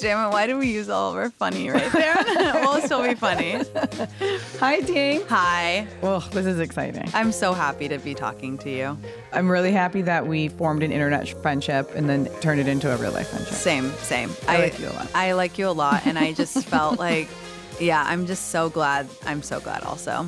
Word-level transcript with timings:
Damn 0.00 0.26
it, 0.28 0.32
why 0.32 0.46
do 0.46 0.56
we 0.58 0.72
use 0.72 0.88
all 0.88 1.10
of 1.10 1.16
our 1.16 1.30
funny 1.30 1.68
right 1.70 1.92
there? 1.92 2.16
we'll 2.54 2.80
still 2.82 3.02
be 3.02 3.14
funny. 3.14 3.60
Hi, 4.58 4.80
team. 4.80 5.22
Hi. 5.28 5.86
Well, 6.00 6.20
this 6.32 6.46
is 6.46 6.58
exciting. 6.58 7.08
I'm 7.14 7.32
so 7.32 7.52
happy 7.52 7.88
to 7.88 7.98
be 7.98 8.14
talking 8.14 8.56
to 8.58 8.70
you. 8.70 8.98
I'm 9.32 9.50
really 9.50 9.72
happy 9.72 10.02
that 10.02 10.26
we 10.26 10.48
formed 10.48 10.82
an 10.82 10.90
internet 10.92 11.28
friendship 11.42 11.90
and 11.94 12.08
then 12.08 12.26
turned 12.40 12.60
it 12.60 12.68
into 12.68 12.92
a 12.92 12.96
real 12.96 13.12
life 13.12 13.28
friendship. 13.28 13.54
Same, 13.54 13.90
same. 13.98 14.30
I 14.48 14.58
like 14.58 14.78
you 14.78 14.88
a 14.88 14.90
lot. 14.94 15.08
I 15.14 15.32
like 15.32 15.58
you 15.58 15.68
a 15.68 15.70
lot, 15.70 16.06
and 16.06 16.18
I 16.18 16.32
just 16.32 16.64
felt 16.66 16.98
like, 16.98 17.28
yeah, 17.78 18.04
I'm 18.06 18.26
just 18.26 18.48
so 18.50 18.70
glad. 18.70 19.08
I'm 19.26 19.42
so 19.42 19.60
glad 19.60 19.82
also. 19.84 20.26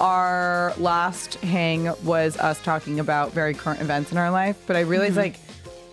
Our 0.00 0.72
last 0.78 1.34
hang 1.36 1.92
was 2.02 2.36
us 2.38 2.60
talking 2.62 2.98
about 2.98 3.32
very 3.32 3.54
current 3.54 3.80
events 3.80 4.10
in 4.10 4.18
our 4.18 4.30
life, 4.30 4.56
but 4.66 4.74
I 4.76 4.80
realized 4.80 5.12
Mm-hmm. 5.12 5.20
like 5.20 5.38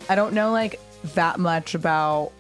I 0.10 0.16
don't 0.16 0.34
know 0.34 0.52
like 0.52 0.80
that 1.14 1.40
much 1.40 1.76
about 1.76 2.32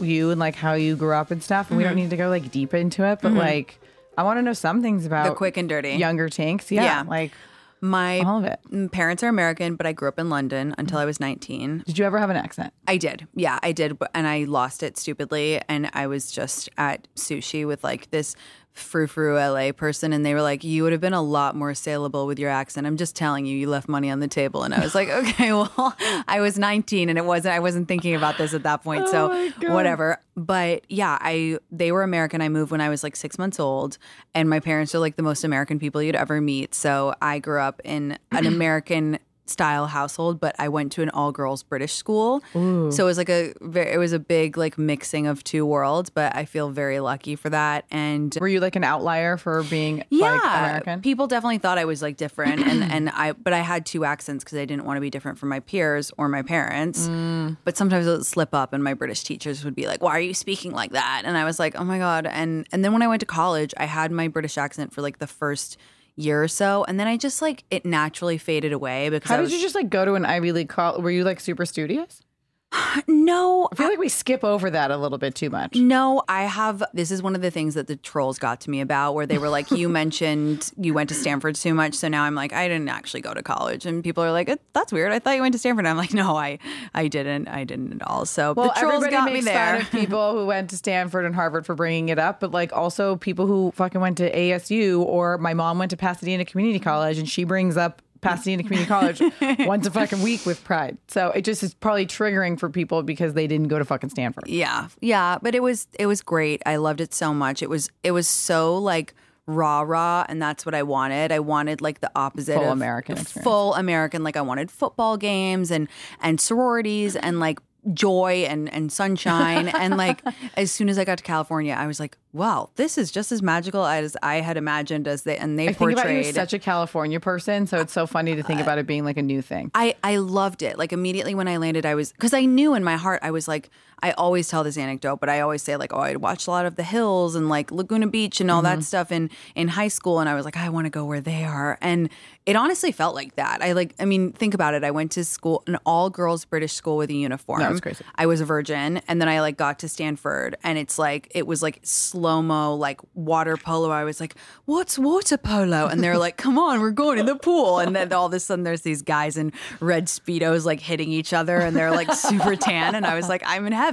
you 0.00 0.30
and 0.30 0.38
like 0.40 0.54
how 0.54 0.74
you 0.74 0.96
grew 0.96 1.14
up 1.14 1.30
and 1.30 1.42
stuff, 1.42 1.68
and 1.70 1.76
we 1.78 1.84
don't 1.84 1.96
need 1.96 2.10
to 2.10 2.16
go 2.16 2.28
like 2.28 2.50
deep 2.50 2.74
into 2.74 3.04
it, 3.04 3.20
but 3.22 3.32
like 3.32 3.78
I 4.16 4.22
want 4.22 4.38
to 4.38 4.42
know 4.42 4.52
some 4.52 4.82
things 4.82 5.06
about 5.06 5.24
Mm-hmm. 5.24 5.32
The 5.34 5.36
quick 5.36 5.56
and 5.56 5.68
dirty. 5.68 5.90
younger 5.90 6.28
tanks. 6.28 6.70
Yeah, 6.72 6.82
Yeah. 6.82 7.02
like 7.06 7.32
My 7.80 8.18
all 8.20 8.38
of 8.38 8.44
it. 8.44 8.90
parents 8.90 9.22
are 9.22 9.28
American, 9.28 9.76
but 9.76 9.86
I 9.86 9.92
grew 9.92 10.08
up 10.08 10.18
in 10.18 10.28
London 10.28 10.74
until 10.78 10.98
I 10.98 11.04
was 11.04 11.20
19. 11.20 11.84
Did 11.86 11.96
you 11.98 12.04
ever 12.04 12.18
have 12.18 12.28
an 12.28 12.36
accent? 12.36 12.72
I 12.88 12.96
did. 12.96 13.28
Yeah, 13.36 13.60
I 13.62 13.70
did. 13.70 13.96
And 14.14 14.26
I 14.26 14.44
lost 14.44 14.82
it 14.82 14.96
stupidly. 14.98 15.60
And 15.68 15.88
I 15.94 16.08
was 16.08 16.32
just 16.32 16.68
at 16.76 17.06
sushi 17.14 17.64
with 17.64 17.84
like 17.84 18.10
this 18.10 18.34
frou 18.78 19.06
frou 19.06 19.36
LA 19.36 19.72
person. 19.72 20.12
And 20.12 20.24
they 20.24 20.34
were 20.34 20.42
like, 20.42 20.64
you 20.64 20.82
would 20.82 20.92
have 20.92 21.00
been 21.00 21.14
a 21.14 21.22
lot 21.22 21.56
more 21.56 21.74
saleable 21.74 22.26
with 22.26 22.38
your 22.38 22.50
accent. 22.50 22.86
I'm 22.86 22.96
just 22.96 23.16
telling 23.16 23.46
you, 23.46 23.56
you 23.56 23.68
left 23.68 23.88
money 23.88 24.10
on 24.10 24.20
the 24.20 24.28
table. 24.28 24.62
And 24.62 24.74
I 24.74 24.80
was 24.80 24.94
like, 24.94 25.08
okay, 25.10 25.52
well, 25.52 25.72
I 26.28 26.40
was 26.40 26.58
19 26.58 27.08
and 27.08 27.18
it 27.18 27.24
wasn't, 27.24 27.54
I 27.54 27.60
wasn't 27.60 27.88
thinking 27.88 28.14
about 28.14 28.38
this 28.38 28.54
at 28.54 28.62
that 28.62 28.82
point. 28.82 29.04
Oh 29.06 29.50
so 29.58 29.72
whatever. 29.72 30.20
But 30.36 30.84
yeah, 30.88 31.18
I, 31.20 31.58
they 31.70 31.92
were 31.92 32.02
American. 32.02 32.40
I 32.40 32.48
moved 32.48 32.70
when 32.70 32.80
I 32.80 32.88
was 32.88 33.02
like 33.02 33.16
six 33.16 33.38
months 33.38 33.58
old. 33.58 33.98
And 34.34 34.48
my 34.48 34.60
parents 34.60 34.94
are 34.94 34.98
like 34.98 35.16
the 35.16 35.22
most 35.22 35.44
American 35.44 35.78
people 35.78 36.02
you'd 36.02 36.16
ever 36.16 36.40
meet. 36.40 36.74
So 36.74 37.14
I 37.20 37.38
grew 37.38 37.60
up 37.60 37.80
in 37.84 38.18
an 38.30 38.46
American 38.58 39.18
style 39.50 39.86
household, 39.86 40.40
but 40.40 40.54
I 40.58 40.68
went 40.68 40.92
to 40.92 41.02
an 41.02 41.10
all 41.10 41.32
girls 41.32 41.62
British 41.62 41.94
school. 41.94 42.42
So 42.52 43.02
it 43.02 43.06
was 43.06 43.18
like 43.18 43.28
a 43.28 43.54
very, 43.60 43.92
it 43.92 43.98
was 43.98 44.12
a 44.12 44.18
big 44.18 44.56
like 44.56 44.78
mixing 44.78 45.26
of 45.26 45.44
two 45.44 45.64
worlds, 45.64 46.10
but 46.10 46.34
I 46.34 46.44
feel 46.44 46.70
very 46.70 47.00
lucky 47.00 47.36
for 47.36 47.50
that. 47.50 47.84
And 47.90 48.36
Were 48.40 48.48
you 48.48 48.60
like 48.60 48.76
an 48.76 48.84
outlier 48.84 49.36
for 49.36 49.62
being 49.64 50.04
yeah, 50.10 50.30
like 50.32 50.42
American? 50.42 51.00
people 51.02 51.26
definitely 51.26 51.58
thought 51.58 51.78
I 51.78 51.84
was 51.84 52.02
like 52.02 52.16
different, 52.16 52.60
and 52.60 52.82
and 52.92 53.10
I 53.10 53.32
but 53.32 53.52
I 53.52 53.60
had 53.60 53.86
two 53.86 54.04
accents 54.04 54.44
because 54.44 54.58
I 54.58 54.64
didn't 54.64 54.84
want 54.84 54.96
to 54.96 55.00
be 55.00 55.10
different 55.10 55.38
from 55.38 55.48
my 55.48 55.60
peers 55.60 56.12
or 56.18 56.28
my 56.28 56.42
parents. 56.42 57.08
Mm. 57.08 57.56
But 57.64 57.76
sometimes 57.76 58.06
it 58.06 58.10
would 58.10 58.26
slip 58.26 58.54
up, 58.54 58.72
and 58.72 58.82
my 58.82 58.94
British 58.94 59.22
teachers 59.22 59.64
would 59.64 59.74
be 59.74 59.86
like, 59.86 60.02
"Why 60.02 60.12
are 60.12 60.20
you 60.20 60.34
speaking 60.34 60.72
like 60.72 60.92
that?" 60.92 61.22
And 61.24 61.36
I 61.36 61.44
was 61.44 61.58
like, 61.58 61.78
"Oh 61.78 61.84
my 61.84 61.98
god!" 61.98 62.26
And 62.26 62.66
and 62.72 62.84
then 62.84 62.92
when 62.92 63.02
I 63.02 63.08
went 63.08 63.20
to 63.20 63.26
college, 63.26 63.74
I 63.76 63.84
had 63.84 64.10
my 64.10 64.28
British 64.28 64.58
accent 64.58 64.92
for 64.92 65.02
like 65.02 65.18
the 65.18 65.26
first 65.26 65.78
year 66.18 66.42
or 66.42 66.48
so, 66.48 66.84
and 66.84 66.98
then 66.98 67.06
I 67.06 67.16
just 67.16 67.40
like 67.40 67.64
it 67.70 67.86
naturally 67.86 68.38
faded 68.38 68.72
away 68.72 69.08
because 69.08 69.28
How 69.28 69.36
I 69.36 69.38
did 69.38 69.44
was, 69.44 69.52
you 69.52 69.60
just 69.60 69.74
like 69.74 69.88
go 69.88 70.04
to 70.04 70.14
an 70.14 70.24
Ivy 70.24 70.52
League 70.52 70.68
college? 70.68 71.02
Were 71.02 71.10
you 71.10 71.24
like 71.24 71.40
super 71.40 71.64
studious? 71.64 72.22
no 73.06 73.68
I 73.72 73.74
feel 73.74 73.88
like 73.88 73.98
we 73.98 74.08
skip 74.08 74.44
over 74.44 74.70
that 74.70 74.90
a 74.90 74.96
little 74.96 75.18
bit 75.18 75.34
too 75.34 75.50
much. 75.50 75.76
No, 75.76 76.22
I 76.28 76.42
have. 76.42 76.82
This 76.92 77.10
is 77.10 77.22
one 77.22 77.34
of 77.34 77.42
the 77.42 77.50
things 77.50 77.74
that 77.74 77.86
the 77.86 77.96
trolls 77.96 78.38
got 78.38 78.60
to 78.62 78.70
me 78.70 78.80
about, 78.80 79.14
where 79.14 79.26
they 79.26 79.38
were 79.38 79.48
like, 79.48 79.70
"You 79.70 79.88
mentioned 80.02 80.70
you 80.76 80.94
went 80.94 81.08
to 81.08 81.14
Stanford 81.14 81.54
too 81.54 81.74
much," 81.74 81.94
so 81.94 82.08
now 82.08 82.24
I'm 82.24 82.34
like, 82.34 82.52
"I 82.52 82.68
didn't 82.68 82.88
actually 82.88 83.20
go 83.20 83.34
to 83.34 83.42
college," 83.42 83.86
and 83.86 84.04
people 84.04 84.22
are 84.22 84.32
like, 84.32 84.50
"That's 84.72 84.92
weird. 84.92 85.12
I 85.12 85.18
thought 85.18 85.36
you 85.36 85.42
went 85.42 85.52
to 85.52 85.58
Stanford." 85.58 85.86
And 85.86 85.88
I'm 85.88 85.96
like, 85.96 86.14
"No, 86.14 86.36
I, 86.36 86.58
I 86.94 87.08
didn't. 87.08 87.48
I 87.48 87.64
didn't 87.64 87.92
at 87.92 88.06
all." 88.06 88.26
So 88.26 88.52
Well, 88.52 88.68
the 88.68 88.80
trolls 88.80 89.04
everybody 89.04 89.16
got 89.16 89.24
me 89.26 89.32
makes 89.34 89.46
there. 89.46 89.76
fun 89.76 89.80
of 89.82 89.90
people 89.90 90.32
who 90.32 90.46
went 90.46 90.70
to 90.70 90.76
Stanford 90.76 91.24
and 91.24 91.34
Harvard 91.34 91.66
for 91.66 91.74
bringing 91.74 92.08
it 92.10 92.18
up, 92.18 92.40
but 92.40 92.50
like 92.52 92.72
also 92.72 93.16
people 93.16 93.46
who 93.46 93.72
fucking 93.74 94.00
went 94.00 94.18
to 94.18 94.30
ASU 94.34 95.00
or 95.00 95.38
my 95.38 95.54
mom 95.54 95.78
went 95.78 95.90
to 95.90 95.96
Pasadena 95.96 96.44
Community 96.44 96.78
College 96.78 97.18
and 97.18 97.28
she 97.28 97.44
brings 97.44 97.76
up 97.76 98.02
Pasadena 98.20 98.62
Community 98.62 98.88
College 98.88 99.22
once 99.66 99.86
a 99.86 99.90
fucking 99.90 100.22
week 100.22 100.44
with 100.46 100.62
pride. 100.64 100.98
So 101.08 101.30
it 101.30 101.42
just 101.44 101.62
is 101.62 101.74
probably 101.74 102.06
triggering 102.06 102.58
for 102.58 102.68
people 102.70 103.02
because 103.02 103.34
they 103.34 103.46
didn't 103.46 103.68
go 103.68 103.78
to 103.78 103.84
fucking 103.84 104.10
Stanford. 104.10 104.44
Yeah, 104.46 104.88
yeah, 105.00 105.38
but 105.40 105.54
it 105.54 105.62
was 105.62 105.86
it 105.98 106.06
was 106.06 106.22
great. 106.22 106.62
I 106.66 106.76
loved 106.76 107.00
it 107.00 107.14
so 107.14 107.32
much. 107.34 107.62
It 107.62 107.70
was 107.70 107.90
it 108.02 108.12
was 108.12 108.28
so 108.28 108.76
like 108.76 109.14
rah 109.46 109.80
rah, 109.80 110.26
and 110.28 110.42
that's 110.42 110.66
what 110.66 110.74
I 110.74 110.82
wanted. 110.82 111.32
I 111.32 111.38
wanted 111.40 111.80
like 111.80 112.00
the 112.00 112.10
opposite 112.14 112.54
Full 112.54 112.64
of 112.64 112.70
American 112.72 113.16
experience. 113.16 113.44
full 113.44 113.74
American. 113.74 114.22
Like 114.22 114.36
I 114.36 114.42
wanted 114.42 114.70
football 114.70 115.16
games 115.16 115.70
and 115.70 115.88
and 116.20 116.40
sororities 116.40 117.16
and 117.16 117.40
like 117.40 117.58
joy 117.94 118.46
and 118.48 118.72
and 118.72 118.92
sunshine 118.92 119.68
and 119.80 119.96
like 119.96 120.22
as 120.54 120.70
soon 120.70 120.88
as 120.88 120.98
I 120.98 121.04
got 121.04 121.18
to 121.18 121.24
California, 121.24 121.74
I 121.74 121.86
was 121.86 122.00
like, 122.00 122.16
wow, 122.32 122.70
this 122.76 122.98
is 122.98 123.10
just 123.10 123.32
as 123.32 123.42
magical 123.42 123.84
as 123.84 124.16
I 124.22 124.36
had 124.36 124.56
imagined 124.56 125.08
as 125.08 125.22
they 125.22 125.36
and 125.36 125.58
they 125.58 125.68
I 125.68 125.72
think 125.72 125.92
about 125.92 126.08
you 126.08 126.14
portrayed. 126.16 126.34
such 126.34 126.52
a 126.52 126.58
California 126.58 127.20
person, 127.20 127.66
so 127.66 127.80
it's 127.80 127.92
so 127.92 128.06
funny 128.06 128.36
to 128.36 128.42
think 128.42 128.60
uh, 128.60 128.62
about 128.62 128.78
it 128.78 128.86
being 128.86 129.04
like 129.04 129.16
a 129.16 129.22
new 129.22 129.42
thing. 129.42 129.70
I, 129.74 129.96
I 130.02 130.16
loved 130.16 130.62
it. 130.62 130.78
Like 130.78 130.92
immediately 130.92 131.34
when 131.34 131.48
I 131.48 131.56
landed, 131.56 131.86
I 131.86 131.94
was 131.94 132.12
because 132.12 132.34
I 132.34 132.44
knew 132.44 132.74
in 132.74 132.84
my 132.84 132.96
heart 132.96 133.20
I 133.22 133.30
was 133.30 133.48
like 133.48 133.70
I 134.02 134.12
always 134.12 134.48
tell 134.48 134.64
this 134.64 134.76
anecdote, 134.76 135.16
but 135.20 135.28
I 135.28 135.40
always 135.40 135.62
say 135.62 135.76
like 135.76 135.92
oh 135.92 135.98
I 136.00 136.16
watched 136.16 136.46
a 136.46 136.50
lot 136.50 136.66
of 136.66 136.76
The 136.76 136.82
Hills 136.82 137.34
and 137.34 137.48
like 137.48 137.70
Laguna 137.70 138.06
Beach 138.06 138.40
and 138.40 138.50
all 138.50 138.62
Mm-hmm. 138.62 138.80
that 138.80 138.84
stuff 138.84 139.12
in 139.12 139.30
in 139.54 139.68
high 139.68 139.88
school, 139.88 140.20
and 140.20 140.28
I 140.28 140.34
was 140.34 140.44
like 140.44 140.56
I 140.56 140.68
want 140.68 140.86
to 140.86 140.90
go 140.90 141.04
where 141.04 141.20
they 141.20 141.44
are, 141.44 141.78
and 141.80 142.08
it 142.46 142.56
honestly 142.56 142.92
felt 142.92 143.14
like 143.14 143.34
that. 143.36 143.62
I 143.62 143.72
like 143.72 143.94
I 143.98 144.04
mean 144.04 144.32
think 144.32 144.54
about 144.54 144.74
it. 144.74 144.82
I 144.84 144.90
went 144.90 145.12
to 145.12 145.24
school 145.24 145.62
an 145.66 145.76
all 145.84 146.10
girls 146.10 146.44
British 146.44 146.72
school 146.72 146.96
with 146.96 147.10
a 147.10 147.14
uniform. 147.14 147.60
That 147.60 147.70
was 147.70 147.80
crazy. 147.80 148.04
I 148.16 148.26
was 148.26 148.40
a 148.40 148.44
virgin, 148.44 149.00
and 149.08 149.20
then 149.20 149.28
I 149.28 149.40
like 149.40 149.56
got 149.56 149.78
to 149.80 149.88
Stanford, 149.88 150.56
and 150.64 150.78
it's 150.78 150.98
like 150.98 151.28
it 151.34 151.46
was 151.46 151.62
like 151.62 151.80
slow 151.82 152.40
mo 152.42 152.74
like 152.74 153.00
water 153.14 153.56
polo. 153.56 153.90
I 153.90 154.04
was 154.04 154.20
like, 154.20 154.34
"What's 154.64 154.98
water 154.98 155.36
polo?" 155.38 155.86
And 155.86 156.02
they're 156.02 156.18
like, 156.18 156.36
"Come 156.36 156.58
on, 156.58 156.80
we're 156.80 156.90
going 156.90 157.18
in 157.18 157.26
the 157.26 157.36
pool." 157.36 157.78
And 157.80 157.94
then 157.94 158.12
all 158.12 158.26
of 158.26 158.32
a 158.32 158.40
sudden, 158.40 158.64
there's 158.64 158.82
these 158.82 159.02
guys 159.02 159.36
in 159.36 159.52
red 159.80 160.06
speedos 160.06 160.64
like 160.64 160.80
hitting 160.80 161.10
each 161.12 161.32
other, 161.32 161.58
and 161.58 161.76
they're 161.76 161.90
like 161.90 162.12
super 162.12 162.56
tan, 162.56 162.94
and 162.94 163.04
I 163.06 163.14
was 163.14 163.28
like, 163.28 163.42
"I'm 163.46 163.66
in 163.66 163.72
heaven." 163.72 163.87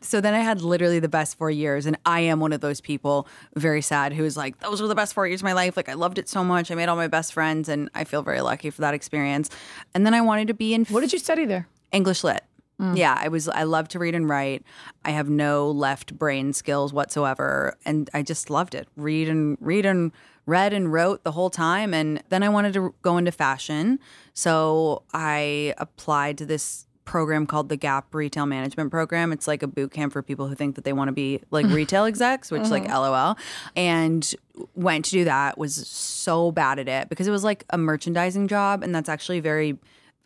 So 0.00 0.20
then 0.20 0.34
I 0.34 0.40
had 0.40 0.60
literally 0.62 0.98
the 1.00 1.08
best 1.08 1.38
four 1.38 1.50
years, 1.50 1.86
and 1.86 1.96
I 2.04 2.20
am 2.20 2.40
one 2.40 2.52
of 2.52 2.60
those 2.60 2.80
people, 2.80 3.26
very 3.56 3.82
sad, 3.82 4.12
who 4.12 4.24
is 4.24 4.36
like, 4.36 4.58
"Those 4.60 4.82
were 4.82 4.88
the 4.88 4.94
best 4.94 5.14
four 5.14 5.26
years 5.26 5.40
of 5.40 5.44
my 5.44 5.52
life. 5.52 5.76
Like 5.76 5.88
I 5.88 5.94
loved 5.94 6.18
it 6.18 6.28
so 6.28 6.44
much. 6.44 6.70
I 6.70 6.74
made 6.74 6.88
all 6.88 6.96
my 6.96 7.08
best 7.08 7.32
friends, 7.32 7.68
and 7.68 7.88
I 7.94 8.04
feel 8.04 8.22
very 8.22 8.40
lucky 8.40 8.70
for 8.70 8.80
that 8.82 8.94
experience." 8.94 9.50
And 9.94 10.04
then 10.04 10.14
I 10.14 10.20
wanted 10.20 10.48
to 10.48 10.54
be 10.54 10.74
in 10.74 10.84
What 10.86 11.00
did 11.00 11.12
you 11.12 11.18
study 11.18 11.44
there? 11.44 11.68
English 11.92 12.24
lit. 12.24 12.42
Mm. 12.80 12.96
Yeah, 12.96 13.16
I 13.18 13.28
was 13.28 13.48
I 13.48 13.62
love 13.62 13.88
to 13.88 13.98
read 13.98 14.14
and 14.14 14.28
write. 14.28 14.64
I 15.04 15.10
have 15.10 15.28
no 15.28 15.70
left 15.70 16.18
brain 16.18 16.52
skills 16.52 16.92
whatsoever 16.92 17.76
and 17.84 18.10
I 18.12 18.22
just 18.22 18.50
loved 18.50 18.74
it. 18.74 18.88
Read 18.96 19.28
and 19.28 19.56
read 19.60 19.86
and 19.86 20.10
read 20.46 20.72
and 20.72 20.92
wrote 20.92 21.22
the 21.22 21.32
whole 21.32 21.50
time 21.50 21.94
and 21.94 22.22
then 22.30 22.42
I 22.42 22.48
wanted 22.48 22.72
to 22.74 22.94
go 23.02 23.18
into 23.18 23.30
fashion. 23.30 24.00
So 24.34 25.02
I 25.12 25.74
applied 25.78 26.38
to 26.38 26.46
this 26.46 26.86
program 27.04 27.46
called 27.46 27.68
the 27.68 27.76
Gap 27.76 28.14
Retail 28.14 28.46
Management 28.46 28.90
Program. 28.90 29.32
It's 29.32 29.48
like 29.48 29.62
a 29.62 29.66
boot 29.66 29.92
camp 29.92 30.12
for 30.12 30.22
people 30.22 30.48
who 30.48 30.54
think 30.54 30.76
that 30.76 30.84
they 30.84 30.92
want 30.92 31.08
to 31.08 31.12
be 31.12 31.40
like 31.50 31.66
mm-hmm. 31.66 31.74
retail 31.74 32.04
execs, 32.04 32.50
which 32.50 32.68
like 32.68 32.84
mm-hmm. 32.84 32.92
LOL. 32.92 33.36
And 33.76 34.34
went 34.74 35.06
to 35.06 35.10
do 35.10 35.24
that, 35.24 35.58
was 35.58 35.74
so 35.88 36.52
bad 36.52 36.78
at 36.78 36.88
it 36.88 37.08
because 37.08 37.26
it 37.26 37.30
was 37.30 37.44
like 37.44 37.64
a 37.70 37.78
merchandising 37.78 38.48
job 38.48 38.82
and 38.82 38.94
that's 38.94 39.08
actually 39.08 39.40
very 39.40 39.78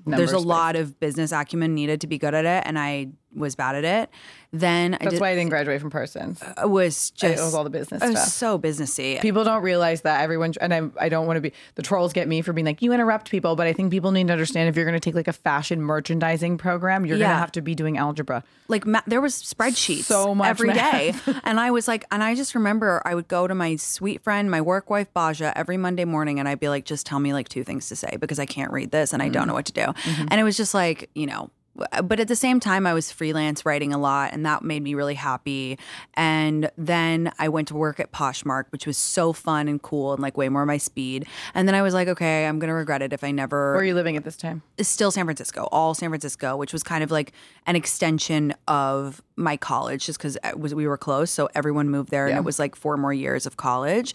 there's 0.04 0.30
a 0.30 0.34
Numbers-based. 0.34 0.46
lot 0.46 0.76
of 0.76 1.00
business 1.00 1.32
acumen 1.32 1.74
needed 1.74 2.00
to 2.02 2.06
be 2.06 2.16
good 2.16 2.32
at 2.34 2.44
it 2.44 2.62
and 2.66 2.78
I 2.78 3.08
was 3.36 3.54
bad 3.54 3.76
at 3.76 3.84
it. 3.84 4.10
Then 4.52 4.94
I 4.94 4.98
That's 4.98 5.10
did, 5.14 5.20
why 5.20 5.30
I 5.30 5.34
didn't 5.34 5.50
graduate 5.50 5.80
from 5.80 5.90
Parsons. 5.90 6.40
it 6.42 6.70
was 6.70 7.10
just 7.10 7.38
it 7.38 7.42
was 7.44 7.52
all 7.54 7.64
the 7.64 7.68
business 7.70 8.02
it 8.02 8.08
was 8.08 8.18
stuff. 8.20 8.28
so 8.32 8.58
businessy. 8.58 9.20
People 9.20 9.44
don't 9.44 9.62
realize 9.62 10.00
that 10.02 10.22
everyone, 10.22 10.54
and 10.60 10.72
I, 10.72 10.82
I 10.98 11.08
don't 11.10 11.26
want 11.26 11.36
to 11.36 11.40
be, 11.42 11.52
the 11.74 11.82
trolls 11.82 12.12
get 12.14 12.26
me 12.26 12.40
for 12.42 12.52
being 12.54 12.64
like, 12.64 12.80
you 12.80 12.92
interrupt 12.92 13.30
people, 13.30 13.54
but 13.56 13.66
I 13.66 13.72
think 13.74 13.90
people 13.90 14.12
need 14.12 14.28
to 14.28 14.32
understand 14.32 14.68
if 14.68 14.76
you're 14.76 14.84
going 14.86 14.94
to 14.98 15.00
take 15.00 15.14
like 15.14 15.28
a 15.28 15.32
fashion 15.34 15.82
merchandising 15.82 16.56
program, 16.58 17.04
you're 17.04 17.18
going 17.18 17.28
to 17.30 17.36
have 17.36 17.52
to 17.52 17.60
be 17.60 17.74
doing 17.74 17.98
algebra. 17.98 18.44
like 18.68 18.86
ma- 18.86 19.02
there 19.06 19.20
was 19.20 19.34
spreadsheets 19.34 20.04
So 20.04 20.34
much 20.34 20.48
every 20.48 20.72
day, 20.72 21.12
and 21.44 21.60
I 21.60 21.70
was 21.70 21.86
like, 21.86 22.06
and 22.10 22.22
I 22.22 22.34
just 22.34 22.54
remember 22.54 23.02
I 23.04 23.14
would 23.14 23.28
go 23.28 23.46
to 23.46 23.54
my 23.54 23.76
sweet 23.76 24.22
friend, 24.22 24.50
my 24.50 24.60
work 24.62 24.88
wife 24.88 25.12
Baja, 25.12 25.52
every 25.54 25.76
Monday 25.76 26.04
morning, 26.06 26.38
and 26.38 26.48
I'd 26.48 26.60
be 26.60 26.68
like, 26.70 26.84
just 26.86 27.04
tell 27.04 27.18
me 27.18 27.32
like 27.34 27.48
two 27.48 27.64
things 27.64 27.88
to 27.88 27.96
say 27.96 28.16
because 28.18 28.38
I 28.38 28.46
can't 28.46 28.72
read 28.72 28.90
this 28.90 29.12
and 29.12 29.20
I 29.22 29.26
Mm-hmm. 29.26 29.32
don't 29.32 29.48
know 29.48 29.54
what 29.54 29.66
to 29.66 29.72
do, 29.72 29.92
and 30.28 30.34
it 30.40 30.44
was 30.44 30.56
just 30.56 30.72
like 30.72 31.10
you 31.14 31.26
know. 31.26 31.50
Uh, 31.92 32.02
but 32.02 32.20
at 32.20 32.28
the 32.28 32.36
same 32.36 32.60
time, 32.60 32.86
I 32.86 32.94
was 32.94 33.10
freelance 33.12 33.64
writing 33.66 33.92
a 33.92 33.98
lot, 33.98 34.32
and 34.32 34.44
that 34.46 34.62
made 34.62 34.82
me 34.82 34.94
really 34.94 35.14
happy. 35.14 35.78
And 36.14 36.70
then 36.76 37.32
I 37.38 37.48
went 37.48 37.68
to 37.68 37.74
work 37.74 38.00
at 38.00 38.12
Poshmark, 38.12 38.64
which 38.70 38.86
was 38.86 38.96
so 38.96 39.32
fun 39.32 39.68
and 39.68 39.80
cool 39.80 40.12
and 40.12 40.22
like 40.22 40.36
way 40.36 40.48
more 40.48 40.66
my 40.66 40.78
speed. 40.78 41.26
And 41.54 41.68
then 41.68 41.74
I 41.74 41.82
was 41.82 41.94
like, 41.94 42.08
okay, 42.08 42.46
I'm 42.46 42.58
gonna 42.58 42.74
regret 42.74 43.02
it 43.02 43.12
if 43.12 43.22
I 43.24 43.30
never 43.30 43.72
Where 43.72 43.82
are 43.82 43.84
you 43.84 43.94
living 43.94 44.16
at 44.16 44.24
this 44.24 44.36
time? 44.36 44.62
still 44.80 45.10
San 45.10 45.24
Francisco, 45.24 45.68
all 45.72 45.94
San 45.94 46.08
Francisco, 46.10 46.56
which 46.56 46.72
was 46.72 46.82
kind 46.82 47.02
of 47.02 47.10
like 47.10 47.32
an 47.66 47.76
extension 47.76 48.54
of 48.68 49.22
my 49.36 49.56
college, 49.56 50.06
just 50.06 50.18
because 50.18 50.38
uh, 50.42 50.52
was 50.56 50.74
we 50.74 50.86
were 50.86 50.96
close, 50.96 51.30
so 51.30 51.48
everyone 51.54 51.90
moved 51.90 52.10
there, 52.10 52.26
and 52.26 52.36
it 52.36 52.44
was 52.44 52.58
like 52.58 52.74
four 52.74 52.96
more 52.96 53.12
years 53.12 53.44
of 53.46 53.56
college. 53.56 54.14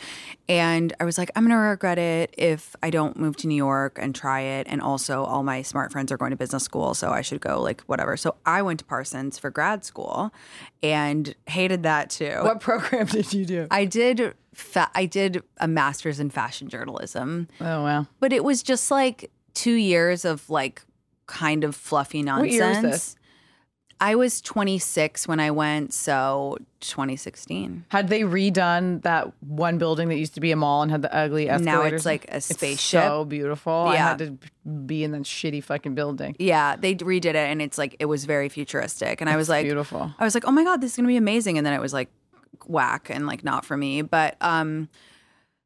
And 0.49 0.93
I 0.99 1.05
was 1.05 1.17
like, 1.17 1.29
I'm 1.35 1.43
gonna 1.43 1.57
regret 1.57 1.99
it 1.99 2.33
if 2.37 2.75
I 2.81 2.89
don't 2.89 3.17
move 3.17 3.37
to 3.37 3.47
New 3.47 3.55
York 3.55 3.99
and 4.01 4.15
try 4.15 4.41
it. 4.41 4.67
And 4.67 4.81
also, 4.81 5.23
all 5.23 5.43
my 5.43 5.61
smart 5.61 5.91
friends 5.91 6.11
are 6.11 6.17
going 6.17 6.31
to 6.31 6.37
business 6.37 6.63
school, 6.63 6.93
so 6.95 7.11
I 7.11 7.21
should 7.21 7.39
go, 7.39 7.61
like 7.61 7.81
whatever. 7.81 8.17
So 8.17 8.35
I 8.45 8.61
went 8.63 8.79
to 8.79 8.85
Parsons 8.85 9.37
for 9.37 9.51
grad 9.51 9.85
school, 9.85 10.33
and 10.81 11.35
hated 11.47 11.83
that 11.83 12.09
too. 12.09 12.39
What 12.41 12.59
program 12.59 13.05
did 13.05 13.31
you 13.31 13.45
do? 13.45 13.67
I 13.69 13.85
did. 13.85 14.33
Fa- 14.53 14.91
I 14.93 15.05
did 15.05 15.43
a 15.59 15.67
master's 15.67 16.19
in 16.19 16.29
fashion 16.29 16.67
journalism 16.67 17.47
oh, 17.61 17.83
wow. 17.83 18.07
but 18.19 18.33
it 18.33 18.43
was 18.43 18.61
just 18.61 18.91
like 18.91 19.31
two 19.53 19.75
years 19.75 20.25
of 20.25 20.49
like 20.49 20.81
kind 21.25 21.63
of 21.63 21.73
fluffy 21.73 22.19
What 22.19 22.49
nonsense. 22.49 23.15
Year 24.09 24.23
is 24.23 24.33
this? 24.33 24.41
I 24.41 24.41
was 24.41 24.41
26 24.41 25.27
when 25.27 25.39
I 25.39 25.51
went, 25.51 25.93
so 25.93 26.57
2016. 26.81 27.85
Had 27.89 28.07
they 28.09 28.21
redone 28.21 29.01
that 29.03 29.31
one 29.41 29.77
building 29.77 30.09
that 30.09 30.17
used 30.17 30.33
to 30.35 30.39
be 30.41 30.51
a 30.51 30.55
mall 30.55 30.81
and 30.81 30.91
had 30.91 31.01
the 31.01 31.13
ugly 31.15 31.49
escalators? 31.49 31.65
Now 31.65 31.95
it's 31.95 32.05
like 32.05 32.25
a 32.29 32.37
It's 32.37 32.47
spaceship. 32.47 33.03
so 33.03 33.25
beautiful. 33.25 33.73
I 33.73 33.93
Yeah. 33.93 34.09
had 34.09 34.17
to 34.19 34.37
be 34.85 35.03
in 35.03 35.11
that 35.11 35.23
shitty 35.23 35.63
fucking 35.63 35.95
building. 35.95 36.35
yeah, 36.39 36.75
they 36.75 36.95
redid 36.95 37.25
it, 37.25 37.35
and 37.35 37.61
it's 37.61 37.77
like 37.77 37.95
it 37.99 38.05
was 38.05 38.25
very 38.25 38.49
futuristic. 38.49 39.21
And 39.21 39.29
I 39.29 39.35
was 39.35 39.49
like, 39.49 39.65
beautiful. 39.65 40.13
I 40.19 40.23
was 40.23 40.33
like, 40.33 40.45
oh 40.47 40.51
my 40.51 40.63
god, 40.63 40.81
this 40.81 40.91
is 40.91 40.97
gonna 40.97 41.07
be 41.07 41.17
amazing. 41.17 41.57
And 41.57 41.65
then 41.65 41.73
it 41.73 41.81
was 41.81 41.93
like 41.93 42.09
whack 42.67 43.09
and 43.09 43.25
like 43.27 43.43
not 43.43 43.65
for 43.65 43.77
me. 43.77 44.01
But 44.01 44.35
um, 44.41 44.89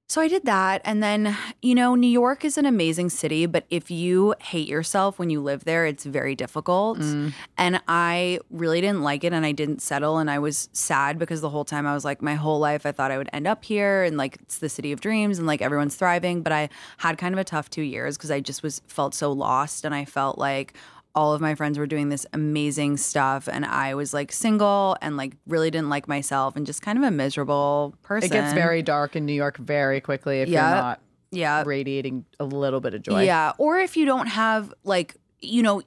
so 0.08 0.22
I 0.22 0.28
did 0.28 0.46
that, 0.46 0.82
and 0.86 1.02
then 1.02 1.36
you 1.62 1.74
know, 1.74 1.96
New 1.96 2.10
York 2.10 2.46
is 2.46 2.58
an 2.58 2.66
amazing 2.66 3.10
city, 3.10 3.46
but 3.46 3.66
if 3.70 3.90
you 3.90 4.36
hate 4.40 4.68
yourself 4.68 5.18
when 5.18 5.30
you 5.30 5.42
live 5.42 5.66
there, 5.66 5.86
it's 5.86 6.06
very 6.06 6.36
difficult. 6.36 7.00
Mm. 7.00 7.34
And 7.58 7.82
I 7.88 8.40
really 8.52 8.82
didn't 8.82 9.02
like 9.02 9.24
it, 9.24 9.34
and 9.34 9.46
I 9.46 9.52
didn't 9.52 9.82
settle, 9.82 10.20
and 10.20 10.30
I 10.30 10.40
was 10.40 10.70
sad 10.74 11.18
because 11.18 11.42
the 11.42 11.50
whole 11.50 11.66
time 11.66 11.88
I 11.88 11.94
was 11.94 12.06
like, 12.06 12.22
my 12.22 12.36
whole 12.36 12.60
life 12.60 12.86
I 12.86 12.92
thought 12.92 13.12
I 13.12 13.18
would 13.18 13.30
end 13.34 13.48
up 13.48 13.66
here, 13.66 14.04
and 14.04 14.16
like 14.16 14.38
it's 14.42 14.60
the 14.60 14.70
city 14.70 14.92
of 14.92 15.02
dreams, 15.02 15.40
and 15.40 15.48
like 15.48 15.62
everyone's 15.62 15.96
thriving. 15.96 16.42
But 16.42 16.54
I 16.54 16.70
had 16.98 17.18
kind 17.18 17.34
of 17.34 17.40
a 17.40 17.44
tough 17.44 17.70
two 17.70 17.82
years 17.82 18.16
because 18.18 18.32
I 18.32 18.40
just 18.42 18.62
was 18.62 18.82
felt 18.88 19.16
so 19.16 19.32
lost, 19.32 19.86
and 19.86 19.96
I 19.96 20.06
felt 20.06 20.38
like 20.38 20.76
all 21.16 21.34
of 21.34 21.42
my 21.42 21.56
friends 21.56 21.80
were 21.80 21.88
doing 21.88 22.10
this 22.10 22.26
amazing 22.34 22.98
stuff 22.98 23.48
and 23.52 23.66
I 23.66 23.96
was 23.96 24.14
like 24.14 24.32
single 24.32 24.98
and 25.02 25.16
like 25.16 25.34
really 25.48 25.72
didn't 25.72 25.90
like 25.90 26.08
myself 26.08 26.56
and 26.56 26.66
just 26.66 26.82
kind 26.82 26.98
of 26.98 27.04
a 27.04 27.12
miserable 27.12 27.96
person. 28.04 28.30
It 28.30 28.34
gets 28.34 28.54
very 28.54 28.82
dark 28.82 29.16
in 29.16 29.26
New 29.26 29.34
York 29.34 29.58
very 29.58 30.02
quickly 30.02 30.42
if 30.42 30.50
Yeah. 30.50 30.70
you're 30.70 30.82
not 30.84 31.02
yeah. 31.32 31.64
radiating 31.66 32.26
a 32.40 32.44
little 32.46 32.82
bit 32.82 32.94
of 32.94 33.02
joy. 33.02 33.24
Yeah, 33.24 33.54
or 33.58 33.80
if 33.80 33.96
you 33.98 34.06
don't 34.06 34.28
have 34.28 34.74
like, 34.84 35.16
you 35.40 35.64
know, 35.64 35.82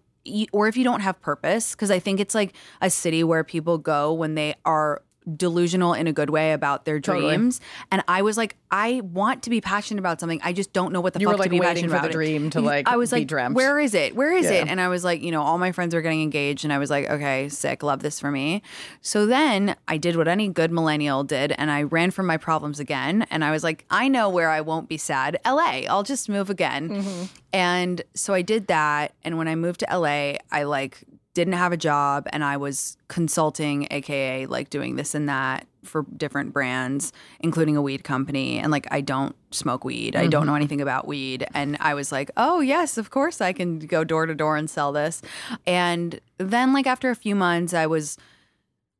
or 0.52 0.68
if 0.68 0.76
you 0.76 0.84
don't 0.84 1.00
have 1.00 1.20
purpose 1.20 1.72
because 1.74 1.90
I 1.90 1.98
think 1.98 2.20
it's 2.20 2.34
like 2.34 2.54
a 2.80 2.90
city 2.90 3.22
where 3.24 3.44
people 3.44 3.78
go 3.78 4.12
when 4.12 4.34
they 4.34 4.54
are 4.64 5.02
delusional 5.36 5.92
in 5.94 6.06
a 6.06 6.12
good 6.12 6.30
way 6.30 6.52
about 6.52 6.84
their 6.84 7.00
Totally. 7.00 7.28
dreams. 7.36 7.60
And 7.90 8.02
I 8.08 8.22
was 8.22 8.36
like 8.36 8.56
I 8.70 9.00
want 9.02 9.44
to 9.44 9.50
be 9.50 9.60
passionate 9.62 9.98
about 10.00 10.20
something. 10.20 10.40
I 10.44 10.52
just 10.52 10.74
don't 10.74 10.92
know 10.92 11.00
what 11.00 11.14
the 11.14 11.20
You 11.20 11.26
fuck 11.28 11.34
were, 11.34 11.38
like, 11.38 11.46
to 11.46 11.50
be 11.50 11.60
waiting 11.60 11.84
passionate 11.84 12.02
for 12.02 12.06
the 12.08 12.12
dream 12.12 12.50
to, 12.50 12.60
like, 12.60 12.86
I 12.86 12.96
was 12.96 13.10
be 13.10 13.20
like 13.20 13.28
dreamt. 13.28 13.54
where 13.54 13.80
is 13.80 13.94
it? 13.94 14.14
Where 14.14 14.30
is 14.32 14.44
Yeah. 14.44 14.62
it? 14.62 14.68
And 14.68 14.78
I 14.80 14.88
was 14.88 15.04
like 15.04 15.22
you 15.22 15.30
know 15.30 15.42
all 15.42 15.56
my 15.58 15.72
friends 15.72 15.94
were 15.94 16.02
getting 16.02 16.22
engaged 16.22 16.64
and 16.64 16.72
I 16.72 16.78
was 16.78 16.90
like 16.90 17.08
okay 17.10 17.48
sick 17.48 17.82
love 17.82 18.00
this 18.00 18.20
for 18.20 18.30
me. 18.30 18.62
So 19.00 19.24
then 19.26 19.74
I 19.86 19.96
did 19.96 20.16
what 20.16 20.28
any 20.28 20.48
good 20.48 20.70
millennial 20.70 21.24
did 21.24 21.52
and 21.52 21.70
I 21.70 21.82
ran 21.84 22.10
from 22.10 22.26
my 22.26 22.36
problems 22.36 22.78
again. 22.80 23.26
And 23.30 23.42
I 23.44 23.50
was 23.50 23.62
like 23.64 23.84
I 23.90 24.08
know 24.08 24.28
where 24.28 24.50
I 24.50 24.60
won't 24.60 24.88
be 24.88 24.98
sad. 24.98 25.38
LA 25.46 25.82
I'll 25.88 26.02
just 26.02 26.28
move 26.28 26.50
again. 26.50 26.88
Mm-hmm. 26.90 27.22
and 27.52 28.02
so 28.14 28.34
I 28.34 28.42
did 28.42 28.66
that. 28.68 29.14
And 29.24 29.38
when 29.38 29.48
I 29.48 29.54
moved 29.54 29.80
to 29.80 29.86
LA 29.98 30.34
I 30.52 30.64
like 30.64 31.00
didn't 31.38 31.54
have 31.54 31.70
a 31.70 31.76
job 31.76 32.26
and 32.32 32.42
I 32.42 32.56
was 32.56 32.96
consulting 33.06 33.86
aka 33.92 34.46
like 34.46 34.70
doing 34.70 34.96
this 34.96 35.14
and 35.14 35.28
that 35.28 35.68
for 35.84 36.04
different 36.16 36.52
brands 36.52 37.12
including 37.38 37.76
a 37.76 37.82
weed 37.82 38.02
company. 38.02 38.58
And 38.58 38.72
like 38.72 38.88
I 38.90 39.00
don't 39.00 39.36
smoke 39.52 39.84
weed. 39.84 40.16
I 40.16 40.26
don't 40.26 40.40
mm-hmm. 40.42 40.48
know 40.48 40.56
anything 40.56 40.80
about 40.80 41.06
weed. 41.06 41.46
And 41.54 41.76
I 41.78 41.94
was 41.94 42.10
like 42.10 42.32
oh 42.36 42.58
yes 42.58 42.98
of 42.98 43.10
course 43.10 43.40
I 43.40 43.52
can 43.52 43.78
go 43.78 44.02
door 44.02 44.26
to 44.26 44.34
door 44.34 44.56
and 44.56 44.68
sell 44.68 44.90
this. 44.90 45.22
And 45.64 46.20
then 46.38 46.72
like 46.72 46.88
after 46.88 47.08
a 47.08 47.14
few 47.14 47.36
months 47.36 47.72
I 47.72 47.86
was 47.86 48.18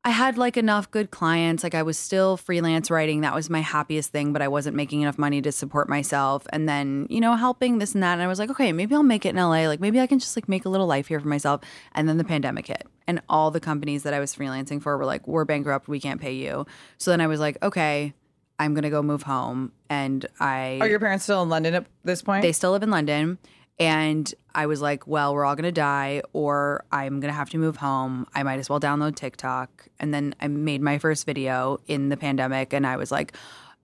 I 0.05 0.11
had 0.11 0.37
like 0.37 0.55
enough 0.55 0.89
good 0.91 1.11
clients. 1.11 1.61
Like 1.61 1.75
I 1.75 1.83
was 1.83 1.97
still 1.97 2.37
freelance 2.37 2.89
writing. 2.89 3.21
That 3.21 3.35
was 3.35 3.49
my 3.49 3.59
happiest 3.59 4.11
thing, 4.11 4.31
but 4.31 4.41
I 4.41 4.47
wasn't 4.47 4.77
making 4.77 5.01
enough 5.01 5.17
money 5.17 5.41
to 5.41 5.51
support 5.51 5.89
myself. 5.89 6.47
And 6.53 6.69
then, 6.69 7.05
you 7.09 7.19
know, 7.19 7.35
helping 7.35 7.79
this 7.79 7.93
and 7.93 8.01
that. 8.01 8.13
And 8.13 8.21
I 8.21 8.27
was 8.27 8.39
like, 8.39 8.49
okay, 8.49 8.71
maybe 8.71 8.95
I'll 8.95 9.03
make 9.03 9.25
it 9.25 9.29
in 9.29 9.35
LA. 9.35 9.67
Like 9.67 9.81
maybe 9.81 9.99
I 9.99 10.07
can 10.07 10.17
just 10.17 10.37
like 10.37 10.47
make 10.47 10.63
a 10.63 10.69
little 10.69 10.87
life 10.87 11.07
here 11.07 11.19
for 11.19 11.27
myself. 11.27 11.61
And 11.93 12.07
then 12.07 12.17
the 12.17 12.23
pandemic 12.23 12.67
hit. 12.67 12.87
And 13.07 13.21
all 13.27 13.51
the 13.51 13.59
companies 13.59 14.03
that 14.03 14.13
I 14.13 14.19
was 14.21 14.33
freelancing 14.33 14.81
for 14.81 14.97
were 14.97 15.05
like, 15.05 15.27
we're 15.27 15.43
bankrupt. 15.43 15.89
We 15.89 15.99
can't 15.99 16.21
pay 16.21 16.33
you. 16.33 16.65
So 16.97 17.11
then 17.11 17.19
I 17.19 17.27
was 17.27 17.41
like, 17.41 17.61
okay, 17.61 18.13
I'm 18.57 18.73
going 18.73 18.83
to 18.83 18.89
go 18.89 19.01
move 19.01 19.23
home. 19.23 19.73
And 19.89 20.25
I. 20.39 20.77
Are 20.79 20.87
your 20.87 20.99
parents 20.99 21.25
still 21.25 21.43
in 21.43 21.49
London 21.49 21.73
at 21.73 21.85
this 22.05 22.21
point? 22.21 22.43
They 22.43 22.53
still 22.53 22.71
live 22.71 22.83
in 22.83 22.91
London. 22.91 23.37
And 23.79 24.33
I 24.53 24.65
was 24.65 24.81
like, 24.81 25.07
well, 25.07 25.33
we're 25.33 25.45
all 25.45 25.55
going 25.55 25.63
to 25.63 25.71
die, 25.71 26.21
or 26.33 26.83
I'm 26.91 27.21
going 27.21 27.31
to 27.31 27.37
have 27.37 27.49
to 27.51 27.57
move 27.57 27.77
home. 27.77 28.27
I 28.35 28.43
might 28.43 28.59
as 28.59 28.69
well 28.69 28.79
download 28.79 29.15
TikTok. 29.15 29.87
And 29.99 30.13
then 30.13 30.35
I 30.41 30.49
made 30.49 30.81
my 30.81 30.97
first 30.97 31.25
video 31.25 31.79
in 31.87 32.09
the 32.09 32.17
pandemic, 32.17 32.73
and 32.73 32.85
I 32.85 32.97
was 32.97 33.09
like, 33.09 33.33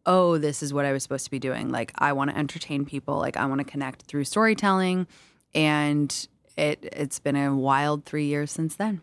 oh, 0.06 0.38
this 0.38 0.62
is 0.62 0.74
what 0.74 0.86
I 0.86 0.92
was 0.92 1.02
supposed 1.02 1.26
to 1.26 1.32
be 1.32 1.40
doing. 1.40 1.70
Like, 1.70 1.94
I 1.98 2.12
want 2.12 2.30
to 2.30 2.38
entertain 2.38 2.86
people, 2.86 3.18
like, 3.18 3.38
I 3.38 3.46
want 3.46 3.60
to 3.60 3.66
connect 3.66 4.04
through 4.04 4.26
storytelling. 4.26 5.08
And 5.54 6.28
it, 6.58 6.90
it's 6.92 7.20
been 7.20 7.38
a 7.38 7.56
wild 7.56 8.04
three 8.04 8.26
years 8.26 8.52
since 8.52 8.76
then. 8.76 9.02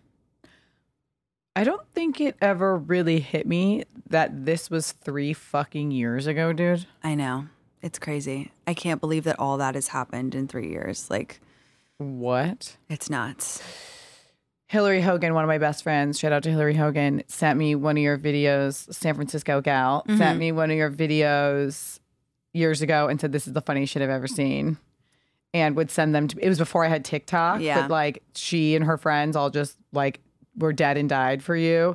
I 1.57 1.65
don't 1.65 1.87
think 1.95 2.21
it 2.21 2.37
ever 2.41 2.77
really 2.77 3.21
hit 3.21 3.47
me 3.47 3.85
that 4.09 4.45
this 4.45 4.71
was 4.71 4.93
three 4.93 5.33
fucking 5.33 5.91
years 5.91 6.27
ago, 6.27 6.53
dude. 6.53 6.87
I 7.03 7.15
know. 7.15 7.47
It's 7.83 7.99
crazy. 7.99 8.53
I 8.67 8.75
can't 8.75 9.01
believe 9.01 9.25
that 9.25 9.39
all 9.39 9.59
that 9.59 9.75
has 9.75 9.89
happened 9.89 10.35
in 10.35 10.47
three 10.49 10.69
years. 10.71 11.11
Like, 11.11 11.41
What? 11.99 12.77
it's 12.89 13.11
nuts. 13.11 13.63
Hillary 14.69 15.03
Hogan, 15.03 15.35
one 15.35 15.45
of 15.45 15.49
my 15.49 15.59
best 15.59 15.83
friends, 15.83 16.19
shout 16.19 16.33
out 16.33 16.43
to 16.45 16.51
Hillary 16.51 16.75
Hogan, 16.75 17.23
sent 17.27 17.59
me 17.59 17.75
one 17.75 17.97
of 17.99 18.03
your 18.03 18.17
videos, 18.17 18.93
San 18.95 19.15
Francisco 19.15 19.61
gal, 19.61 20.03
Mm-hmm. 20.09 20.17
sent 20.19 20.39
me 20.39 20.51
one 20.53 20.71
of 20.71 20.77
your 20.77 20.91
videos 20.91 21.99
years 22.55 22.81
ago 22.81 23.09
and 23.09 23.21
said, 23.21 23.33
This 23.33 23.47
is 23.47 23.53
the 23.53 23.61
funniest 23.61 23.93
shit 23.93 24.01
I've 24.03 24.09
ever 24.11 24.27
seen. 24.27 24.79
And 25.55 25.77
would 25.77 25.91
send 25.91 26.15
them 26.15 26.29
to 26.29 26.39
it 26.43 26.49
was 26.49 26.57
before 26.59 26.85
I 26.85 26.89
had 26.89 27.05
TikTok. 27.05 27.61
Yeah. 27.61 27.83
But 27.83 27.91
like 27.91 28.23
she 28.35 28.75
and 28.75 28.85
her 28.87 28.97
friends 28.97 29.37
all 29.37 29.51
just 29.51 29.77
like 29.93 30.21
were 30.57 30.73
dead 30.73 30.97
and 30.97 31.09
died 31.11 31.43
for 31.43 31.55
you. 31.55 31.95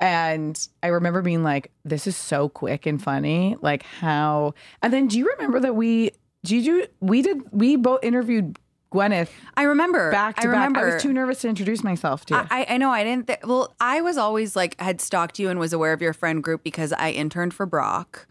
And 0.00 0.68
I 0.82 0.88
remember 0.88 1.22
being 1.22 1.42
like, 1.42 1.72
this 1.84 2.06
is 2.06 2.16
so 2.16 2.48
quick 2.48 2.84
and 2.86 3.02
funny. 3.02 3.56
Like 3.60 3.82
how 3.82 4.54
and 4.82 4.92
then 4.92 5.06
do 5.08 5.18
you 5.18 5.30
remember 5.30 5.60
that 5.60 5.74
we 5.74 6.10
did 6.44 6.64
you 6.66 6.86
we 7.00 7.22
did 7.22 7.40
we 7.50 7.76
both 7.76 8.04
interviewed 8.04 8.58
Gwyneth 8.92 9.28
I 9.56 9.62
remember. 9.64 10.12
back 10.12 10.36
to 10.36 10.42
I 10.42 10.44
back. 10.44 10.54
remember. 10.54 10.80
I 10.90 10.94
was 10.94 11.02
too 11.02 11.12
nervous 11.12 11.40
to 11.40 11.48
introduce 11.48 11.82
myself 11.82 12.24
to 12.26 12.34
you. 12.34 12.40
I, 12.50 12.66
I 12.70 12.76
know 12.76 12.90
I 12.90 13.02
didn't. 13.04 13.26
Th- 13.26 13.40
well, 13.42 13.74
I 13.80 14.00
was 14.00 14.16
always 14.16 14.54
like 14.54 14.78
had 14.80 15.00
stalked 15.00 15.38
you 15.38 15.50
and 15.50 15.58
was 15.58 15.72
aware 15.72 15.92
of 15.92 16.00
your 16.00 16.12
friend 16.12 16.42
group 16.42 16.62
because 16.62 16.92
I 16.92 17.10
interned 17.10 17.52
for 17.52 17.66
Brock, 17.66 18.28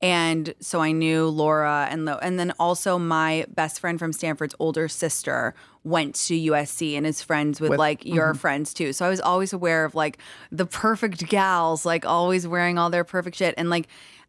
and 0.00 0.54
so 0.60 0.80
I 0.80 0.92
knew 0.92 1.28
Laura 1.28 1.88
and 1.90 2.08
the, 2.08 2.16
and 2.24 2.38
then 2.38 2.52
also 2.58 2.98
my 2.98 3.44
best 3.50 3.80
friend 3.80 3.98
from 3.98 4.12
Stanford's 4.14 4.54
older 4.58 4.88
sister 4.88 5.54
went 5.88 6.14
to 6.14 6.34
USC 6.34 6.96
and 6.96 7.06
is 7.06 7.22
friends 7.22 7.60
with, 7.60 7.70
With- 7.70 7.78
like 7.78 8.04
your 8.04 8.28
mm-hmm. 8.30 8.38
friends 8.38 8.74
too. 8.74 8.92
So 8.92 9.06
I 9.06 9.08
was 9.08 9.20
always 9.20 9.52
aware 9.52 9.84
of 9.84 9.94
like 9.94 10.18
the 10.52 10.66
perfect 10.66 11.26
gals, 11.28 11.86
like 11.86 12.04
always 12.04 12.46
wearing 12.46 12.78
all 12.78 12.90
their 12.90 13.04
perfect 13.04 13.36
shit 13.36 13.54
and 13.56 13.70
like. 13.70 13.88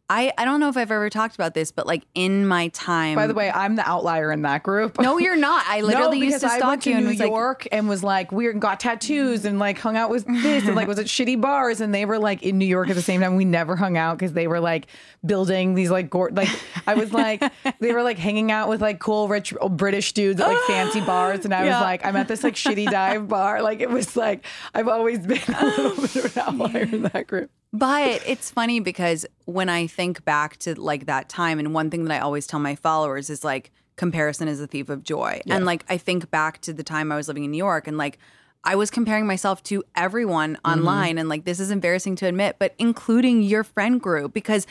I 0.09 0.33
I 0.37 0.45
don't 0.45 0.59
know 0.59 0.69
if 0.69 0.77
I've 0.77 0.91
ever 0.91 1.09
talked 1.09 1.35
about 1.35 1.53
this, 1.53 1.71
but 1.71 1.85
like 1.85 2.03
in 2.15 2.47
my 2.47 2.69
time. 2.69 3.15
By 3.15 3.27
the 3.27 3.33
way, 3.33 3.51
I'm 3.51 3.75
the 3.75 3.87
outlier 3.87 4.31
in 4.31 4.41
that 4.41 4.63
group. 4.63 4.99
no, 4.99 5.17
you're 5.19 5.35
not. 5.49 5.63
I 5.67 5.81
literally 5.81 6.19
no, 6.19 6.25
used 6.25 6.39
to 6.41 6.47
I 6.47 6.57
stalk 6.57 6.67
went 6.69 6.81
to 6.83 6.89
you 6.89 6.95
and 6.95 7.05
New 7.05 7.11
was 7.11 7.19
like, 7.19 7.29
York 7.29 7.67
and 7.71 7.87
was 7.87 8.03
like 8.03 8.31
we 8.31 8.51
got 8.53 8.79
tattoos 8.79 9.45
and 9.45 9.59
like 9.59 9.77
hung 9.77 9.97
out 9.97 10.09
with 10.09 10.25
this 10.25 10.65
and 10.65 10.75
like 10.75 10.87
was 10.87 10.97
at 10.99 11.05
shitty 11.05 11.39
bars 11.39 11.79
and 11.81 11.93
they 11.93 12.05
were 12.05 12.17
like 12.17 12.41
in 12.43 12.57
New 12.57 12.65
York 12.65 12.89
at 12.89 12.95
the 12.95 13.01
same 13.01 13.21
time. 13.21 13.35
We 13.35 13.45
never 13.45 13.75
hung 13.75 13.97
out 13.97 14.17
because 14.17 14.33
they 14.33 14.47
were 14.47 14.59
like 14.59 14.87
building 15.25 15.75
these 15.75 15.91
like 15.91 16.09
gor- 16.09 16.31
like 16.31 16.49
I 16.87 16.95
was 16.95 17.13
like 17.13 17.43
they 17.79 17.91
were 17.91 18.03
like 18.03 18.17
hanging 18.17 18.51
out 18.51 18.67
with 18.69 18.81
like 18.81 18.99
cool 18.99 19.27
rich 19.27 19.53
oh, 19.61 19.69
British 19.69 20.13
dudes 20.13 20.41
at 20.41 20.47
like 20.47 20.57
fancy 20.63 21.01
bars 21.01 21.45
and 21.45 21.53
I 21.53 21.65
Yeah. 21.65 21.79
was 21.79 21.83
like 21.83 22.05
I'm 22.05 22.15
at 22.15 22.27
this 22.27 22.43
like 22.43 22.55
shitty 22.55 22.89
dive 22.89 23.27
bar. 23.27 23.61
Like 23.61 23.79
it 23.81 23.89
was 23.89 24.15
like 24.17 24.43
I've 24.73 24.87
always 24.87 25.19
been 25.19 25.39
a 25.55 25.65
little 25.65 26.01
bit 26.01 26.15
of 26.15 26.37
an 26.37 26.43
outlier 26.61 26.83
in 26.83 27.03
that 27.03 27.27
group. 27.27 27.51
But 27.71 28.23
it's 28.25 28.49
funny 28.49 28.79
because 28.79 29.25
when 29.45 29.69
I 29.69 29.87
think 29.87 30.25
back 30.25 30.57
to 30.57 30.79
like 30.79 31.05
that 31.05 31.29
time, 31.29 31.59
and 31.59 31.73
one 31.73 31.89
thing 31.89 32.05
that 32.05 32.15
I 32.15 32.19
always 32.19 32.47
tell 32.47 32.59
my 32.59 32.75
followers 32.75 33.29
is 33.29 33.43
like, 33.43 33.71
comparison 33.95 34.47
is 34.47 34.61
a 34.61 34.67
thief 34.67 34.89
of 34.89 35.03
joy. 35.03 35.41
And 35.47 35.65
like, 35.65 35.83
I 35.89 35.97
think 35.97 36.31
back 36.31 36.61
to 36.61 36.73
the 36.73 36.83
time 36.83 37.11
I 37.11 37.15
was 37.15 37.27
living 37.27 37.43
in 37.43 37.51
New 37.51 37.57
York 37.57 37.85
and 37.85 37.97
like, 37.97 38.17
I 38.63 38.75
was 38.75 38.89
comparing 38.89 39.25
myself 39.25 39.61
to 39.63 39.83
everyone 39.95 40.55
mm-hmm. 40.55 40.71
online. 40.71 41.17
And 41.17 41.29
like, 41.29 41.45
this 41.45 41.59
is 41.59 41.71
embarrassing 41.71 42.15
to 42.17 42.27
admit, 42.27 42.57
but 42.59 42.75
including 42.77 43.41
your 43.41 43.63
friend 43.63 44.01
group 44.01 44.33
because 44.33 44.65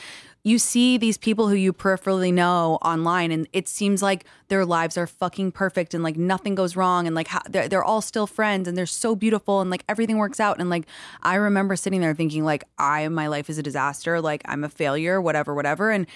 you 0.48 0.58
see 0.58 0.96
these 0.96 1.18
people 1.18 1.48
who 1.48 1.54
you 1.54 1.72
peripherally 1.72 2.32
know 2.32 2.78
online 2.82 3.30
and 3.30 3.46
it 3.52 3.68
seems 3.68 4.02
like 4.02 4.24
their 4.48 4.64
lives 4.64 4.96
are 4.96 5.06
fucking 5.06 5.52
perfect 5.52 5.94
and 5.94 6.02
like 6.02 6.16
nothing 6.16 6.54
goes 6.54 6.76
wrong 6.76 7.06
and 7.06 7.14
like 7.14 7.28
how, 7.28 7.40
they're, 7.48 7.68
they're 7.68 7.84
all 7.84 8.00
still 8.00 8.26
friends 8.26 8.66
and 8.66 8.76
they're 8.76 8.86
so 8.86 9.14
beautiful 9.14 9.60
and 9.60 9.70
like 9.70 9.84
everything 9.88 10.16
works 10.18 10.40
out 10.40 10.58
and 10.58 10.70
like 10.70 10.86
i 11.22 11.34
remember 11.34 11.76
sitting 11.76 12.00
there 12.00 12.14
thinking 12.14 12.44
like 12.44 12.64
i 12.78 13.06
my 13.08 13.26
life 13.26 13.50
is 13.50 13.58
a 13.58 13.62
disaster 13.62 14.20
like 14.20 14.42
i'm 14.46 14.64
a 14.64 14.68
failure 14.68 15.20
whatever 15.20 15.54
whatever 15.54 15.90
and 15.90 16.06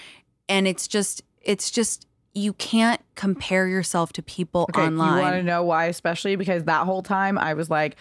and 0.49 0.67
it's 0.67 0.87
just 0.87 1.21
it's 1.41 1.69
just 1.69 2.07
you 2.33 2.53
can't 2.53 3.01
compare 3.15 3.67
yourself 3.67 4.11
to 4.13 4.23
people 4.23 4.65
Okay, 4.69 4.81
online 4.81 5.17
You 5.17 5.21
want 5.21 5.35
to 5.35 5.43
know 5.43 5.63
why, 5.63 5.85
especially 5.85 6.35
because 6.35 6.63
that 6.63 6.85
whole 6.85 7.03
time 7.03 7.37
I 7.37 7.53
was 7.53 7.69
like, 7.69 7.95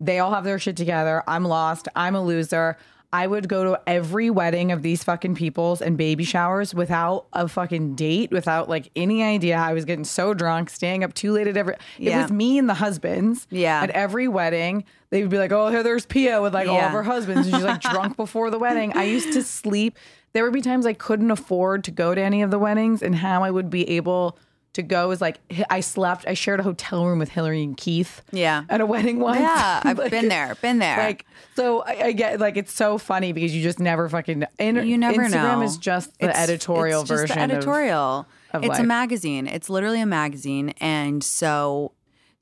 they 0.00 0.18
all 0.18 0.32
have 0.32 0.44
their 0.44 0.58
shit 0.58 0.76
together. 0.76 1.22
I'm 1.28 1.44
lost. 1.44 1.88
I'm 1.94 2.14
a 2.14 2.24
loser. 2.24 2.78
I 3.14 3.28
would 3.28 3.48
go 3.48 3.62
to 3.62 3.80
every 3.86 4.28
wedding 4.28 4.72
of 4.72 4.82
these 4.82 5.04
fucking 5.04 5.36
people's 5.36 5.80
and 5.80 5.96
baby 5.96 6.24
showers 6.24 6.74
without 6.74 7.26
a 7.32 7.46
fucking 7.46 7.94
date, 7.94 8.32
without 8.32 8.68
like 8.68 8.90
any 8.96 9.22
idea. 9.22 9.56
I 9.56 9.72
was 9.72 9.84
getting 9.84 10.04
so 10.04 10.34
drunk, 10.34 10.68
staying 10.68 11.04
up 11.04 11.14
too 11.14 11.30
late 11.30 11.46
at 11.46 11.56
every. 11.56 11.74
It 11.74 11.80
Yeah. 12.10 12.22
was 12.22 12.32
me 12.32 12.58
and 12.58 12.68
the 12.68 12.74
husbands. 12.74 13.46
Yeah. 13.50 13.80
At 13.82 13.90
every 13.90 14.26
wedding, 14.26 14.82
they 15.10 15.20
would 15.22 15.30
be 15.30 15.38
like, 15.38 15.52
"Oh, 15.52 15.68
here, 15.68 15.84
there's 15.84 16.06
Pia 16.06 16.42
with 16.42 16.54
like 16.54 16.66
all 16.66 16.80
of 16.80 16.90
her 16.90 17.04
husbands," 17.04 17.46
and 17.46 17.54
she's 17.54 17.64
like 17.64 17.80
drunk 17.82 18.16
before 18.24 18.50
the 18.50 18.58
wedding. 18.58 18.92
I 18.96 19.04
used 19.04 19.32
to 19.34 19.42
sleep. 19.44 19.96
There 20.32 20.42
would 20.42 20.52
be 20.52 20.60
times 20.60 20.84
I 20.84 20.92
couldn't 20.94 21.30
afford 21.30 21.84
to 21.84 21.92
go 21.92 22.16
to 22.16 22.20
any 22.20 22.42
of 22.42 22.50
the 22.50 22.58
weddings, 22.58 23.00
and 23.00 23.14
how 23.14 23.44
I 23.44 23.50
would 23.52 23.70
be 23.70 23.88
able 23.90 24.36
to 24.74 24.82
go 24.82 25.10
is 25.10 25.20
like 25.20 25.38
I 25.70 25.80
slept. 25.80 26.26
I 26.28 26.34
shared 26.34 26.60
a 26.60 26.62
hotel 26.62 27.06
room 27.06 27.18
with 27.18 27.30
Hillary 27.30 27.62
and 27.62 27.76
Keith. 27.76 28.22
Yeah. 28.32 28.64
at 28.68 28.80
a 28.80 28.86
wedding 28.86 29.18
once. 29.18 29.40
Yeah, 29.40 29.80
I've 29.82 29.98
Like, 30.04 30.10
been 30.10 30.28
there, 30.28 30.54
been 30.56 30.78
there. 30.78 30.98
Like 30.98 31.26
so, 31.56 31.82
I, 31.82 32.02
I 32.06 32.12
get 32.12 32.38
like 32.40 32.56
it's 32.56 32.72
so 32.72 32.98
funny 32.98 33.32
because 33.32 33.54
you 33.54 33.62
just 33.62 33.80
never 33.80 34.08
fucking. 34.08 34.44
And 34.58 34.86
you 34.88 34.98
never 34.98 35.22
Instagram 35.22 35.32
know. 35.58 35.62
is 35.62 35.76
just 35.78 36.18
the 36.18 36.26
It's- 36.28 36.42
editorial 36.48 37.00
it's 37.00 37.08
just 37.10 37.20
version. 37.22 37.36
The 37.48 37.54
editorial. 37.56 38.26
of 38.52 38.64
it's 38.64 38.78
a 38.78 38.84
magazine. 38.84 39.46
It's 39.46 39.68
literally 39.70 40.00
a 40.00 40.06
magazine, 40.06 40.70
and 40.80 41.24
so. 41.24 41.92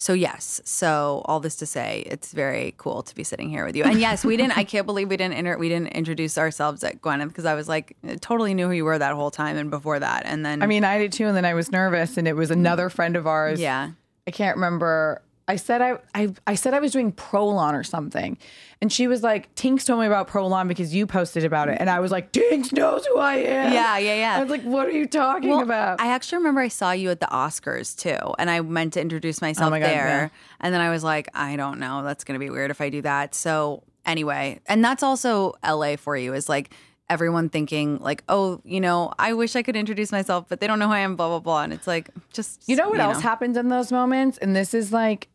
So 0.03 0.15
yes, 0.15 0.61
so 0.65 1.23
all 1.27 1.39
this 1.39 1.55
to 1.57 1.65
say, 1.65 2.03
it's 2.07 2.33
very 2.33 2.75
cool 2.77 3.05
to 3.05 3.15
be 3.15 3.23
sitting 3.23 3.49
here 3.49 3.65
with 3.65 3.77
you. 3.77 3.85
And 3.85 4.01
yes, 4.01 4.25
we 4.25 4.37
didn't. 4.37 4.59
I 4.59 4.65
can't 4.65 4.85
believe 4.85 5.09
we 5.09 5.17
didn't. 5.17 5.35
Inter, 5.35 5.57
we 5.57 5.69
didn't 5.69 5.93
introduce 5.93 6.37
ourselves 6.37 6.83
at 6.83 7.01
Gwyneth 7.01 7.29
because 7.29 7.45
I 7.45 7.55
was 7.55 7.69
like, 7.69 7.97
totally 8.21 8.53
knew 8.53 8.67
who 8.67 8.73
you 8.73 8.85
were 8.85 8.99
that 8.99 9.15
whole 9.15 9.31
time 9.31 9.57
and 9.57 9.71
before 9.71 10.01
that. 10.01 10.25
And 10.27 10.45
then 10.45 10.61
I 10.61 10.67
mean, 10.67 10.83
I 10.83 10.99
did 10.99 11.13
too, 11.13 11.29
and 11.29 11.37
then 11.37 11.45
I 11.45 11.55
was 11.55 11.71
nervous, 11.71 12.17
and 12.17 12.27
it 12.27 12.33
was 12.33 12.51
another 12.51 12.91
friend 12.91 13.15
of 13.15 13.29
ours. 13.29 13.61
yeah, 13.61 13.93
I 14.27 14.33
can't 14.33 14.57
remember. 14.57 15.23
I 15.49 15.57
said 15.57 15.83
I, 15.83 15.99
I 16.15 16.33
I 16.47 16.55
said 16.55 16.73
I 16.73 16.79
was 16.79 16.93
doing 16.93 17.13
Prolon 17.13 17.75
or 17.75 17.83
something, 17.83 18.39
and 18.81 18.93
she 18.93 19.09
was 19.09 19.23
like, 19.23 19.53
"Tinx 19.57 19.85
told 19.85 20.01
me 20.01 20.07
about 20.07 20.29
Prolon 20.29 20.69
because 20.69 20.95
you 20.95 21.07
posted 21.07 21.45
about 21.45 21.69
it," 21.69 21.79
and 21.81 21.91
I 21.91 21.99
was 22.01 22.11
like, 22.13 22.33
"Tinx 22.33 22.73
knows 22.73 23.05
who 23.07 23.19
I 23.19 23.35
am." 23.37 23.73
Yeah, 23.73 23.99
yeah, 23.99 24.15
yeah. 24.15 24.37
I 24.37 24.41
was 24.41 24.51
like, 24.51 24.63
"What 24.63 24.87
are 24.87 24.93
you 24.93 25.07
talking 25.07 25.51
Well, 25.51 25.63
about?" 25.63 26.01
I 26.01 26.09
actually 26.09 26.39
remember 26.39 26.61
I 26.61 26.69
saw 26.69 26.93
you 26.93 27.11
at 27.11 27.19
the 27.21 27.27
Oscars 27.27 27.97
too, 27.99 28.35
and 28.39 28.49
I 28.51 28.61
meant 28.61 28.93
to 28.95 29.01
introduce 29.01 29.41
myself 29.43 29.67
Oh 29.67 29.71
my 29.71 29.81
God, 29.81 29.89
there. 29.89 30.07
yeah. 30.07 30.29
And 30.61 30.73
then 30.73 30.81
I 30.81 30.91
was 30.91 31.03
like, 31.03 31.29
I 31.35 31.57
don't 31.57 31.81
know, 31.81 32.05
that's 32.05 32.23
gonna 32.25 32.39
be 32.39 32.49
weird 32.51 32.71
if 32.71 32.81
I 32.81 32.89
do 32.89 33.03
that. 33.03 33.35
So 33.35 33.83
anyway, 34.07 34.61
and 34.67 34.85
that's 34.85 35.03
also 35.03 35.55
LA 35.67 35.97
for 35.97 36.17
you 36.17 36.35
is 36.35 36.49
like 36.49 36.73
everyone 37.11 37.49
thinking 37.51 37.99
like, 37.99 38.23
oh, 38.29 38.61
you 38.65 38.81
know, 38.81 39.13
I 39.19 39.35
wish 39.35 39.55
I 39.57 39.63
could 39.63 39.77
introduce 39.77 40.13
myself, 40.13 40.47
but 40.49 40.61
they 40.61 40.67
don't 40.67 40.79
know 40.79 40.87
who 40.87 40.95
I 40.95 41.01
am, 41.01 41.17
blah 41.17 41.29
blah 41.29 41.41
blah. 41.41 41.63
And 41.63 41.73
it's 41.73 41.87
like, 41.89 42.11
just 42.33 42.67
You 42.69 42.77
know 42.77 42.89
what 42.91 43.01
else 43.01 43.21
happens 43.21 43.57
in 43.57 43.69
those 43.69 43.91
moments? 43.93 44.39
And 44.39 44.55
this 44.57 44.73
is 44.73 44.93
like 44.93 45.29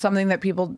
something 0.00 0.28
that 0.28 0.40
people, 0.40 0.76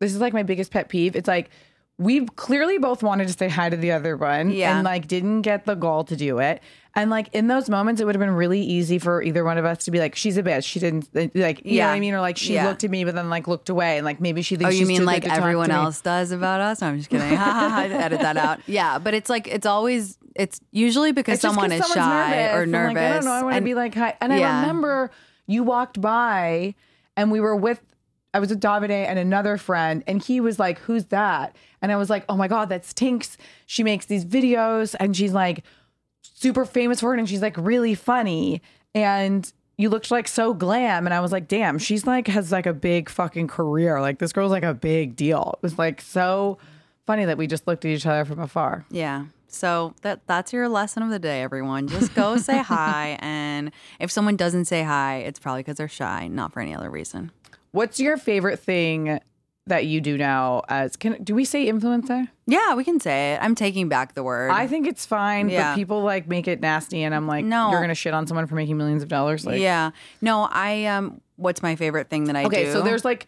this 0.00 0.12
is 0.14 0.20
like 0.20 0.32
my 0.32 0.42
biggest 0.42 0.70
pet 0.70 0.88
peeve. 0.88 1.16
It's 1.16 1.28
like, 1.28 1.50
we 1.96 2.26
clearly 2.26 2.78
both 2.78 3.04
wanted 3.04 3.28
to 3.28 3.32
say 3.34 3.48
hi 3.48 3.70
to 3.70 3.76
the 3.76 3.92
other 3.92 4.16
one 4.16 4.50
Yeah. 4.50 4.74
and 4.76 4.84
like 4.84 5.06
didn't 5.06 5.42
get 5.42 5.64
the 5.64 5.76
gall 5.76 6.02
to 6.04 6.16
do 6.16 6.40
it. 6.40 6.60
And 6.96 7.08
like 7.08 7.28
in 7.32 7.46
those 7.46 7.70
moments, 7.70 8.00
it 8.00 8.04
would 8.04 8.16
have 8.16 8.20
been 8.20 8.34
really 8.34 8.60
easy 8.60 8.98
for 8.98 9.22
either 9.22 9.44
one 9.44 9.58
of 9.58 9.64
us 9.64 9.84
to 9.84 9.92
be 9.92 10.00
like, 10.00 10.16
she's 10.16 10.36
a 10.36 10.42
bitch. 10.42 10.64
She 10.64 10.80
didn't, 10.80 11.08
like, 11.14 11.64
you 11.64 11.78
know 11.78 11.86
what 11.86 11.92
I 11.94 12.00
mean? 12.00 12.14
Or 12.14 12.20
like 12.20 12.36
she 12.36 12.54
Yeah. 12.54 12.66
looked 12.66 12.82
at 12.82 12.90
me, 12.90 13.04
but 13.04 13.14
then 13.14 13.30
like 13.30 13.46
looked 13.46 13.68
away. 13.68 13.96
And 13.96 14.04
like 14.04 14.20
maybe 14.20 14.42
she 14.42 14.56
Oh, 14.56 14.68
you 14.70 14.78
she's 14.78 14.88
mean 14.88 15.04
like 15.04 15.22
good 15.22 15.28
to 15.28 15.34
talk 15.36 15.38
everyone 15.44 15.70
else 15.70 16.00
does 16.00 16.32
about 16.32 16.60
us? 16.60 16.80
No, 16.80 16.88
I'm 16.88 16.98
just 16.98 17.10
kidding. 17.10 17.28
Ha 17.28 17.36
ha 17.36 17.68
ha. 17.68 17.82
Edit 17.82 18.20
that 18.20 18.36
out. 18.36 18.58
Yeah, 18.66 18.98
but 18.98 19.14
it's 19.14 19.30
like 19.30 19.46
it's 19.46 19.66
always 19.66 20.18
it's 20.34 20.60
usually 20.72 21.12
because 21.12 21.34
It's 21.34 21.42
someone 21.42 21.70
is 21.70 21.86
shy 21.86 22.48
or 22.52 22.62
I'm 22.62 22.70
nervous. 22.72 22.94
Like, 22.96 23.04
I 23.04 23.14
don't 23.14 23.24
know. 23.24 23.30
I 23.30 23.42
want 23.44 23.54
to 23.56 23.62
be 23.62 23.74
like 23.74 23.94
hi. 23.94 24.16
And 24.20 24.32
Yeah. 24.32 24.56
I 24.56 24.60
remember 24.62 25.12
you 25.46 25.62
walked 25.62 26.00
by, 26.00 26.74
and 27.16 27.30
we 27.30 27.38
were 27.38 27.54
with. 27.54 27.80
I 28.34 28.40
was 28.40 28.50
with 28.50 28.60
Davide 28.60 28.90
and 28.90 29.18
another 29.18 29.56
friend, 29.56 30.02
and 30.06 30.22
he 30.22 30.40
was 30.40 30.58
like, 30.58 30.80
"Who's 30.80 31.06
that?" 31.06 31.56
And 31.80 31.92
I 31.92 31.96
was 31.96 32.10
like, 32.10 32.24
"Oh 32.28 32.36
my 32.36 32.48
god, 32.48 32.68
that's 32.68 32.92
Tinx. 32.92 33.36
She 33.64 33.84
makes 33.84 34.06
these 34.06 34.24
videos, 34.24 34.94
and 34.98 35.16
she's 35.16 35.32
like 35.32 35.64
super 36.20 36.64
famous 36.64 37.00
for 37.00 37.14
it, 37.14 37.18
and 37.20 37.28
she's 37.28 37.42
like 37.42 37.56
really 37.56 37.94
funny." 37.94 38.60
And 38.94 39.50
you 39.76 39.88
looked 39.88 40.10
like 40.10 40.28
so 40.28 40.52
glam, 40.52 41.06
and 41.06 41.14
I 41.14 41.20
was 41.20 41.32
like, 41.32 41.48
"Damn, 41.48 41.78
she's 41.78 42.06
like 42.06 42.26
has 42.26 42.50
like 42.52 42.66
a 42.66 42.74
big 42.74 43.08
fucking 43.08 43.46
career. 43.46 44.00
Like 44.00 44.18
this 44.18 44.32
girl's 44.32 44.52
like 44.52 44.64
a 44.64 44.74
big 44.74 45.14
deal." 45.16 45.54
It 45.58 45.62
was 45.62 45.78
like 45.78 46.00
so 46.00 46.58
funny 47.06 47.24
that 47.24 47.38
we 47.38 47.46
just 47.46 47.66
looked 47.66 47.84
at 47.84 47.90
each 47.92 48.06
other 48.06 48.24
from 48.24 48.40
afar. 48.40 48.84
Yeah. 48.90 49.26
So 49.46 49.94
that 50.02 50.26
that's 50.26 50.52
your 50.52 50.68
lesson 50.68 51.04
of 51.04 51.10
the 51.10 51.20
day, 51.20 51.42
everyone. 51.42 51.86
Just 51.86 52.14
go 52.14 52.36
say 52.38 52.58
hi, 52.62 53.16
and 53.20 53.70
if 54.00 54.10
someone 54.10 54.36
doesn't 54.36 54.64
say 54.64 54.82
hi, 54.82 55.18
it's 55.18 55.38
probably 55.38 55.60
because 55.62 55.76
they're 55.76 55.88
shy, 55.88 56.26
not 56.26 56.52
for 56.52 56.60
any 56.60 56.74
other 56.74 56.90
reason. 56.90 57.30
What's 57.74 57.98
your 57.98 58.16
favorite 58.16 58.60
thing 58.60 59.18
that 59.66 59.86
you 59.86 60.00
do 60.00 60.16
now 60.16 60.62
as 60.68 60.94
can 60.94 61.20
do 61.24 61.34
we 61.34 61.44
say 61.44 61.66
influencer? 61.66 62.28
Yeah, 62.46 62.74
we 62.74 62.84
can 62.84 63.00
say 63.00 63.32
it. 63.32 63.38
I'm 63.42 63.54
taking 63.56 63.88
back 63.88 64.14
the 64.14 64.22
word. 64.22 64.50
I 64.52 64.66
think 64.68 64.86
it's 64.86 65.04
fine, 65.04 65.48
Yeah. 65.48 65.72
but 65.72 65.76
people 65.76 66.02
like 66.02 66.28
make 66.28 66.46
it 66.46 66.60
nasty 66.60 67.02
and 67.02 67.12
I'm 67.14 67.26
like, 67.26 67.44
No. 67.44 67.70
you're 67.72 67.80
gonna 67.80 67.94
shit 67.96 68.14
on 68.14 68.26
someone 68.28 68.46
for 68.46 68.54
making 68.54 68.76
millions 68.76 69.02
of 69.02 69.08
dollars. 69.08 69.44
Like 69.44 69.60
yeah. 69.60 69.90
No, 70.20 70.48
I 70.50 70.84
um. 70.84 71.20
What's 71.36 71.62
my 71.62 71.74
favorite 71.74 72.10
thing 72.10 72.24
that 72.24 72.36
I 72.36 72.44
Okay, 72.44 72.66
do? 72.66 72.72
so 72.72 72.82
there's 72.82 73.04
like 73.04 73.26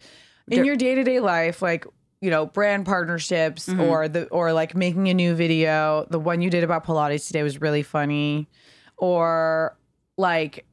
in 0.49 0.63
your 0.63 0.77
day 0.77 0.95
to 0.95 1.03
day 1.03 1.19
life, 1.19 1.61
like 1.61 1.85
you 2.21 2.29
know, 2.29 2.45
brand 2.45 2.85
partnerships 2.85 3.67
Mm-hmm. 3.67 3.81
or 3.81 4.07
the 4.07 4.27
or 4.27 4.53
like 4.53 4.75
making 4.75 5.09
a 5.09 5.13
new 5.13 5.35
video. 5.35 6.05
The 6.09 6.19
one 6.19 6.39
you 6.41 6.49
did 6.49 6.63
about 6.63 6.85
Pilates 6.85 7.27
today 7.27 7.43
was 7.43 7.59
really 7.59 7.83
funny. 7.83 8.47
Or 8.95 9.75
like 10.17 10.65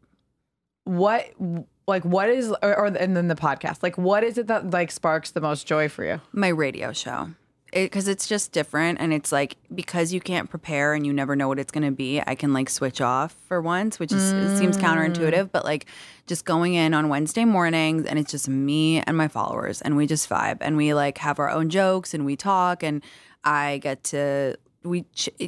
what 0.85 1.26
like 1.87 2.05
what 2.05 2.29
is 2.29 2.50
or, 2.62 2.79
or 2.79 2.87
and 2.87 3.17
then 3.17 3.29
the 3.29 3.35
podcast. 3.35 3.83
Like 3.83 3.99
what 3.99 4.25
is 4.25 4.38
it 4.38 4.47
that 4.49 4.71
like 4.71 4.91
sparks 4.91 5.31
the 5.31 5.41
most 5.41 5.67
joy 5.67 5.88
for 5.88 6.05
you? 6.05 6.21
my 6.33 6.49
radio 6.49 6.93
show 6.93 7.31
because 7.75 8.07
it's 8.07 8.29
just 8.29 8.53
different 8.53 9.00
and 9.00 9.12
it's 9.12 9.33
like 9.33 9.57
because 9.75 10.12
you 10.12 10.21
can't 10.21 10.49
prepare 10.49 10.95
and 10.95 11.05
you 11.05 11.12
never 11.12 11.35
know 11.35 11.49
what 11.49 11.59
it's 11.59 11.73
going 11.73 11.85
to 11.85 11.91
be 11.91 12.23
i 12.26 12.35
can 12.35 12.53
like 12.53 12.71
switch 12.71 13.00
off 13.00 13.35
for 13.49 13.61
once 13.61 13.99
which 13.99 14.12
is 14.12 14.31
it 14.33 14.57
seems 14.57 14.76
counterintuitive 14.76 15.50
but 15.50 15.64
like 15.64 15.87
just 16.29 16.45
going 16.45 16.75
in 16.75 16.95
on 16.95 17.09
wednesday 17.09 17.45
mornings 17.45 18.07
and 18.07 18.19
it's 18.19 18.31
just 18.31 18.49
me 18.49 19.00
and 19.03 19.17
my 19.17 19.26
followers 19.26 19.83
and 19.83 19.97
we 19.97 20.07
just 20.07 20.29
vibe 20.29 20.59
and 20.61 20.76
we 20.76 20.95
like 20.95 21.19
have 21.19 21.41
our 21.41 21.50
own 21.50 21.69
jokes 21.69 22.14
and 22.14 22.25
we 22.25 22.37
talk 22.37 22.85
and 22.85 23.03
i 23.43 23.79
get 23.79 24.05
to 24.05 24.57
we 24.85 25.05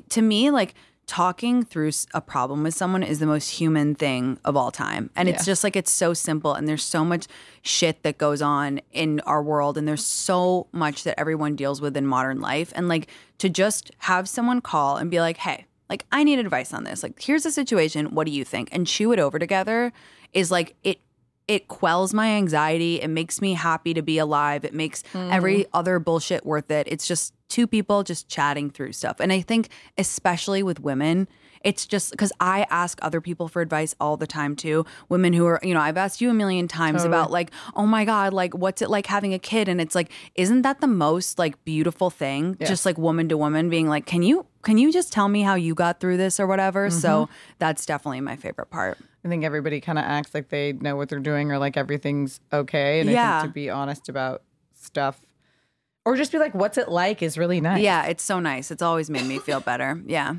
to 0.08 0.20
me 0.20 0.50
like 0.50 0.74
talking 1.06 1.64
through 1.64 1.92
a 2.14 2.20
problem 2.20 2.64
with 2.64 2.74
someone 2.74 3.02
is 3.02 3.20
the 3.20 3.26
most 3.26 3.50
human 3.50 3.94
thing 3.94 4.38
of 4.44 4.56
all 4.56 4.72
time. 4.72 5.10
And 5.14 5.28
it's 5.28 5.44
just 5.44 5.62
like 5.62 5.76
it's 5.76 5.92
so 5.92 6.14
simple 6.14 6.54
and 6.54 6.66
there's 6.66 6.82
so 6.82 7.04
much 7.04 7.26
shit 7.62 8.02
that 8.02 8.18
goes 8.18 8.42
on 8.42 8.80
in 8.92 9.20
our 9.20 9.42
world 9.42 9.78
and 9.78 9.86
there's 9.86 10.04
so 10.04 10.66
much 10.72 11.04
that 11.04 11.18
everyone 11.18 11.54
deals 11.54 11.80
with 11.80 11.96
in 11.96 12.06
modern 12.06 12.40
life. 12.40 12.72
And 12.74 12.88
like 12.88 13.08
to 13.38 13.48
just 13.48 13.92
have 13.98 14.28
someone 14.28 14.60
call 14.60 14.96
and 14.96 15.10
be 15.10 15.20
like 15.20 15.36
hey 15.36 15.66
like 15.88 16.04
i 16.10 16.24
need 16.24 16.40
advice 16.40 16.74
on 16.74 16.84
this. 16.84 17.02
Like 17.02 17.22
here's 17.22 17.44
the 17.44 17.52
situation. 17.52 18.14
What 18.14 18.26
do 18.26 18.32
you 18.32 18.44
think? 18.44 18.68
and 18.72 18.86
chew 18.86 19.12
it 19.12 19.20
over 19.20 19.38
together 19.38 19.92
is 20.32 20.50
like 20.50 20.74
it 20.82 20.98
it 21.48 21.68
quells 21.68 22.12
my 22.12 22.28
anxiety 22.28 23.00
it 23.00 23.08
makes 23.08 23.40
me 23.40 23.54
happy 23.54 23.94
to 23.94 24.02
be 24.02 24.18
alive 24.18 24.64
it 24.64 24.74
makes 24.74 25.02
every 25.14 25.66
other 25.72 25.98
bullshit 25.98 26.44
worth 26.44 26.70
it 26.70 26.86
it's 26.90 27.06
just 27.06 27.34
two 27.48 27.66
people 27.66 28.02
just 28.02 28.28
chatting 28.28 28.70
through 28.70 28.92
stuff 28.92 29.20
and 29.20 29.32
i 29.32 29.40
think 29.40 29.68
especially 29.96 30.62
with 30.62 30.80
women 30.80 31.28
it's 31.66 31.84
just 31.84 32.12
because 32.12 32.32
I 32.38 32.64
ask 32.70 32.96
other 33.02 33.20
people 33.20 33.48
for 33.48 33.60
advice 33.60 33.92
all 34.00 34.16
the 34.16 34.26
time 34.26 34.54
too. 34.54 34.86
Women 35.08 35.32
who 35.32 35.46
are, 35.46 35.58
you 35.64 35.74
know, 35.74 35.80
I've 35.80 35.96
asked 35.96 36.20
you 36.20 36.30
a 36.30 36.34
million 36.34 36.68
times 36.68 37.02
about 37.02 37.32
like, 37.32 37.50
oh 37.74 37.86
my 37.86 38.04
God, 38.04 38.32
like 38.32 38.54
what's 38.54 38.82
it 38.82 38.88
like 38.88 39.06
having 39.06 39.34
a 39.34 39.38
kid? 39.40 39.68
And 39.68 39.80
it's 39.80 39.96
like, 39.96 40.12
isn't 40.36 40.62
that 40.62 40.80
the 40.80 40.86
most 40.86 41.40
like 41.40 41.62
beautiful 41.64 42.08
thing? 42.08 42.56
Just 42.60 42.86
like 42.86 42.96
woman 42.98 43.28
to 43.30 43.36
woman 43.36 43.68
being 43.68 43.88
like, 43.88 44.06
can 44.06 44.22
you 44.22 44.46
can 44.62 44.78
you 44.78 44.92
just 44.92 45.12
tell 45.12 45.28
me 45.28 45.42
how 45.42 45.56
you 45.56 45.74
got 45.74 45.98
through 45.98 46.18
this 46.18 46.38
or 46.38 46.46
whatever? 46.46 46.88
Mm-hmm. 46.88 46.98
So 47.00 47.28
that's 47.58 47.84
definitely 47.84 48.20
my 48.20 48.36
favorite 48.36 48.70
part. 48.70 48.98
I 49.26 49.28
think 49.28 49.42
everybody 49.42 49.80
kind 49.80 49.98
of 49.98 50.04
acts 50.04 50.32
like 50.34 50.50
they 50.50 50.72
know 50.72 50.94
what 50.94 51.08
they're 51.08 51.18
doing 51.18 51.50
or 51.50 51.58
like 51.58 51.76
everything's 51.76 52.38
okay. 52.52 53.00
And 53.00 53.10
I 53.10 53.12
Yeah. 53.14 53.40
think 53.40 53.50
to 53.50 53.54
be 53.54 53.68
honest 53.68 54.08
about 54.08 54.42
stuff 54.72 55.20
or 56.04 56.16
just 56.16 56.30
be 56.30 56.38
like, 56.38 56.54
what's 56.54 56.78
it 56.78 56.88
like 56.88 57.22
is 57.22 57.36
really 57.36 57.60
nice. 57.60 57.82
Yeah, 57.82 58.04
it's 58.06 58.22
so 58.22 58.38
nice. 58.38 58.70
It's 58.70 58.82
always 58.82 59.10
made 59.10 59.26
me 59.26 59.38
feel 59.40 59.58
better. 59.58 60.00
Yeah. 60.06 60.36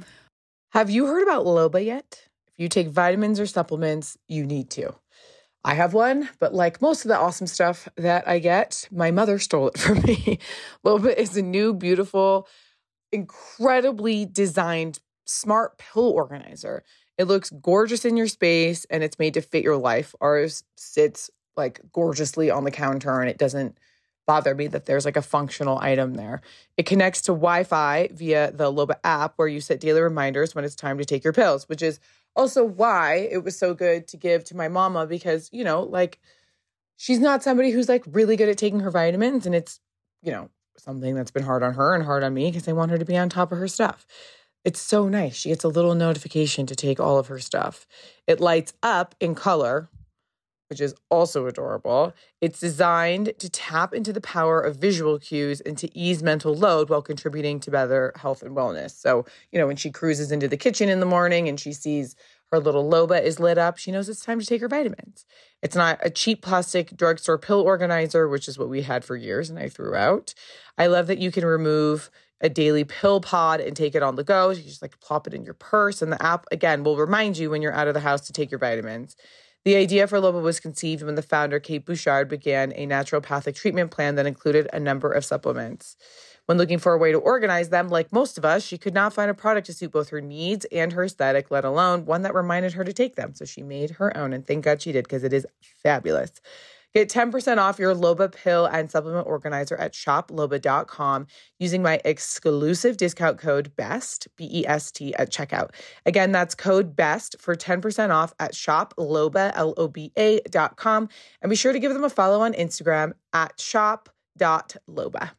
Have 0.70 0.90
you 0.90 1.06
heard 1.08 1.22
about 1.22 1.44
Loba 1.46 1.84
yet? 1.84 2.30
If 2.48 2.54
you 2.58 2.70
take 2.70 2.88
vitamins 2.88 3.42
or 3.42 3.46
supplements, 3.46 4.18
you 4.30 4.46
need 4.46 4.70
to. 4.72 4.96
I 5.66 5.74
have 5.74 5.94
one, 5.94 6.30
but 6.40 6.54
like 6.54 6.82
most 6.82 7.04
of 7.04 7.10
the 7.10 7.18
awesome 7.18 7.48
stuff 7.48 7.90
that 7.98 8.26
I 8.26 8.40
get, 8.40 8.88
my 8.90 9.12
mother 9.12 9.38
stole 9.38 9.68
it 9.68 9.78
from 9.78 10.02
me. 10.04 10.40
Loba 10.86 11.14
is 11.14 11.36
a 11.36 11.42
new, 11.42 11.74
beautiful, 11.74 12.48
incredibly 13.12 14.26
designed 14.26 15.00
smart 15.26 15.78
pill 15.78 16.10
organizer. 16.10 16.84
It 17.18 17.26
looks 17.26 17.50
gorgeous 17.50 18.06
in 18.06 18.18
your 18.18 18.28
space 18.28 18.86
and 18.86 19.04
it's 19.04 19.20
made 19.20 19.34
to 19.36 19.42
fit 19.42 19.64
your 19.64 19.78
life. 19.78 20.14
Ours 20.22 20.64
sits 20.76 21.30
like 21.56 21.82
gorgeously 21.92 22.52
on 22.52 22.64
the 22.64 22.72
counter 22.72 23.20
and 23.20 23.30
it 23.30 23.38
doesn't 23.38 23.78
bother 24.28 24.54
me 24.54 24.68
that 24.68 24.86
there's 24.86 25.06
like 25.06 25.16
a 25.16 25.22
functional 25.22 25.80
item 25.80 26.14
there. 26.14 26.42
It 26.76 26.86
connects 26.86 27.22
to 27.24 27.32
Wi 27.32 27.64
Fi 27.64 28.10
via 28.12 28.52
the 28.52 28.72
Loba 28.72 28.96
app 29.04 29.34
where 29.38 29.48
you 29.48 29.62
set 29.62 29.80
daily 29.80 30.02
reminders 30.02 30.54
when 30.54 30.66
it's 30.66 30.76
time 30.76 30.98
to 30.98 31.06
take 31.06 31.24
your 31.24 31.34
pills, 31.34 31.68
which 31.68 31.82
is 31.82 32.00
also 32.36 32.64
why 32.64 33.28
it 33.32 33.44
was 33.44 33.58
so 33.58 33.74
good 33.74 34.08
to 34.10 34.18
give 34.18 34.44
to 34.46 34.56
my 34.56 34.68
mama 34.68 35.08
because, 35.08 35.50
you 35.52 35.64
know, 35.64 35.82
like 35.82 36.20
she's 36.98 37.20
not 37.20 37.42
somebody 37.42 37.72
who's 37.72 37.90
like 37.90 38.04
really 38.08 38.36
good 38.36 38.50
at 38.50 38.58
taking 38.58 38.82
her 38.82 38.92
vitamins. 38.92 39.46
And 39.46 39.56
it's, 39.56 39.80
you 40.22 40.32
know, 40.32 40.50
something 40.78 41.16
that's 41.16 41.32
been 41.32 41.44
hard 41.44 41.64
on 41.64 41.74
her 41.74 41.96
and 41.96 42.04
hard 42.04 42.24
on 42.24 42.34
me 42.34 42.52
because 42.52 42.68
I 42.68 42.74
want 42.74 42.92
her 42.92 42.98
to 42.98 43.06
be 43.06 43.18
on 43.18 43.30
top 43.30 43.52
of 43.52 43.58
her 43.58 43.68
stuff. 43.68 44.06
It's 44.66 44.82
so 44.82 45.08
nice. 45.08 45.36
She 45.36 45.50
gets 45.50 45.64
a 45.64 45.70
little 45.70 45.96
notification 45.96 46.66
to 46.66 46.76
take 46.76 47.00
all 47.00 47.18
of 47.18 47.28
her 47.28 47.40
stuff. 47.40 47.88
It 48.28 48.42
lights 48.42 48.74
up 48.84 49.16
in 49.20 49.34
color, 49.34 49.90
which 50.70 50.82
is 50.82 50.94
also 51.10 51.48
adorable. 51.48 52.14
It's 52.42 52.60
designed 52.60 53.34
to 53.40 53.50
tap 53.50 53.94
into 53.94 54.12
the 54.12 54.22
power 54.22 54.60
of 54.60 54.76
visual 54.76 55.20
cues 55.20 55.62
and 55.62 55.78
to 55.78 55.98
ease 55.98 56.22
mental 56.22 56.54
load 56.54 56.90
while 56.90 57.02
contributing 57.02 57.60
to 57.62 57.72
better 57.72 58.12
health 58.18 58.44
and 58.44 58.56
wellness. 58.56 58.92
So, 58.92 59.26
you 59.52 59.60
know, 59.60 59.68
when 59.68 59.78
she 59.78 59.92
cruises 59.92 60.32
into 60.32 60.48
the 60.50 60.58
kitchen 60.58 60.90
in 60.90 61.00
the 61.00 61.06
morning 61.06 61.48
and 61.48 61.60
she 61.60 61.72
sees 61.72 62.16
her 62.52 62.60
little 62.60 62.90
loba 62.90 63.22
is 63.22 63.40
lit 63.40 63.58
up, 63.58 63.78
she 63.78 63.92
knows 63.92 64.10
it's 64.10 64.24
time 64.24 64.40
to 64.40 64.46
take 64.46 64.62
her 64.62 64.68
vitamins. 64.68 65.26
It's 65.62 65.76
not 65.76 66.00
a 66.02 66.10
cheap 66.10 66.42
plastic 66.42 66.96
drugstore 66.96 67.38
pill 67.38 67.62
organizer, 67.62 68.28
which 68.28 68.48
is 68.48 68.58
what 68.58 68.70
we 68.70 68.82
had 68.82 69.04
for 69.04 69.16
years 69.16 69.50
and 69.50 69.60
I 69.60 69.70
threw 69.70 69.96
out. 69.96 70.34
I 70.78 70.88
love 70.88 71.08
that 71.08 71.20
you 71.20 71.32
can 71.32 71.46
remove 71.46 72.10
a 72.42 72.50
daily 72.50 72.84
pill 72.84 73.22
pod 73.22 73.60
and 73.60 73.76
take 73.76 73.96
it 73.96 74.04
on 74.04 74.16
the 74.16 74.24
go. 74.24 74.50
You 74.50 74.62
just 74.62 74.82
like 74.82 75.00
plop 75.00 75.28
it 75.28 75.34
in 75.34 75.44
your 75.44 75.54
purse, 75.54 76.02
and 76.02 76.12
the 76.12 76.24
app 76.24 76.46
again 76.52 76.84
will 76.84 76.98
remind 76.98 77.38
you 77.38 77.50
when 77.50 77.62
you're 77.62 77.74
out 77.74 77.88
of 77.88 77.94
the 77.94 78.00
house 78.02 78.22
to 78.28 78.34
take 78.34 78.52
your 78.52 78.60
vitamins. 78.60 79.16
The 79.66 79.76
idea 79.76 80.08
for 80.08 80.20
Loba 80.20 80.42
was 80.42 80.62
conceived 80.62 81.04
when 81.04 81.16
the 81.16 81.22
founder, 81.22 81.60
Kate 81.60 81.86
Bouchard, 81.86 82.30
began 82.30 82.72
a 82.74 82.88
naturopathic 82.88 83.56
treatment 83.56 83.92
plan 83.92 84.16
that 84.16 84.26
included 84.26 84.70
a 84.72 84.80
number 84.80 85.12
of 85.12 85.26
supplements. 85.26 85.98
When 86.46 86.58
looking 86.58 86.80
for 86.80 86.94
a 86.94 86.98
way 86.98 87.12
to 87.12 87.18
organize 87.18 87.68
them, 87.68 87.90
like 87.90 88.14
most 88.14 88.38
of 88.38 88.46
us, 88.46 88.64
she 88.64 88.78
could 88.78 88.94
not 88.94 89.12
find 89.12 89.30
a 89.30 89.34
product 89.34 89.68
to 89.68 89.74
suit 89.74 89.92
both 89.92 90.08
her 90.10 90.22
needs 90.22 90.64
and 90.72 90.94
her 90.94 91.04
aesthetic, 91.04 91.52
let 91.52 91.66
alone 91.66 92.06
one 92.06 92.22
that 92.22 92.34
reminded 92.34 92.74
her 92.74 92.86
to 92.86 92.94
take 92.94 93.18
them. 93.18 93.34
So 93.36 93.44
she 93.44 93.62
made 93.62 93.90
her 93.92 94.16
own, 94.16 94.32
and 94.32 94.48
thank 94.48 94.64
God 94.64 94.82
she 94.82 94.94
did 94.94 95.04
because 95.04 95.26
it 95.26 95.34
is 95.34 95.46
fabulous. 95.84 96.32
Get 96.98 97.10
10% 97.10 97.60
off 97.60 97.78
your 97.78 97.94
Loba 97.94 98.32
pill 98.32 98.66
and 98.66 98.90
supplement 98.90 99.28
organizer 99.28 99.78
at 99.78 99.94
shoploba.com 99.94 101.28
using 101.60 101.84
my 101.84 102.02
exclusive 102.04 102.98
discount 102.98 103.38
code 103.38 103.76
BEST, 103.76 104.28
B 104.36 104.50
E 104.52 104.66
S 104.66 104.92
T, 104.92 105.14
at 105.14 105.32
checkout. 105.32 105.76
Again, 106.08 106.32
that's 106.32 106.56
code 106.56 106.96
BEST 106.96 107.36
for 107.40 107.56
10% 107.56 108.10
off 108.10 108.34
at 108.40 108.54
shoploba, 108.54 109.52
L 109.54 109.76
O 109.78 109.88
B 109.88 110.12
A.com. 110.18 111.08
And 111.44 111.52
be 111.52 111.56
sure 111.56 111.72
to 111.72 111.78
give 111.78 111.94
them 111.94 112.04
a 112.04 112.10
follow 112.10 112.42
on 112.42 112.54
Instagram 112.54 113.12
at 113.32 113.62
shop.loba. 113.62 115.30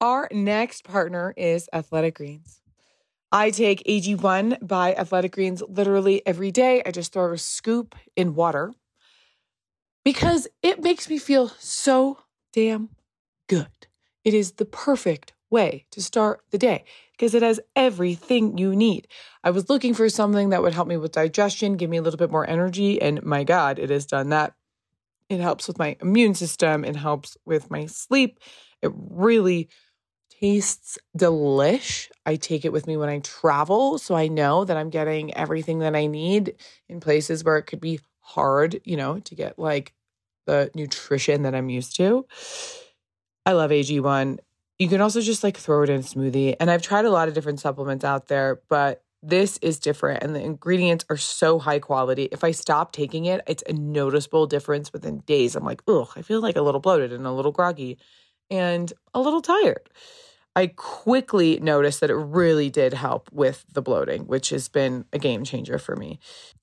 Our 0.00 0.28
next 0.32 0.84
partner 0.84 1.34
is 1.36 1.68
Athletic 1.74 2.14
Greens. 2.14 2.62
I 3.30 3.50
take 3.50 3.84
AG1 3.84 4.66
by 4.66 4.94
Athletic 4.94 5.32
Greens 5.32 5.62
literally 5.68 6.26
every 6.26 6.50
day. 6.50 6.82
I 6.86 6.90
just 6.90 7.12
throw 7.12 7.30
a 7.34 7.36
scoop 7.36 7.94
in 8.16 8.34
water 8.34 8.72
because 10.04 10.48
it 10.62 10.82
makes 10.82 11.08
me 11.08 11.18
feel 11.18 11.48
so 11.58 12.18
damn 12.52 12.90
good. 13.48 13.68
It 14.24 14.34
is 14.34 14.52
the 14.52 14.64
perfect 14.64 15.32
way 15.50 15.86
to 15.90 16.02
start 16.02 16.40
the 16.50 16.58
day 16.58 16.84
because 17.12 17.34
it 17.34 17.42
has 17.42 17.60
everything 17.76 18.58
you 18.58 18.74
need. 18.74 19.06
I 19.44 19.50
was 19.50 19.68
looking 19.68 19.94
for 19.94 20.08
something 20.08 20.48
that 20.50 20.62
would 20.62 20.74
help 20.74 20.88
me 20.88 20.96
with 20.96 21.12
digestion, 21.12 21.76
give 21.76 21.90
me 21.90 21.98
a 21.98 22.02
little 22.02 22.18
bit 22.18 22.30
more 22.30 22.48
energy, 22.48 23.00
and 23.00 23.22
my 23.22 23.44
God, 23.44 23.78
it 23.78 23.90
has 23.90 24.06
done 24.06 24.30
that. 24.30 24.54
It 25.28 25.40
helps 25.40 25.68
with 25.68 25.78
my 25.78 25.96
immune 26.00 26.34
system, 26.34 26.84
it 26.84 26.96
helps 26.96 27.36
with 27.44 27.70
my 27.70 27.86
sleep. 27.86 28.40
It 28.80 28.90
really 28.94 29.68
tastes 30.40 30.98
delish. 31.16 32.08
I 32.26 32.36
take 32.36 32.64
it 32.64 32.72
with 32.72 32.86
me 32.86 32.96
when 32.96 33.08
I 33.08 33.20
travel, 33.20 33.98
so 33.98 34.14
I 34.14 34.28
know 34.28 34.64
that 34.64 34.76
I'm 34.76 34.90
getting 34.90 35.34
everything 35.34 35.80
that 35.80 35.94
I 35.94 36.06
need 36.06 36.54
in 36.88 37.00
places 37.00 37.44
where 37.44 37.58
it 37.58 37.64
could 37.64 37.80
be 37.80 38.00
hard, 38.22 38.80
you 38.84 38.96
know, 38.96 39.18
to 39.20 39.34
get 39.34 39.58
like 39.58 39.92
the 40.46 40.70
nutrition 40.74 41.42
that 41.42 41.54
I'm 41.54 41.68
used 41.68 41.96
to. 41.96 42.26
I 43.44 43.52
love 43.52 43.70
AG1. 43.70 44.38
You 44.78 44.88
can 44.88 45.00
also 45.00 45.20
just 45.20 45.44
like 45.44 45.56
throw 45.56 45.82
it 45.82 45.90
in 45.90 46.00
a 46.00 46.02
smoothie. 46.02 46.56
And 46.58 46.70
I've 46.70 46.82
tried 46.82 47.04
a 47.04 47.10
lot 47.10 47.28
of 47.28 47.34
different 47.34 47.60
supplements 47.60 48.04
out 48.04 48.28
there, 48.28 48.60
but 48.68 49.04
this 49.22 49.58
is 49.58 49.78
different 49.78 50.22
and 50.22 50.34
the 50.34 50.42
ingredients 50.42 51.04
are 51.08 51.16
so 51.16 51.60
high 51.60 51.78
quality. 51.78 52.24
If 52.32 52.42
I 52.42 52.50
stop 52.50 52.92
taking 52.92 53.26
it, 53.26 53.40
it's 53.46 53.62
a 53.68 53.72
noticeable 53.72 54.46
difference 54.46 54.92
within 54.92 55.20
days. 55.20 55.54
I'm 55.54 55.64
like, 55.64 55.82
ugh, 55.86 56.08
I 56.16 56.22
feel 56.22 56.40
like 56.40 56.56
a 56.56 56.62
little 56.62 56.80
bloated 56.80 57.12
and 57.12 57.26
a 57.26 57.32
little 57.32 57.52
groggy 57.52 57.98
and 58.50 58.92
a 59.14 59.20
little 59.20 59.40
tired. 59.40 59.88
I 60.54 60.66
quickly 60.66 61.58
noticed 61.60 62.00
that 62.00 62.10
it 62.10 62.14
really 62.14 62.68
did 62.68 62.92
help 62.92 63.30
with 63.32 63.64
the 63.72 63.80
bloating, 63.80 64.26
which 64.26 64.50
has 64.50 64.68
been 64.68 65.06
a 65.10 65.18
game 65.18 65.44
changer 65.44 65.78
for 65.78 65.96
me. 65.96 66.18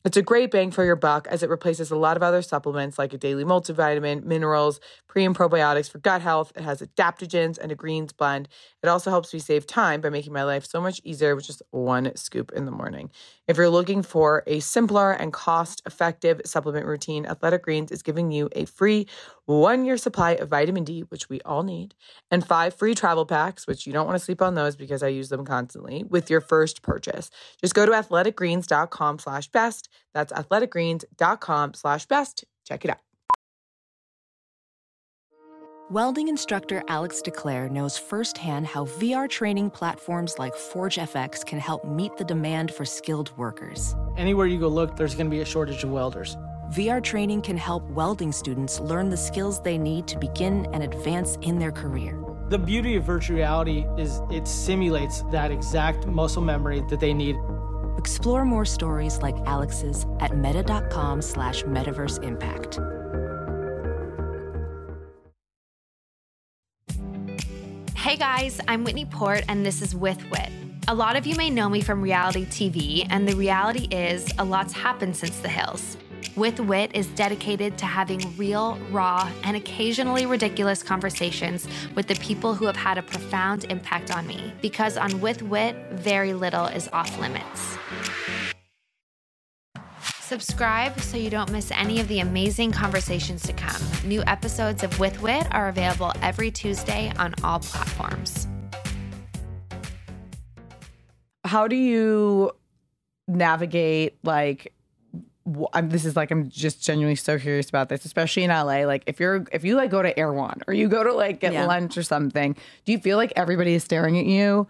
It's 0.06 0.15
a 0.15 0.21
great 0.21 0.52
bang 0.52 0.69
for 0.69 0.86
your 0.86 0.95
buck 0.95 1.28
as 1.28 1.41
it 1.41 1.49
replaces 1.49 1.89
a 1.89 1.95
lot 1.95 2.15
of 2.15 2.21
other 2.21 2.43
supplements 2.43 2.99
like 2.99 3.13
a 3.13 3.17
daily 3.17 3.43
multivitamin, 3.43 4.23
minerals, 4.23 4.80
pre 5.08 5.25
and 5.25 5.36
probiotics 5.36 5.89
for 5.89 5.97
gut 5.97 6.21
health. 6.21 6.54
It 6.56 6.62
has 6.62 6.82
adaptogens 6.82 7.58
and 7.58 7.71
a 7.71 7.75
greens 7.75 8.13
blend. 8.13 8.47
It 8.84 8.88
also 8.88 9.10
helps 9.10 9.34
me 9.34 9.39
save 9.39 9.65
time 9.65 10.02
by 10.02 10.10
making 10.10 10.34
my 10.34 10.43
life 10.43 10.65
so 10.65 10.80
much 10.80 11.02
easier 11.04 11.36
with 11.36 11.47
just 11.47 11.63
one 11.71 12.15
scoop 12.15 12.52
in 12.54 12.65
the 12.65 12.71
morning. 12.71 13.10
If 13.47 13.58
you're 13.58 13.69
looking 13.69 14.04
for 14.04 14.43
a 14.45 14.60
simpler 14.60 15.12
and 15.12 15.34
cost 15.34 15.82
effective 15.86 16.41
supplement 16.45 16.86
routine, 16.86 17.25
Athletic 17.25 17.63
Greens 17.63 17.91
is 17.91 18.04
giving 18.04 18.32
you 18.32 18.49
a 18.52 18.65
free 18.65 19.08
one 19.47 19.84
year 19.84 19.97
supply 19.97 20.34
of 20.34 20.49
vitamin 20.49 20.84
D, 20.84 21.02
which 21.10 21.28
we 21.28 21.41
all 21.41 21.63
need, 21.63 21.95
and 22.30 22.45
five 22.45 22.75
free 22.75 22.93
travel 22.93 23.25
packs, 23.25 23.65
which 23.65 23.79
you 23.86 23.94
don't 23.94 24.06
want 24.06 24.18
to 24.18 24.24
sleep 24.24 24.42
on 24.42 24.56
those 24.56 24.76
because 24.76 25.04
I 25.04 25.08
use 25.08 25.30
them 25.30 25.46
constantly, 25.46 26.04
with 26.04 26.30
your 26.30 26.42
first 26.42 26.82
purchase. 26.82 27.30
Just 27.62 27.74
go 27.74 27.86
to 27.86 27.92
athleticgreens.com 27.92 29.20
slash 29.20 29.48
best. 29.50 29.89
That's 30.13 30.32
athleticgreens.com 30.34 31.74
slash 31.74 32.06
best. 32.06 32.46
Check 32.65 32.86
it 32.86 32.92
out. 32.92 33.00
Welding 35.92 36.28
instructor 36.28 36.84
Alex 36.88 37.20
DeClaire 37.26 37.72
knows 37.72 37.98
firsthand 37.98 38.68
how 38.68 38.86
VR 38.86 39.28
training 39.28 39.72
platforms 39.72 40.38
like 40.38 40.54
ForgeFX 40.54 41.44
can 41.44 41.58
help 41.58 41.84
meet 41.84 42.15
the 42.15 42.24
demand 42.24 42.72
for 42.72 42.86
skilled 42.86 43.36
workers. 43.39 43.96
Anywhere 44.15 44.46
you 44.46 44.60
go 44.60 44.68
look, 44.68 44.96
there's 44.96 45.15
going 45.15 45.26
to 45.26 45.32
be 45.32 45.42
a 45.42 45.46
shortage 45.46 45.84
of 45.84 45.89
welders. 45.89 46.38
VR 46.74 47.02
training 47.04 47.42
can 47.42 47.58
help 47.58 47.89
welding 47.89 48.32
students 48.32 48.80
learn 48.80 49.10
the 49.10 49.18
skills 49.18 49.60
they 49.63 49.80
need 49.80 50.08
to 50.10 50.20
begin 50.20 50.68
and 50.74 50.84
advance 50.84 51.39
in 51.42 51.58
their 51.58 51.72
career. 51.72 52.24
The 52.50 52.58
beauty 52.58 52.96
of 52.96 53.04
virtual 53.04 53.38
reality 53.38 53.86
is 53.96 54.24
it 54.32 54.48
simulates 54.48 55.22
that 55.30 55.52
exact 55.52 56.08
muscle 56.08 56.42
memory 56.42 56.82
that 56.90 57.00
they 57.00 57.14
need. 57.14 57.36
Explore 57.96 58.44
more 58.44 58.66
stories 58.66 59.22
like 59.22 59.36
Alex's 59.46 60.08
at 60.20 60.36
meta.com 60.36 61.22
slash 61.22 61.62
metaverse 61.66 62.24
impact. 62.24 62.80
Hey 67.96 68.16
guys, 68.16 68.60
I'm 68.68 68.84
Whitney 68.84 69.06
Port, 69.06 69.44
and 69.48 69.64
this 69.64 69.84
is 69.84 69.96
With 69.96 70.28
Wit. 70.32 70.50
A 70.88 70.96
lot 70.96 71.16
of 71.16 71.28
you 71.28 71.36
may 71.36 71.52
know 71.52 71.70
me 71.70 71.82
from 71.82 72.02
reality 72.02 72.48
TV, 72.48 73.06
and 73.12 73.28
the 73.28 73.36
reality 73.36 73.88
is 73.96 74.28
a 74.40 74.44
lot's 74.44 74.74
happened 74.74 75.16
since 75.16 75.38
the 75.42 75.50
hills. 75.50 75.98
With 76.36 76.60
Wit 76.60 76.92
is 76.94 77.08
dedicated 77.08 77.78
to 77.80 77.86
having 77.86 78.36
real, 78.38 78.78
raw, 78.92 79.32
and 79.44 79.58
occasionally 79.58 80.26
ridiculous 80.26 80.82
conversations 80.82 81.68
with 81.96 82.08
the 82.08 82.16
people 82.16 82.54
who 82.56 82.66
have 82.66 82.78
had 82.78 82.98
a 82.98 83.02
profound 83.02 83.66
impact 83.66 84.16
on 84.16 84.26
me. 84.26 84.54
Because 84.62 84.98
on 84.98 85.20
With 85.22 85.42
Wit, 85.42 85.76
very 85.92 86.34
little 86.34 86.66
is 86.68 86.88
off 86.94 87.20
limits. 87.20 87.78
Subscribe 90.22 91.00
so 91.02 91.18
you 91.18 91.32
don't 91.32 91.52
miss 91.52 91.72
any 91.72 92.00
of 92.00 92.08
the 92.08 92.20
amazing 92.20 92.72
conversations 92.72 93.42
to 93.44 93.54
come. 93.54 93.82
New 94.06 94.24
episodes 94.28 94.84
of 94.84 95.00
With 95.00 95.22
Wit 95.22 95.48
are 95.52 95.70
available 95.70 96.14
every 96.22 96.52
Tuesday 96.52 97.12
on 97.18 97.34
all 97.44 97.60
platforms. 97.60 98.48
How 101.44 101.68
do 101.68 101.76
you 101.76 102.52
navigate 103.28 104.18
like 104.24 104.72
I'm, 105.74 105.90
this 105.90 106.06
is 106.06 106.16
like 106.16 106.32
I'm 106.32 106.50
just 106.50 106.82
genuinely 106.84 107.16
so 107.16 107.38
curious 107.40 107.70
about 107.70 107.90
this, 107.90 108.06
especially 108.06 108.44
in 108.44 108.50
LA. 108.50 108.86
Like 108.86 109.04
if 109.08 109.20
you're 109.20 109.46
if 109.52 109.64
you 109.64 109.76
like 109.76 109.90
go 109.92 110.02
to 110.02 110.18
Erewhon 110.18 110.62
or 110.68 110.74
you 110.74 110.88
go 110.88 111.04
to 111.04 111.14
like 111.14 111.40
get 111.40 111.54
Yeah. 111.54 111.66
lunch 111.66 111.98
or 111.98 112.04
something, 112.04 112.56
do 112.86 112.92
you 112.92 113.00
feel 113.00 113.18
like 113.18 113.34
everybody 113.36 113.74
is 113.74 113.84
staring 113.84 114.18
at 114.18 114.26
you? 114.26 114.68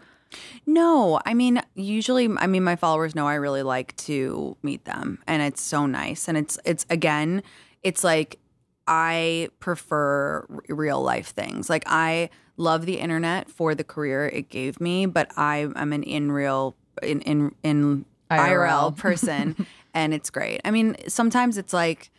No, 0.68 1.20
I 1.26 1.34
mean, 1.34 1.60
usually, 1.74 2.30
I 2.38 2.46
mean, 2.46 2.64
my 2.64 2.76
followers 2.76 3.16
know 3.16 3.28
I 3.28 3.34
really 3.34 3.64
like 3.64 3.96
to 3.98 4.56
meet 4.62 4.86
them, 4.86 5.18
and 5.26 5.42
it's 5.42 5.60
so 5.62 5.88
nice. 5.88 6.28
And 6.28 6.38
it's, 6.38 6.60
it's 6.66 6.86
again, 6.92 7.42
it's 7.82 8.04
like 8.04 8.38
I 8.88 9.50
prefer 9.60 10.46
r- 10.50 10.62
real 10.76 11.02
life 11.02 11.30
things. 11.30 11.68
Like 11.70 11.84
I 11.88 12.30
love 12.58 12.86
the 12.86 13.00
internet 13.00 13.50
for 13.50 13.74
the 13.74 13.84
career 13.84 14.28
it 14.28 14.50
gave 14.50 14.80
me, 14.80 15.08
but 15.08 15.32
I 15.36 15.68
am 15.76 15.94
an 15.94 16.04
in 16.04 16.32
real, 16.32 16.76
in 17.02 17.22
in 17.22 17.56
in 17.64 18.06
IRL. 18.30 18.50
IRL 18.92 18.98
person, 18.98 19.66
and 20.00 20.14
it's 20.14 20.30
great. 20.30 20.62
I 20.64 20.72
mean, 20.72 20.96
sometimes 21.08 21.58
it's 21.58 21.74
like 21.74 22.10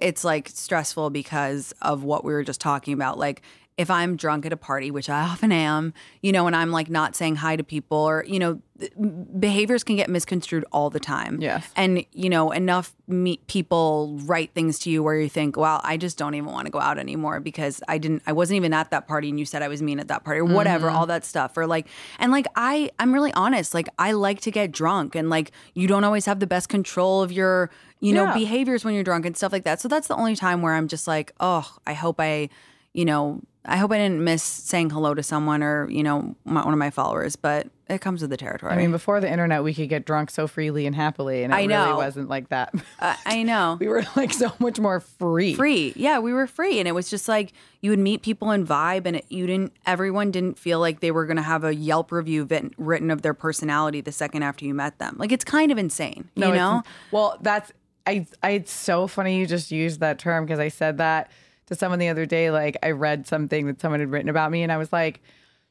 it's 0.00 0.24
like 0.24 0.48
stressful 0.48 1.10
because 1.10 1.72
of 1.82 2.02
what 2.02 2.24
we 2.24 2.32
were 2.32 2.42
just 2.42 2.60
talking 2.60 2.94
about. 2.94 3.18
Like 3.18 3.42
if 3.76 3.90
I'm 3.90 4.14
drunk 4.16 4.46
at 4.46 4.52
a 4.52 4.56
party, 4.56 4.92
which 4.92 5.10
I 5.10 5.22
often 5.22 5.50
am, 5.50 5.94
you 6.22 6.30
know, 6.30 6.46
and 6.46 6.54
I'm 6.54 6.70
like 6.70 6.88
not 6.88 7.16
saying 7.16 7.36
hi 7.36 7.56
to 7.56 7.64
people 7.64 7.98
or, 7.98 8.24
you 8.24 8.38
know, 8.38 8.60
th- 8.78 8.92
behaviors 9.40 9.82
can 9.82 9.96
get 9.96 10.08
misconstrued 10.08 10.64
all 10.70 10.90
the 10.90 11.00
time. 11.00 11.40
Yes. 11.40 11.68
And, 11.74 12.04
you 12.12 12.30
know, 12.30 12.52
enough 12.52 12.94
me- 13.08 13.40
people 13.48 14.16
write 14.26 14.52
things 14.54 14.78
to 14.80 14.90
you 14.90 15.02
where 15.02 15.18
you 15.18 15.28
think, 15.28 15.56
well, 15.56 15.80
I 15.82 15.96
just 15.96 16.16
don't 16.16 16.36
even 16.36 16.52
want 16.52 16.66
to 16.66 16.70
go 16.70 16.78
out 16.78 16.98
anymore 16.98 17.40
because 17.40 17.82
I 17.88 17.98
didn't, 17.98 18.22
I 18.28 18.32
wasn't 18.32 18.58
even 18.58 18.72
at 18.72 18.90
that 18.90 19.08
party 19.08 19.28
and 19.28 19.40
you 19.40 19.44
said 19.44 19.60
I 19.60 19.66
was 19.66 19.82
mean 19.82 19.98
at 19.98 20.06
that 20.06 20.22
party 20.22 20.38
or 20.40 20.44
whatever, 20.44 20.86
Mm-hmm. 20.86 20.96
all 20.96 21.06
that 21.06 21.24
stuff. 21.24 21.56
Or 21.56 21.66
like, 21.66 21.88
and 22.20 22.30
like, 22.30 22.46
I, 22.54 22.90
I'm 23.00 23.12
really 23.12 23.32
honest. 23.32 23.74
Like, 23.74 23.88
I 23.98 24.12
like 24.12 24.40
to 24.42 24.52
get 24.52 24.70
drunk 24.70 25.16
and 25.16 25.28
like, 25.28 25.50
you 25.74 25.88
don't 25.88 26.04
always 26.04 26.26
have 26.26 26.38
the 26.38 26.46
best 26.46 26.68
control 26.68 27.22
of 27.22 27.32
your, 27.32 27.70
you 27.98 28.12
know, 28.12 28.26
Yeah. 28.26 28.34
behaviors 28.34 28.84
when 28.84 28.94
you're 28.94 29.02
drunk 29.02 29.26
and 29.26 29.36
stuff 29.36 29.50
like 29.50 29.64
that. 29.64 29.80
So 29.80 29.88
that's 29.88 30.06
the 30.06 30.14
only 30.14 30.36
time 30.36 30.62
where 30.62 30.74
I'm 30.74 30.86
just 30.86 31.08
like, 31.08 31.32
oh, 31.40 31.74
I 31.88 31.94
hope 31.94 32.20
I, 32.20 32.50
you 32.92 33.04
know, 33.04 33.42
I 33.66 33.76
hope 33.76 33.92
I 33.92 33.98
didn't 33.98 34.22
miss 34.22 34.42
saying 34.42 34.90
hello 34.90 35.14
to 35.14 35.22
someone 35.22 35.62
or, 35.62 35.88
you 35.90 36.02
know, 36.02 36.34
my, 36.44 36.64
one 36.64 36.74
of 36.74 36.78
my 36.78 36.90
followers, 36.90 37.34
but 37.34 37.68
it 37.88 38.00
comes 38.00 38.20
with 38.20 38.30
the 38.30 38.36
territory. 38.36 38.72
I 38.72 38.76
mean, 38.76 38.90
before 38.90 39.20
the 39.20 39.30
internet, 39.30 39.62
we 39.62 39.72
could 39.72 39.88
get 39.88 40.04
drunk 40.04 40.30
so 40.30 40.46
freely 40.46 40.86
and 40.86 40.94
happily, 40.94 41.44
and 41.44 41.52
it 41.52 41.56
I 41.56 41.66
know. 41.66 41.84
really 41.84 41.96
wasn't 41.96 42.28
like 42.28 42.50
that. 42.50 42.74
I, 43.00 43.16
I 43.24 43.42
know. 43.42 43.76
we 43.80 43.88
were 43.88 44.04
like 44.16 44.32
so 44.32 44.52
much 44.58 44.78
more 44.78 45.00
free. 45.00 45.54
free. 45.54 45.92
Yeah, 45.96 46.18
we 46.18 46.32
were 46.32 46.46
free. 46.46 46.78
And 46.78 46.86
it 46.86 46.92
was 46.92 47.08
just 47.08 47.26
like 47.28 47.52
you 47.80 47.90
would 47.90 47.98
meet 47.98 48.22
people 48.22 48.50
and 48.50 48.66
vibe, 48.66 49.06
and 49.06 49.16
it, 49.16 49.26
you 49.28 49.46
didn't, 49.46 49.72
everyone 49.86 50.30
didn't 50.30 50.58
feel 50.58 50.78
like 50.80 51.00
they 51.00 51.10
were 51.10 51.24
going 51.24 51.36
to 51.36 51.42
have 51.42 51.64
a 51.64 51.74
Yelp 51.74 52.12
review 52.12 52.44
vit, 52.44 52.72
written 52.78 53.10
of 53.10 53.22
their 53.22 53.34
personality 53.34 54.00
the 54.00 54.12
second 54.12 54.42
after 54.42 54.64
you 54.64 54.74
met 54.74 54.98
them. 54.98 55.16
Like 55.18 55.32
it's 55.32 55.44
kind 55.44 55.72
of 55.72 55.78
insane, 55.78 56.28
No, 56.36 56.48
you 56.48 56.54
know? 56.54 56.82
Well, 57.12 57.38
that's 57.40 57.72
I. 58.06 58.26
I. 58.42 58.50
It's 58.50 58.72
so 58.72 59.06
funny 59.06 59.38
you 59.38 59.46
just 59.46 59.70
used 59.70 60.00
that 60.00 60.18
term 60.18 60.44
because 60.44 60.58
I 60.58 60.68
said 60.68 60.98
that 60.98 61.30
to 61.66 61.74
someone 61.74 61.98
the 61.98 62.08
other 62.08 62.26
day. 62.26 62.50
Like 62.50 62.76
I 62.82 62.90
read 62.90 63.26
something 63.26 63.66
that 63.66 63.80
someone 63.80 64.00
had 64.00 64.10
written 64.10 64.28
about 64.28 64.50
me, 64.50 64.62
and 64.62 64.70
I 64.72 64.76
was 64.76 64.92
like, 64.92 65.20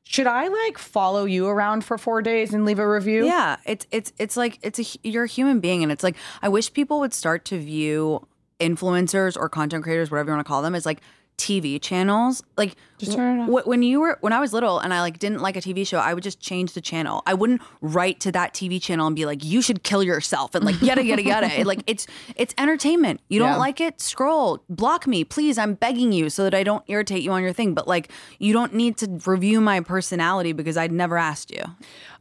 should 0.04 0.28
I 0.28 0.48
like 0.48 0.78
follow 0.78 1.26
you 1.26 1.48
around 1.48 1.84
for 1.86 1.98
four 1.98 2.22
days 2.22 2.54
and 2.54 2.66
leave 2.66 2.80
a 2.80 2.90
review? 2.90 3.26
Yeah, 3.26 3.58
it's 3.66 3.88
it's 3.92 4.14
it's 4.18 4.38
like 4.38 4.60
it's 4.62 4.80
a 4.80 5.00
you're 5.08 5.24
a 5.24 5.28
human 5.28 5.60
being, 5.60 5.84
and 5.84 5.92
it's 5.92 6.04
like 6.04 6.16
I 6.42 6.50
wish 6.50 6.74
people 6.74 7.00
would 7.00 7.14
start 7.14 7.46
to 7.46 7.58
view 7.58 8.28
influencers 8.60 9.38
or 9.38 9.50
content 9.50 9.84
creators, 9.84 10.12
whatever 10.12 10.32
you 10.32 10.36
want 10.36 10.46
to 10.46 10.50
call 10.50 10.62
them, 10.62 10.76
as 10.76 10.86
like 10.86 11.02
TV 11.44 11.80
channels. 11.82 12.42
Like 12.58 12.76
Just 12.98 13.14
turn 13.18 13.40
it 13.40 13.44
off. 13.44 13.64
wh- 13.64 13.68
when 13.68 13.84
you 13.84 14.00
were 14.00 14.18
when 14.22 14.32
I 14.32 14.40
was 14.40 14.54
little 14.54 14.80
and 14.80 14.94
I 14.94 15.02
like 15.02 15.20
didn't 15.20 15.42
like 15.42 15.58
a 15.58 15.62
TV 15.62 15.86
show, 15.86 15.98
I 15.98 16.14
would 16.14 16.24
just 16.24 16.40
change 16.40 16.74
the 16.74 16.82
channel. 16.82 17.22
I 17.26 17.34
wouldn't 17.34 17.62
write 17.82 18.20
to 18.22 18.32
that 18.32 18.54
TV 18.54 18.82
channel 18.82 19.06
and 19.08 19.16
be 19.16 19.26
like, 19.26 19.44
"You 19.44 19.62
should 19.62 19.84
kill 19.84 20.02
yourself," 20.04 20.56
and 20.56 20.64
like 20.64 20.82
yada 20.82 21.04
yada 21.04 21.22
yada. 21.22 21.64
like 21.66 21.84
it's 21.86 22.08
it's 22.36 22.54
entertainment. 22.58 23.20
You 23.28 23.40
don't 23.40 23.50
Yeah. 23.50 23.58
like 23.58 23.82
it? 23.82 24.00
Scroll, 24.00 24.64
block 24.70 25.06
me, 25.08 25.24
please. 25.26 25.58
I'm 25.58 25.74
begging 25.74 26.12
you 26.14 26.30
so 26.30 26.44
that 26.44 26.54
I 26.54 26.64
don't 26.64 26.84
irritate 26.88 27.22
you 27.24 27.32
on 27.32 27.44
your 27.44 27.54
thing. 27.54 27.74
But 27.74 27.88
like, 27.88 28.10
you 28.40 28.54
don't 28.54 28.74
need 28.74 28.98
to 28.98 29.20
review 29.26 29.60
my 29.60 29.82
personality 29.82 30.54
because 30.54 30.78
I'd 30.78 30.92
never 30.94 31.18
asked 31.18 31.52
you. 31.52 31.64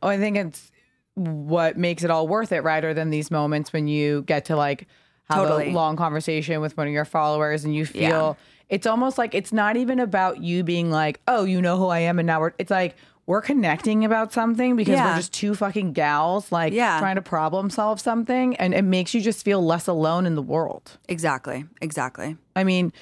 Oh, 0.02 0.08
I 0.08 0.18
think 0.18 0.36
it's 0.36 0.70
what 1.14 1.76
makes 1.76 2.02
it 2.04 2.10
all 2.10 2.26
worth 2.26 2.52
it, 2.52 2.62
rather 2.64 2.94
than 2.94 3.10
these 3.10 3.30
moments 3.30 3.72
when 3.72 3.86
you 3.86 4.22
get 4.22 4.46
to 4.46 4.56
like 4.56 4.88
have 5.30 5.44
Totally. 5.46 5.70
a 5.70 5.72
long 5.72 5.96
conversation 5.96 6.60
with 6.60 6.76
one 6.76 6.86
of 6.88 6.92
your 6.92 7.04
followers 7.04 7.64
and 7.64 7.74
you 7.74 7.86
feel 7.86 8.00
Yeah. 8.00 8.34
It's 8.72 8.86
almost 8.86 9.18
like 9.18 9.34
it's 9.34 9.52
not 9.52 9.76
even 9.76 10.00
about 10.00 10.42
you 10.42 10.64
being 10.64 10.90
like, 10.90 11.20
oh, 11.28 11.44
you 11.44 11.60
know 11.60 11.76
who 11.76 11.88
I 11.88 11.98
am, 12.00 12.18
and 12.18 12.26
now 12.26 12.40
we're. 12.40 12.54
It's 12.58 12.70
like 12.70 12.96
we're 13.26 13.42
connecting 13.42 14.04
about 14.04 14.32
something 14.32 14.74
because 14.76 14.94
Yeah. 14.94 15.10
we're 15.10 15.16
just 15.18 15.32
two 15.32 15.54
fucking 15.54 15.92
gals, 15.92 16.50
like 16.50 16.72
Yeah. 16.72 16.98
trying 16.98 17.16
to 17.16 17.22
problem 17.22 17.68
solve 17.68 18.00
something, 18.00 18.56
and 18.56 18.72
it 18.74 18.82
makes 18.82 19.12
you 19.12 19.20
just 19.20 19.44
feel 19.44 19.64
less 19.64 19.86
alone 19.86 20.24
in 20.24 20.34
the 20.36 20.42
world. 20.42 20.98
Exactly. 21.08 21.66
Exactly. 21.80 22.36
I 22.56 22.64
mean. 22.64 22.92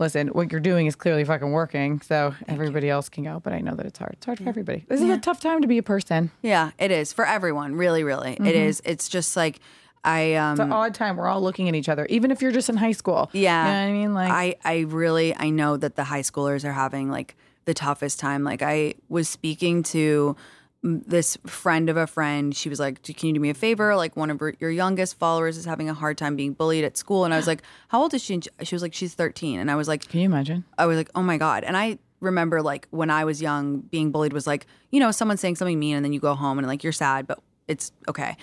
Listen, 0.00 0.28
what 0.28 0.50
you're 0.50 0.60
doing 0.60 0.86
is 0.88 0.96
clearly 0.96 1.22
fucking 1.22 1.52
working, 1.52 2.00
so 2.00 2.34
everybody 2.48 2.90
else 2.90 3.08
can 3.08 3.22
go. 3.22 3.38
But 3.38 3.52
I 3.52 3.60
know 3.60 3.76
that 3.76 3.86
it's 3.86 4.00
hard. 4.00 4.14
It's 4.14 4.26
hard 4.26 4.38
for 4.38 4.48
everybody. 4.48 4.84
This 4.88 5.00
is 5.00 5.08
a 5.08 5.18
tough 5.18 5.38
time 5.38 5.62
to 5.62 5.68
be 5.68 5.78
a 5.78 5.82
person. 5.82 6.32
Yeah, 6.42 6.72
it 6.76 6.90
is 6.90 7.12
for 7.12 7.24
everyone. 7.24 7.76
Really, 7.76 8.02
really, 8.02 8.32
It 8.32 8.38
mm-hmm. 8.40 8.48
is. 8.48 8.82
It's 8.84 9.08
just 9.08 9.36
like 9.36 9.60
I 10.04 10.34
um 10.34 10.52
It's 10.52 10.60
an 10.60 10.72
odd 10.72 10.94
time. 10.94 11.16
We're 11.16 11.28
all 11.28 11.40
looking 11.42 11.68
at 11.68 11.74
each 11.74 11.88
other, 11.88 12.06
even 12.06 12.30
if 12.30 12.42
you're 12.42 12.52
just 12.52 12.68
in 12.68 12.76
high 12.76 12.92
school. 12.92 13.30
yeah. 13.32 13.64
You 13.66 13.72
know 13.72 13.80
what 13.80 13.88
I 13.88 13.92
mean? 13.92 14.14
Like, 14.14 14.30
I 14.32 14.56
I 14.64 14.78
really 14.88 15.34
I 15.36 15.50
know 15.50 15.76
that 15.76 15.96
the 15.96 16.04
high 16.04 16.22
schoolers 16.22 16.64
are 16.64 16.72
having 16.72 17.10
like 17.10 17.36
the 17.64 17.74
toughest 17.74 18.18
time. 18.18 18.42
Like 18.44 18.62
I 18.62 18.94
was 19.08 19.28
speaking 19.28 19.82
to 19.84 20.36
this 20.84 21.38
friend 21.46 21.88
of 21.88 21.96
a 21.96 22.08
friend. 22.08 22.56
She 22.56 22.68
was 22.68 22.80
like, 22.80 23.02
"Can 23.04 23.28
you 23.28 23.34
do 23.34 23.38
me 23.40 23.50
a 23.50 23.54
favor? 23.54 23.94
Like 23.94 24.16
one 24.16 24.30
of 24.30 24.40
your- 24.40 24.54
your 24.58 24.70
youngest 24.70 25.16
followers 25.16 25.56
is 25.56 25.64
having 25.64 25.88
a 25.88 25.94
hard 25.94 26.18
time 26.18 26.34
being 26.34 26.54
bullied 26.54 26.82
at 26.84 26.96
school." 26.96 27.24
And 27.24 27.32
I 27.32 27.36
was 27.36 27.46
like, 27.46 27.62
"How 27.86 28.02
old 28.02 28.12
is 28.14 28.22
she?" 28.24 28.34
And 28.34 28.48
she 28.64 28.74
was 28.74 28.82
like, 28.82 28.92
"She's 28.92 29.14
13." 29.14 29.60
And 29.60 29.70
I 29.70 29.76
was 29.76 29.86
like, 29.86 30.08
can 30.08 30.18
you 30.18 30.26
imagine? 30.26 30.64
I 30.76 30.86
was 30.86 30.96
like, 30.96 31.10
oh 31.14 31.22
my 31.22 31.38
God. 31.38 31.62
And 31.62 31.76
I 31.76 31.98
remember 32.18 32.62
like 32.62 32.88
when 32.90 33.10
I 33.10 33.24
was 33.24 33.40
young, 33.40 33.82
being 33.82 34.10
bullied 34.10 34.32
was 34.32 34.48
like, 34.48 34.66
you 34.90 34.98
know, 34.98 35.12
someone 35.12 35.36
saying 35.36 35.54
something 35.54 35.78
mean 35.78 35.94
and 35.94 36.04
then 36.04 36.12
you 36.12 36.18
go 36.18 36.34
home 36.34 36.58
and 36.58 36.66
like 36.66 36.82
you're 36.82 36.92
sad, 36.92 37.28
but 37.28 37.38
it's 37.68 37.92
okay. 38.08 38.36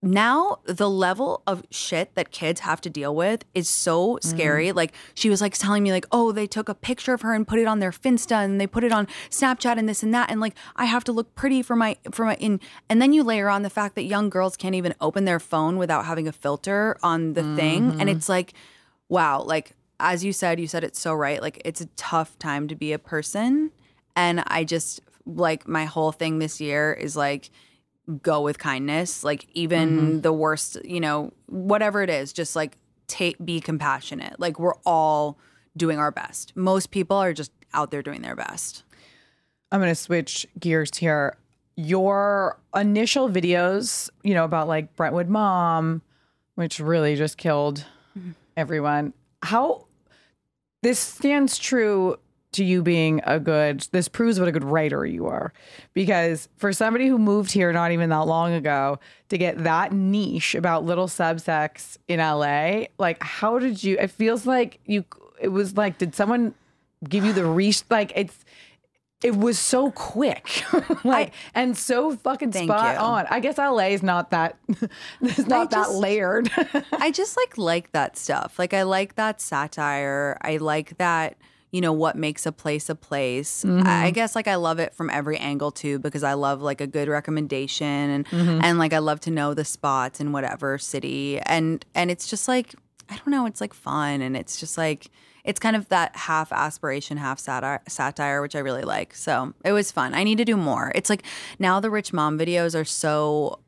Now 0.00 0.60
the 0.64 0.88
level 0.88 1.42
of 1.46 1.64
shit 1.70 2.14
that 2.14 2.30
kids 2.30 2.60
have 2.60 2.80
to 2.82 2.90
deal 2.90 3.14
with 3.14 3.44
is 3.54 3.68
so 3.68 4.18
scary. 4.22 4.68
Mm. 4.68 4.76
Like 4.76 4.92
she 5.14 5.28
was 5.28 5.40
like 5.40 5.58
telling 5.58 5.82
me 5.82 5.90
like, 5.90 6.06
oh, 6.12 6.30
they 6.30 6.46
took 6.46 6.68
a 6.68 6.74
picture 6.74 7.14
of 7.14 7.22
her 7.22 7.34
and 7.34 7.46
put 7.46 7.58
it 7.58 7.66
on 7.66 7.80
their 7.80 7.90
Finsta 7.90 8.44
and 8.44 8.60
they 8.60 8.66
put 8.66 8.84
it 8.84 8.92
on 8.92 9.08
Snapchat 9.28 9.76
and 9.76 9.88
this 9.88 10.04
and 10.04 10.14
that 10.14 10.30
and 10.30 10.40
like 10.40 10.54
I 10.76 10.84
have 10.84 11.02
to 11.04 11.12
look 11.12 11.34
pretty 11.34 11.62
for 11.62 11.74
my 11.74 11.96
for 12.12 12.24
my 12.24 12.36
in 12.36 12.60
and 12.88 13.02
then 13.02 13.12
you 13.12 13.24
layer 13.24 13.48
on 13.48 13.62
the 13.62 13.70
fact 13.70 13.96
that 13.96 14.04
young 14.04 14.30
girls 14.30 14.56
can't 14.56 14.76
even 14.76 14.94
open 15.00 15.24
their 15.24 15.40
phone 15.40 15.78
without 15.78 16.04
having 16.04 16.28
a 16.28 16.32
filter 16.32 16.96
on 17.02 17.32
the 17.32 17.56
thing 17.56 18.00
and 18.00 18.08
it's 18.08 18.28
like 18.28 18.54
wow, 19.08 19.42
like 19.42 19.72
as 20.00 20.24
you 20.24 20.32
said, 20.32 20.60
you 20.60 20.68
said 20.68 20.84
it 20.84 20.96
so 20.96 21.12
right. 21.12 21.42
Like 21.42 21.60
it's 21.64 21.80
a 21.80 21.86
tough 21.96 22.38
time 22.38 22.68
to 22.68 22.76
be 22.76 22.92
a 22.92 22.98
person. 22.98 23.72
And 24.14 24.42
I 24.46 24.64
just 24.64 25.00
like 25.26 25.66
my 25.66 25.84
whole 25.84 26.12
thing 26.12 26.38
this 26.38 26.60
year 26.60 26.92
is 26.92 27.16
like 27.16 27.50
go 28.22 28.40
with 28.42 28.58
kindness. 28.58 29.22
Like 29.22 29.46
even 29.52 29.88
mm-hmm. 29.88 30.20
the 30.20 30.32
worst, 30.32 30.78
you 30.84 31.00
know, 31.00 31.32
whatever 31.46 32.02
it 32.02 32.10
is, 32.10 32.32
just 32.32 32.56
like 32.56 32.78
take 33.06 33.42
be 33.44 33.60
compassionate. 33.60 34.38
Like 34.38 34.58
we're 34.58 34.76
all 34.84 35.38
doing 35.76 35.98
our 35.98 36.10
best. 36.10 36.56
Most 36.56 36.90
people 36.90 37.16
are 37.16 37.32
just 37.32 37.52
out 37.74 37.90
there 37.90 38.02
doing 38.02 38.22
their 38.22 38.36
best. 38.36 38.84
I'm 39.70 39.80
going 39.80 39.90
to 39.90 39.94
switch 39.94 40.46
gears 40.58 40.96
here. 40.96 41.36
Your 41.76 42.58
initial 42.74 43.28
videos, 43.28 44.10
you 44.22 44.34
know, 44.34 44.44
about 44.44 44.66
like 44.66 44.96
Brentwood 44.96 45.28
Mom, 45.28 46.02
which 46.54 46.80
really 46.80 47.14
just 47.14 47.38
killed 47.38 47.84
mm-hmm. 48.18 48.32
everyone. 48.56 49.12
How 49.42 49.86
this 50.82 50.98
stands 50.98 51.58
true 51.58 52.16
to 52.52 52.64
you 52.64 52.82
being 52.82 53.20
a 53.24 53.38
good, 53.38 53.86
this 53.92 54.08
proves 54.08 54.38
what 54.38 54.48
a 54.48 54.52
good 54.52 54.64
writer 54.64 55.04
you 55.04 55.26
are. 55.26 55.52
Because 55.94 56.48
for 56.56 56.72
somebody 56.72 57.06
who 57.06 57.18
moved 57.18 57.52
here 57.52 57.72
not 57.72 57.92
even 57.92 58.08
that 58.10 58.26
long 58.26 58.52
ago 58.52 58.98
to 59.28 59.38
get 59.38 59.64
that 59.64 59.92
niche 59.92 60.54
about 60.54 60.84
little 60.84 61.08
subsex 61.08 61.98
in 62.08 62.20
LA, 62.20 62.86
like, 62.98 63.22
how 63.22 63.58
did 63.58 63.84
you, 63.84 63.98
it 63.98 64.10
feels 64.10 64.46
like 64.46 64.80
you, 64.86 65.04
it 65.40 65.48
was 65.48 65.76
like, 65.76 65.98
did 65.98 66.14
someone 66.14 66.54
give 67.06 67.24
you 67.24 67.32
the 67.32 67.44
reach? 67.44 67.82
Like, 67.90 68.12
it's, 68.16 68.44
it 69.22 69.36
was 69.36 69.58
so 69.58 69.90
quick, 69.90 70.62
like 71.04 71.34
and 71.52 71.76
so 71.76 72.14
fucking 72.14 72.52
spot 72.52 72.94
you. 72.94 73.00
on. 73.00 73.26
I 73.28 73.40
guess 73.40 73.58
LA 73.58 73.88
is 73.88 74.02
not 74.02 74.30
that, 74.30 74.56
it's 75.20 75.48
not 75.48 75.72
that 75.72 75.90
layered. 75.90 76.48
I 76.92 77.10
just 77.10 77.36
like 77.36 77.58
like 77.58 77.90
that 77.92 78.16
stuff. 78.16 78.60
Like 78.60 78.72
I 78.72 78.84
like 78.84 79.16
that 79.16 79.40
satire. 79.40 80.38
I 80.40 80.58
like 80.58 80.98
that 80.98 81.36
you 81.70 81.80
know, 81.80 81.92
what 81.92 82.16
makes 82.16 82.46
a 82.46 82.52
place 82.52 82.88
a 82.88 82.94
place. 82.94 83.64
Mm-hmm. 83.64 83.86
I 83.86 84.10
guess 84.10 84.34
like 84.34 84.48
I 84.48 84.54
love 84.54 84.78
it 84.78 84.94
from 84.94 85.10
every 85.10 85.36
angle 85.36 85.70
too 85.70 85.98
because 85.98 86.22
I 86.22 86.32
love 86.34 86.62
like 86.62 86.80
a 86.80 86.86
good 86.86 87.08
recommendation 87.08 87.86
and 87.86 88.26
Mm-hmm. 88.28 88.60
and 88.62 88.78
like 88.78 88.92
I 88.92 88.98
love 88.98 89.20
to 89.20 89.30
know 89.30 89.54
the 89.54 89.64
spots 89.64 90.20
in 90.20 90.32
whatever 90.32 90.78
city 90.78 91.38
and 91.40 91.84
and 91.94 92.10
it's 92.10 92.28
just 92.28 92.48
like 92.48 92.74
I 93.10 93.16
don't 93.16 93.28
know, 93.28 93.46
it's 93.46 93.60
like 93.60 93.74
fun 93.74 94.20
and 94.22 94.36
it's 94.36 94.58
just 94.60 94.76
like 94.78 95.10
it's 95.44 95.60
kind 95.60 95.76
of 95.76 95.88
that 95.88 96.14
half 96.14 96.52
aspiration, 96.52 97.16
half 97.16 97.38
satire, 97.38 97.80
satire, 97.88 98.42
which 98.42 98.54
I 98.54 98.58
really 98.58 98.82
like. 98.82 99.14
So 99.14 99.54
it 99.64 99.72
was 99.72 99.90
fun. 99.90 100.12
I 100.14 100.22
need 100.24 100.36
to 100.38 100.44
do 100.44 100.56
more. 100.56 100.92
It's 100.94 101.08
like 101.08 101.22
now 101.58 101.80
the 101.80 101.90
rich 101.90 102.12
mom 102.12 102.38
videos 102.38 102.78
are 102.78 102.84
so 102.84 103.60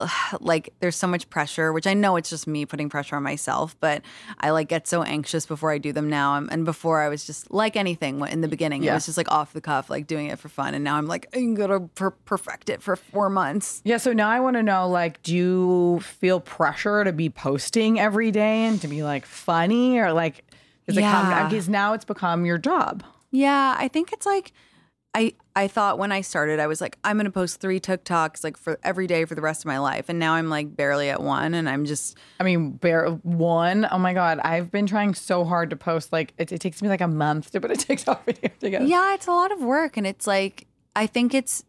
like 0.40 0.72
there's 0.80 0.96
so 0.96 1.06
much 1.06 1.28
pressure, 1.30 1.72
which 1.72 1.86
I 1.86 1.94
know 1.94 2.16
it's 2.16 2.30
just 2.30 2.46
me 2.46 2.64
putting 2.66 2.88
pressure 2.88 3.16
on 3.16 3.22
myself, 3.22 3.76
but 3.80 4.02
I 4.40 4.50
like 4.50 4.68
get 4.68 4.86
so 4.86 5.02
anxious 5.02 5.44
before 5.46 5.72
I 5.72 5.78
do 5.78 5.92
them 5.92 6.08
now. 6.08 6.36
And- 6.36 6.48
And 6.52 6.64
before 6.64 7.00
I 7.02 7.08
was 7.08 7.24
just 7.26 7.50
like 7.52 7.76
anything 7.76 8.20
in 8.26 8.40
the 8.40 8.48
beginning, 8.48 8.84
it 8.84 8.92
was 8.92 9.06
just 9.06 9.18
like 9.18 9.30
off 9.30 9.52
the 9.52 9.60
cuff, 9.60 9.90
like 9.90 10.06
doing 10.06 10.26
it 10.26 10.38
for 10.38 10.48
fun. 10.48 10.74
And 10.74 10.84
now 10.84 10.96
I'm 10.96 11.06
like, 11.06 11.26
I'm 11.34 11.54
gonna 11.54 11.80
per- 11.80 12.10
perfect 12.12 12.68
it 12.70 12.82
for 12.82 12.96
four 12.96 13.28
months. 13.28 13.80
Yeah, 13.84 13.96
so 13.98 14.12
now 14.12 14.28
I 14.28 14.40
want 14.40 14.56
to 14.56 14.62
know 14.62 14.88
like, 14.88 15.22
do 15.22 15.34
you 15.34 16.00
feel 16.00 16.40
pressure 16.40 17.04
to 17.04 17.12
be 17.12 17.28
posting 17.30 17.98
every 18.00 18.30
day 18.30 18.64
and 18.66 18.80
to 18.82 18.88
be 18.88 19.02
like 19.02 19.26
funny 19.26 19.98
or 19.98 20.12
like, 20.12 20.44
is 20.86 20.96
it 20.96 21.00
Yeah. 21.00 21.48
because 21.48 21.68
now 21.68 21.92
it's 21.92 22.04
become 22.04 22.46
your 22.46 22.58
job. 22.58 23.02
Yeah, 23.30 23.74
I 23.78 23.88
think 23.88 24.12
it's 24.12 24.24
like 24.26 24.52
I 25.14 25.34
I 25.58 25.66
thought 25.66 25.98
when 25.98 26.12
I 26.12 26.20
started, 26.20 26.60
I 26.60 26.68
was 26.68 26.80
like, 26.80 26.96
I'm 27.02 27.16
gonna 27.16 27.32
post 27.32 27.60
three 27.60 27.80
TikToks 27.80 28.44
like 28.44 28.56
for 28.56 28.78
every 28.84 29.08
day 29.08 29.24
for 29.24 29.34
the 29.34 29.40
rest 29.42 29.62
of 29.62 29.66
my 29.66 29.80
life, 29.80 30.08
and 30.08 30.16
now 30.16 30.34
I'm 30.34 30.48
like 30.48 30.76
barely 30.76 31.10
at 31.10 31.20
one, 31.20 31.52
and 31.52 31.68
I'm 31.68 31.84
just 31.84 32.16
I 32.38 32.44
mean, 32.44 32.70
bare 32.70 33.08
one. 33.08 33.84
Oh 33.90 33.98
my 33.98 34.14
God. 34.14 34.38
I've 34.38 34.70
been 34.70 34.86
trying 34.86 35.14
so 35.14 35.44
hard 35.44 35.70
to 35.70 35.76
post. 35.76 36.12
Like, 36.12 36.32
it, 36.38 36.52
it 36.52 36.60
takes 36.60 36.80
me 36.80 36.88
like 36.88 37.00
a 37.00 37.08
month 37.08 37.50
to 37.50 37.60
put 37.60 37.72
a 37.72 37.76
TikTok 37.86 38.24
video 38.24 38.52
together. 38.60 38.84
yeah, 38.84 39.14
it's 39.14 39.26
a 39.26 39.32
lot 39.32 39.50
of 39.50 39.60
work, 39.60 39.96
and 39.96 40.06
it's 40.06 40.28
like 40.28 40.68
I 40.94 41.08
think 41.08 41.34
it's 41.34 41.64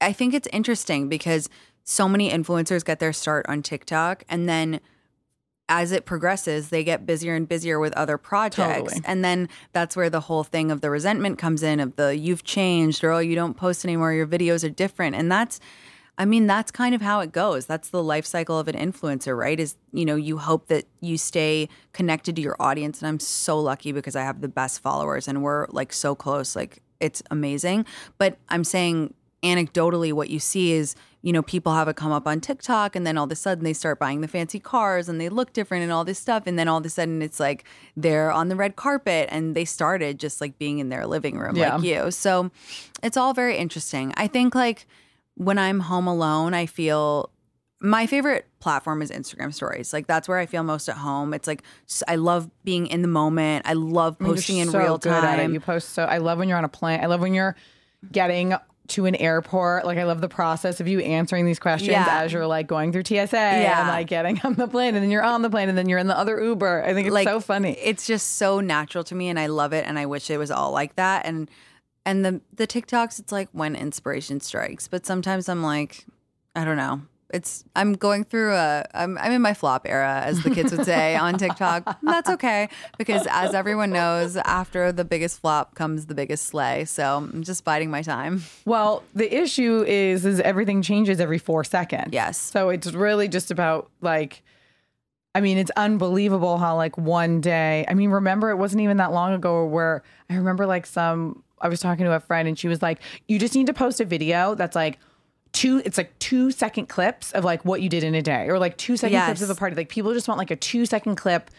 I 0.00 0.14
think 0.14 0.32
it's 0.32 0.48
interesting 0.50 1.10
because 1.10 1.50
so 1.84 2.08
many 2.08 2.30
influencers 2.30 2.86
get 2.86 3.00
their 3.00 3.12
start 3.12 3.44
on 3.50 3.60
TikTok, 3.60 4.24
and 4.30 4.48
then 4.48 4.80
as 5.68 5.90
it 5.92 6.04
progresses, 6.04 6.68
they 6.68 6.84
get 6.84 7.06
busier 7.06 7.34
and 7.34 7.48
busier 7.48 7.80
with 7.80 7.92
other 7.94 8.18
projects. 8.18 8.92
Totally. 8.92 9.02
And 9.04 9.24
then 9.24 9.48
that's 9.72 9.96
where 9.96 10.08
the 10.08 10.20
whole 10.20 10.44
thing 10.44 10.70
of 10.70 10.80
the 10.80 10.90
resentment 10.90 11.38
comes 11.38 11.62
in 11.62 11.80
of 11.80 11.96
the 11.96 12.16
you've 12.16 12.44
changed 12.44 13.02
or 13.02 13.12
oh, 13.12 13.18
you 13.18 13.34
don't 13.34 13.56
post 13.56 13.84
anymore, 13.84 14.12
your 14.12 14.26
videos 14.26 14.64
are 14.64 14.70
different. 14.70 15.16
And 15.16 15.30
that's, 15.30 15.58
I 16.18 16.24
mean, 16.24 16.46
that's 16.46 16.70
kind 16.70 16.94
of 16.94 17.02
how 17.02 17.20
it 17.20 17.32
goes. 17.32 17.66
That's 17.66 17.88
the 17.88 18.02
life 18.02 18.24
cycle 18.24 18.58
of 18.58 18.68
an 18.68 18.76
influencer, 18.76 19.36
right? 19.36 19.58
Is, 19.58 19.76
you 19.92 20.04
know, 20.04 20.14
you 20.14 20.38
hope 20.38 20.68
that 20.68 20.86
you 21.00 21.18
stay 21.18 21.68
connected 21.92 22.36
to 22.36 22.42
your 22.42 22.56
audience. 22.60 23.00
And 23.00 23.08
I'm 23.08 23.20
so 23.20 23.58
lucky 23.60 23.90
because 23.92 24.14
I 24.14 24.22
have 24.22 24.40
the 24.40 24.48
best 24.48 24.80
followers 24.80 25.26
and 25.26 25.42
we're 25.42 25.66
like 25.70 25.92
so 25.92 26.14
close. 26.14 26.54
Like 26.54 26.80
it's 27.00 27.22
amazing. 27.30 27.86
But 28.18 28.38
I'm 28.48 28.64
saying 28.64 29.14
anecdotally, 29.46 30.12
what 30.12 30.30
you 30.30 30.38
see 30.38 30.72
is, 30.72 30.94
you 31.22 31.32
know, 31.32 31.42
people 31.42 31.72
have 31.74 31.88
it 31.88 31.96
come 31.96 32.12
up 32.12 32.26
on 32.26 32.40
TikTok 32.40 32.94
and 32.94 33.06
then 33.06 33.16
all 33.18 33.24
of 33.24 33.32
a 33.32 33.36
sudden 33.36 33.64
they 33.64 33.72
start 33.72 33.98
buying 33.98 34.20
the 34.20 34.28
fancy 34.28 34.60
cars 34.60 35.08
and 35.08 35.20
they 35.20 35.28
look 35.28 35.52
different 35.52 35.82
and 35.82 35.90
all 35.92 36.04
this 36.04 36.18
stuff. 36.18 36.44
And 36.46 36.58
then 36.58 36.68
all 36.68 36.78
of 36.78 36.86
a 36.86 36.88
sudden 36.88 37.22
it's 37.22 37.40
like 37.40 37.64
they're 37.96 38.30
on 38.30 38.48
the 38.48 38.56
red 38.56 38.76
carpet 38.76 39.28
and 39.32 39.54
they 39.56 39.64
started 39.64 40.20
just 40.20 40.40
like 40.40 40.58
being 40.58 40.78
in 40.78 40.88
their 40.88 41.06
living 41.06 41.38
room 41.38 41.56
Yeah. 41.56 41.76
like 41.76 41.84
you. 41.84 42.10
So 42.10 42.50
it's 43.02 43.16
all 43.16 43.34
very 43.34 43.56
interesting. 43.56 44.12
I 44.16 44.26
think 44.28 44.54
like 44.54 44.86
when 45.34 45.58
I'm 45.58 45.80
home 45.80 46.06
alone, 46.06 46.54
I 46.54 46.66
feel 46.66 47.30
my 47.80 48.06
favorite 48.06 48.46
platform 48.58 49.02
is 49.02 49.10
Instagram 49.10 49.52
stories. 49.52 49.92
Like 49.92 50.06
that's 50.06 50.28
where 50.28 50.38
I 50.38 50.46
feel 50.46 50.62
most 50.62 50.88
at 50.88 50.96
home. 50.96 51.34
It's 51.34 51.46
like 51.46 51.62
I 52.08 52.16
love 52.16 52.48
being 52.64 52.86
in 52.86 53.02
the 53.02 53.08
moment. 53.08 53.66
I 53.68 53.74
love 53.74 54.16
I 54.20 54.22
mean, 54.24 54.28
you're 54.28 54.36
posting 54.36 54.58
in 54.58 54.68
so 54.70 54.78
real 54.78 54.96
good 54.98 55.12
at 55.12 55.24
it. 55.38 55.42
time. 55.42 55.52
You 55.52 55.60
post 55.60 55.90
so. 55.90 56.04
I 56.04 56.18
love 56.18 56.38
when 56.38 56.48
you're 56.48 56.56
on 56.56 56.64
a 56.64 56.68
plane. 56.70 57.00
I 57.02 57.06
love 57.06 57.20
when 57.20 57.34
you're 57.34 57.54
getting 58.12 58.54
to 58.88 59.06
an 59.06 59.14
airport. 59.16 59.84
Like 59.84 59.98
I 59.98 60.04
love 60.04 60.20
the 60.20 60.28
process 60.28 60.80
of 60.80 60.88
you 60.88 61.00
answering 61.00 61.44
these 61.46 61.58
questions 61.58 61.90
Yeah. 61.92 62.06
as 62.22 62.32
you're 62.32 62.46
like 62.46 62.66
going 62.66 62.92
through 62.92 63.04
TSA 63.04 63.36
and 63.38 63.62
Yeah. 63.62 63.88
like 63.88 64.06
getting 64.06 64.40
on 64.44 64.54
the 64.54 64.66
plane, 64.68 64.94
and 64.94 65.02
then 65.02 65.10
you're 65.10 65.22
on 65.22 65.42
the 65.42 65.50
plane, 65.50 65.68
and 65.68 65.76
then 65.76 65.88
you're 65.88 65.98
in 65.98 66.06
the 66.06 66.18
other 66.18 66.42
Uber. 66.42 66.84
I 66.84 66.94
think 66.94 67.06
it's 67.06 67.14
like 67.14 67.26
so 67.28 67.40
funny. 67.40 67.72
It's 67.82 68.06
just 68.06 68.36
so 68.36 68.60
natural 68.60 69.04
to 69.04 69.14
me 69.14 69.28
and 69.28 69.38
I 69.38 69.46
love 69.46 69.72
it 69.72 69.84
and 69.86 69.98
I 69.98 70.06
wish 70.06 70.30
it 70.30 70.38
was 70.38 70.50
all 70.50 70.70
like 70.72 70.96
that 70.96 71.26
and 71.26 71.50
and 72.04 72.24
the 72.24 72.40
the 72.54 72.66
TikToks 72.66 73.18
it's 73.18 73.32
like 73.32 73.48
when 73.52 73.74
inspiration 73.74 74.40
strikes 74.40 74.86
but 74.88 75.04
sometimes 75.06 75.48
I'm 75.48 75.62
like 75.62 76.04
I 76.54 76.64
don't 76.64 76.76
know. 76.76 77.02
It's 77.30 77.64
I'm 77.74 77.94
going 77.94 78.24
through 78.24 78.54
a 78.54 78.84
I'm 78.94 79.18
I'm 79.18 79.32
in 79.32 79.42
my 79.42 79.52
flop 79.52 79.86
era 79.88 80.22
as 80.24 80.42
the 80.42 80.50
kids 80.50 80.70
would 80.72 80.84
say 80.84 81.16
on 81.16 81.38
TikTok. 81.38 81.98
That's 82.02 82.30
okay 82.30 82.68
because 82.98 83.26
as 83.28 83.54
everyone 83.54 83.90
knows 83.90 84.36
after 84.36 84.92
the 84.92 85.04
biggest 85.04 85.40
flop 85.40 85.74
comes 85.74 86.06
the 86.06 86.14
biggest 86.14 86.46
slay. 86.46 86.84
So 86.84 87.16
I'm 87.16 87.42
just 87.42 87.64
biding 87.64 87.90
my 87.90 88.02
time. 88.02 88.44
Well, 88.64 89.02
the 89.14 89.34
issue 89.34 89.84
is 89.86 90.24
is 90.24 90.40
everything 90.40 90.82
changes 90.82 91.20
every 91.20 91.38
four 91.38 91.64
seconds. 91.64 92.10
Yes. 92.12 92.38
So 92.38 92.68
it's 92.68 92.92
really 92.92 93.28
just 93.28 93.50
about 93.50 93.90
like 94.00 94.42
I 95.34 95.40
mean, 95.40 95.58
it's 95.58 95.72
unbelievable 95.76 96.56
how 96.56 96.76
like 96.76 96.96
one 96.96 97.40
day 97.40 97.84
I 97.88 97.94
mean, 97.94 98.10
remember 98.10 98.50
it 98.50 98.56
wasn't 98.56 98.82
even 98.82 98.98
that 98.98 99.12
long 99.12 99.32
ago 99.32 99.66
where 99.66 100.02
I 100.30 100.36
remember 100.36 100.64
like 100.64 100.86
some 100.86 101.42
I 101.60 101.68
was 101.68 101.80
talking 101.80 102.04
to 102.04 102.12
a 102.12 102.20
friend 102.20 102.46
and 102.46 102.58
she 102.58 102.68
was 102.68 102.82
like, 102.82 103.00
You 103.26 103.38
just 103.38 103.54
need 103.54 103.66
to 103.66 103.74
post 103.74 104.00
a 104.00 104.04
video 104.04 104.54
that's 104.54 104.76
like 104.76 104.98
two 105.56 105.80
it's 105.84 105.96
like 105.98 106.16
two 106.18 106.50
second 106.50 106.86
clips 106.88 107.32
of 107.32 107.42
like 107.44 107.64
what 107.64 107.80
you 107.82 107.88
did 107.88 108.04
in 108.04 108.14
a 108.14 108.22
day 108.22 108.48
or 108.48 108.58
like 108.58 108.76
two 108.76 108.96
second 108.96 109.20
clips 109.24 109.42
of 109.42 109.50
a 109.50 109.54
party. 109.54 109.74
Like 109.74 109.88
people 109.88 110.12
just 110.12 110.28
want 110.28 110.38
like 110.38 110.50
a 110.50 110.56
two 110.56 110.84
second 110.86 111.16
clip, 111.16 111.50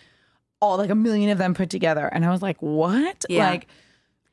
all 0.62 0.78
like 0.78 0.90
a 0.90 0.96
million 0.96 1.30
of 1.30 1.38
them 1.38 1.54
put 1.54 1.70
together. 1.70 2.06
And 2.08 2.24
I 2.26 2.30
was 2.32 2.42
like, 2.42 2.62
What? 2.62 3.26
Yeah. 3.30 3.50
Like 3.50 3.68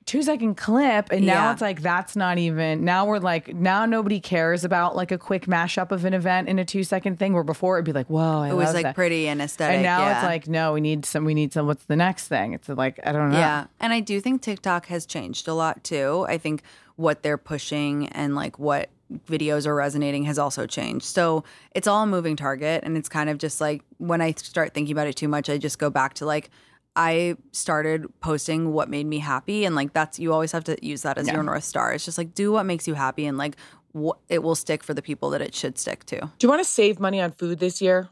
two 0.06 0.22
second 0.22 0.56
clip 0.56 1.10
and 1.10 1.24
now 1.24 1.44
Yeah. 1.44 1.52
it's 1.52 1.62
like 1.62 1.80
that's 1.80 2.14
not 2.14 2.36
even 2.36 2.84
now 2.84 3.06
we're 3.06 3.20
like 3.20 3.54
now 3.54 3.86
nobody 3.86 4.20
cares 4.20 4.62
about 4.62 4.94
like 4.94 5.10
a 5.10 5.16
quick 5.16 5.46
mashup 5.46 5.90
of 5.92 6.04
an 6.04 6.12
event 6.12 6.46
in 6.46 6.58
a 6.58 6.64
two 6.66 6.84
second 6.84 7.18
thing 7.18 7.32
where 7.32 7.42
before 7.42 7.76
it'd 7.78 7.86
be 7.86 7.92
like 7.94 8.08
whoa 8.10 8.40
I 8.42 8.50
It 8.50 8.54
was 8.54 8.74
like 8.74 8.82
that. 8.82 8.94
pretty 8.94 9.28
and 9.28 9.40
aesthetic. 9.40 9.76
and 9.76 9.82
now 9.82 10.00
yeah. 10.00 10.16
it's 10.16 10.24
like 10.24 10.46
no 10.46 10.74
we 10.74 10.82
need 10.82 11.06
some 11.06 11.24
we 11.24 11.32
need 11.32 11.54
some 11.54 11.66
what's 11.66 11.86
the 11.86 11.96
next 11.96 12.28
thing 12.28 12.52
it's 12.52 12.68
like 12.68 13.00
i 13.02 13.12
don't 13.12 13.30
know 13.30 13.38
Yeah. 13.38 13.64
And 13.80 13.94
I 13.94 14.00
do 14.00 14.20
think 14.20 14.42
TikTok 14.42 14.84
has 14.88 15.06
changed 15.06 15.48
a 15.48 15.54
lot 15.54 15.82
too. 15.82 16.26
I 16.28 16.36
think 16.36 16.62
what 16.96 17.22
they're 17.22 17.38
pushing 17.38 18.08
and 18.08 18.34
like 18.34 18.58
what 18.58 18.90
videos 19.26 19.66
are 19.66 19.74
resonating 19.74 20.24
has 20.24 20.38
also 20.38 20.66
changed. 20.66 21.06
So 21.06 21.44
it's 21.74 21.86
all 21.86 22.02
a 22.02 22.06
moving 22.06 22.36
target. 22.36 22.82
And 22.84 22.96
it's 22.96 23.08
kind 23.08 23.30
of 23.30 23.38
just 23.38 23.60
like 23.60 23.82
when 23.98 24.20
I 24.20 24.32
start 24.32 24.74
thinking 24.74 24.92
about 24.92 25.06
it 25.06 25.16
too 25.16 25.28
much, 25.28 25.48
I 25.48 25.58
just 25.58 25.78
go 25.78 25.90
back 25.90 26.14
to 26.14 26.26
like, 26.26 26.50
I 26.96 27.36
started 27.52 28.06
posting 28.20 28.72
what 28.72 28.88
made 28.88 29.06
me 29.06 29.18
happy. 29.18 29.64
And 29.64 29.74
like, 29.74 29.92
that's, 29.92 30.18
you 30.18 30.32
always 30.32 30.52
have 30.52 30.64
to 30.64 30.76
use 30.86 31.02
that 31.02 31.18
as 31.18 31.28
your 31.28 31.42
North 31.42 31.64
Star. 31.64 31.92
It's 31.92 32.04
just 32.04 32.18
like, 32.18 32.34
do 32.34 32.52
what 32.52 32.66
makes 32.66 32.86
you 32.86 32.94
happy 32.94 33.26
and 33.26 33.36
like, 33.36 33.56
what 33.92 34.18
it 34.28 34.42
will 34.42 34.56
stick 34.56 34.82
for 34.82 34.92
the 34.92 35.02
people 35.02 35.30
that 35.30 35.40
it 35.40 35.54
should 35.54 35.78
stick 35.78 36.04
to. 36.06 36.18
Do 36.18 36.28
you 36.40 36.48
want 36.48 36.60
to 36.60 36.68
save 36.68 36.98
money 36.98 37.20
on 37.20 37.30
food 37.30 37.60
this 37.60 37.80
year? 37.80 38.08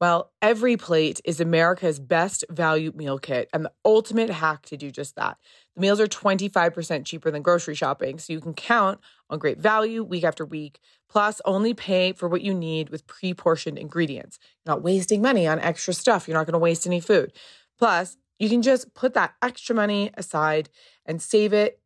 Well, 0.00 0.30
Every 0.40 0.76
Plate 0.76 1.20
is 1.24 1.40
America's 1.40 1.98
best 1.98 2.44
value 2.50 2.92
meal 2.94 3.18
kit 3.18 3.48
and 3.52 3.64
the 3.64 3.72
ultimate 3.84 4.30
hack 4.30 4.64
to 4.66 4.76
do 4.76 4.90
just 4.92 5.16
that. 5.16 5.38
The 5.74 5.80
meals 5.80 5.98
are 5.98 6.06
25% 6.06 7.04
cheaper 7.04 7.30
than 7.32 7.42
grocery 7.42 7.74
shopping, 7.74 8.18
so 8.18 8.32
you 8.32 8.40
can 8.40 8.54
count 8.54 9.00
on 9.28 9.40
great 9.40 9.58
value 9.58 10.04
week 10.04 10.22
after 10.22 10.44
week. 10.44 10.78
Plus, 11.08 11.40
only 11.44 11.74
pay 11.74 12.12
for 12.12 12.28
what 12.28 12.42
you 12.42 12.54
need 12.54 12.90
with 12.90 13.06
pre 13.08 13.34
portioned 13.34 13.78
ingredients. 13.78 14.38
You're 14.64 14.74
not 14.74 14.82
wasting 14.84 15.20
money 15.20 15.48
on 15.48 15.58
extra 15.58 15.92
stuff. 15.92 16.28
You're 16.28 16.36
not 16.36 16.46
going 16.46 16.52
to 16.52 16.58
waste 16.58 16.86
any 16.86 17.00
food. 17.00 17.32
Plus, 17.76 18.16
you 18.38 18.48
can 18.48 18.62
just 18.62 18.94
put 18.94 19.14
that 19.14 19.34
extra 19.42 19.74
money 19.74 20.10
aside 20.14 20.68
and 21.06 21.20
save 21.20 21.52
it, 21.52 21.80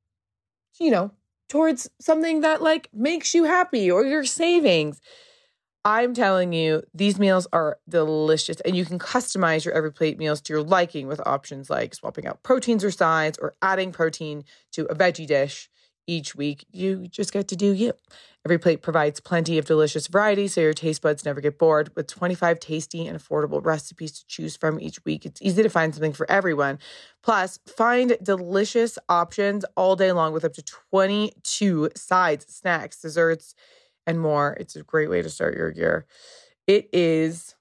you 0.79 0.91
know, 0.91 1.13
towards 1.49 1.89
something 2.01 2.41
that 2.41 2.61
like 2.61 2.89
makes 2.93 3.33
you 3.35 3.45
happy 3.45 3.91
or 3.91 4.05
your 4.05 4.25
savings. 4.25 5.01
I'm 5.85 6.15
telling 6.15 6.53
you, 6.53 6.83
these 6.95 7.19
meals 7.19 7.49
are 7.53 7.79
delicious, 7.89 8.61
and 8.61 8.77
you 8.77 8.85
can 8.85 9.01
customize 9.01 9.65
your 9.65 9.75
every 9.75 9.93
plate 9.93 10.17
meals 10.17 10.41
to 10.43 10.53
your 10.53 10.63
liking 10.63 11.09
with 11.09 11.21
options 11.27 11.69
like 11.69 11.95
swapping 11.95 12.27
out 12.27 12.43
proteins 12.45 12.85
or 12.85 12.93
sides 12.93 13.39
or 13.39 13.55
adding 13.63 13.91
protein 13.91 14.45
to 14.73 14.85
a 14.85 14.95
veggie 14.95 15.27
dish 15.27 15.69
each 16.07 16.35
week. 16.37 16.67
You 16.71 17.09
just 17.09 17.33
get 17.33 17.49
to 17.49 17.57
do 17.57 17.73
you. 17.73 17.95
Every 18.45 18.59
plate 18.59 18.83
provides 18.83 19.21
plenty 19.21 19.59
of 19.59 19.67
delicious 19.67 20.09
variety 20.09 20.49
so 20.49 20.61
your 20.61 20.73
taste 20.73 21.03
buds 21.03 21.25
never 21.25 21.41
get 21.41 21.59
bored. 21.59 21.91
With 21.95 22.09
25 22.09 22.59
tasty 22.59 23.07
and 23.07 23.19
affordable 23.19 23.65
recipes 23.65 24.13
to 24.19 24.27
choose 24.27 24.57
from 24.57 24.81
each 24.81 25.05
week, 25.05 25.25
it's 25.25 25.41
easy 25.43 25.63
to 25.63 25.69
find 25.69 25.95
something 25.95 26.13
for 26.13 26.31
everyone. 26.31 26.79
Plus, 27.23 27.59
find 27.67 28.17
delicious 28.23 28.99
options 29.09 29.65
all 29.77 29.95
day 29.95 30.13
long 30.13 30.33
with 30.33 30.45
up 30.45 30.55
to 30.55 30.63
22 30.63 31.91
sides, 31.95 32.53
snacks, 32.53 33.01
desserts, 33.01 33.55
and 34.07 34.21
more. 34.21 34.57
It's 34.59 34.77
a 34.77 34.83
great 34.83 35.11
way 35.11 35.23
to 35.23 35.31
start 35.31 35.57
your 35.57 35.71
year. 35.71 36.07
It 36.67 36.89
is 36.93 37.55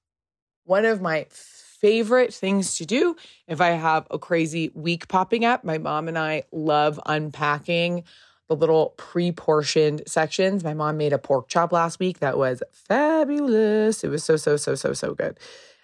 one 0.66 0.86
of 0.86 1.02
my 1.02 1.28
favorite 1.30 2.34
things 2.34 2.76
to 2.76 2.86
do 2.86 3.16
if 3.48 3.60
I 3.60 3.70
have 3.70 4.08
a 4.12 4.20
crazy 4.20 4.72
week 4.74 5.08
popping 5.08 5.44
up. 5.46 5.64
My 5.64 5.80
mom 5.80 6.08
and 6.08 6.18
I 6.18 6.44
love 6.52 7.00
unpacking 7.06 8.04
the 8.48 8.56
little 8.56 8.94
pre 8.98 9.32
portioned 9.32 10.04
sections. 10.06 10.64
My 10.64 10.74
mom 10.74 10.98
made 10.98 11.14
a 11.14 11.18
pork 11.18 11.48
chop 11.48 11.72
last 11.72 12.00
week 12.00 12.20
that 12.20 12.38
was 12.38 12.62
fabulous. 12.72 14.04
It 14.04 14.10
was 14.10 14.24
so, 14.24 14.36
so, 14.36 14.58
so, 14.58 14.76
so, 14.76 14.94
so 14.94 15.14
good. 15.14 15.40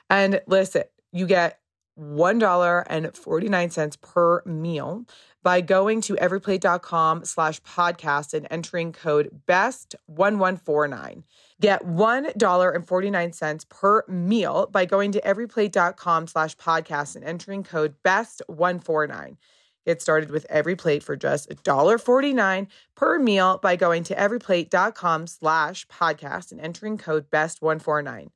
And 0.10 0.42
listen, 0.48 0.84
you 1.12 1.26
get 1.26 1.60
$1.49 1.98 4.02
per 4.02 4.44
meal 4.46 5.06
by 5.44 5.62
going 5.62 6.02
to 6.02 6.16
everyplate.com 6.16 7.24
slash 7.24 7.62
podcast 7.62 8.34
and 8.34 8.48
entering 8.52 8.92
code 8.92 9.42
BEST1149. 9.48 11.24
Get 11.60 11.84
$1.49 11.86 13.70
per 13.70 14.04
meal 14.08 14.68
by 14.72 14.86
going 14.86 15.12
to 15.14 15.22
everyplate.com 15.22 16.28
slash 16.28 16.56
podcast 16.58 17.16
and 17.16 17.24
entering 17.24 17.64
code 17.64 17.96
BEST149. 18.04 19.38
Get 19.86 20.02
started 20.02 20.32
with 20.32 20.46
every 20.50 20.76
plate 20.76 21.02
for 21.02 21.16
just 21.16 21.50
$1.49 21.50 22.68
per 22.96 23.20
meal 23.20 23.58
by 23.58 23.78
going 23.78 24.04
to 24.04 24.16
everyplate.com 24.16 25.28
slash 25.28 25.88
podcast 25.88 26.52
and 26.52 26.60
entering 26.60 26.98
code 26.98 27.32
BEST149. 27.32 28.28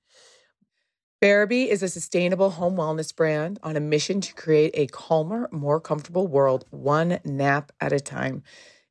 Bearaby 1.22 1.68
is 1.68 1.84
a 1.84 1.88
sustainable 1.88 2.50
home 2.50 2.76
wellness 2.76 3.16
brand 3.16 3.60
on 3.62 3.76
a 3.76 3.80
mission 3.80 4.22
to 4.22 4.34
create 4.34 4.72
a 4.74 4.88
calmer, 4.88 5.48
more 5.52 5.80
comfortable 5.80 6.26
world, 6.26 6.66
one 6.72 7.20
nap 7.24 7.72
at 7.80 7.94
a 7.94 8.00
time. 8.00 8.42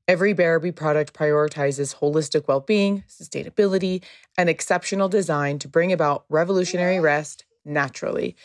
Every 0.07 0.33
Bearaby 0.33 0.77
product 0.77 1.13
prioritizes 1.13 1.97
holistic 1.97 2.47
well 2.47 2.61
being, 2.61 3.03
sustainability, 3.09 4.05
and 4.39 4.49
exceptional 4.49 5.09
design 5.09 5.59
to 5.59 5.67
bring 5.67 5.93
about 5.93 6.25
revolutionary 6.29 7.01
rest 7.01 7.47
naturally. 7.65 8.37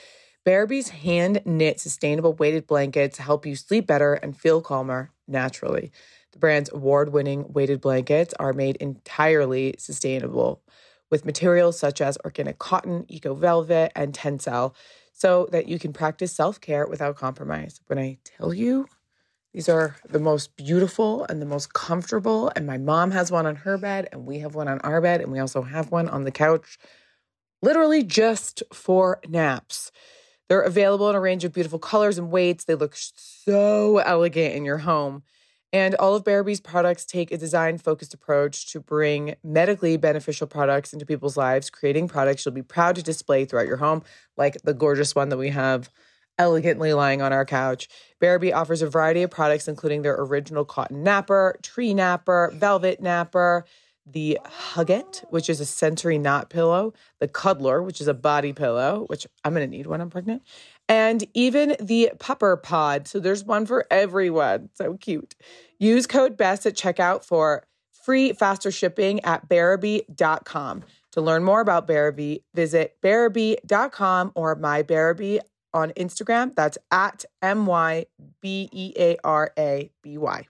Bearaby's 0.47 0.89
hand 0.89 1.43
knit 1.45 1.79
sustainable 1.79 2.33
weighted 2.33 2.65
blankets 2.65 3.19
help 3.19 3.45
you 3.45 3.55
sleep 3.55 3.85
better 3.85 4.15
and 4.15 4.35
feel 4.35 4.61
calmer 4.61 5.11
naturally. 5.27 5.91
The 6.31 6.39
brand's 6.39 6.71
award 6.73 7.13
winning 7.13 7.53
weighted 7.53 7.81
blankets 7.81 8.33
are 8.39 8.51
made 8.51 8.77
entirely 8.77 9.75
sustainable 9.77 10.63
with 11.09 11.25
materials 11.25 11.77
such 11.79 12.01
as 12.01 12.17
organic 12.25 12.59
cotton, 12.59 13.05
eco 13.07 13.33
velvet, 13.33 13.91
and 13.95 14.13
tencel 14.13 14.73
so 15.13 15.47
that 15.51 15.67
you 15.67 15.79
can 15.79 15.93
practice 15.93 16.33
self 16.33 16.59
care 16.59 16.85
without 16.87 17.15
compromise. 17.15 17.79
When 17.87 17.97
I 17.97 18.17
tell 18.23 18.53
you, 18.53 18.87
these 19.53 19.69
are 19.69 19.95
the 20.09 20.19
most 20.19 20.57
beautiful 20.57 21.23
and 21.29 21.41
the 21.41 21.45
most 21.45 21.73
comfortable. 21.73 22.51
And 22.55 22.67
my 22.67 22.77
mom 22.77 23.11
has 23.11 23.31
one 23.31 23.45
on 23.45 23.55
her 23.55 23.77
bed, 23.77 24.09
and 24.11 24.25
we 24.25 24.39
have 24.39 24.53
one 24.53 24.67
on 24.67 24.79
our 24.81 24.99
bed, 24.99 25.21
and 25.21 25.31
we 25.31 25.39
also 25.39 25.61
have 25.61 25.91
one 25.91 26.09
on 26.09 26.25
the 26.25 26.31
couch, 26.31 26.77
literally 27.61 28.03
just 28.03 28.63
for 28.73 29.21
naps. 29.27 29.91
They're 30.49 30.61
available 30.61 31.09
in 31.09 31.15
a 31.15 31.21
range 31.21 31.45
of 31.45 31.53
beautiful 31.53 31.79
colors 31.79 32.17
and 32.17 32.29
weights. 32.29 32.65
They 32.65 32.75
look 32.75 32.95
so 32.95 33.99
elegant 33.99 34.55
in 34.55 34.65
your 34.65 34.79
home. 34.79 35.23
And 35.75 35.93
all 35.95 36.15
of 36.15 36.23
Bearaby's 36.23 36.61
products 36.61 37.05
take 37.05 37.33
a 37.33 37.37
design 37.37 37.77
focused 37.79 38.13
approach 38.13 38.71
to 38.71 38.79
bring 38.79 39.35
medically 39.43 39.97
beneficial 39.97 40.47
products 40.47 40.93
into 40.93 41.05
people's 41.05 41.35
lives, 41.35 41.69
creating 41.69 42.07
products 42.07 42.45
you'll 42.45 42.55
be 42.55 42.61
proud 42.61 42.95
to 42.95 43.03
display 43.03 43.43
throughout 43.43 43.67
your 43.67 43.75
home, 43.75 44.01
like 44.37 44.55
the 44.61 44.73
gorgeous 44.73 45.13
one 45.15 45.27
that 45.27 45.37
we 45.37 45.49
have 45.49 45.89
elegantly 46.37 46.93
lying 46.93 47.21
on 47.21 47.33
our 47.33 47.43
couch. 47.43 47.89
Bearaby 48.21 48.55
offers 48.55 48.81
a 48.81 48.87
variety 48.87 49.21
of 49.21 49.31
products, 49.31 49.67
including 49.67 50.01
their 50.01 50.15
original 50.17 50.63
cotton 50.63 51.03
napper, 51.03 51.59
tree 51.61 51.93
napper, 51.93 52.53
velvet 52.55 53.01
napper, 53.01 53.65
the 54.05 54.39
Hugget, 54.45 55.25
which 55.29 55.49
is 55.49 55.59
a 55.59 55.65
sensory 55.65 56.17
knot 56.17 56.49
pillow, 56.49 56.93
the 57.19 57.27
Cuddler, 57.27 57.81
which 57.81 57.99
is 57.99 58.07
a 58.07 58.13
body 58.13 58.53
pillow, 58.53 59.05
which 59.07 59.27
I'm 59.43 59.53
going 59.53 59.69
to 59.69 59.77
need 59.77 59.87
when 59.87 59.99
I'm 59.99 60.09
pregnant, 60.09 60.43
and 60.87 61.23
even 61.33 61.75
the 61.79 62.11
Pupper 62.17 62.61
Pod. 62.61 63.07
So 63.07 63.19
there's 63.19 63.43
one 63.43 63.65
for 63.65 63.85
everyone. 63.89 64.69
So 64.73 64.95
cute. 64.97 65.35
Use 65.79 66.07
code 66.07 66.37
BEST 66.37 66.67
at 66.67 66.75
checkout 66.75 67.23
for 67.23 67.65
free 67.91 68.33
faster 68.33 68.71
shipping 68.71 69.19
at 69.21 69.49
Bearaby.com. 69.49 70.83
To 71.13 71.21
learn 71.21 71.43
more 71.43 71.61
about 71.61 71.87
Bearaby, 71.87 72.43
visit 72.53 72.97
Bearaby.com 73.01 74.33
or 74.35 74.55
my 74.55 74.83
Bearaby 74.83 75.39
on 75.73 75.91
Instagram. 75.91 76.53
That's 76.55 76.77
at 76.91 77.25
M 77.41 77.65
Y 77.65 78.05
B 78.41 78.69
E 78.71 78.93
A 78.97 79.17
R 79.23 79.51
A 79.57 79.91
B 80.01 80.17
Y. 80.17 80.47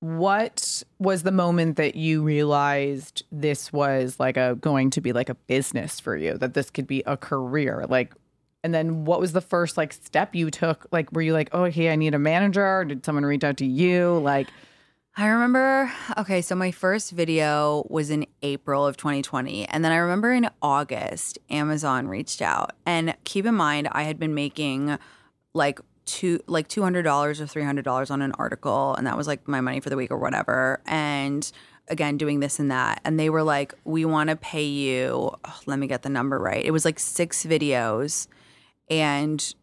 What 0.00 0.84
was 1.00 1.24
the 1.24 1.32
moment 1.32 1.76
that 1.76 1.96
you 1.96 2.22
realized 2.22 3.24
this 3.32 3.72
was 3.72 4.20
like 4.20 4.36
a 4.36 4.56
going 4.60 4.90
to 4.90 5.00
be 5.00 5.12
like 5.12 5.28
a 5.28 5.34
business 5.34 5.98
for 5.98 6.16
you, 6.16 6.38
that 6.38 6.54
this 6.54 6.70
could 6.70 6.86
be 6.86 7.02
a 7.04 7.16
career? 7.16 7.84
Like, 7.88 8.14
and 8.64 8.74
then 8.74 9.04
what 9.04 9.20
was 9.20 9.32
the 9.32 9.40
first 9.40 9.76
like 9.76 9.92
step 9.92 10.34
you 10.34 10.50
took? 10.50 10.86
Like, 10.90 11.12
were 11.12 11.22
you 11.22 11.32
like, 11.32 11.50
oh, 11.52 11.64
hey, 11.64 11.90
I 11.90 11.96
need 11.96 12.14
a 12.14 12.18
manager? 12.18 12.64
Or 12.64 12.84
did 12.84 13.04
someone 13.04 13.24
reach 13.24 13.44
out 13.44 13.56
to 13.58 13.66
you? 13.66 14.18
Like, 14.18 14.48
I 15.16 15.26
remember, 15.26 15.92
okay, 16.16 16.40
so 16.42 16.54
my 16.54 16.70
first 16.70 17.10
video 17.10 17.84
was 17.88 18.10
in 18.10 18.26
April 18.42 18.86
of 18.86 18.96
2020. 18.96 19.66
And 19.66 19.84
then 19.84 19.90
I 19.90 19.96
remember 19.96 20.32
in 20.32 20.48
August, 20.62 21.38
Amazon 21.50 22.06
reached 22.06 22.40
out. 22.40 22.72
And 22.86 23.16
keep 23.24 23.44
in 23.44 23.56
mind, 23.56 23.88
I 23.90 24.04
had 24.04 24.18
been 24.18 24.34
making 24.34 24.96
like 25.54 25.80
two 26.04 26.40
like 26.46 26.68
$200 26.68 27.04
or 27.04 27.32
$300 27.32 28.10
on 28.10 28.22
an 28.22 28.32
article 28.32 28.94
and 28.94 29.06
that 29.06 29.16
was 29.16 29.26
like 29.26 29.46
my 29.46 29.60
money 29.60 29.78
for 29.78 29.90
the 29.90 29.96
week 29.96 30.10
or 30.10 30.16
whatever 30.16 30.80
and 30.86 31.52
again 31.88 32.16
doing 32.16 32.40
this 32.40 32.58
and 32.58 32.70
that 32.70 33.00
and 33.04 33.20
they 33.20 33.28
were 33.28 33.42
like 33.42 33.74
we 33.84 34.06
want 34.06 34.30
to 34.30 34.36
pay 34.36 34.64
you 34.64 35.30
oh, 35.44 35.60
let 35.66 35.78
me 35.78 35.86
get 35.86 36.02
the 36.02 36.08
number 36.08 36.38
right 36.38 36.64
it 36.64 36.70
was 36.70 36.86
like 36.86 36.98
six 36.98 37.44
videos 37.44 38.26
and 38.90 39.54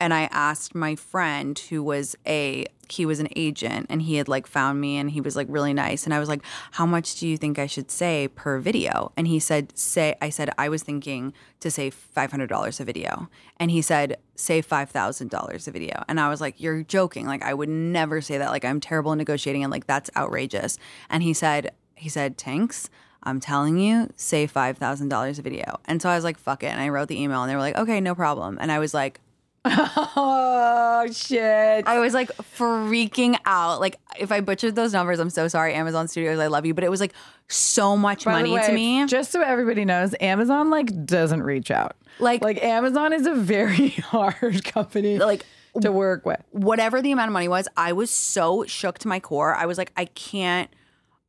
and 0.00 0.14
I 0.14 0.28
asked 0.30 0.74
my 0.74 0.94
friend 0.94 1.58
who 1.58 1.82
was 1.82 2.16
a 2.26 2.66
he 2.90 3.04
was 3.04 3.20
an 3.20 3.28
agent 3.36 3.86
and 3.90 4.00
he 4.00 4.14
had 4.14 4.28
like 4.28 4.46
found 4.46 4.80
me 4.80 4.96
and 4.96 5.10
he 5.10 5.20
was 5.20 5.36
like 5.36 5.46
really 5.50 5.74
nice 5.74 6.04
and 6.04 6.14
I 6.14 6.18
was 6.18 6.28
like 6.28 6.42
how 6.72 6.86
much 6.86 7.18
do 7.18 7.26
you 7.26 7.36
think 7.36 7.58
I 7.58 7.66
should 7.66 7.90
say 7.90 8.28
per 8.28 8.58
video? 8.58 9.12
And 9.16 9.26
he 9.26 9.38
said 9.38 9.76
say 9.76 10.14
I 10.22 10.30
said 10.30 10.50
I 10.56 10.68
was 10.68 10.82
thinking 10.82 11.34
to 11.60 11.70
say 11.70 11.90
$500 11.90 12.80
a 12.80 12.84
video. 12.84 13.28
And 13.58 13.70
he 13.70 13.82
said 13.82 14.16
say 14.36 14.62
$5,000 14.62 15.68
a 15.68 15.70
video. 15.70 16.04
And 16.08 16.20
I 16.20 16.28
was 16.28 16.40
like 16.40 16.60
you're 16.60 16.82
joking. 16.84 17.26
Like 17.26 17.42
I 17.42 17.52
would 17.52 17.68
never 17.68 18.20
say 18.20 18.38
that. 18.38 18.50
Like 18.50 18.64
I'm 18.64 18.80
terrible 18.80 19.12
in 19.12 19.18
negotiating 19.18 19.64
and 19.64 19.72
like 19.72 19.86
that's 19.86 20.10
outrageous. 20.16 20.78
And 21.10 21.22
he 21.22 21.34
said 21.34 21.72
he 21.94 22.08
said 22.08 22.38
Tinx 22.38 22.88
I'm 23.28 23.40
telling 23.40 23.78
you, 23.78 24.10
say 24.16 24.46
$5,000 24.46 25.38
a 25.38 25.42
video. 25.42 25.78
And 25.84 26.00
so 26.02 26.08
I 26.08 26.14
was 26.14 26.24
like, 26.24 26.38
fuck 26.38 26.62
it. 26.62 26.68
And 26.68 26.80
I 26.80 26.88
wrote 26.88 27.08
the 27.08 27.20
email 27.20 27.42
and 27.42 27.50
they 27.50 27.54
were 27.54 27.60
like, 27.60 27.76
okay, 27.76 28.00
no 28.00 28.14
problem. 28.14 28.58
And 28.60 28.72
I 28.72 28.78
was 28.78 28.94
like, 28.94 29.20
oh 29.64 31.06
shit. 31.12 31.86
I 31.86 31.98
was 31.98 32.14
like 32.14 32.30
freaking 32.56 33.36
out. 33.44 33.80
Like 33.80 33.98
if 34.18 34.32
I 34.32 34.40
butchered 34.40 34.74
those 34.74 34.92
numbers, 34.92 35.18
I'm 35.18 35.30
so 35.30 35.48
sorry. 35.48 35.74
Amazon 35.74 36.08
Studios, 36.08 36.38
I 36.38 36.46
love 36.46 36.64
you, 36.66 36.74
but 36.74 36.84
it 36.84 36.90
was 36.90 37.00
like 37.00 37.12
so 37.48 37.96
much 37.96 38.24
By 38.24 38.42
the 38.42 38.48
money 38.48 38.66
to 38.66 38.72
me. 38.72 39.06
Just 39.06 39.30
so 39.32 39.42
everybody 39.42 39.84
knows, 39.84 40.14
Amazon 40.20 40.70
like 40.70 41.04
doesn't 41.06 41.42
reach 41.42 41.70
out. 41.70 41.96
Like- 42.18 42.42
like 42.42 42.62
Amazon 42.62 43.12
is 43.12 43.26
a 43.26 43.34
very 43.34 43.88
hard 43.90 44.64
company 44.64 45.18
Like 45.18 45.44
to 45.82 45.92
work 45.92 46.24
with. 46.26 46.42
whatever 46.50 47.00
the 47.02 47.12
amount 47.12 47.28
of 47.28 47.32
money 47.32 47.48
was, 47.48 47.68
I 47.76 47.92
was 47.92 48.10
so 48.10 48.64
shook 48.66 48.98
to 49.00 49.08
my 49.08 49.20
core. 49.20 49.54
I 49.54 49.66
was 49.66 49.78
like, 49.78 49.92
I 49.96 50.06
can't, 50.06 50.70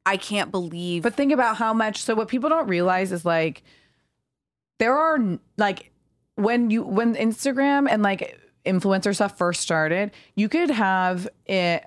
I 0.10 0.18
can't 0.18 0.52
believe. 0.52 1.04
But 1.04 1.14
think 1.16 1.32
about 1.32 1.58
how 1.58 1.74
much. 1.74 2.02
So 2.04 2.16
what 2.16 2.28
people 2.28 2.50
don't 2.50 2.68
realize 2.68 3.12
is 3.12 3.26
like 3.26 3.64
there 4.80 4.98
are 4.98 5.20
like 5.58 5.92
when 6.36 6.70
you 6.72 6.84
when 6.84 7.16
Instagram 7.16 7.88
and 7.90 8.02
like 8.02 8.40
influencer 8.66 9.14
stuff 9.14 9.38
first 9.38 9.62
started, 9.62 10.12
you 10.36 10.50
could 10.50 10.70
have 10.70 11.28
a, 11.48 11.82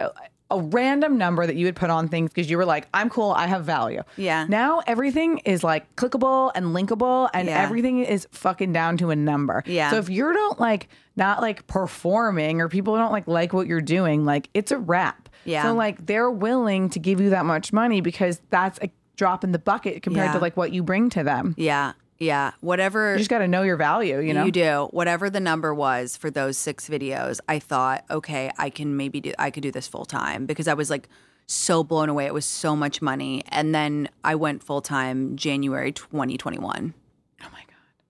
a 0.50 0.60
random 0.60 1.16
number 1.16 1.46
that 1.46 1.56
you 1.56 1.64
would 1.66 1.76
put 1.76 1.90
on 1.90 2.08
things 2.08 2.30
because 2.30 2.50
you 2.50 2.56
were 2.58 2.64
like, 2.64 2.86
I'm 2.92 3.08
cool, 3.08 3.30
I 3.30 3.46
have 3.46 3.64
value. 3.64 4.02
Yeah. 4.16 4.46
Now 4.48 4.82
everything 4.86 5.38
is 5.38 5.64
like 5.64 5.94
clickable 5.96 6.52
and 6.54 6.66
linkable, 6.66 7.28
and 7.32 7.48
Yeah. 7.48 7.62
everything 7.62 8.00
is 8.04 8.26
fucking 8.30 8.72
down 8.72 8.96
to 8.98 9.10
a 9.10 9.16
number. 9.16 9.62
Yeah. 9.66 9.90
So 9.90 9.96
if 9.96 10.10
you 10.10 10.32
don't 10.32 10.60
like 10.60 10.88
not 11.16 11.40
like 11.40 11.66
performing 11.66 12.60
or 12.60 12.68
people 12.68 12.96
don't 12.96 13.12
like 13.12 13.26
like 13.26 13.52
what 13.52 13.66
you're 13.66 13.80
doing, 13.80 14.24
like 14.24 14.48
it's 14.54 14.70
a 14.72 14.78
wrap. 14.78 15.28
Yeah. 15.44 15.62
So 15.64 15.74
like 15.74 16.06
they're 16.06 16.30
willing 16.30 16.90
to 16.90 16.98
give 16.98 17.20
you 17.20 17.30
that 17.30 17.44
much 17.44 17.72
money 17.72 18.00
because 18.00 18.40
that's 18.50 18.78
a 18.82 18.90
drop 19.16 19.44
in 19.44 19.52
the 19.52 19.58
bucket 19.58 20.02
compared 20.02 20.26
Yeah. 20.28 20.32
to 20.34 20.38
like 20.38 20.56
what 20.56 20.72
you 20.72 20.82
bring 20.82 21.10
to 21.10 21.22
them. 21.22 21.54
yeah, 21.58 21.92
yeah, 22.18 22.52
whatever. 22.60 23.12
You 23.12 23.18
just 23.18 23.30
got 23.30 23.38
to 23.38 23.48
know 23.48 23.62
your 23.62 23.76
value, 23.76 24.20
you 24.20 24.32
know. 24.32 24.44
You 24.44 24.52
do. 24.52 24.88
Whatever 24.92 25.28
the 25.28 25.40
number 25.40 25.74
was 25.74 26.16
for 26.16 26.30
those 26.30 26.56
six 26.56 26.88
videos, 26.88 27.40
I 27.48 27.58
thought, 27.58 28.04
okay, 28.10 28.50
I 28.58 28.70
can 28.70 28.96
maybe 28.96 29.20
do 29.20 29.32
I 29.38 29.50
could 29.50 29.62
do 29.64 29.70
this 29.72 29.88
full 29.88 30.04
time 30.04 30.46
because 30.46 30.68
I 30.68 30.74
was 30.74 30.88
like 30.88 31.08
so 31.48 31.82
blown 31.82 32.08
away. 32.08 32.26
It 32.26 32.32
was 32.34 32.44
so 32.46 32.76
much 32.76 33.02
money. 33.02 33.42
And 33.48 33.74
then 33.74 34.08
I 34.22 34.36
went 34.36 34.62
full 34.62 34.80
time 34.80 35.36
January 35.36 35.90
2021. 35.92 36.94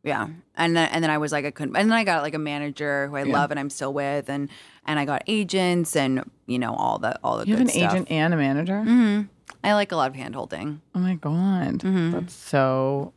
Yeah. 0.05 0.29
And 0.57 0.77
then 0.77 0.88
and 0.91 1.03
then 1.05 1.11
I 1.11 1.19
was 1.19 1.31
like 1.33 1.45
I 1.45 1.51
couldn't 1.51 1.77
and 1.77 1.91
then 1.91 1.97
I 1.97 2.05
got 2.05 2.23
like 2.23 2.35
a 2.35 2.38
manager 2.38 3.07
who 3.09 3.17
I 3.17 3.23
love 3.23 3.50
and 3.50 3.61
I'm 3.61 3.71
still 3.71 3.92
with 3.92 4.29
and 4.29 4.48
and 4.87 4.98
I 4.98 5.05
got 5.05 5.23
agents 5.29 5.94
and 5.96 6.29
you 6.46 6.59
know 6.59 6.75
all 6.75 6.98
the 6.98 7.19
all 7.23 7.38
the 7.38 7.46
You 7.46 7.55
have 7.55 7.61
an 7.63 7.69
stuff. 7.69 7.92
agent 7.92 8.11
and 8.11 8.35
a 8.35 8.37
manager? 8.37 8.83
mm-hmm. 8.85 9.23
I 9.65 9.75
like 9.75 9.92
a 9.92 9.96
lot 9.96 10.09
of 10.11 10.17
hand 10.17 10.35
holding. 10.35 10.81
Oh 10.94 10.98
my 10.98 11.15
god. 11.15 11.79
Mm-hmm. 11.81 12.11
That's 12.13 12.35
so 12.35 13.13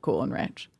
cool 0.00 0.22
and 0.22 0.32
rich. 0.32 0.70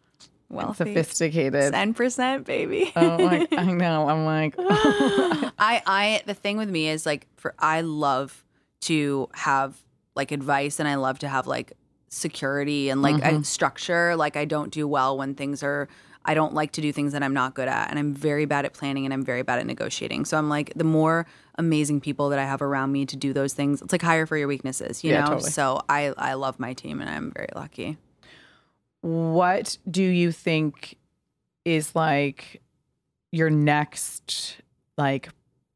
Well, 0.49 0.69
And 0.69 0.77
sophisticated. 0.77 1.73
Ten 1.73 1.93
percent, 1.95 2.47
baby. 2.47 2.93
oh 2.97 3.19
my 3.19 3.47
I 3.53 3.65
know. 3.73 4.09
I'm 4.09 4.25
like 4.25 4.55
I 4.59 5.83
I 5.87 6.23
the 6.27 6.35
thing 6.35 6.57
with 6.57 6.71
me 6.71 6.89
is 6.89 7.05
like 7.07 7.27
for 7.37 7.55
I 7.59 7.83
love 7.83 8.43
to 8.83 9.29
have 9.35 9.77
like 10.15 10.31
advice 10.33 10.79
and 10.81 10.89
I 10.89 10.95
love 10.97 11.19
to 11.21 11.29
have 11.29 11.47
like 11.47 11.73
security 12.13 12.91
and 12.91 13.03
like 13.03 13.17
Mm-hmm. 13.17 13.41
a 13.41 13.45
structure. 13.45 14.15
Like 14.17 14.37
I 14.37 14.45
don't 14.45 14.71
do 14.71 14.87
well 14.87 15.17
when 15.17 15.35
things 15.35 15.63
are. 15.63 15.89
I 16.25 16.35
don't 16.35 16.55
like 16.55 16.71
to 16.73 16.81
do 16.81 16.93
things 16.93 17.15
that 17.15 17.23
I'm 17.25 17.35
not 17.35 17.55
good 17.55 17.67
at, 17.67 17.91
and 17.91 17.99
I'm 17.99 18.15
very 18.15 18.45
bad 18.45 18.65
at 18.65 18.75
planning, 18.75 19.05
and 19.05 19.13
I'm 19.13 19.25
very 19.25 19.43
bad 19.43 19.59
at 19.59 19.67
negotiating. 19.67 20.25
So 20.25 20.39
I'm 20.39 20.49
like 20.49 20.73
the 20.77 20.85
more 20.85 21.27
amazing 21.59 22.01
people 22.01 22.29
that 22.29 22.39
I 22.39 22.45
have 22.45 22.63
around 22.63 22.93
me 22.93 23.05
to 23.07 23.17
do 23.17 23.33
those 23.33 23.55
things. 23.55 23.83
It's 23.83 23.91
like 23.91 24.03
hire 24.03 24.25
for 24.25 24.37
your 24.37 24.47
weaknesses, 24.47 25.03
you 25.03 25.11
Yeah, 25.11 25.23
know. 25.23 25.31
totally. 25.31 25.51
So 25.51 25.81
I 25.89 26.13
I 26.17 26.35
love 26.35 26.61
my 26.61 26.75
team, 26.75 27.01
and 27.01 27.11
I'm 27.11 27.33
very 27.33 27.49
lucky. 27.57 27.97
What 29.01 29.79
do 29.91 30.03
you 30.05 30.31
think 30.31 30.97
is 31.65 31.95
like 31.97 32.63
your 33.33 33.51
next 33.51 34.59
like 34.97 35.29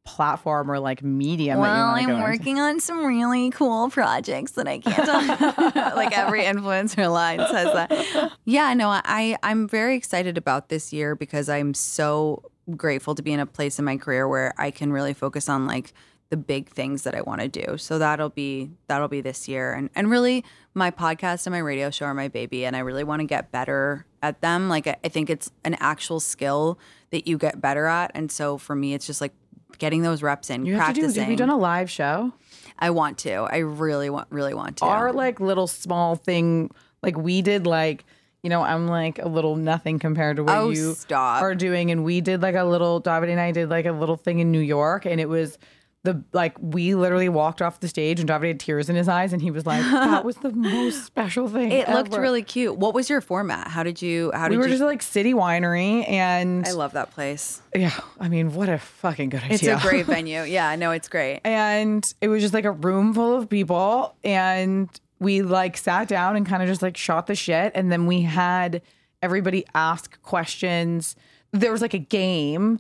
platform 0.06 0.70
or 0.70 0.78
like 0.78 1.02
medium? 1.02 1.58
Well, 1.58 1.90
I'm 1.90 2.06
go 2.06 2.12
into? 2.14 2.22
working 2.22 2.58
on 2.60 2.80
some 2.80 3.04
really 3.04 3.50
cool 3.50 3.90
projects 3.90 4.52
that 4.52 4.66
I 4.66 4.78
can't 4.78 5.06
like 5.96 6.16
every 6.16 6.44
influencer 6.44 7.12
line 7.12 7.40
says 7.40 7.72
that. 7.74 8.32
Yeah, 8.44 8.72
no, 8.72 8.88
I 8.88 9.36
I'm 9.42 9.68
very 9.68 9.96
excited 9.96 10.38
about 10.38 10.70
this 10.70 10.92
year 10.92 11.14
because 11.14 11.48
I'm 11.48 11.74
so 11.74 12.50
grateful 12.74 13.14
to 13.14 13.22
be 13.22 13.32
in 13.32 13.40
a 13.40 13.46
place 13.46 13.78
in 13.78 13.84
my 13.84 13.96
career 13.96 14.26
where 14.26 14.54
I 14.56 14.70
can 14.70 14.92
really 14.92 15.14
focus 15.14 15.48
on 15.48 15.66
like 15.66 15.92
the 16.28 16.36
big 16.36 16.68
things 16.68 17.02
that 17.02 17.14
I 17.14 17.20
want 17.20 17.40
to 17.40 17.48
do. 17.48 17.76
So 17.78 17.98
that'll 17.98 18.30
be 18.30 18.70
that'll 18.88 19.08
be 19.08 19.20
this 19.20 19.48
year. 19.48 19.72
And 19.72 19.90
and 19.94 20.10
really 20.10 20.44
my 20.74 20.90
podcast 20.90 21.46
and 21.46 21.52
my 21.52 21.58
radio 21.58 21.90
show 21.90 22.06
are 22.06 22.14
my 22.14 22.28
baby 22.28 22.64
and 22.66 22.74
I 22.74 22.80
really 22.80 23.04
want 23.04 23.20
to 23.20 23.26
get 23.26 23.52
better 23.52 24.06
at 24.22 24.40
them. 24.40 24.68
Like 24.68 24.86
I, 24.86 24.96
I 25.04 25.08
think 25.08 25.30
it's 25.30 25.50
an 25.64 25.74
actual 25.78 26.20
skill 26.20 26.78
that 27.10 27.28
you 27.28 27.38
get 27.38 27.60
better 27.60 27.86
at. 27.86 28.10
And 28.14 28.30
so 28.32 28.58
for 28.58 28.74
me 28.74 28.94
it's 28.94 29.06
just 29.06 29.20
like 29.20 29.32
getting 29.78 30.02
those 30.02 30.22
reps 30.22 30.50
in, 30.50 30.64
You 30.66 30.74
have 30.76 30.88
to 30.88 30.94
do. 30.94 31.00
practicing. 31.02 31.22
Have 31.24 31.30
you 31.30 31.36
done 31.36 31.50
a 31.50 31.56
live 31.56 31.90
show? 31.90 32.32
I 32.78 32.90
want 32.90 33.18
to. 33.18 33.32
I 33.50 33.58
really 33.58 34.10
want 34.10 34.28
really 34.30 34.54
want 34.54 34.78
to. 34.78 34.84
Our 34.84 35.12
like 35.12 35.40
little 35.40 35.66
small 35.66 36.16
thing, 36.16 36.70
like 37.02 37.16
we 37.16 37.42
did, 37.42 37.66
like 37.66 38.04
you 38.42 38.50
know, 38.50 38.62
I'm 38.62 38.86
like 38.86 39.18
a 39.18 39.28
little 39.28 39.56
nothing 39.56 39.98
compared 39.98 40.36
to 40.36 40.44
what 40.44 40.56
Oh, 40.56 40.70
you 40.70 40.94
stop. 40.94 41.42
are 41.42 41.54
doing, 41.54 41.90
and 41.90 42.04
we 42.04 42.20
did 42.20 42.42
like 42.42 42.54
a 42.54 42.64
little. 42.64 43.00
David 43.00 43.28
and 43.30 43.40
I 43.40 43.50
did 43.50 43.70
like 43.70 43.86
a 43.86 43.92
little 43.92 44.16
thing 44.16 44.38
in 44.40 44.52
New 44.52 44.60
York, 44.60 45.04
and 45.06 45.20
it 45.20 45.28
was. 45.28 45.58
The, 46.06 46.22
like 46.32 46.56
we 46.60 46.94
literally 46.94 47.28
walked 47.28 47.60
off 47.60 47.80
the 47.80 47.88
stage 47.88 48.18
and 48.20 48.26
David 48.28 48.46
had 48.48 48.60
tears 48.60 48.88
in 48.88 48.96
his 48.96 49.08
eyes 49.08 49.32
and 49.32 49.42
he 49.42 49.50
was 49.50 49.66
like, 49.66 49.80
"That 49.92 50.24
was 50.24 50.36
the 50.36 50.52
most 50.52 51.04
special 51.04 51.48
thing." 51.48 51.72
it 51.72 51.88
looked 51.88 52.14
really 52.16 52.42
cute. 52.42 52.76
What 52.78 52.94
was 52.94 53.10
your 53.10 53.20
format? 53.20 53.68
How 53.68 53.82
did 53.82 54.00
you 54.00 54.30
how 54.32 54.44
We 54.48 54.50
did 54.54 54.58
were 54.58 54.64
you 54.66 54.72
just 54.72 54.82
like 54.82 55.02
city 55.02 55.34
winery, 55.34 56.08
and 56.08 56.66
I 56.66 56.72
love 56.72 56.92
that 56.92 57.10
place. 57.10 57.60
yeah, 57.74 57.98
I 58.20 58.28
mean, 58.28 58.54
what 58.54 58.68
a 58.68 58.78
fucking 58.78 59.28
good 59.30 59.42
idea! 59.42 59.74
It's 59.74 59.84
a 59.84 59.88
great 59.88 60.06
venue. 60.16 60.42
Yeah, 60.42 60.74
no, 60.76 60.92
it's 60.92 61.08
great. 61.08 61.40
and 61.44 62.04
it 62.20 62.28
was 62.28 62.40
just 62.42 62.54
like 62.54 62.64
a 62.64 62.70
room 62.72 63.12
full 63.12 63.34
of 63.36 63.48
people 63.48 64.14
and 64.24 64.88
we 65.18 65.42
like 65.42 65.76
sat 65.76 66.08
down 66.08 66.36
and 66.36 66.46
kind 66.46 66.62
of 66.62 66.68
just 66.68 66.82
like 66.82 66.96
shot 66.96 67.26
the 67.26 67.34
shit 67.34 67.72
and 67.74 67.90
then 67.90 68.06
we 68.06 68.20
had 68.22 68.82
everybody 69.22 69.64
ask 69.74 70.20
questions 70.22 71.16
there 71.52 71.72
was 71.72 71.80
like 71.80 71.94
a 71.94 71.98
game 71.98 72.78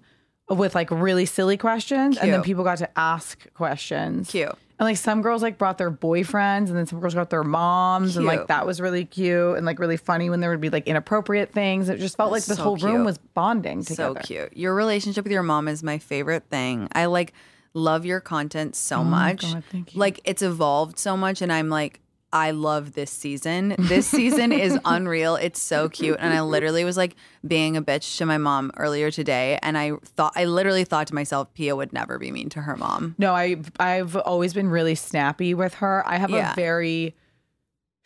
with 0.48 0.74
like 0.74 0.90
really 0.90 1.26
silly 1.26 1.56
questions 1.56 2.16
and 2.18 2.32
then 2.32 2.42
people 2.42 2.62
got 2.64 2.78
to 2.78 2.88
ask 2.98 3.52
questions 3.54 4.30
Cute. 4.30 4.48
and 4.78 4.86
like 4.86 4.96
some 4.96 5.20
girls 5.22 5.42
like 5.42 5.58
brought 5.58 5.76
their 5.76 5.90
boyfriends 5.90 6.68
and 6.68 6.76
then 6.76 6.86
some 6.86 7.00
girls 7.00 7.14
got 7.14 7.30
their 7.30 7.42
moms 7.42 8.16
and 8.16 8.24
like 8.26 8.46
that 8.46 8.64
was 8.64 8.80
really 8.80 9.04
cute 9.04 9.56
and 9.56 9.66
like 9.66 9.78
really 9.80 9.96
funny 9.96 10.30
when 10.30 10.38
there 10.40 10.50
would 10.50 10.60
be 10.60 10.70
like 10.70 10.86
inappropriate 10.86 11.52
things 11.52 11.88
it 11.88 11.98
just 11.98 12.16
felt 12.16 12.30
like 12.30 12.44
the 12.44 12.54
So 12.54 12.62
whole 12.62 12.76
room 12.76 12.96
cute. 12.98 13.06
was 13.06 13.18
bonding 13.18 13.82
together. 13.84 14.20
So 14.20 14.26
cute. 14.26 14.56
Your 14.56 14.74
relationship 14.74 15.24
with 15.24 15.32
your 15.32 15.42
mom 15.42 15.66
is 15.66 15.82
my 15.82 15.98
favorite 15.98 16.44
thing. 16.48 16.88
I 16.92 17.06
like 17.06 17.32
love 17.74 18.06
your 18.06 18.20
content 18.20 18.76
so 18.76 18.98
oh 18.98 19.04
much. 19.04 19.44
Oh 19.44 19.54
God, 19.54 19.64
thank 19.72 19.94
you. 19.94 20.00
Like 20.00 20.20
it's 20.24 20.42
evolved 20.42 20.98
so 20.98 21.16
much 21.16 21.42
and 21.42 21.52
I'm 21.52 21.68
like 21.70 22.00
I 22.36 22.50
love 22.50 22.92
this 22.92 23.10
season. 23.10 23.74
This 23.78 24.06
season 24.06 24.52
is 24.52 24.78
unreal. 24.84 25.36
It's 25.36 25.58
so 25.60 25.88
cute. 25.88 26.18
And 26.20 26.34
I 26.34 26.42
literally 26.42 26.84
was 26.84 26.96
like 26.96 27.16
being 27.46 27.76
a 27.76 27.82
bitch 27.82 28.18
to 28.18 28.26
my 28.26 28.36
mom 28.38 28.70
earlier 28.76 29.10
today. 29.10 29.58
And 29.62 29.78
I 29.78 29.92
thought, 30.04 30.32
I 30.36 30.44
literally 30.44 30.84
thought 30.84 31.06
to 31.08 31.14
myself, 31.14 31.52
Pia 31.54 31.74
would 31.74 31.92
never 31.92 32.18
be 32.18 32.30
mean 32.30 32.48
to 32.50 32.60
her 32.62 32.76
mom. 32.76 33.14
No, 33.18 33.34
I 33.34 33.56
I've 33.80 34.14
always 34.16 34.52
been 34.54 34.68
really 34.68 34.94
snappy 34.94 35.54
with 35.54 35.74
her. 35.74 36.06
I 36.06 36.16
have 36.18 36.30
Yeah. 36.30 36.52
a 36.52 36.54
very 36.54 37.14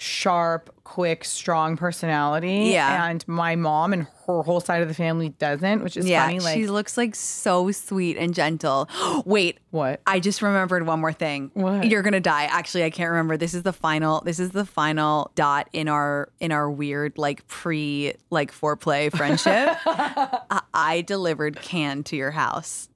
sharp, 0.01 0.75
quick, 0.83 1.27
strong 1.27 1.77
personality. 1.77 2.71
Yeah. 2.73 3.11
And 3.11 3.27
my 3.29 3.55
mom 3.55 3.93
and 3.93 4.07
her 4.27 4.43
whole 4.43 4.61
side 4.61 4.81
of 4.81 4.89
the 4.89 4.95
family 4.95 5.29
doesn't, 5.29 5.85
which 5.85 5.95
is 5.95 6.09
yeah, 6.09 6.25
funny. 6.25 6.41
Like 6.41 6.57
she 6.57 6.67
looks 6.67 6.97
like 6.97 7.15
so 7.15 7.71
sweet 7.71 8.17
and 8.17 8.35
gentle. 8.35 8.89
Wait, 9.27 9.59
what? 9.71 10.01
I 10.07 10.19
just 10.19 10.41
remembered 10.41 10.87
one 10.87 11.01
more 11.01 11.13
thing. 11.13 11.51
What? 11.53 11.87
You're 11.87 12.03
gonna 12.03 12.19
die. 12.19 12.45
Actually, 12.45 12.85
I 12.85 12.91
can't 12.91 13.11
remember. 13.11 13.37
This 13.37 13.53
is 13.53 13.63
the 13.63 13.75
final. 13.75 14.23
This 14.23 14.41
is 14.41 14.53
the 14.53 14.65
final 14.65 15.31
dot 15.35 15.69
in 15.75 15.87
our 15.87 16.31
in 16.41 16.51
our 16.51 16.71
weird 16.71 17.19
like 17.19 17.47
pre 17.47 18.15
like 18.31 18.51
foreplay 18.51 19.13
friendship. 19.17 19.77
I, 19.87 20.63
I 20.73 21.01
delivered 21.03 21.61
can 21.61 22.05
to 22.05 22.17
your 22.17 22.31
house. 22.31 22.89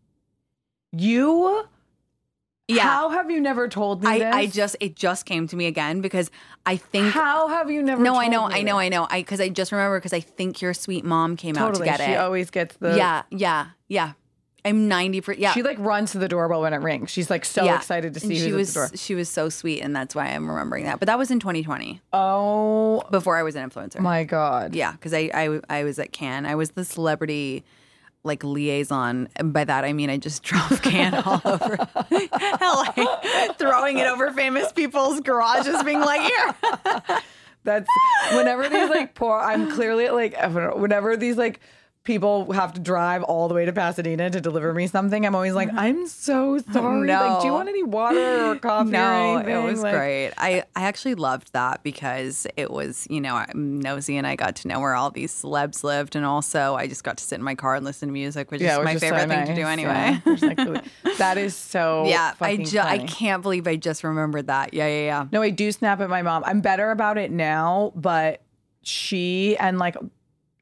You 0.91 1.69
Yeah. 2.69 2.83
How 2.83 3.11
have 3.11 3.31
you 3.31 3.41
never 3.41 3.69
told 3.69 4.03
me 4.03 4.11
this? 4.19 4.23
I, 4.35 4.39
I 4.39 4.47
just 4.47 4.77
it 4.81 4.97
just 4.97 5.27
came 5.27 5.47
to 5.49 5.57
me 5.57 5.67
again 5.67 6.01
because 6.01 6.31
I 6.65 6.77
think 6.77 7.13
How 7.13 7.49
have 7.49 7.71
you 7.71 7.83
never 7.83 8.03
no 8.03 8.15
I 8.17 8.29
know 8.29 8.45
I 8.45 8.63
know 8.63 8.77
this? 8.77 8.85
I 8.85 8.89
know 8.89 9.07
I 9.11 9.21
because 9.21 9.41
I 9.41 9.51
just 9.51 9.71
remember 9.71 9.99
because 9.99 10.15
I 10.15 10.21
think 10.21 10.63
your 10.63 10.73
sweet 10.73 11.05
mom 11.05 11.37
came 11.37 11.59
out 11.59 11.75
to 11.75 11.85
get 11.85 11.99
she 12.01 12.05
it. 12.05 12.07
She 12.07 12.15
always 12.17 12.51
gets 12.51 12.77
the 12.79 12.97
yeah 12.97 13.23
yeah 13.31 13.67
yeah. 13.89 14.13
I'm 14.67 14.89
ninety 14.89 15.21
percent. 15.21 15.41
Yeah. 15.41 15.53
She 15.53 15.63
like 15.63 15.79
runs 15.79 16.13
to 16.13 16.19
the 16.19 16.27
doorbell 16.27 16.63
when 16.63 16.73
it 16.73 16.79
rings. 16.81 17.11
She's 17.11 17.29
like 17.29 17.45
so 17.45 17.65
Yeah. 17.67 17.77
excited 17.77 18.15
to 18.15 18.21
And 18.25 18.29
see 18.35 18.39
she 18.43 18.53
was 18.53 18.75
at 18.75 18.81
the 18.81 18.89
door. 18.89 18.97
she 18.97 19.15
was 19.15 19.29
so 19.29 19.51
sweet 19.51 19.83
and 19.83 19.95
that's 19.95 20.15
why 20.15 20.29
I'm 20.29 20.49
remembering 20.49 20.85
that. 20.87 21.01
But 21.01 21.07
that 21.09 21.19
was 21.19 21.31
in 21.31 21.41
2020 21.41 22.01
Oh 22.15 23.03
before 23.11 23.37
I 23.37 23.43
was 23.43 23.57
an 23.57 23.69
influencer. 23.69 24.01
my 24.01 24.25
god. 24.25 24.75
Yeah, 24.75 24.93
because 24.93 25.13
I, 25.13 25.31
I 25.35 25.61
I 25.69 25.85
was 25.85 25.99
at 25.99 26.13
Cannes. 26.13 26.47
I 26.47 26.55
was 26.55 26.71
the 26.71 26.85
celebrity 26.87 27.63
like 28.25 28.43
liaison. 28.43 29.29
And 29.37 29.53
by 29.53 29.65
that 29.65 29.85
I 29.85 29.93
mean 29.93 30.11
I 30.11 30.17
just 30.17 30.43
drove 30.45 30.83
Cannes 30.83 31.23
all 31.25 31.41
over 31.45 31.77
throwing 33.59 33.99
it 33.99 34.07
over 34.07 34.33
famous 34.33 34.73
people's 34.73 35.21
garages, 35.21 35.83
being 35.83 36.01
like, 36.01 36.23
here. 36.23 36.55
That's 37.65 37.89
whenever 38.33 38.69
these 38.69 38.91
like 38.91 39.15
poor. 39.15 39.39
I'm 39.39 39.71
clearly 39.71 40.11
like 40.11 40.37
whenever 40.75 41.17
these 41.17 41.37
like 41.37 41.61
people 42.05 42.53
have 42.53 42.75
to 42.75 42.81
drive 42.81 43.23
all 43.23 43.49
the 43.49 43.55
way 43.55 43.65
to 43.65 43.73
Pasadena 43.73 44.29
to 44.29 44.39
deliver 44.39 44.75
me 44.75 44.87
something. 44.87 45.25
I'm 45.25 45.35
always 45.35 45.55
like, 45.55 45.71
I'm 45.75 46.07
so 46.07 46.59
sorry. 46.71 47.09
Like, 47.09 47.41
do 47.41 47.47
you 47.47 47.53
want 47.55 47.71
any 47.71 47.83
water 47.83 48.51
or 48.51 48.57
coffee? 48.61 48.89
or 48.91 48.93
No, 48.93 49.39
it 49.39 49.63
was 49.65 49.81
Like, 49.83 49.95
great. 49.95 50.31
I, 50.37 50.65
I 50.77 50.83
actually 50.85 51.15
loved 51.15 51.55
that 51.55 51.83
because 51.83 52.47
it 52.59 52.71
was, 52.71 53.07
you 53.09 53.23
know, 53.23 53.37
I'm 53.37 53.81
nosy 53.81 54.19
and 54.19 54.27
I 54.27 54.37
got 54.37 54.57
to 54.57 54.69
know 54.69 54.81
where 54.81 54.95
all 54.95 55.11
these 55.11 55.33
celebs 55.33 55.83
lived. 55.83 56.15
And 56.15 56.27
also, 56.27 56.75
I 56.75 56.87
just 56.89 57.05
got 57.05 57.17
to 57.17 57.25
sit 57.25 57.37
in 57.37 57.43
my 57.43 57.55
car 57.55 57.75
and 57.75 57.85
listen 57.87 58.09
to 58.09 58.13
music, 58.13 58.51
which 58.51 58.61
Yeah, 58.61 58.79
is 58.79 58.85
my 58.85 58.93
is 58.93 59.01
so 59.01 59.07
favorite 59.09 59.29
thing 59.29 59.47
to 59.47 59.55
do 59.55 59.67
anyway. 59.67 60.21
Yeah. 60.27 60.35
Like, 60.43 61.17
that 61.19 61.39
is 61.39 61.57
so. 61.57 62.05
yeah, 62.07 62.35
I, 62.41 62.59
ju- 62.59 62.79
I 62.81 62.99
can't 62.99 63.43
believe 63.43 63.67
I 63.67 63.77
just 63.77 64.05
remembered 64.05 64.49
that. 64.49 64.75
Yeah, 64.75 64.87
yeah, 64.89 65.05
yeah. 65.05 65.27
No, 65.33 65.41
I 65.41 65.49
do 65.51 65.73
snap 65.73 66.01
at 66.01 66.11
my 66.11 66.21
mom. 66.21 66.43
I'm 66.45 66.61
better 66.61 66.91
about 66.91 67.17
it 67.17 67.31
now, 67.31 67.93
but 67.97 68.43
she 68.83 69.57
and 69.57 69.79
like 69.79 69.97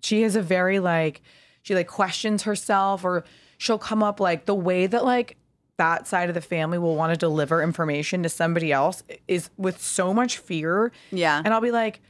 she 0.02 0.22
has 0.22 0.36
a 0.36 0.42
very 0.42 0.78
like 0.78 1.22
she 1.62 1.74
like 1.74 1.88
questions 1.88 2.42
herself 2.42 3.04
or 3.04 3.24
she'll 3.58 3.78
come 3.78 4.02
up 4.02 4.20
like 4.20 4.46
the 4.46 4.54
way 4.54 4.86
that 4.86 5.04
like 5.04 5.36
that 5.78 6.06
side 6.06 6.28
of 6.28 6.34
the 6.34 6.40
family 6.40 6.78
will 6.78 6.96
want 6.96 7.12
to 7.12 7.16
deliver 7.16 7.62
information 7.62 8.22
to 8.22 8.28
somebody 8.28 8.72
else 8.72 9.02
is 9.26 9.50
with 9.56 9.80
so 9.80 10.12
much 10.12 10.38
fear. 10.38 10.92
Yeah. 11.10 11.40
And 11.44 11.52
I'll 11.52 11.60
be 11.60 11.70
like, 11.70 12.00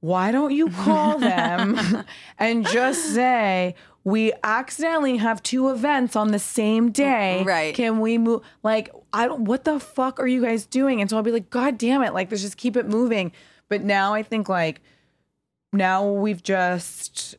why 0.00 0.32
don't 0.32 0.50
you 0.50 0.68
call 0.68 1.18
them 1.18 2.04
and 2.38 2.66
just 2.66 3.14
say, 3.14 3.76
we 4.04 4.32
accidentally 4.42 5.16
have 5.18 5.42
two 5.42 5.70
events 5.70 6.16
on 6.16 6.32
the 6.32 6.38
same 6.38 6.90
day. 6.90 7.44
Right. 7.44 7.74
Can 7.74 8.00
we 8.00 8.18
move? 8.18 8.42
Like, 8.64 8.90
I 9.12 9.28
don't, 9.28 9.44
what 9.44 9.64
the 9.64 9.78
fuck 9.78 10.18
are 10.18 10.26
you 10.26 10.42
guys 10.42 10.66
doing? 10.66 11.00
And 11.00 11.08
so 11.08 11.16
I'll 11.16 11.22
be 11.22 11.30
like, 11.30 11.50
God 11.50 11.78
damn 11.78 12.02
it. 12.02 12.12
Like, 12.12 12.30
let's 12.30 12.42
just 12.42 12.56
keep 12.56 12.76
it 12.76 12.88
moving. 12.88 13.30
But 13.68 13.82
now 13.82 14.12
I 14.12 14.24
think, 14.24 14.48
like, 14.48 14.80
now 15.72 16.10
we've 16.10 16.42
just 16.42 17.36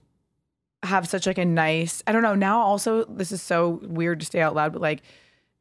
have 0.84 1.08
such 1.08 1.26
like 1.28 1.38
a 1.38 1.46
nice, 1.46 2.04
I 2.08 2.12
don't 2.12 2.24
know. 2.24 2.36
Now 2.36 2.60
also, 2.60 3.06
this 3.06 3.32
is 3.32 3.42
so 3.42 3.80
weird 3.84 4.20
to 4.20 4.26
say 4.26 4.42
out 4.42 4.54
loud, 4.56 4.74
but 4.74 4.82
like, 4.82 5.02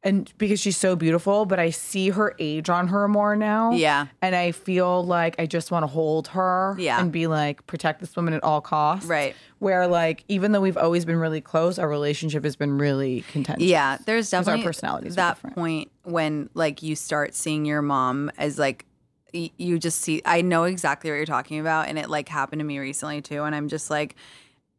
and 0.05 0.29
because 0.37 0.59
she's 0.59 0.75
so 0.75 0.97
beautiful, 0.97 1.45
but 1.45 1.59
I 1.59 1.69
see 1.69 2.09
her 2.09 2.35
age 2.37 2.69
on 2.69 2.89
her 2.89 3.07
more 3.07 3.37
now. 3.37 3.71
Yeah. 3.71 4.07
And 4.21 4.35
I 4.35 4.51
feel 4.51 5.01
like 5.05 5.35
I 5.39 5.45
just 5.45 5.71
want 5.71 5.83
to 5.83 5.87
hold 5.87 6.27
her 6.29 6.75
Yeah. 6.77 6.99
and 6.99 7.09
be 7.09 7.27
like, 7.27 7.65
protect 7.67 8.01
this 8.01 8.13
woman 8.17 8.33
at 8.33 8.43
all 8.43 8.59
costs. 8.59 9.05
Right. 9.07 9.33
Where 9.59 9.87
like, 9.87 10.25
even 10.27 10.51
though 10.51 10.59
we've 10.59 10.75
always 10.75 11.05
been 11.05 11.15
really 11.15 11.39
close, 11.39 11.79
our 11.79 11.87
relationship 11.87 12.43
has 12.43 12.57
been 12.57 12.77
really 12.77 13.21
contentious. 13.31 13.63
Yeah, 13.63 13.97
there's 14.05 14.29
'Cause 14.29 14.45
our 14.49 14.57
personalities 14.57 15.15
that 15.15 15.41
point 15.55 15.89
when 16.03 16.49
like 16.53 16.83
you 16.83 16.97
start 16.97 17.33
seeing 17.33 17.63
your 17.63 17.81
mom 17.81 18.29
as 18.37 18.59
like 18.59 18.85
y- 19.33 19.51
you 19.57 19.79
just 19.79 20.01
see 20.01 20.21
I 20.25 20.41
know 20.41 20.65
exactly 20.65 21.11
what 21.11 21.15
you're 21.15 21.25
talking 21.25 21.61
about 21.61 21.87
and 21.87 21.97
it 21.97 22.09
like 22.09 22.27
happened 22.27 22.59
to 22.59 22.65
me 22.65 22.77
recently 22.77 23.21
too 23.21 23.43
and 23.43 23.55
I'm 23.55 23.69
just 23.69 23.89
like 23.89 24.15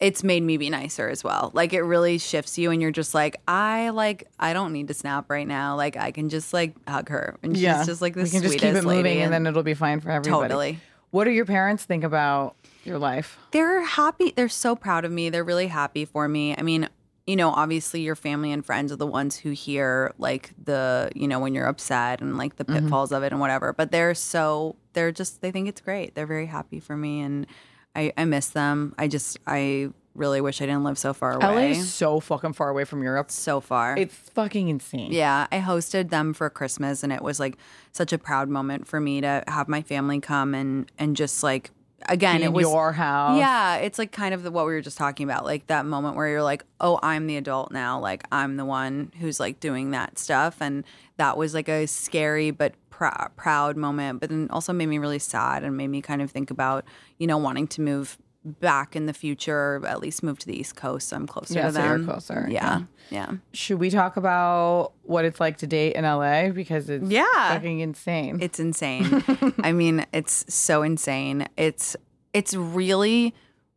it's 0.04 0.22
made 0.22 0.42
me 0.42 0.58
be 0.58 0.68
nicer 0.68 1.08
as 1.08 1.24
well. 1.24 1.50
Like 1.54 1.72
it 1.72 1.80
really 1.80 2.18
shifts 2.18 2.58
you 2.58 2.70
and 2.70 2.82
you're 2.82 2.90
just 2.90 3.14
like 3.14 3.40
I 3.48 3.88
like 3.88 4.28
I 4.38 4.52
don't 4.52 4.74
need 4.74 4.88
to 4.88 4.94
snap 4.94 5.30
right 5.30 5.48
now. 5.48 5.76
Like 5.76 5.96
I 5.96 6.10
can 6.10 6.28
just 6.28 6.52
like 6.52 6.74
hug 6.86 7.08
her 7.08 7.38
and 7.42 7.56
she's 7.56 7.62
Yeah. 7.62 7.84
just 7.86 8.02
like 8.02 8.12
this 8.12 8.30
we 8.30 8.38
can 8.38 8.42
just 8.42 8.58
keep 8.58 8.64
it 8.64 8.84
moving 8.84 9.02
lady 9.02 9.22
and 9.22 9.32
then 9.32 9.46
it'll 9.46 9.62
be 9.62 9.72
fine 9.72 10.00
for 10.00 10.10
everybody. 10.10 10.42
totally. 10.42 10.80
What 11.10 11.24
do 11.24 11.30
your 11.30 11.46
parents 11.46 11.84
think 11.84 12.04
about 12.04 12.54
your 12.84 12.98
life? 12.98 13.38
They're 13.52 13.82
happy. 13.82 14.34
They're 14.36 14.50
so 14.50 14.76
proud 14.76 15.06
of 15.06 15.10
me. 15.10 15.30
They're 15.30 15.42
really 15.42 15.68
happy 15.68 16.04
for 16.04 16.28
me. 16.28 16.54
I 16.54 16.60
mean, 16.60 16.86
you 17.26 17.36
know, 17.36 17.48
obviously 17.48 18.02
your 18.02 18.16
family 18.16 18.52
and 18.52 18.62
friends 18.62 18.92
are 18.92 18.96
the 18.96 19.06
ones 19.06 19.38
who 19.38 19.52
hear 19.52 20.12
like 20.18 20.50
the, 20.62 21.10
you 21.14 21.26
know, 21.26 21.40
when 21.40 21.54
you're 21.54 21.66
upset 21.66 22.20
and 22.20 22.36
like 22.36 22.56
the 22.56 22.66
mm-hmm. 22.66 22.84
pitfalls 22.84 23.10
of 23.10 23.22
it 23.22 23.32
and 23.32 23.40
whatever. 23.40 23.72
But 23.72 23.90
they're 23.90 24.14
so 24.14 24.76
they're 24.92 25.12
just 25.12 25.40
they 25.40 25.50
think 25.50 25.66
it's 25.66 25.80
great. 25.80 26.14
They're 26.14 26.26
very 26.26 26.46
happy 26.46 26.78
for 26.78 26.94
me 26.94 27.22
and 27.22 27.46
I, 27.94 28.12
I 28.16 28.24
miss 28.24 28.48
them. 28.48 28.94
I 28.98 29.08
just 29.08 29.38
I 29.46 29.90
really 30.14 30.40
wish 30.40 30.62
I 30.62 30.66
didn't 30.66 30.84
live 30.84 30.98
so 30.98 31.12
far 31.12 31.32
away. 31.32 31.72
LA 31.72 31.78
is 31.78 31.92
so 31.92 32.20
fucking 32.20 32.52
far 32.52 32.68
away 32.68 32.84
from 32.84 33.02
Europe. 33.02 33.30
so 33.30 33.60
far. 33.60 33.96
It's 33.96 34.14
fucking 34.14 34.68
insane. 34.68 35.12
Yeah, 35.12 35.46
I 35.50 35.58
hosted 35.58 36.10
them 36.10 36.34
for 36.34 36.48
Christmas 36.50 37.02
and 37.02 37.12
it 37.12 37.22
was 37.22 37.40
like 37.40 37.56
such 37.92 38.12
a 38.12 38.18
proud 38.18 38.48
moment 38.48 38.86
for 38.86 39.00
me 39.00 39.20
to 39.20 39.42
have 39.48 39.68
my 39.68 39.82
family 39.82 40.20
come 40.20 40.54
and 40.54 40.90
and 40.98 41.16
just 41.16 41.42
like 41.42 41.70
again 42.08 42.42
it 42.42 42.52
was 42.52 42.62
your 42.64 42.92
house. 42.92 43.38
Yeah, 43.38 43.76
it's 43.76 43.98
like 43.98 44.12
kind 44.12 44.34
of 44.34 44.42
the, 44.42 44.50
what 44.50 44.66
we 44.66 44.72
were 44.72 44.80
just 44.80 44.98
talking 44.98 45.24
about, 45.24 45.44
like 45.44 45.66
that 45.68 45.86
moment 45.86 46.16
where 46.16 46.28
you're 46.28 46.42
like, 46.42 46.64
"Oh, 46.80 46.98
I'm 47.02 47.26
the 47.26 47.36
adult 47.36 47.72
now. 47.72 47.98
Like 47.98 48.24
I'm 48.32 48.56
the 48.56 48.64
one 48.64 49.12
who's 49.20 49.40
like 49.40 49.60
doing 49.60 49.90
that 49.92 50.18
stuff." 50.18 50.56
And 50.60 50.84
that 51.16 51.36
was 51.36 51.54
like 51.54 51.68
a 51.68 51.86
scary 51.86 52.50
but 52.50 52.74
prou- 52.90 53.30
proud 53.36 53.76
moment, 53.76 54.20
but 54.20 54.30
then 54.30 54.48
also 54.50 54.72
made 54.72 54.86
me 54.86 54.98
really 54.98 55.18
sad 55.18 55.64
and 55.64 55.76
made 55.76 55.88
me 55.88 56.00
kind 56.00 56.22
of 56.22 56.30
think 56.30 56.50
about, 56.50 56.84
you 57.18 57.26
know, 57.26 57.38
wanting 57.38 57.66
to 57.68 57.80
move 57.80 58.18
back 58.44 58.94
in 58.94 59.06
the 59.06 59.12
future, 59.14 59.76
or 59.76 59.86
at 59.86 60.00
least 60.00 60.22
move 60.22 60.38
to 60.40 60.46
the 60.46 60.58
East 60.58 60.76
Coast 60.76 61.08
so 61.08 61.16
I'm 61.16 61.26
closer 61.26 61.54
Yeah, 61.54 61.66
to 61.68 61.72
so 61.72 61.84
you're 61.84 62.04
closer, 62.04 62.46
Yeah. 62.50 62.82
Yeah. 63.10 63.32
Should 63.52 63.78
we 63.80 63.90
talk 63.90 64.16
about 64.16 64.92
what 65.02 65.24
it's 65.24 65.40
like 65.40 65.58
to 65.58 65.66
date 65.66 65.94
in 65.96 66.04
LA 66.04 66.50
because 66.50 66.88
it's 66.90 67.08
Yeah. 67.10 67.24
fucking 67.54 67.80
insane. 67.80 68.38
It's 68.42 68.58
insane. 68.60 69.22
I 69.62 69.72
mean, 69.72 70.04
it's 70.12 70.44
so 70.52 70.82
insane. 70.82 71.46
It's 71.56 71.96
it's 72.32 72.54
really 72.54 73.34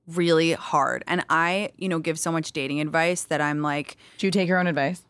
really 0.07 0.53
hard. 0.53 1.03
And 1.05 1.25
I, 1.29 1.71
you 1.77 1.89
know, 1.89 1.99
give 1.99 2.17
so 2.17 2.31
much 2.31 2.53
dating 2.53 2.79
advice 2.79 3.23
that 3.23 3.41
I'm 3.41 3.61
like, 3.61 3.97
Do 4.17 4.27
you 4.27 4.31
take 4.31 4.47
your 4.47 4.57
own 4.57 4.67
advice? 4.67 5.01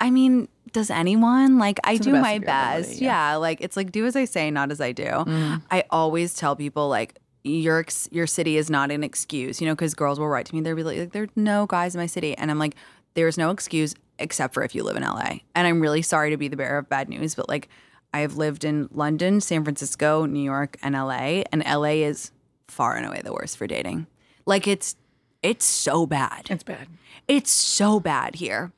I 0.00 0.10
mean, 0.10 0.48
does 0.72 0.90
anyone? 0.90 1.58
Like 1.58 1.80
I 1.84 1.94
To 1.96 1.98
the 1.98 2.04
do 2.04 2.12
best 2.12 2.22
my 2.22 2.38
best. 2.38 2.86
ability, 2.88 3.04
yeah. 3.04 3.34
like 3.36 3.60
it's 3.60 3.76
like 3.76 3.90
do 3.92 4.06
as 4.06 4.14
I 4.16 4.24
say, 4.26 4.50
not 4.50 4.70
as 4.70 4.80
I 4.80 4.92
do. 4.92 5.04
Mm. 5.04 5.62
I 5.70 5.84
always 5.90 6.34
tell 6.34 6.54
people 6.56 6.88
like 6.88 7.18
your 7.44 7.80
ex- 7.80 8.08
your 8.12 8.26
city 8.26 8.56
is 8.56 8.70
not 8.70 8.90
an 8.90 9.02
excuse, 9.02 9.60
you 9.60 9.66
know, 9.66 9.74
because 9.74 9.94
girls 9.94 10.18
will 10.18 10.28
write 10.28 10.46
to 10.46 10.54
me. 10.54 10.60
They'll 10.60 10.76
be 10.76 10.82
like, 10.82 11.12
"There's 11.12 11.30
no 11.36 11.66
guys 11.66 11.94
in 11.94 12.00
my 12.00 12.06
city," 12.06 12.36
and 12.36 12.50
I'm 12.50 12.58
like, 12.58 12.74
"There's 13.14 13.36
no 13.36 13.50
excuse 13.50 13.94
except 14.18 14.54
for 14.54 14.62
if 14.62 14.74
you 14.74 14.84
live 14.84 14.96
in 14.96 15.02
LA." 15.02 15.40
And 15.54 15.66
I'm 15.66 15.80
really 15.80 16.02
sorry 16.02 16.30
to 16.30 16.36
be 16.36 16.48
the 16.48 16.56
bearer 16.56 16.78
of 16.78 16.88
bad 16.88 17.08
news, 17.08 17.34
but 17.34 17.48
like, 17.48 17.68
I 18.14 18.20
have 18.20 18.36
lived 18.36 18.64
in 18.64 18.88
London, 18.92 19.40
San 19.40 19.64
Francisco, 19.64 20.26
New 20.26 20.42
York, 20.42 20.76
and 20.82 20.94
LA, 20.94 21.44
and 21.50 21.64
LA 21.64 22.04
is 22.04 22.30
far 22.68 22.96
and 22.96 23.06
away 23.06 23.20
the 23.24 23.32
worst 23.32 23.56
for 23.56 23.66
dating. 23.66 24.06
Like 24.46 24.66
it's 24.66 24.96
it's 25.42 25.64
so 25.64 26.06
bad. 26.06 26.46
It's 26.50 26.62
bad. 26.62 26.86
It's 27.26 27.50
so 27.50 27.98
bad 28.00 28.36
here. 28.36 28.72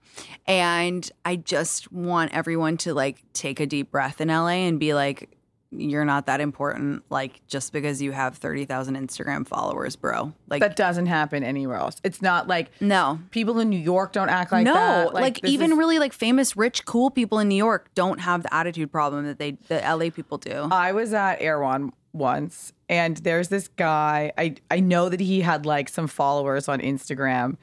And 0.46 1.10
I 1.24 1.36
just 1.36 1.92
want 1.92 2.32
everyone 2.32 2.76
to 2.78 2.94
like 2.94 3.22
take 3.32 3.60
a 3.60 3.66
deep 3.66 3.90
breath 3.90 4.20
in 4.20 4.28
LA 4.28 4.66
and 4.66 4.78
be 4.78 4.94
like, 4.94 5.33
you're 5.80 6.04
not 6.04 6.26
that 6.26 6.40
important, 6.40 7.02
like 7.10 7.40
just 7.46 7.72
because 7.72 8.00
you 8.00 8.12
have 8.12 8.36
30,000 8.36 8.96
Instagram 8.96 9.46
followers, 9.46 9.96
bro. 9.96 10.32
Like, 10.48 10.60
That 10.60 10.76
doesn't 10.76 11.06
happen 11.06 11.42
anywhere 11.44 11.76
else. 11.76 11.96
It's 12.04 12.22
not 12.22 12.48
like 12.48 12.70
no. 12.80 13.18
people 13.30 13.58
in 13.60 13.68
New 13.70 13.78
York 13.78 14.12
don't 14.12 14.28
act 14.28 14.52
like 14.52 14.64
no, 14.64 14.74
that. 14.74 15.14
like, 15.14 15.40
this 15.40 15.50
even 15.50 15.72
is- 15.72 15.78
really 15.78 15.98
like 15.98 16.12
famous, 16.12 16.56
rich, 16.56 16.84
cool 16.84 17.10
people 17.10 17.38
in 17.38 17.48
New 17.48 17.56
York 17.56 17.90
don't 17.94 18.20
have 18.20 18.42
the 18.42 18.54
attitude 18.54 18.90
problem 18.92 19.26
that 19.26 19.38
they 19.38 19.52
the 19.68 19.80
LA 19.80 20.10
people 20.10 20.38
do. 20.38 20.68
I 20.70 20.92
was 20.92 21.12
at 21.12 21.40
Erewhon 21.40 21.92
once, 22.12 22.72
and 22.88 23.16
there's 23.18 23.48
this 23.48 23.68
guy. 23.68 24.32
I 24.38 24.54
I 24.70 24.80
know 24.80 25.08
that 25.08 25.20
he 25.20 25.40
had 25.40 25.66
like 25.66 25.88
some 25.88 26.06
followers 26.06 26.68
on 26.68 26.80
Instagram, 26.80 27.56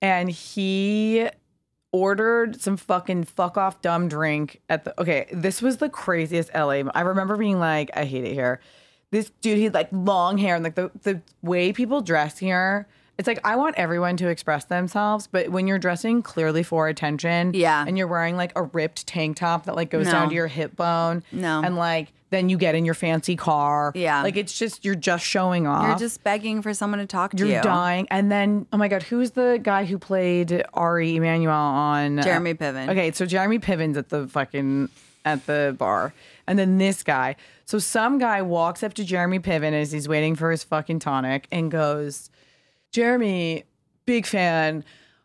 and 0.00 0.30
he 0.30 1.28
ordered 1.92 2.60
some 2.60 2.76
fucking 2.76 3.24
fuck 3.24 3.56
off 3.56 3.80
dumb 3.82 4.08
drink 4.08 4.60
at 4.68 4.84
the. 4.84 5.00
Okay, 5.00 5.26
this 5.32 5.60
was 5.62 5.76
the 5.76 5.88
craziest 5.88 6.50
LA. 6.54 6.82
I 6.94 7.02
remember 7.02 7.36
being 7.36 7.58
like, 7.58 7.90
I 7.94 8.04
hate 8.04 8.24
it 8.24 8.32
here. 8.34 8.60
This 9.10 9.30
dude, 9.42 9.58
he 9.58 9.64
had 9.64 9.74
like 9.74 9.88
long 9.92 10.38
hair 10.38 10.54
and 10.54 10.64
like 10.64 10.74
the 10.74 10.90
the 11.02 11.20
way 11.42 11.72
people 11.72 12.00
dress 12.00 12.38
here. 12.38 12.86
It's 13.18 13.26
like 13.28 13.40
I 13.44 13.56
want 13.56 13.76
everyone 13.76 14.16
to 14.16 14.28
express 14.28 14.64
themselves, 14.64 15.26
but 15.30 15.50
when 15.50 15.66
you're 15.66 15.78
dressing 15.78 16.22
clearly 16.22 16.62
for 16.62 16.88
attention, 16.88 17.52
Yeah. 17.54 17.84
and 17.86 17.98
you're 17.98 18.06
wearing 18.08 18.36
like 18.36 18.52
a 18.56 18.62
ripped 18.62 19.06
tank 19.06 19.36
top 19.36 19.66
that 19.66 19.76
like 19.76 19.90
goes 19.90 20.06
No. 20.06 20.12
down 20.12 20.28
to 20.30 20.34
your 20.34 20.46
hip 20.46 20.74
bone, 20.76 21.22
No. 21.30 21.60
and 21.62 21.76
like 21.76 22.12
then 22.32 22.48
you 22.48 22.56
get 22.56 22.74
in 22.74 22.84
your 22.84 22.94
fancy 22.94 23.36
car. 23.36 23.92
Yeah. 23.94 24.22
Like 24.22 24.36
it's 24.36 24.58
just 24.58 24.84
you're 24.84 24.96
just 24.96 25.24
showing 25.24 25.66
off. 25.68 25.86
You're 25.86 25.98
just 25.98 26.24
begging 26.24 26.62
for 26.62 26.74
someone 26.74 26.98
to 26.98 27.06
talk 27.06 27.30
to 27.32 27.36
you're 27.36 27.56
you. 27.56 27.62
dying. 27.62 28.08
And 28.10 28.32
then 28.32 28.66
oh 28.72 28.76
my 28.76 28.88
god, 28.88 29.04
who's 29.04 29.32
the 29.32 29.60
guy 29.62 29.84
who 29.84 29.98
played 29.98 30.64
Ari 30.74 31.16
Emanuel 31.16 31.54
on 31.54 32.18
uh, 32.18 32.22
Jeremy 32.22 32.54
Piven. 32.54 32.88
Okay, 32.88 33.12
so 33.12 33.24
Jeremy 33.26 33.60
Piven's 33.60 33.96
at 33.96 34.08
the 34.08 34.26
fucking 34.26 34.88
at 35.24 35.46
the 35.46 35.76
bar. 35.78 36.12
And 36.46 36.58
then 36.58 36.78
this 36.78 37.02
guy. 37.02 37.36
So 37.64 37.78
some 37.78 38.18
guy 38.18 38.42
walks 38.42 38.82
up 38.82 38.94
to 38.94 39.04
Jeremy 39.04 39.38
Piven 39.38 39.72
as 39.72 39.92
he's 39.92 40.08
waiting 40.08 40.34
for 40.34 40.50
his 40.50 40.64
fucking 40.64 40.98
tonic 40.98 41.46
and 41.52 41.70
goes, 41.70 42.30
Jeremy, 42.90 43.64
big 44.04 44.26
fan. 44.26 44.84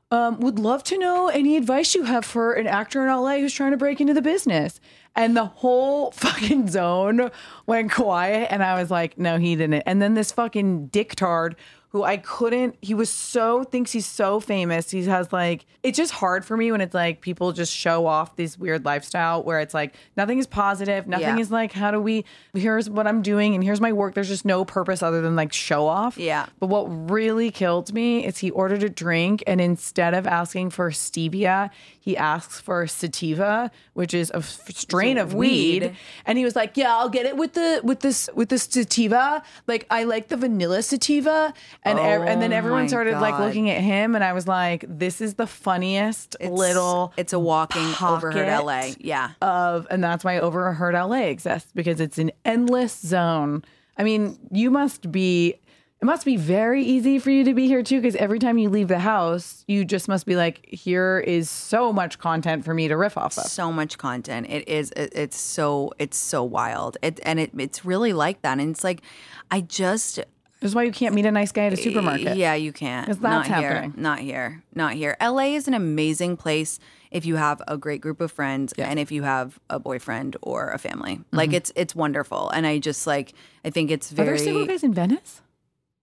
Um, 0.09 0.39
would 0.39 0.57
love 0.57 0.83
to 0.85 0.97
know 0.97 1.27
any 1.27 1.57
advice 1.57 1.93
you 1.93 2.03
have 2.03 2.23
for 2.23 2.53
an 2.53 2.67
actor 2.67 3.01
in 3.05 3.09
LA 3.09 3.37
who's 3.39 3.53
trying 3.53 3.71
to 3.71 3.77
break 3.77 3.99
into 3.99 4.13
the 4.13 4.21
business. 4.21 4.79
And 5.17 5.35
the 5.35 5.45
whole 5.45 6.11
fucking 6.13 6.69
zone 6.69 7.29
went 7.65 7.91
quiet. 7.91 8.47
And 8.51 8.63
I 8.63 8.79
was 8.79 8.89
like, 8.89 9.17
no, 9.17 9.37
he 9.37 9.55
didn't. 9.57 9.81
And 9.85 10.01
then 10.01 10.13
this 10.13 10.31
fucking 10.31 10.89
dictard 10.89 11.55
who 11.91 12.03
I 12.03 12.17
couldn't, 12.17 12.75
he 12.81 12.93
was 12.93 13.09
so, 13.09 13.63
thinks 13.63 13.93
he's 13.93 14.05
so 14.05 14.41
famous. 14.41 14.91
He 14.91 15.05
has 15.05 15.31
like, 15.31 15.65
it's 15.83 15.97
just 15.97 16.11
hard 16.11 16.43
for 16.43 16.57
me 16.57 16.69
when 16.69 16.81
it's 16.81 16.93
like 16.93 17.21
people 17.21 17.53
just 17.53 17.73
show 17.73 18.05
off 18.05 18.35
this 18.35 18.59
weird 18.59 18.83
lifestyle 18.83 19.41
where 19.41 19.61
it's 19.61 19.73
like 19.73 19.95
nothing 20.17 20.37
is 20.37 20.45
positive. 20.45 21.07
Nothing 21.07 21.37
Yeah. 21.37 21.39
is 21.39 21.49
like, 21.49 21.71
how 21.71 21.91
do 21.91 22.01
we, 22.01 22.25
here's 22.53 22.89
what 22.89 23.07
I'm 23.07 23.21
doing 23.21 23.55
and 23.55 23.63
here's 23.63 23.79
my 23.79 23.93
work. 23.93 24.15
There's 24.15 24.27
just 24.27 24.43
no 24.43 24.65
purpose 24.65 25.01
other 25.01 25.21
than 25.21 25.37
like 25.37 25.53
show 25.53 25.87
off. 25.87 26.17
Yeah. 26.17 26.47
But 26.59 26.67
what 26.67 26.83
really 27.09 27.51
killed 27.51 27.93
me 27.93 28.25
is 28.25 28.39
he 28.39 28.51
ordered 28.51 28.83
a 28.83 28.89
drink 28.89 29.41
and 29.47 29.61
instead 29.61 30.13
of 30.13 30.27
asking 30.27 30.71
for 30.71 30.91
stevia, 30.91 31.69
he 32.07 32.15
asks 32.15 32.57
for 32.61 32.87
sativa, 32.87 33.69
which 33.93 34.13
is 34.13 34.31
a 34.31 34.37
f- 34.37 34.69
strain 34.71 35.17
of 35.17 35.33
weed. 35.33 35.81
weed. 35.83 35.95
And 36.25 36.37
he 36.37 36.45
was 36.45 36.55
like, 36.55 36.77
"Yeah, 36.77 36.95
I'll 36.95 37.09
get 37.09 37.25
it 37.25 37.35
with 37.35 37.51
the 37.53 37.81
with 37.83 37.99
this 37.99 38.29
with 38.33 38.47
the 38.47 38.57
sativa. 38.57 39.43
Like 39.67 39.85
I 39.89 40.03
like 40.05 40.29
the 40.29 40.37
vanilla 40.37 40.81
sativa." 40.83 41.53
And 41.83 41.99
ev- 41.99 42.21
and 42.21 42.41
then 42.41 42.53
Oh 42.53 42.55
everyone 42.55 42.87
started 42.87 43.19
like 43.19 43.37
looking 43.39 43.69
at 43.69 43.81
him, 43.81 44.15
and 44.15 44.23
I 44.23 44.31
was 44.31 44.47
like, 44.47 44.85
"This 44.87 45.19
is 45.19 45.33
the 45.33 45.47
funniest 45.47 46.35
It's- 46.39 46.49
little 46.57 47.11
It's 47.17 47.33
a 47.33 47.39
walking 47.39 47.87
overheard 48.01 48.47
LA. 48.47 48.93
Yeah. 48.99 49.31
of 49.41 49.85
and 49.91 50.01
that's 50.01 50.23
why 50.23 50.39
overheard 50.39 50.95
LA 50.95 51.27
exists 51.27 51.71
because 51.75 51.99
it's 51.99 52.17
an 52.17 52.31
endless 52.45 52.97
zone. 52.97 53.63
I 53.97 54.03
mean, 54.03 54.39
you 54.51 54.71
must 54.71 55.11
be 55.11 55.55
it 56.01 56.05
must 56.05 56.25
be 56.25 56.37
very 56.37 56.83
easy 56.83 57.17
for 57.17 57.31
you 57.31 57.43
to 57.45 57.53
be 57.55 57.65
here 57.67 57.81
too 57.81 57.99
because 57.99 58.15
every 58.17 58.37
time 58.39 58.57
you 58.59 58.69
leave 58.69 58.87
the 58.87 58.99
house, 58.99 59.63
you 59.67 59.83
just 59.83 60.07
must 60.07 60.25
be 60.27 60.35
like 60.35 60.65
here 60.69 61.19
is 61.19 61.49
so 61.49 61.91
much 61.91 62.19
content 62.19 62.63
for 62.63 62.73
me 62.73 62.87
to 62.87 62.95
riff 62.95 63.17
off 63.17 63.35
of. 63.37 63.45
so 63.45 63.71
much 63.71 63.97
content. 63.97 64.47
It 64.49 64.67
is. 64.67 64.91
It, 64.91 65.11
it's 65.15 65.37
so. 65.37 65.91
It's 65.97 66.17
so 66.17 66.43
wild. 66.43 66.97
It 67.01 67.19
and 67.23 67.39
it. 67.39 67.51
It's 67.57 67.83
really 67.83 68.13
like 68.13 68.41
that. 68.43 68.59
And 68.59 68.69
it's 68.69 68.83
like, 68.83 69.01
I 69.49 69.61
just. 69.61 70.19
That's 70.59 70.73
why 70.73 70.83
you 70.83 70.91
can't 70.91 71.13
meet 71.13 71.25
a 71.27 71.31
nice 71.31 71.51
guy 71.51 71.65
at 71.65 71.73
a 71.73 71.77
supermarket. 71.77 72.35
Yeah, 72.35 72.55
you 72.55 72.71
can't. 72.73 73.05
'Cause 73.05 73.19
Not 73.19 73.45
that's 73.45 73.59
here. 73.59 73.73
happening. 73.73 73.93
Not 73.95 74.19
here. 74.19 74.63
Not 74.73 74.93
here. 74.93 75.15
LA 75.21 75.55
is 75.55 75.67
an 75.67 75.75
amazing 75.75 76.35
place 76.35 76.79
if 77.11 77.25
you 77.27 77.35
have 77.35 77.61
a 77.67 77.77
great 77.77 78.01
group 78.01 78.21
of 78.21 78.31
friends 78.31 78.73
and 78.77 78.97
if 78.99 79.11
you 79.11 79.21
have 79.23 79.59
a 79.69 79.79
boyfriend 79.79 80.35
or 80.41 80.69
a 80.71 80.77
family. 80.79 81.17
Mm-hmm. 81.17 81.35
Like 81.37 81.53
it's 81.53 81.71
it's 81.75 81.95
wonderful. 81.95 82.49
And 82.49 82.65
I 82.65 82.79
just 82.79 83.05
like 83.05 83.33
I 83.65 83.69
think 83.69 83.91
it's 83.91 84.09
very 84.11 84.29
Are 84.29 84.31
there 84.31 84.37
single 84.45 84.65
guys 84.65 84.83
in 84.83 84.93
Venice? 84.95 85.41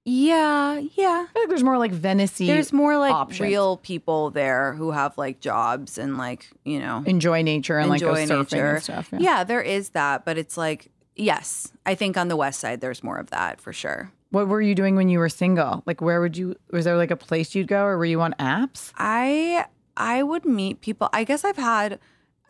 Yeah, 0.05 0.78
yeah. 0.94 1.26
I 1.28 1.32
feel 1.32 1.42
like 1.42 1.48
there's 1.48 1.64
more 1.64 1.78
like 1.78 1.92
Venice 1.92 2.36
There's 2.36 2.72
more 2.72 2.98
like 2.98 3.12
options. 3.12 3.40
real 3.40 3.78
people 3.78 4.30
there 4.30 4.74
who 4.74 4.90
have 4.90 5.16
like 5.16 5.40
jobs 5.40 5.96
and 5.96 6.18
like, 6.18 6.50
you 6.64 6.78
know, 6.78 7.02
enjoy 7.07 7.40
nature 7.42 7.78
and 7.78 7.88
like 7.88 8.02
go 8.02 8.14
enjoy 8.14 8.34
surfing 8.44 8.52
nature. 8.52 8.74
and 8.74 8.82
stuff. 8.82 9.09
Yeah. 9.16 9.44
there 9.44 9.62
is 9.62 9.90
that, 9.90 10.24
but 10.24 10.36
it's 10.36 10.57
like 10.59 10.90
yes, 11.16 11.72
I 11.86 11.94
think 11.94 12.16
on 12.16 12.28
the 12.28 12.36
west 12.36 12.61
side 12.61 12.80
there's 12.80 13.02
more 13.02 13.16
of 13.16 13.30
that 13.30 13.61
for 13.61 13.72
sure. 13.72 14.12
What 14.30 14.48
were 14.48 14.61
you 14.61 14.74
doing 14.74 14.94
when 14.96 15.09
you 15.09 15.18
were 15.20 15.28
single? 15.28 15.82
Like 15.86 16.00
where 16.02 16.20
would 16.20 16.36
you 16.36 16.57
was 16.70 16.84
there 16.84 16.96
like 16.96 17.11
a 17.11 17.16
place 17.16 17.55
you'd 17.55 17.68
go 17.68 17.84
or 17.84 17.96
were 17.96 18.05
you 18.05 18.20
on 18.20 18.34
apps? 18.38 18.92
I 18.98 19.64
I 19.96 20.22
would 20.22 20.44
meet 20.44 20.82
people. 20.82 21.09
I 21.14 21.24
guess 21.24 21.44
I've 21.44 21.57
had 21.57 21.98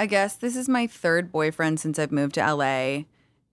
I 0.00 0.06
guess 0.06 0.34
this 0.34 0.56
is 0.56 0.68
my 0.68 0.88
third 0.88 1.30
boyfriend 1.30 1.78
since 1.78 2.00
I've 2.00 2.10
moved 2.10 2.34
to 2.34 2.52
LA 2.52 3.02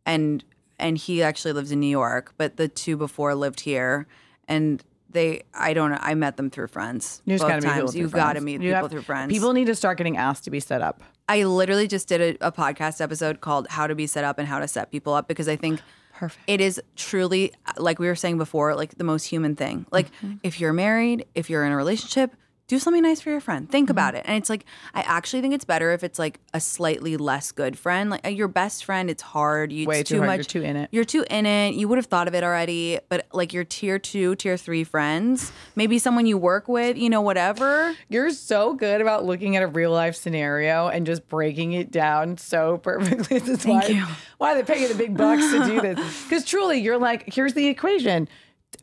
and 0.07 0.43
and 0.81 0.97
he 0.97 1.23
actually 1.23 1.53
lives 1.53 1.71
in 1.71 1.79
New 1.79 1.87
York, 1.87 2.33
but 2.37 2.57
the 2.57 2.67
two 2.67 2.97
before 2.97 3.33
lived 3.35 3.61
here 3.61 4.07
and 4.47 4.83
they 5.09 5.43
I 5.53 5.73
don't 5.73 5.91
know, 5.91 5.97
I 6.01 6.13
met 6.15 6.37
them 6.37 6.49
through 6.49 6.67
friends. 6.67 7.21
You 7.25 7.35
just 7.37 7.47
gotta 7.47 7.61
meet 7.65 7.73
people 7.73 7.91
through 7.91 8.01
You've 8.01 8.11
got 8.11 8.33
to 8.33 8.41
meet 8.41 8.53
You 8.61 8.69
people 8.69 8.75
have- 8.83 8.91
through 8.91 9.01
friends. 9.03 9.31
People 9.31 9.53
need 9.53 9.65
to 9.67 9.75
start 9.75 9.97
getting 9.97 10.17
asked 10.17 10.43
to 10.45 10.49
be 10.51 10.59
set 10.59 10.81
up. 10.81 11.01
I 11.29 11.43
literally 11.43 11.87
just 11.87 12.07
did 12.09 12.21
a, 12.41 12.47
a 12.47 12.51
podcast 12.51 12.99
episode 12.99 13.39
called 13.41 13.67
How 13.69 13.87
to 13.87 13.95
Be 13.95 14.05
Set 14.07 14.23
Up 14.25 14.37
and 14.39 14.47
How 14.47 14.59
to 14.59 14.67
Set 14.67 14.91
People 14.91 15.13
Up 15.13 15.27
because 15.27 15.47
I 15.47 15.55
think 15.55 15.79
Perfect. 16.13 16.43
It 16.47 16.61
is 16.61 16.79
truly, 16.95 17.51
like 17.77 17.97
we 17.97 18.05
were 18.05 18.15
saying 18.15 18.37
before, 18.37 18.75
like 18.75 18.95
the 18.97 19.03
most 19.03 19.23
human 19.25 19.55
thing. 19.55 19.85
Like 19.91 20.07
Mm-hmm. 20.21 20.33
if 20.43 20.59
you're 20.59 20.71
married, 20.73 21.25
if 21.35 21.49
you're 21.49 21.63
in 21.65 21.71
a 21.71 21.75
relationship, 21.77 22.35
do 22.71 22.79
something 22.79 23.03
nice 23.03 23.19
for 23.19 23.29
your 23.29 23.41
friend. 23.41 23.69
Think 23.69 23.81
Mm-hmm. 23.87 23.91
about 23.91 24.15
it. 24.15 24.23
And 24.25 24.37
it's 24.37 24.49
like, 24.49 24.63
I 24.93 25.01
actually 25.01 25.41
think 25.41 25.53
it's 25.53 25.65
better 25.65 25.91
if 25.91 26.03
it's 26.03 26.17
like 26.17 26.39
a 26.53 26.59
slightly 26.61 27.17
less 27.17 27.51
good 27.51 27.77
friend. 27.77 28.09
Like 28.09 28.25
uh, 28.25 28.29
your 28.29 28.47
best 28.47 28.85
friend, 28.85 29.09
it's 29.09 29.21
hard. 29.23 29.71
You, 29.73 29.85
Way 29.87 29.99
it's 30.01 30.09
too 30.09 30.15
too 30.15 30.19
hard. 30.21 30.27
much. 30.39 30.53
You're 30.55 30.63
too 30.63 30.67
in 30.69 30.75
it. 30.77 30.89
You're 30.91 31.03
too 31.03 31.25
in 31.29 31.45
it. 31.45 31.73
You 31.75 31.87
would 31.89 31.97
have 31.97 32.05
thought 32.05 32.27
of 32.29 32.33
it 32.35 32.43
already. 32.43 32.99
But 33.09 33.25
like 33.33 33.51
your 33.53 33.63
tier 33.65 33.99
two, 33.99 34.35
tier 34.35 34.55
three 34.55 34.83
friends, 34.85 35.51
maybe 35.75 35.99
someone 35.99 36.25
you 36.25 36.37
work 36.37 36.67
with, 36.69 36.97
you 36.97 37.09
know, 37.09 37.21
whatever. 37.21 37.93
You're 38.07 38.29
so 38.31 38.73
good 38.73 39.01
about 39.01 39.25
looking 39.25 39.55
at 39.57 39.63
a 39.63 39.67
real 39.67 39.91
life 39.91 40.15
scenario 40.15 40.87
and 40.87 41.05
just 41.05 41.27
breaking 41.27 41.73
it 41.73 41.91
down 41.91 42.37
so 42.37 42.77
perfectly. 42.77 43.39
This 43.39 43.49
is 43.49 43.63
Thank 43.63 43.83
why, 43.83 43.89
you. 43.89 44.05
why 44.37 44.53
they 44.53 44.63
pay 44.63 44.81
you 44.81 44.87
the 44.87 44.95
big 44.95 45.17
bucks 45.17 45.51
to 45.51 45.65
do 45.65 45.81
this. 45.81 45.99
Because 46.29 46.45
truly, 46.45 46.79
you're 46.79 46.97
like, 46.97 47.33
here's 47.33 47.53
the 47.53 47.67
equation: 47.67 48.29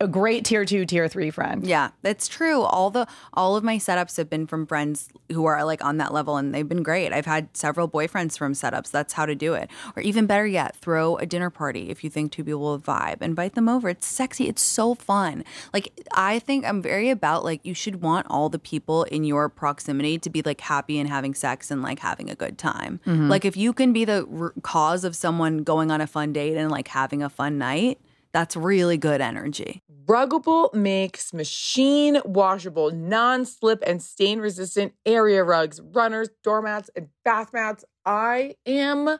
a 0.00 0.08
great 0.08 0.44
tier 0.44 0.64
two, 0.64 0.84
tier 0.86 1.08
three 1.08 1.30
friend. 1.30 1.66
Yeah, 1.66 1.90
that's 2.02 2.28
true. 2.28 2.62
All 2.62 2.90
the 2.90 3.06
all 3.34 3.56
of 3.56 3.64
my 3.64 3.76
setups 3.76 4.16
have 4.16 4.30
been 4.30 4.46
from 4.46 4.66
friends 4.66 5.08
who 5.32 5.44
are 5.46 5.64
like 5.64 5.84
on 5.84 5.96
that 5.98 6.12
level 6.12 6.36
and 6.36 6.54
they've 6.54 6.68
been 6.68 6.82
great. 6.82 7.12
I've 7.12 7.26
had 7.26 7.56
several 7.56 7.88
boyfriends 7.88 8.38
from 8.38 8.52
setups. 8.52 8.90
That's 8.90 9.14
how 9.14 9.26
to 9.26 9.34
do 9.34 9.54
it. 9.54 9.70
Or 9.96 10.02
even 10.02 10.26
better 10.26 10.46
yet, 10.46 10.76
throw 10.76 11.16
a 11.16 11.26
dinner 11.26 11.50
party 11.50 11.90
if 11.90 12.04
you 12.04 12.10
think 12.10 12.32
two 12.32 12.44
people 12.44 12.60
will 12.60 12.78
vibe. 12.78 13.22
Invite 13.22 13.54
them 13.54 13.68
over. 13.68 13.88
It's 13.88 14.06
sexy. 14.06 14.48
It's 14.48 14.62
so 14.62 14.94
fun. 14.94 15.44
Like 15.72 15.92
I 16.12 16.38
think 16.38 16.64
I'm 16.64 16.80
very 16.80 17.10
about 17.10 17.44
like 17.44 17.64
you 17.64 17.74
should 17.74 18.00
want 18.00 18.26
all 18.30 18.48
the 18.48 18.58
people 18.58 19.04
in 19.04 19.24
your 19.24 19.48
proximity 19.48 20.18
to 20.18 20.30
be 20.30 20.42
like 20.42 20.60
happy 20.60 20.98
and 20.98 21.08
having 21.08 21.34
sex 21.34 21.70
and 21.70 21.82
like 21.82 21.98
having 21.98 22.30
a 22.30 22.34
good 22.34 22.56
time. 22.58 23.00
Mm-hmm. 23.06 23.28
Like 23.28 23.44
if 23.44 23.56
you 23.56 23.72
can 23.72 23.92
be 23.92 24.04
the 24.04 24.26
r- 24.38 24.52
cause 24.62 25.04
of 25.04 25.16
someone 25.16 25.58
going 25.64 25.90
on 25.90 26.00
a 26.00 26.06
fun 26.06 26.32
date 26.32 26.56
and 26.56 26.70
like 26.70 26.88
having 26.88 27.22
a 27.22 27.28
fun 27.28 27.58
night, 27.58 28.00
that's 28.32 28.56
really 28.56 28.96
good 28.96 29.20
energy. 29.20 29.82
Ruggable 30.06 30.72
makes 30.72 31.32
machine 31.32 32.20
washable, 32.24 32.90
non 32.90 33.44
slip 33.44 33.82
and 33.86 34.02
stain 34.02 34.38
resistant 34.40 34.94
area 35.04 35.44
rugs, 35.44 35.80
runners, 35.80 36.28
doormats, 36.42 36.90
and 36.96 37.08
bath 37.24 37.52
mats. 37.52 37.84
I 38.04 38.54
am 38.66 39.18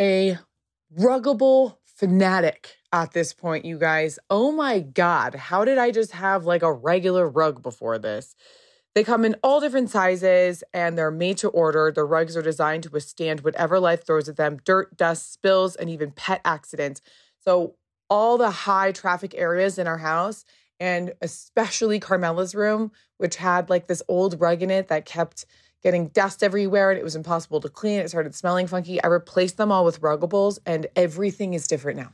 a 0.00 0.38
ruggable 0.98 1.76
fanatic 1.84 2.76
at 2.92 3.12
this 3.12 3.32
point, 3.32 3.64
you 3.64 3.78
guys. 3.78 4.18
Oh 4.30 4.52
my 4.52 4.80
God. 4.80 5.34
How 5.34 5.64
did 5.64 5.78
I 5.78 5.90
just 5.90 6.12
have 6.12 6.44
like 6.44 6.62
a 6.62 6.72
regular 6.72 7.28
rug 7.28 7.62
before 7.62 7.98
this? 7.98 8.34
They 8.94 9.02
come 9.02 9.24
in 9.24 9.34
all 9.42 9.60
different 9.60 9.90
sizes 9.90 10.62
and 10.72 10.96
they're 10.96 11.10
made 11.10 11.38
to 11.38 11.48
order. 11.48 11.90
The 11.90 12.04
rugs 12.04 12.36
are 12.36 12.42
designed 12.42 12.84
to 12.84 12.90
withstand 12.90 13.40
whatever 13.40 13.80
life 13.80 14.06
throws 14.06 14.28
at 14.28 14.36
them 14.36 14.58
dirt, 14.64 14.96
dust, 14.96 15.32
spills, 15.32 15.74
and 15.74 15.90
even 15.90 16.12
pet 16.12 16.40
accidents. 16.44 17.00
So, 17.40 17.74
all 18.08 18.38
the 18.38 18.50
high 18.50 18.92
traffic 18.92 19.34
areas 19.36 19.78
in 19.78 19.86
our 19.86 19.98
house, 19.98 20.44
and 20.80 21.12
especially 21.22 22.00
Carmela's 22.00 22.54
room, 22.54 22.92
which 23.18 23.36
had 23.36 23.70
like 23.70 23.86
this 23.86 24.02
old 24.08 24.40
rug 24.40 24.62
in 24.62 24.70
it 24.70 24.88
that 24.88 25.06
kept 25.06 25.46
getting 25.82 26.08
dust 26.08 26.42
everywhere 26.42 26.90
and 26.90 26.98
it 26.98 27.04
was 27.04 27.14
impossible 27.14 27.60
to 27.60 27.68
clean. 27.68 28.00
It 28.00 28.08
started 28.08 28.34
smelling 28.34 28.66
funky. 28.66 29.02
I 29.02 29.06
replaced 29.06 29.58
them 29.58 29.70
all 29.70 29.84
with 29.84 30.00
ruggables, 30.00 30.58
and 30.66 30.86
everything 30.96 31.54
is 31.54 31.66
different 31.68 31.98
now. 31.98 32.12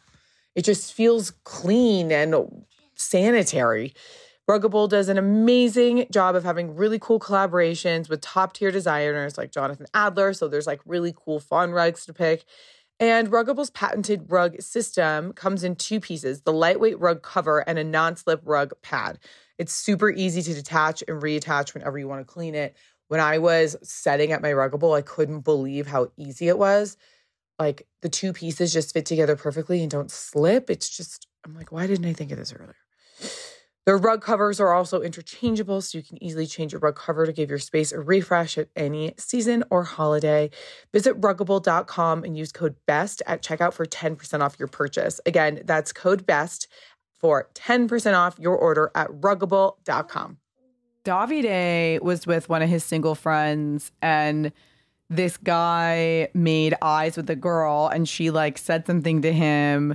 It 0.55 0.65
just 0.65 0.93
feels 0.93 1.31
clean 1.45 2.11
and 2.11 2.65
sanitary. 2.97 3.95
Ruggable 4.49 4.89
does 4.89 5.09
an 5.09 5.17
amazing 5.17 6.07
job 6.11 6.35
of 6.35 6.43
having 6.43 6.75
really 6.75 6.99
cool 6.99 7.21
collaborations 7.21 8.09
with 8.09 8.21
top 8.21 8.53
tier 8.53 8.73
designers 8.73 9.39
like 9.39 9.53
Jonathan 9.53 9.87
Adler. 9.95 10.33
So 10.33 10.49
there's 10.49 10.67
like 10.67 10.81
really 10.85 11.15
cool, 11.17 11.39
fun 11.39 11.71
rugs 11.71 12.05
to 12.07 12.13
pick. 12.13 12.45
And 13.01 13.31
Ruggable's 13.31 13.71
patented 13.71 14.31
rug 14.31 14.61
system 14.61 15.33
comes 15.33 15.65
in 15.65 15.75
two 15.75 16.01
pieces 16.01 16.43
the 16.43 16.53
lightweight 16.53 17.01
rug 17.01 17.23
cover 17.23 17.61
and 17.61 17.79
a 17.79 17.85
non 17.85 18.15
slip 18.17 18.43
rug 18.45 18.75
pad. 18.83 19.19
It's 19.59 19.73
super 19.73 20.11
easy 20.11 20.43
to 20.43 20.55
detach 20.55 21.03
and 21.09 21.21
reattach 21.21 21.73
whenever 21.73 21.99
you 21.99 22.07
want 22.07 22.21
to 22.21 22.31
clean 22.31 22.55
it. 22.55 22.77
When 23.09 23.19
I 23.19 23.39
was 23.39 23.77
setting 23.83 24.33
up 24.33 24.43
my 24.43 24.51
Ruggable, 24.51 24.97
I 24.97 25.03
couldn't 25.03 25.41
believe 25.41 25.87
how 25.87 26.13
easy 26.17 26.49
it 26.49 26.59
was. 26.59 26.99
Like 27.59 27.87
the 28.03 28.09
two 28.09 28.33
pieces 28.35 28.73
just 28.73 28.93
fit 28.93 29.07
together 29.07 29.35
perfectly 29.35 29.81
and 29.81 29.91
don't 29.91 30.11
slip. 30.11 30.71
It's 30.71 30.89
just, 30.89 31.27
I'm 31.45 31.55
like, 31.55 31.73
why 31.73 31.87
didn't 31.87 32.07
I 32.07 32.13
think 32.13 32.31
of 32.33 32.39
this 32.39 32.53
earlier? 32.53 32.77
Their 33.87 33.97
rug 33.97 34.23
covers 34.23 34.61
are 34.61 34.73
also 34.73 35.01
interchangeable, 35.01 35.81
so 35.81 35.99
you 35.99 36.05
can 36.05 36.23
easily 36.23 36.47
change 36.47 36.73
your 36.73 36.81
rug 36.81 36.97
cover 36.97 37.25
to 37.25 37.33
give 37.33 37.49
your 37.49 37.59
space 37.59 37.93
a 37.93 38.01
refresh 38.01 38.59
at 38.59 38.69
any 38.77 39.15
season 39.17 39.65
or 39.71 39.85
holiday. 39.85 40.51
Visit 40.93 41.21
ruggable.com 41.21 42.23
and 42.23 42.37
use 42.37 42.53
code 42.53 42.77
BEST 42.87 43.23
at 43.27 43.43
checkout 43.43 43.73
for 43.73 43.87
10% 43.87 44.41
off 44.43 44.57
your 44.59 44.69
purchase. 44.69 45.21
Again, 45.25 45.63
that's 45.65 45.93
code 45.93 46.27
BEST 46.27 46.69
for 47.19 47.49
10% 47.55 48.15
off 48.17 48.39
your 48.39 48.57
order 48.57 48.91
at 48.95 49.09
ruggable.com. 49.09 50.39
Davide 51.05 52.03
was 52.03 52.27
with 52.27 52.49
one 52.49 52.63
of 52.63 52.69
his 52.69 52.85
single 52.85 53.15
friends 53.15 53.91
and 54.03 54.53
this 55.09 55.37
guy 55.39 56.29
made 56.35 56.75
eyes 56.83 57.17
with 57.17 57.27
the 57.27 57.37
girl 57.37 57.91
and 57.93 58.09
she 58.09 58.31
like 58.31 58.59
said 58.59 58.87
something 58.87 59.23
to 59.23 59.33
him 59.33 59.95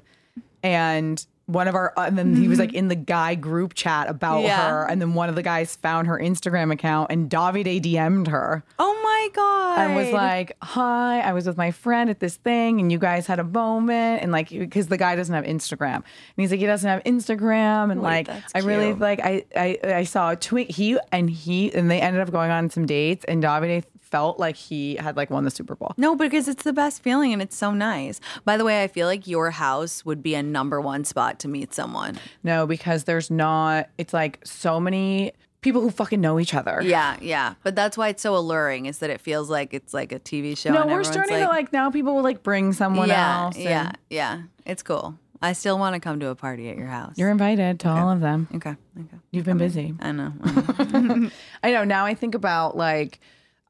and 0.64 1.26
one 1.48 1.68
of 1.68 1.76
our 1.76 1.94
uh, 1.98 2.06
and 2.06 2.18
then 2.18 2.36
he 2.36 2.48
was 2.48 2.58
like 2.60 2.70
mm-hmm. 2.70 2.78
in 2.78 2.88
the 2.88 2.96
guy 2.96 3.36
group 3.36 3.74
chat 3.76 4.10
about 4.10 4.42
Yeah. 4.42 4.70
her 4.70 4.90
and 4.90 5.00
then 5.00 5.14
one 5.14 5.30
of 5.30 5.36
the 5.36 5.44
guys 5.44 5.76
found 5.76 6.08
her 6.08 6.18
Instagram 6.18 6.72
account 6.74 7.12
and 7.12 7.30
Davide 7.30 7.82
DM'd 7.82 8.28
her 8.28 8.64
Oh 8.80 9.00
my 9.04 9.30
god! 9.34 9.80
and 9.80 9.96
was 9.96 10.12
like, 10.12 10.56
"Hi, 10.62 11.20
I 11.22 11.34
was 11.34 11.46
with 11.48 11.58
my 11.58 11.72
friend 11.72 12.10
at 12.10 12.20
this 12.20 12.36
thing, 12.36 12.80
and 12.80 12.92
you 12.92 12.98
guys 13.00 13.28
had 13.28 13.40
a 13.40 13.44
moment, 13.44 14.22
and 14.22 14.32
like, 14.32 14.50
because 14.50 14.88
the 14.88 14.98
guy 14.98 15.16
doesn't 15.16 15.34
have 15.34 15.46
Instagram, 15.46 15.96
and 15.96 16.04
he's 16.38 16.52
like, 16.52 16.60
he 16.60 16.66
doesn't 16.66 16.88
have 16.90 17.04
Instagram, 17.04 17.92
and 17.92 18.02
Wait, 18.02 18.28
like, 18.28 18.44
I 18.54 18.60
really 18.60 18.94
like, 18.94 19.20
I, 19.20 19.46
I, 19.56 19.78
I 19.84 20.04
saw 20.04 20.32
a 20.32 20.36
tweet. 20.36 20.72
He 20.72 20.98
and 21.12 21.30
he, 21.30 21.74
and 21.74 21.90
they 21.90 22.02
ended 22.02 22.22
up 22.22 22.32
going 22.32 22.52
on 22.52 22.70
some 22.70 22.86
dates, 22.86 23.26
and 23.26 23.42
Davide 23.44 23.84
felt 24.06 24.40
like 24.40 24.56
he 24.56 24.96
had 24.96 25.18
like 25.18 25.30
won 25.30 25.44
the 25.44 25.52
Super 25.52 25.76
Bowl. 25.76 25.94
No, 25.98 26.16
because 26.16 26.48
it's 26.48 26.64
the 26.64 26.74
best 26.74 27.02
feeling 27.02 27.34
and 27.34 27.42
it's 27.42 27.56
so 27.56 27.74
nice. 27.74 28.22
By 28.44 28.58
the 28.58 28.64
way, 28.64 28.84
I 28.84 28.88
feel 28.88 29.08
like 29.08 29.28
your 29.28 29.52
house 29.52 30.06
would 30.06 30.22
be 30.22 30.36
a 30.36 30.44
number 30.44 30.80
one 30.80 31.04
spot 31.04 31.40
to 31.40 31.48
meet 31.48 31.74
someone. 31.74 32.20
No, 32.44 32.66
because 32.68 33.06
there's 33.06 33.30
not. 33.32 33.90
It's 33.98 34.14
like 34.14 34.40
so 34.44 34.80
many 34.80 35.34
people 35.62 35.82
who 35.82 35.90
fucking 35.90 36.22
know 36.22 36.40
each 36.40 36.54
other. 36.54 36.80
Yeah, 36.84 37.18
yeah. 37.20 37.56
But 37.64 37.76
that's 37.76 37.98
why 37.98 38.10
it's 38.10 38.22
so 38.22 38.36
alluring 38.36 38.86
is 38.86 39.00
that 39.00 39.10
it 39.10 39.20
feels 39.20 39.50
like 39.50 39.74
it's 39.74 39.94
like 39.94 40.12
a 40.12 40.20
TV 40.20 40.58
show. 40.58 40.72
No, 40.72 40.86
we're 40.86 41.04
starting 41.04 41.40
to 41.40 41.48
like 41.48 41.74
now. 41.74 41.90
People 41.90 42.16
will 42.16 42.24
like 42.24 42.44
bring 42.44 42.72
someone 42.72 43.10
yeah, 43.10 43.46
else. 43.46 43.56
and 43.56 43.64
yeah, 43.64 43.92
yeah. 44.10 44.42
It's 44.66 44.84
cool. 44.84 45.18
I 45.42 45.54
still 45.54 45.78
want 45.78 45.96
to 45.96 46.00
come 46.00 46.20
to 46.22 46.30
a 46.30 46.36
party 46.36 46.70
at 46.70 46.78
your 46.78 46.88
house. 46.88 47.14
You're 47.18 47.30
invited 47.30 47.80
to 47.82 47.90
all 47.90 48.10
of 48.10 48.22
them. 48.22 48.48
okay. 48.56 48.76
Okay. 48.98 49.18
You've 49.32 49.46
been 49.46 49.58
busy. 49.58 49.94
I 50.00 50.12
know. 50.12 50.34
I 50.44 51.02
know. 51.02 51.30
I 51.64 51.72
know. 51.72 51.84
Now 51.84 52.06
I 52.06 52.14
think 52.14 52.36
about 52.36 52.78
like 52.78 53.20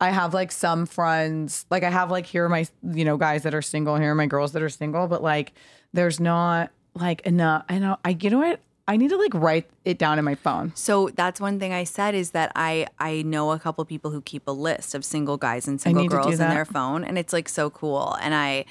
I 0.02 0.10
have 0.10 0.34
like 0.34 0.52
some 0.52 0.86
friends, 0.86 1.66
like 1.70 1.84
I 1.84 1.90
have 1.90 2.12
like 2.12 2.26
here 2.26 2.46
are 2.46 2.50
my 2.50 2.68
you 2.84 3.06
know 3.06 3.18
guys 3.18 3.44
that 3.44 3.54
are 3.54 3.62
single, 3.62 3.96
here 3.96 4.12
are 4.12 4.16
my 4.16 4.28
girls 4.28 4.52
that 4.54 4.62
are 4.62 4.70
single, 4.70 5.08
but 5.08 5.24
like 5.24 5.54
there's 5.94 6.20
not 6.20 6.72
like 6.94 7.22
enough. 7.22 7.66
I 7.70 7.80
know. 7.80 7.98
I 8.04 8.18
you 8.20 8.30
know 8.30 8.40
what? 8.40 8.60
I 8.88 8.98
need 8.98 9.10
to 9.10 9.18
like 9.18 9.34
write 9.34 9.68
it 9.84 9.98
down 9.98 10.20
in 10.20 10.26
my 10.26 10.36
phone. 10.36 10.72
So 10.76 11.10
that's 11.16 11.42
one 11.42 11.60
thing 11.60 11.74
I 11.74 11.86
said 11.86 12.14
is 12.14 12.32
that 12.32 12.52
I 12.56 12.88
I 13.00 13.24
know 13.24 13.52
a 13.52 13.60
couple 13.60 13.84
people 13.86 14.12
who 14.12 14.22
keep 14.22 14.48
a 14.48 14.52
list 14.52 14.94
of 14.94 15.04
single 15.04 15.38
guys 15.38 15.68
and 15.68 15.82
single 15.82 16.04
need 16.04 16.12
to 16.12 16.18
do 16.18 16.24
girls 16.24 16.40
in 16.40 16.50
their 16.50 16.66
phone, 16.66 17.04
and 17.04 17.18
it's 17.18 17.34
like 17.34 17.50
so 17.50 17.70
cool. 17.70 18.18
And 18.22 18.36
I 18.36 18.66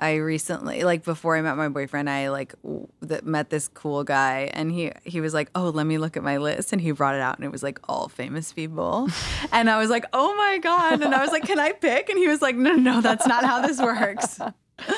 I 0.00 0.16
recently 0.16 0.82
like 0.82 1.04
before 1.04 1.36
I 1.36 1.42
met 1.42 1.56
my 1.56 1.68
boyfriend, 1.68 2.08
I 2.08 2.30
like 2.30 2.54
w- 2.62 2.88
met 3.22 3.50
this 3.50 3.68
cool 3.68 4.02
guy, 4.02 4.50
and 4.54 4.72
he 4.72 4.92
he 5.04 5.20
was 5.20 5.34
like, 5.34 5.50
oh, 5.54 5.68
let 5.68 5.86
me 5.86 5.98
look 5.98 6.16
at 6.16 6.22
my 6.22 6.38
list, 6.38 6.72
and 6.72 6.80
he 6.80 6.92
brought 6.92 7.14
it 7.14 7.20
out, 7.20 7.36
and 7.36 7.44
it 7.44 7.52
was 7.52 7.62
like 7.62 7.78
all 7.88 8.08
famous 8.08 8.52
people, 8.52 9.08
and 9.52 9.68
I 9.68 9.78
was 9.78 9.90
like, 9.90 10.06
oh 10.12 10.34
my 10.36 10.58
god, 10.58 11.02
and 11.02 11.14
I 11.14 11.22
was 11.22 11.30
like, 11.30 11.44
can 11.44 11.58
I 11.58 11.72
pick? 11.72 12.08
And 12.08 12.18
he 12.18 12.28
was 12.28 12.40
like, 12.40 12.56
no, 12.56 12.74
no, 12.74 13.00
that's 13.00 13.26
not 13.26 13.44
how 13.44 13.66
this 13.66 13.78
works. 13.80 14.40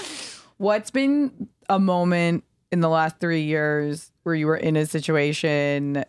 What's 0.58 0.90
been 0.90 1.48
a 1.68 1.78
moment 1.78 2.44
in 2.70 2.80
the 2.80 2.88
last 2.88 3.18
three 3.18 3.42
years 3.42 4.12
where 4.22 4.34
you 4.34 4.46
were 4.46 4.56
in 4.56 4.76
a 4.76 4.86
situation 4.86 6.04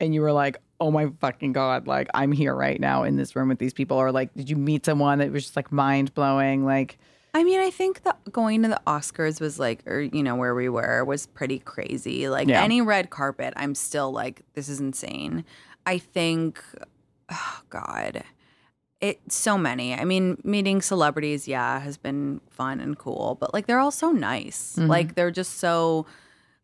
and 0.00 0.14
you 0.14 0.20
were 0.20 0.32
like, 0.32 0.58
oh 0.80 0.90
my 0.90 1.10
fucking 1.20 1.52
God, 1.52 1.86
like 1.86 2.08
I'm 2.14 2.32
here 2.32 2.54
right 2.54 2.80
now 2.80 3.02
in 3.02 3.16
this 3.16 3.34
room 3.34 3.48
with 3.48 3.58
these 3.58 3.72
people? 3.72 3.96
Or 3.96 4.12
like, 4.12 4.32
did 4.34 4.48
you 4.48 4.56
meet 4.56 4.84
someone 4.86 5.18
that 5.18 5.32
was 5.32 5.44
just 5.44 5.56
like 5.56 5.72
mind 5.72 6.14
blowing? 6.14 6.64
Like, 6.64 6.98
I 7.34 7.44
mean, 7.44 7.60
I 7.60 7.70
think 7.70 8.02
that 8.04 8.18
going 8.32 8.62
to 8.62 8.68
the 8.68 8.80
Oscars 8.86 9.40
was 9.40 9.58
like, 9.58 9.86
or 9.86 10.00
you 10.00 10.22
know, 10.22 10.34
where 10.36 10.54
we 10.54 10.68
were 10.68 11.04
was 11.04 11.26
pretty 11.26 11.58
crazy. 11.58 12.28
Like 12.28 12.48
Yeah. 12.48 12.62
any 12.62 12.80
red 12.80 13.10
carpet, 13.10 13.52
I'm 13.56 13.74
still 13.74 14.10
like, 14.10 14.42
this 14.54 14.68
is 14.68 14.80
insane. 14.80 15.44
I 15.86 15.98
think, 15.98 16.62
oh 17.30 17.60
God, 17.70 18.24
it 19.00 19.20
so 19.28 19.56
many. 19.56 19.94
I 19.94 20.04
mean, 20.04 20.38
meeting 20.42 20.82
celebrities, 20.82 21.46
yeah, 21.46 21.78
has 21.80 21.96
been 21.96 22.40
fun 22.50 22.80
and 22.80 22.98
cool, 22.98 23.36
but 23.38 23.52
like 23.54 23.66
they're 23.66 23.78
all 23.78 23.90
so 23.92 24.10
nice. 24.10 24.74
Mm-hmm. 24.76 24.88
Like 24.88 25.14
they're 25.14 25.30
just 25.30 25.58
so. 25.58 26.06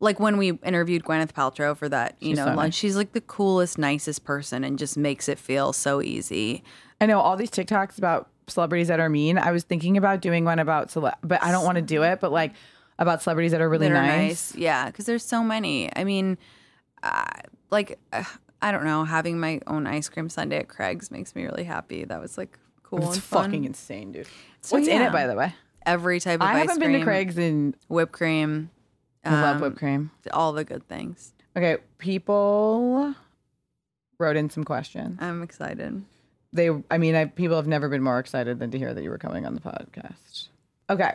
Like 0.01 0.19
when 0.21 0.37
we 0.37 0.51
interviewed 0.65 1.05
Gwyneth 1.05 1.33
Paltrow 1.33 1.75
for 1.77 1.89
that, 1.89 2.17
you 2.21 2.31
She's 2.31 2.37
know, 2.39 2.45
so 2.47 2.55
lunch, 2.55 2.59
nice. 2.59 2.75
she's 2.75 2.97
like 2.97 3.13
the 3.13 3.21
coolest, 3.23 3.79
nicest 3.79 4.25
person 4.25 4.65
and 4.65 4.79
just 4.79 4.99
makes 4.99 5.29
it 5.29 5.39
feel 5.39 5.73
so 5.73 6.03
easy. 6.03 6.63
I 7.01 7.07
know 7.07 7.21
all 7.21 7.37
these 7.37 7.51
TikToks 7.51 7.97
about 7.97 8.29
celebrities 8.47 8.89
that 8.89 9.01
are 9.01 9.09
mean. 9.09 9.39
I 9.39 9.53
was 9.53 9.65
thinking 9.65 9.97
about 9.97 10.21
doing 10.21 10.45
one 10.45 10.59
about 10.59 10.91
cele, 10.91 11.13
but 11.23 11.43
I 11.43 11.51
don't 11.51 11.65
want 11.65 11.77
to 11.77 11.83
do 11.83 12.03
it. 12.03 12.21
But 12.21 12.33
like, 12.33 12.53
about 12.99 13.23
celebrities 13.23 13.53
that 13.53 13.61
are 13.61 13.69
really 13.69 13.89
that 13.89 13.97
are 13.97 14.07
nice. 14.07 14.55
Yeah, 14.55 14.87
because 14.87 15.07
there's 15.07 15.25
so 15.25 15.43
many. 15.43 15.91
I 15.97 16.05
mean, 16.05 16.39
uh, 17.03 17.25
like 17.71 17.99
uh, 18.13 18.25
I 18.63 18.73
don't 18.73 18.85
know, 18.85 19.05
having 19.05 19.39
my 19.41 19.61
own 19.67 19.87
ice 19.87 20.09
cream 20.09 20.29
sundae 20.29 20.59
at 20.59 20.69
Craig's 20.69 21.11
makes 21.11 21.35
me 21.35 21.45
really 21.45 21.65
happy. 21.65 22.05
That 22.05 22.21
was 22.21 22.39
like 22.39 22.59
cool 22.83 23.07
It's 23.07 23.15
and 23.15 23.23
fun. 23.23 23.45
fucking 23.45 23.65
insane, 23.65 24.13
dude. 24.13 24.27
So, 24.61 24.77
What's 24.77 24.89
in 24.89 25.03
it, 25.03 25.13
by 25.13 25.27
the 25.27 25.35
way? 25.35 25.55
Every 25.85 26.21
type 26.21 26.41
of 26.41 26.43
ice 26.43 26.49
cream. 26.51 26.57
I 26.57 26.61
haven't 26.61 26.79
been 26.81 26.93
to 27.01 27.05
Craig's 27.05 27.37
in 27.37 27.75
whipped 27.89 28.13
cream. 28.13 28.71
I 29.25 29.41
love 29.43 29.57
um, 29.57 29.63
whipped 29.63 29.77
cream. 29.77 30.11
All 30.33 30.53
the 30.53 30.65
good 30.65 30.87
things. 30.89 31.33
Okay, 31.57 31.79
people 31.99 33.15
wrote 34.19 34.37
in 34.37 34.51
some 34.51 34.65
questions. 34.65 35.19
I'm 35.21 35.43
excited. 35.43 36.05
They, 36.55 36.71
I 36.91 36.99
mean, 36.99 37.15
I, 37.15 37.27
people 37.27 37.57
have 37.57 37.67
never 37.67 37.89
been 37.89 38.03
more 38.03 38.19
excited 38.19 38.61
than 38.61 38.71
to 38.71 38.79
hear 38.79 38.95
that 38.95 39.03
you 39.03 39.11
were 39.11 39.19
coming 39.19 39.45
on 39.45 39.55
the 39.55 39.61
podcast. 39.61 40.49
Okay. 40.89 41.15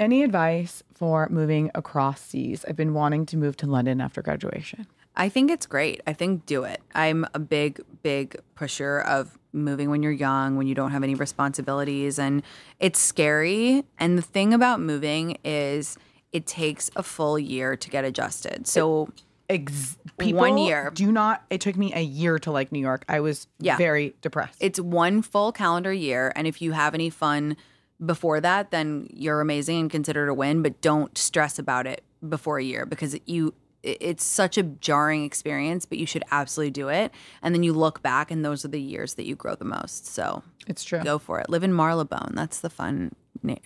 Any 0.00 0.22
advice 0.24 0.82
for 0.94 1.28
moving 1.28 1.70
across 1.74 2.20
seas? 2.20 2.64
I've 2.66 2.74
been 2.74 2.94
wanting 2.94 3.26
to 3.26 3.36
move 3.36 3.56
to 3.58 3.66
London 3.66 4.00
after 4.00 4.22
graduation. 4.22 4.86
I 5.14 5.28
think 5.28 5.50
it's 5.50 5.66
great. 5.66 6.00
I 6.06 6.14
think 6.14 6.46
do 6.46 6.64
it. 6.64 6.80
I'm 6.94 7.26
a 7.34 7.38
big, 7.38 7.82
big 8.02 8.36
pusher 8.54 9.00
of 9.00 9.38
moving 9.52 9.90
when 9.90 10.02
you're 10.02 10.10
young, 10.10 10.56
when 10.56 10.66
you 10.66 10.74
don't 10.74 10.90
have 10.90 11.02
any 11.02 11.14
responsibilities. 11.14 12.18
And 12.18 12.42
it's 12.80 12.98
scary. 12.98 13.84
And 13.98 14.16
the 14.16 14.22
thing 14.22 14.54
about 14.54 14.80
moving 14.80 15.36
is 15.44 15.98
it 16.32 16.46
takes 16.46 16.90
a 16.96 17.02
full 17.02 17.38
year 17.38 17.76
to 17.76 17.90
get 17.90 18.04
adjusted. 18.06 18.66
So 18.66 19.10
Ex- 19.48 19.96
One 20.18 20.56
year. 20.58 20.90
Do 20.94 21.10
not. 21.12 21.44
It 21.50 21.60
took 21.60 21.76
me 21.76 21.92
a 21.94 22.00
year 22.00 22.38
to 22.40 22.50
like 22.50 22.72
New 22.72 22.78
York. 22.80 23.04
I 23.08 23.20
was 23.20 23.46
Yeah. 23.58 23.76
very 23.76 24.14
depressed. 24.22 24.56
it's 24.60 24.78
one 24.80 25.22
full 25.22 25.52
calendar 25.52 25.92
year. 25.92 26.32
And 26.36 26.46
if 26.46 26.62
you 26.62 26.72
have 26.72 26.94
any 26.94 27.10
fun 27.10 27.56
before 28.04 28.40
that, 28.40 28.70
then 28.70 29.08
you're 29.12 29.40
amazing 29.40 29.80
and 29.80 29.90
consider 29.90 30.26
it 30.26 30.30
a 30.30 30.34
win. 30.34 30.62
But 30.62 30.80
don't 30.80 31.16
stress 31.18 31.58
about 31.58 31.86
it 31.86 32.02
before 32.26 32.58
a 32.58 32.64
year 32.64 32.86
because 32.86 33.16
you 33.26 33.54
it's 33.84 34.22
such 34.22 34.56
a 34.56 34.62
jarring 34.62 35.24
experience, 35.24 35.86
but 35.86 35.98
you 35.98 36.06
should 36.06 36.22
absolutely 36.30 36.70
do 36.70 36.88
it. 36.88 37.10
And 37.42 37.52
then 37.52 37.64
you 37.64 37.72
look 37.72 38.00
back, 38.00 38.30
and 38.30 38.44
those 38.44 38.64
are 38.64 38.68
the 38.68 38.80
years 38.80 39.14
that 39.14 39.26
you 39.26 39.34
grow 39.34 39.56
the 39.56 39.64
most. 39.64 40.06
So 40.06 40.44
it's 40.68 40.84
true. 40.84 41.02
go 41.02 41.18
for 41.18 41.40
it. 41.40 41.50
Live 41.50 41.64
in 41.64 41.74
Marylebone. 41.74 42.30
That's 42.36 42.60
the 42.60 42.70
fun 42.70 43.10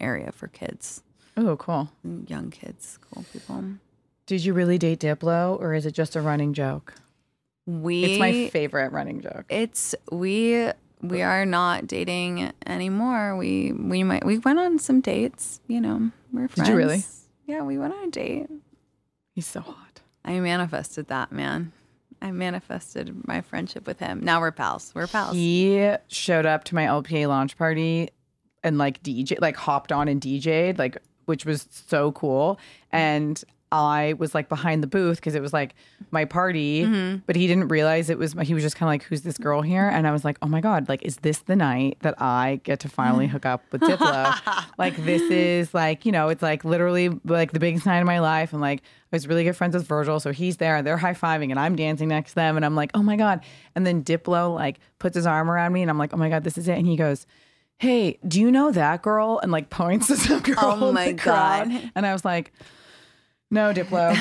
area 0.01 0.33
for 0.33 0.47
kids, 0.49 1.03
Oh, 1.37 1.55
cool. 1.59 1.91
young 2.27 2.49
kids, 2.51 2.99
cool 3.13 3.27
people. 3.31 3.63
Did 4.27 4.45
you 4.45 4.55
really 4.55 4.77
date 4.77 5.01
Diplo, 5.01 5.59
or 5.61 5.73
is 5.73 5.87
it 5.87 5.93
just 5.93 6.17
a 6.17 6.21
running 6.21 6.53
joke? 6.53 6.95
We 7.65 8.05
It's 8.05 8.19
my 8.19 8.49
favorite 8.49 8.93
running 8.93 9.21
joke. 9.21 9.45
It's 9.49 9.95
we 10.11 10.71
we 11.01 11.23
are 11.23 11.47
not 11.47 11.87
dating 11.87 12.53
anymore. 12.67 13.37
We 13.37 13.73
we 13.73 14.03
might 14.03 14.25
we 14.25 14.39
went 14.39 14.59
on 14.59 14.79
some 14.79 15.01
dates. 15.01 15.61
You 15.69 15.81
know, 15.81 16.11
we're 16.33 16.49
friends. 16.49 16.69
Did 16.69 16.73
you 16.73 16.77
really? 16.77 17.05
Yeah, 17.47 17.63
we 17.63 17.79
went 17.79 17.95
on 17.95 18.09
a 18.09 18.11
date. 18.11 18.49
He's 19.33 19.47
so 19.47 19.61
hot. 19.61 20.01
I 20.25 20.41
manifested 20.41 21.07
that 21.09 21.31
man. 21.31 21.73
I 22.21 22.33
manifested 22.33 23.27
my 23.29 23.43
friendship 23.43 23.87
with 23.87 24.01
him. 24.01 24.21
Now 24.25 24.41
we're 24.41 24.51
pals. 24.51 24.93
We're 24.95 25.07
pals. 25.07 25.35
He 25.35 25.93
showed 26.09 26.47
up 26.47 26.65
to 26.65 26.75
my 26.75 26.85
LPA 26.85 27.29
launch 27.29 27.57
party 27.57 28.11
and 28.65 28.79
like 28.79 29.03
DJ, 29.03 29.41
like 29.41 29.57
hopped 29.57 29.93
on 29.93 30.09
and 30.09 30.21
DJ'd, 30.21 30.79
like 30.79 30.99
which 31.27 31.45
was 31.45 31.69
so 31.71 32.13
cool. 32.13 32.59
And 32.91 33.43
I 33.73 34.15
was 34.19 34.35
like 34.35 34.49
behind 34.49 34.83
the 34.83 34.87
booth 34.87 35.17
because 35.17 35.35
it 35.35 35.43
was 35.43 35.53
like 35.53 35.75
my 36.13 36.25
party, 36.25 36.83
Mm-hmm. 36.85 37.19
but 37.27 37.35
he 37.35 37.47
didn't 37.49 37.69
realize 37.69 38.09
it 38.11 38.17
was. 38.19 38.33
He 38.43 38.55
was 38.55 38.63
just 38.63 38.77
kind 38.77 38.87
of 38.87 38.93
like, 38.93 39.03
"Who's 39.03 39.23
this 39.23 39.39
girl 39.39 39.61
here?" 39.61 39.89
And 39.89 40.07
I 40.07 40.13
was 40.13 40.25
like, 40.25 40.39
"Oh 40.41 40.47
my 40.47 40.61
god! 40.61 40.89
Like, 40.89 41.03
is 41.03 41.17
this 41.17 41.39
the 41.41 41.57
night 41.57 41.99
that 42.03 42.15
I 42.23 42.61
get 42.63 42.79
to 42.81 42.89
finally 42.89 43.27
hook 43.27 43.45
up 43.45 43.63
with 43.73 43.81
Diplo? 43.81 44.65
like, 44.79 44.97
this 45.05 45.23
is 45.23 45.75
like, 45.75 46.07
you 46.07 46.13
know, 46.13 46.29
it's 46.29 46.43
like 46.43 46.65
literally 46.65 47.09
like 47.25 47.53
the 47.53 47.59
biggest 47.61 47.87
night 47.87 47.99
of 47.99 48.07
my 48.07 48.21
life. 48.21 48.53
And 48.53 48.61
like, 48.61 48.81
I 48.81 49.17
was 49.17 49.27
really 49.27 49.43
good 49.43 49.57
friends 49.57 49.75
with 49.75 49.87
Virgil, 49.87 50.21
so 50.21 50.31
he's 50.33 50.59
there, 50.59 50.77
and 50.77 50.87
they're 50.87 50.97
high 50.97 51.15
fiving, 51.15 51.51
and 51.51 51.59
I'm 51.59 51.75
dancing 51.75 52.09
next 52.09 52.31
to 52.31 52.35
them, 52.37 52.57
and 52.57 52.65
I'm 52.65 52.77
like, 52.77 52.93
oh 52.95 53.03
my 53.03 53.17
god! 53.17 53.41
And 53.75 53.85
then 53.85 54.05
Diplo 54.05 54.55
like 54.55 54.79
puts 55.01 55.17
his 55.17 55.27
arm 55.27 55.51
around 55.51 55.73
me, 55.73 55.83
and 55.83 55.91
I'm 55.91 55.99
like, 55.99 56.15
oh 56.15 56.19
my 56.19 56.29
god, 56.29 56.45
this 56.45 56.57
is 56.57 56.69
it. 56.69 56.79
And 56.79 56.87
he 56.87 56.97
goes. 56.97 57.27
Hey, 57.79 58.19
do 58.27 58.41
you 58.41 58.51
know 58.51 58.73
that 58.73 59.03
girl? 59.03 59.39
And 59.43 59.53
like 59.53 59.69
points 59.69 60.07
to 60.07 60.17
some 60.17 60.41
girl. 60.43 60.57
Oh 60.59 60.89
in 60.89 60.95
my 60.95 61.13
the 61.13 61.19
crowd. 61.19 61.69
God. 61.69 61.91
And 61.95 62.07
I 62.07 62.15
was 62.15 62.25
like, 62.25 62.51
no, 63.51 63.73
Diplo, 63.73 64.13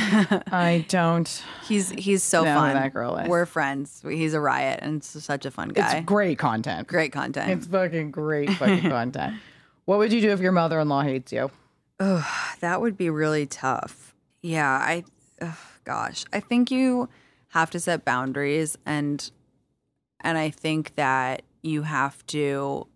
I 0.51 0.86
don't. 0.88 1.43
He's 1.67 1.89
he's 1.91 2.23
so 2.23 2.39
who 2.45 2.53
fun. 2.53 2.73
that 2.76 2.93
girl 2.93 3.17
is. 3.17 3.28
We're 3.28 3.45
friends. 3.45 4.03
He's 4.07 4.34
a 4.34 4.39
riot 4.39 4.80
and 4.82 5.03
such 5.03 5.45
a 5.45 5.51
fun 5.51 5.69
guy. 5.69 5.97
It's 5.97 6.05
great 6.05 6.38
content. 6.38 6.88
Great 6.88 7.11
content. 7.11 7.51
It's 7.51 7.67
fucking 7.67 8.11
great 8.11 8.49
fucking 8.51 8.89
content. 8.89 9.36
What 9.86 9.99
would 9.99 10.11
you 10.13 10.21
do 10.21 10.32
if 10.32 10.39
your 10.39 10.51
mother-in-law 10.51 11.01
hates 11.03 11.32
you? 11.32 11.51
Oh, 11.99 12.28
That 12.59 12.82
would 12.82 12.97
be 12.97 13.09
really 13.09 13.45
tough. 13.45 14.13
Yeah, 14.41 14.69
I 14.69 15.03
ugh, 15.41 15.55
gosh, 15.86 16.26
I 16.34 16.39
think 16.39 16.69
you 16.71 17.09
have 17.49 17.69
to 17.71 17.80
set 17.80 18.03
boundaries 18.05 18.78
and 18.86 19.32
and 20.21 20.38
I 20.38 20.49
think 20.49 20.95
that 20.95 21.43
you 21.61 21.84
have 21.84 22.26
to 22.28 22.88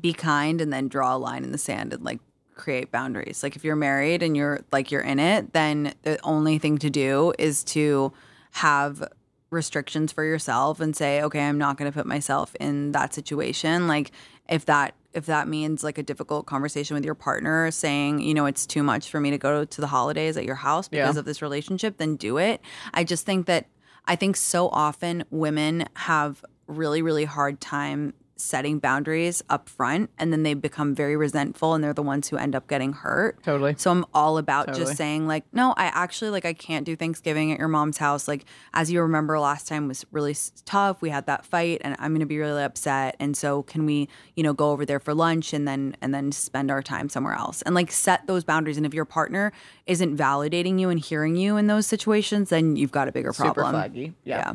be 0.00 0.12
kind 0.12 0.60
and 0.60 0.72
then 0.72 0.88
draw 0.88 1.16
a 1.16 1.18
line 1.18 1.44
in 1.44 1.52
the 1.52 1.58
sand 1.58 1.92
and 1.92 2.02
like 2.04 2.20
create 2.56 2.90
boundaries. 2.90 3.42
Like 3.42 3.54
if 3.54 3.64
you're 3.64 3.76
married 3.76 4.22
and 4.22 4.36
you're 4.36 4.60
like 4.72 4.90
you're 4.90 5.02
in 5.02 5.20
it, 5.20 5.52
then 5.52 5.94
the 6.02 6.18
only 6.24 6.58
thing 6.58 6.78
to 6.78 6.90
do 6.90 7.32
is 7.38 7.62
to 7.64 8.12
have 8.52 9.06
restrictions 9.50 10.10
for 10.12 10.24
yourself 10.24 10.80
and 10.80 10.96
say, 10.96 11.22
okay, 11.22 11.40
I'm 11.40 11.58
not 11.58 11.76
going 11.76 11.90
to 11.90 11.96
put 11.96 12.06
myself 12.06 12.54
in 12.56 12.92
that 12.92 13.14
situation. 13.14 13.86
Like 13.86 14.10
if 14.48 14.64
that 14.66 14.94
if 15.12 15.26
that 15.26 15.48
means 15.48 15.82
like 15.82 15.96
a 15.96 16.02
difficult 16.02 16.44
conversation 16.46 16.94
with 16.94 17.04
your 17.04 17.14
partner 17.14 17.70
saying, 17.70 18.20
you 18.20 18.34
know, 18.34 18.44
it's 18.44 18.66
too 18.66 18.82
much 18.82 19.08
for 19.08 19.18
me 19.18 19.30
to 19.30 19.38
go 19.38 19.64
to 19.64 19.80
the 19.80 19.86
holidays 19.86 20.36
at 20.36 20.44
your 20.44 20.56
house 20.56 20.88
because 20.88 21.14
Yeah. 21.16 21.20
of 21.20 21.24
this 21.24 21.40
relationship, 21.40 21.96
then 21.96 22.16
do 22.16 22.36
it. 22.36 22.60
I 22.92 23.02
just 23.04 23.24
think 23.24 23.46
that 23.46 23.66
I 24.06 24.14
think 24.16 24.36
so 24.36 24.68
often 24.68 25.24
women 25.30 25.86
have 25.94 26.44
really 26.66 27.00
really 27.00 27.24
hard 27.24 27.60
time 27.60 28.12
setting 28.36 28.78
boundaries 28.78 29.42
up 29.48 29.68
front 29.68 30.10
and 30.18 30.32
then 30.32 30.42
they 30.42 30.54
become 30.54 30.94
very 30.94 31.16
resentful 31.16 31.74
and 31.74 31.82
they're 31.82 31.94
the 31.94 32.02
ones 32.02 32.28
who 32.28 32.36
end 32.36 32.54
up 32.54 32.68
getting 32.68 32.92
hurt. 32.92 33.42
Totally. 33.42 33.74
So 33.78 33.90
I'm 33.90 34.04
all 34.12 34.38
about 34.38 34.66
Totally. 34.66 34.84
just 34.84 34.96
saying 34.96 35.26
like, 35.26 35.44
no, 35.52 35.72
I 35.76 35.86
actually 35.86 36.30
like 36.30 36.44
I 36.44 36.52
can't 36.52 36.84
do 36.84 36.96
Thanksgiving 36.96 37.50
at 37.50 37.58
your 37.58 37.68
mom's 37.68 37.98
house. 37.98 38.28
Like 38.28 38.44
as 38.74 38.92
you 38.92 39.00
remember 39.00 39.38
last 39.38 39.66
time 39.66 39.88
was 39.88 40.04
really 40.12 40.36
tough. 40.64 41.00
We 41.00 41.10
had 41.10 41.26
that 41.26 41.46
fight 41.46 41.80
and 41.82 41.96
I'm 41.98 42.12
going 42.12 42.20
to 42.20 42.26
be 42.26 42.38
really 42.38 42.62
upset. 42.62 43.16
And 43.18 43.36
so 43.36 43.62
can 43.62 43.86
we, 43.86 44.08
you 44.34 44.42
know, 44.42 44.52
go 44.52 44.70
over 44.70 44.84
there 44.84 45.00
for 45.00 45.14
lunch 45.14 45.52
and 45.52 45.66
then 45.66 45.96
and 46.02 46.14
then 46.14 46.30
spend 46.32 46.70
our 46.70 46.82
time 46.82 47.08
somewhere 47.08 47.34
else 47.34 47.62
and 47.62 47.74
like 47.74 47.90
set 47.90 48.26
those 48.26 48.44
boundaries 48.44 48.76
and 48.76 48.84
if 48.84 48.92
your 48.92 49.06
partner 49.06 49.52
isn't 49.86 50.16
validating 50.16 50.78
you 50.78 50.90
and 50.90 51.00
hearing 51.00 51.36
you 51.36 51.56
in 51.56 51.68
those 51.68 51.86
situations, 51.86 52.50
then 52.50 52.76
you've 52.76 52.92
got 52.92 53.08
a 53.08 53.12
bigger 53.12 53.32
problem. 53.32 53.66
Super 53.66 53.76
flaggy. 53.76 54.12
Yeah. 54.24 54.54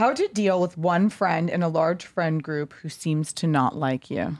How 0.00 0.14
to 0.14 0.28
deal 0.28 0.58
with 0.62 0.78
one 0.78 1.10
friend 1.10 1.50
in 1.50 1.62
a 1.62 1.68
large 1.68 2.06
friend 2.06 2.42
group 2.42 2.72
who 2.72 2.88
seems 2.88 3.34
to 3.34 3.46
not 3.46 3.76
like 3.76 4.08
you? 4.08 4.38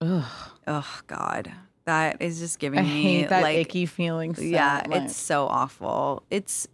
Ugh. 0.00 0.24
Oh 0.68 1.00
god. 1.08 1.50
That 1.84 2.22
is 2.22 2.38
just 2.38 2.60
giving 2.60 2.78
I 2.78 2.82
me 2.82 3.02
hate 3.02 3.30
that 3.30 3.42
like 3.42 3.56
icky 3.56 3.86
feeling. 3.86 4.36
So 4.36 4.42
yeah, 4.42 4.84
much. 4.88 5.02
it's 5.02 5.16
so 5.16 5.48
awful. 5.48 6.22
It's 6.30 6.68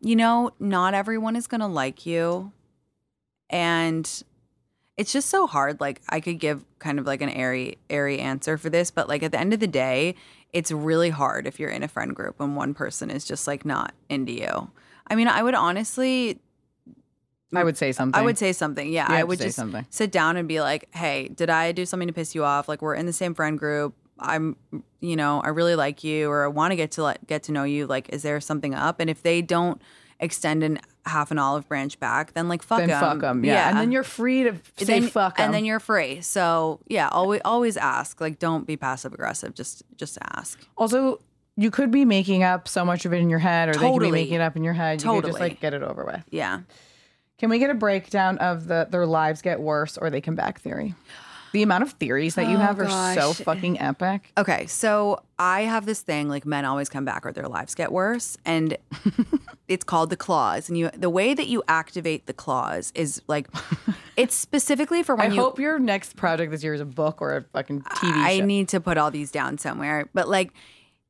you 0.00 0.16
know, 0.16 0.50
not 0.58 0.92
everyone 0.92 1.36
is 1.36 1.46
going 1.46 1.60
to 1.60 1.68
like 1.68 2.04
you 2.04 2.50
and 3.48 4.24
it's 4.96 5.12
just 5.12 5.28
so 5.28 5.46
hard 5.46 5.80
like 5.80 6.02
I 6.08 6.18
could 6.18 6.40
give 6.40 6.64
kind 6.80 6.98
of 6.98 7.06
like 7.06 7.22
an 7.22 7.30
airy 7.30 7.78
airy 7.88 8.18
answer 8.18 8.58
for 8.58 8.70
this, 8.70 8.90
but 8.90 9.08
like 9.08 9.22
at 9.22 9.30
the 9.30 9.38
end 9.38 9.54
of 9.54 9.60
the 9.60 9.68
day, 9.68 10.16
it's 10.52 10.72
really 10.72 11.10
hard 11.10 11.46
if 11.46 11.60
you're 11.60 11.70
in 11.70 11.84
a 11.84 11.88
friend 11.88 12.12
group 12.12 12.40
and 12.40 12.56
one 12.56 12.74
person 12.74 13.08
is 13.08 13.24
just 13.24 13.46
like 13.46 13.64
not 13.64 13.94
into 14.08 14.32
you. 14.32 14.72
I 15.08 15.14
mean, 15.14 15.28
I 15.28 15.42
would 15.42 15.54
honestly 15.54 16.40
I 17.54 17.64
would 17.64 17.76
say 17.76 17.92
something. 17.92 18.20
I 18.20 18.24
would 18.24 18.38
say 18.38 18.52
something. 18.52 18.90
Yeah, 18.90 19.06
I 19.08 19.22
would 19.22 19.38
say 19.38 19.46
just 19.46 19.56
something. 19.56 19.86
sit 19.90 20.10
down 20.10 20.36
and 20.36 20.48
be 20.48 20.60
like, 20.60 20.88
"Hey, 20.94 21.28
did 21.28 21.48
I 21.48 21.72
do 21.72 21.86
something 21.86 22.08
to 22.08 22.14
piss 22.14 22.34
you 22.34 22.44
off? 22.44 22.68
Like, 22.68 22.82
we're 22.82 22.94
in 22.94 23.06
the 23.06 23.12
same 23.12 23.34
friend 23.34 23.58
group. 23.58 23.94
I'm, 24.18 24.56
you 25.00 25.14
know, 25.14 25.40
I 25.42 25.48
really 25.48 25.76
like 25.76 26.02
you, 26.02 26.28
or 26.28 26.44
I 26.44 26.48
want 26.48 26.72
to 26.72 26.76
get 26.76 26.92
to 26.92 27.02
let, 27.04 27.26
get 27.26 27.44
to 27.44 27.52
know 27.52 27.64
you. 27.64 27.86
Like, 27.86 28.08
is 28.08 28.22
there 28.22 28.40
something 28.40 28.74
up? 28.74 28.98
And 28.98 29.10
if 29.10 29.22
they 29.22 29.42
don't 29.42 29.80
extend 30.18 30.62
an 30.62 30.80
half 31.04 31.30
an 31.30 31.38
olive 31.38 31.68
branch 31.68 32.00
back, 32.00 32.32
then 32.32 32.48
like 32.48 32.62
fuck 32.62 32.78
then 32.78 32.88
them. 32.88 33.00
fuck 33.00 33.20
them. 33.20 33.44
Yeah. 33.44 33.68
and 33.68 33.78
then 33.78 33.92
you're 33.92 34.02
free 34.02 34.44
to 34.44 34.54
say 34.78 34.84
then, 34.84 35.08
fuck 35.08 35.36
them. 35.36 35.46
and 35.46 35.54
then 35.54 35.64
you're 35.64 35.80
free. 35.80 36.20
So 36.22 36.80
yeah, 36.88 37.08
always 37.12 37.40
always 37.44 37.76
ask. 37.76 38.20
Like, 38.20 38.38
don't 38.38 38.66
be 38.66 38.76
passive 38.76 39.12
aggressive. 39.12 39.54
Just 39.54 39.82
just 39.96 40.18
ask. 40.22 40.58
also 40.76 41.20
you 41.56 41.70
could 41.70 41.90
be 41.90 42.04
making 42.04 42.42
up 42.42 42.68
so 42.68 42.84
much 42.84 43.04
of 43.06 43.12
it 43.12 43.18
in 43.18 43.30
your 43.30 43.38
head, 43.38 43.68
or 43.68 43.72
they 43.74 43.90
could 43.90 44.00
be 44.00 44.10
making 44.10 44.34
it 44.34 44.40
up 44.40 44.56
in 44.56 44.64
your 44.64 44.74
head. 44.74 45.02
You 45.02 45.10
could 45.10 45.24
just 45.26 45.40
like 45.40 45.60
get 45.60 45.74
it 45.74 45.82
over 45.82 46.04
with. 46.04 46.22
Yeah. 46.30 46.60
Can 47.38 47.50
we 47.50 47.58
get 47.58 47.70
a 47.70 47.74
breakdown 47.74 48.38
of 48.38 48.66
the 48.66 48.86
their 48.90 49.06
lives 49.06 49.42
get 49.42 49.60
worse 49.60 49.98
or 49.98 50.10
they 50.10 50.20
come 50.20 50.34
back 50.34 50.60
theory? 50.60 50.94
The 51.52 51.62
amount 51.62 51.84
of 51.84 51.92
theories 51.92 52.34
that 52.34 52.48
you 52.48 52.56
Oh, 52.56 52.60
have 52.60 52.78
are 52.80 53.14
so 53.14 53.32
fucking 53.32 53.80
epic. 53.80 54.30
Okay, 54.36 54.66
so 54.66 55.22
I 55.38 55.62
have 55.62 55.86
this 55.86 56.00
thing 56.02 56.28
like 56.28 56.44
men 56.44 56.66
always 56.66 56.90
come 56.90 57.04
back 57.06 57.24
or 57.24 57.32
their 57.32 57.48
lives 57.48 57.74
get 57.74 57.92
worse, 57.92 58.36
and 58.44 58.76
it's 59.68 59.84
called 59.84 60.10
the 60.10 60.16
clause. 60.16 60.68
And 60.68 60.76
you, 60.76 60.90
the 60.90 61.08
way 61.08 61.32
that 61.32 61.46
you 61.46 61.62
activate 61.68 62.26
the 62.26 62.34
clause 62.34 62.92
is 62.94 63.22
like 63.26 63.48
It's 64.16 64.34
specifically 64.34 65.02
for 65.02 65.14
when 65.16 65.30
I 65.30 65.34
you. 65.34 65.40
hope 65.40 65.58
your 65.58 65.78
next 65.78 66.16
project 66.16 66.50
this 66.52 66.62
year 66.62 66.74
is 66.74 66.80
a 66.80 66.84
book 66.86 67.22
or 67.22 67.36
a 67.36 67.42
fucking 67.42 67.82
TV 67.82 68.00
show. 68.12 68.20
I 68.20 68.38
show. 68.40 68.44
need 68.44 68.68
to 68.70 68.80
put 68.80 68.98
all 68.98 69.10
these 69.10 69.30
down 69.30 69.56
somewhere, 69.56 70.10
but 70.12 70.28
like 70.28 70.52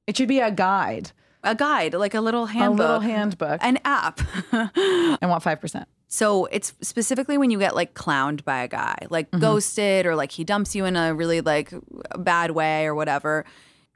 it 0.06 0.16
should 0.16 0.28
be 0.28 0.40
a 0.40 0.50
guide, 0.50 1.12
a 1.42 1.54
guide, 1.54 1.94
like 1.94 2.14
a 2.14 2.20
little 2.20 2.46
handbook. 2.46 2.78
a 2.78 2.82
little 2.82 3.00
handbook. 3.00 3.58
an 3.62 3.78
app. 3.84 4.20
I 4.52 5.18
want 5.22 5.42
five 5.42 5.60
percent. 5.60 5.88
So 6.08 6.46
it's 6.46 6.72
specifically 6.80 7.36
when 7.36 7.50
you 7.50 7.58
get 7.58 7.74
like 7.74 7.94
clowned 7.94 8.44
by 8.44 8.62
a 8.62 8.68
guy, 8.68 8.96
like 9.10 9.30
mm-hmm. 9.30 9.40
ghosted 9.40 10.06
or 10.06 10.14
like 10.14 10.32
he 10.32 10.44
dumps 10.44 10.74
you 10.74 10.84
in 10.84 10.96
a 10.96 11.14
really 11.14 11.40
like 11.40 11.72
bad 12.16 12.52
way 12.52 12.86
or 12.86 12.94
whatever. 12.94 13.44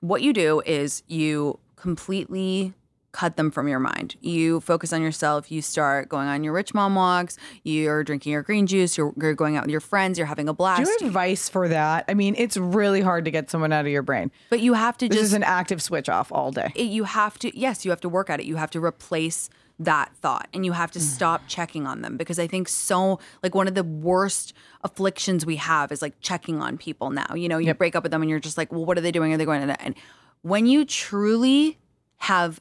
What 0.01 0.23
you 0.23 0.33
do 0.33 0.63
is 0.67 1.03
you 1.07 1.59
completely 1.77 2.75
cut 3.13 3.37
them 3.37 3.51
from 3.51 3.67
your 3.69 3.81
mind. 3.81 4.17
You 4.21 4.61
focus 4.61 4.93
on 4.93 5.03
yourself. 5.03 5.51
You 5.51 5.63
start 5.63 6.09
going 6.09 6.29
on 6.29 6.45
your 6.45 6.53
rich 6.53 6.75
mom 6.75 6.95
walks. 6.95 7.37
You're 7.65 8.05
drinking 8.05 8.33
your 8.33 8.43
green 8.43 8.67
juice. 8.67 8.97
You're, 8.97 9.13
you're 9.21 9.35
going 9.35 9.57
out 9.57 9.65
with 9.65 9.71
your 9.71 9.81
friends. 9.81 10.19
You're 10.19 10.27
having 10.27 10.49
a 10.49 10.53
Do 10.53 10.57
blast. 10.57 10.81
you 10.81 10.87
have 10.87 11.09
advice 11.09 11.49
for 11.49 11.69
that? 11.69 12.05
I 12.09 12.15
mean, 12.15 12.35
it's 12.39 12.57
really 12.57 13.01
hard 13.01 13.25
to 13.25 13.31
get 13.31 13.51
someone 13.51 13.73
out 13.73 13.85
of 13.85 13.91
your 13.91 14.03
brain. 14.03 14.31
but 14.49 14.61
you 14.61 14.75
have 14.75 14.97
to 14.99 15.09
This 15.09 15.19
just 15.19 15.27
is 15.27 15.33
an 15.35 15.43
active 15.43 15.83
switch 15.83 16.09
off 16.09 16.31
all 16.33 16.53
day. 16.53 16.73
it, 16.75 16.85
you 16.85 17.05
have 17.05 17.39
to 17.39 17.57
yes 17.59 17.85
you 17.85 17.91
have 17.91 18.01
to 18.01 18.09
work 18.09 18.31
at 18.31 18.41
it 18.41 18.47
you 18.47 18.57
have 18.57 18.71
to 18.71 18.83
replace 18.83 19.51
that 19.79 20.13
thought 20.17 20.47
and 20.53 20.65
you 20.67 20.73
have 20.73 20.91
to 20.91 20.99
mm. 20.99 21.03
stop 21.03 21.43
checking 21.49 21.87
on 21.87 22.03
them 22.03 22.17
because 22.17 22.39
i 22.39 22.47
think 22.47 22.69
so 22.69 23.19
like 23.43 23.55
one 23.55 23.67
of 23.67 23.75
the 23.75 23.83
worst 23.83 24.53
afflictions 24.85 25.47
we 25.47 25.57
have 25.57 25.91
is 25.91 26.03
like 26.03 26.15
checking 26.21 26.61
on 26.61 26.77
people 26.77 27.11
now 27.11 27.35
you 27.35 27.49
know 27.49 27.57
you 27.57 27.73
break 27.75 27.97
up 27.97 28.03
with 28.03 28.13
them 28.13 28.21
and 28.21 28.31
you're 28.31 28.39
just 28.39 28.59
like 28.59 28.71
well 28.71 28.85
what 28.85 28.99
are 28.99 29.01
they 29.01 29.11
doing 29.11 29.33
are 29.33 29.39
they 29.39 29.45
going 29.45 29.67
to 29.67 29.83
and 29.83 29.95
when 30.43 30.67
you 30.67 30.85
truly 30.85 31.79
have 32.19 32.61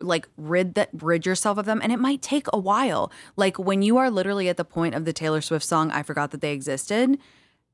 like 0.00 0.28
rid 0.36 0.74
that 0.74 0.90
rid 0.92 1.24
yourself 1.24 1.58
of 1.58 1.64
them 1.64 1.80
and 1.82 1.92
it 1.92 1.98
might 1.98 2.22
take 2.22 2.46
a 2.52 2.58
while. 2.58 3.10
Like 3.36 3.58
when 3.58 3.82
you 3.82 3.96
are 3.96 4.10
literally 4.10 4.48
at 4.48 4.56
the 4.56 4.64
point 4.64 4.94
of 4.94 5.04
the 5.04 5.12
taylor 5.12 5.40
swift 5.40 5.64
song 5.64 5.90
i 5.90 6.02
forgot 6.02 6.30
that 6.30 6.40
they 6.40 6.52
existed 6.52 7.18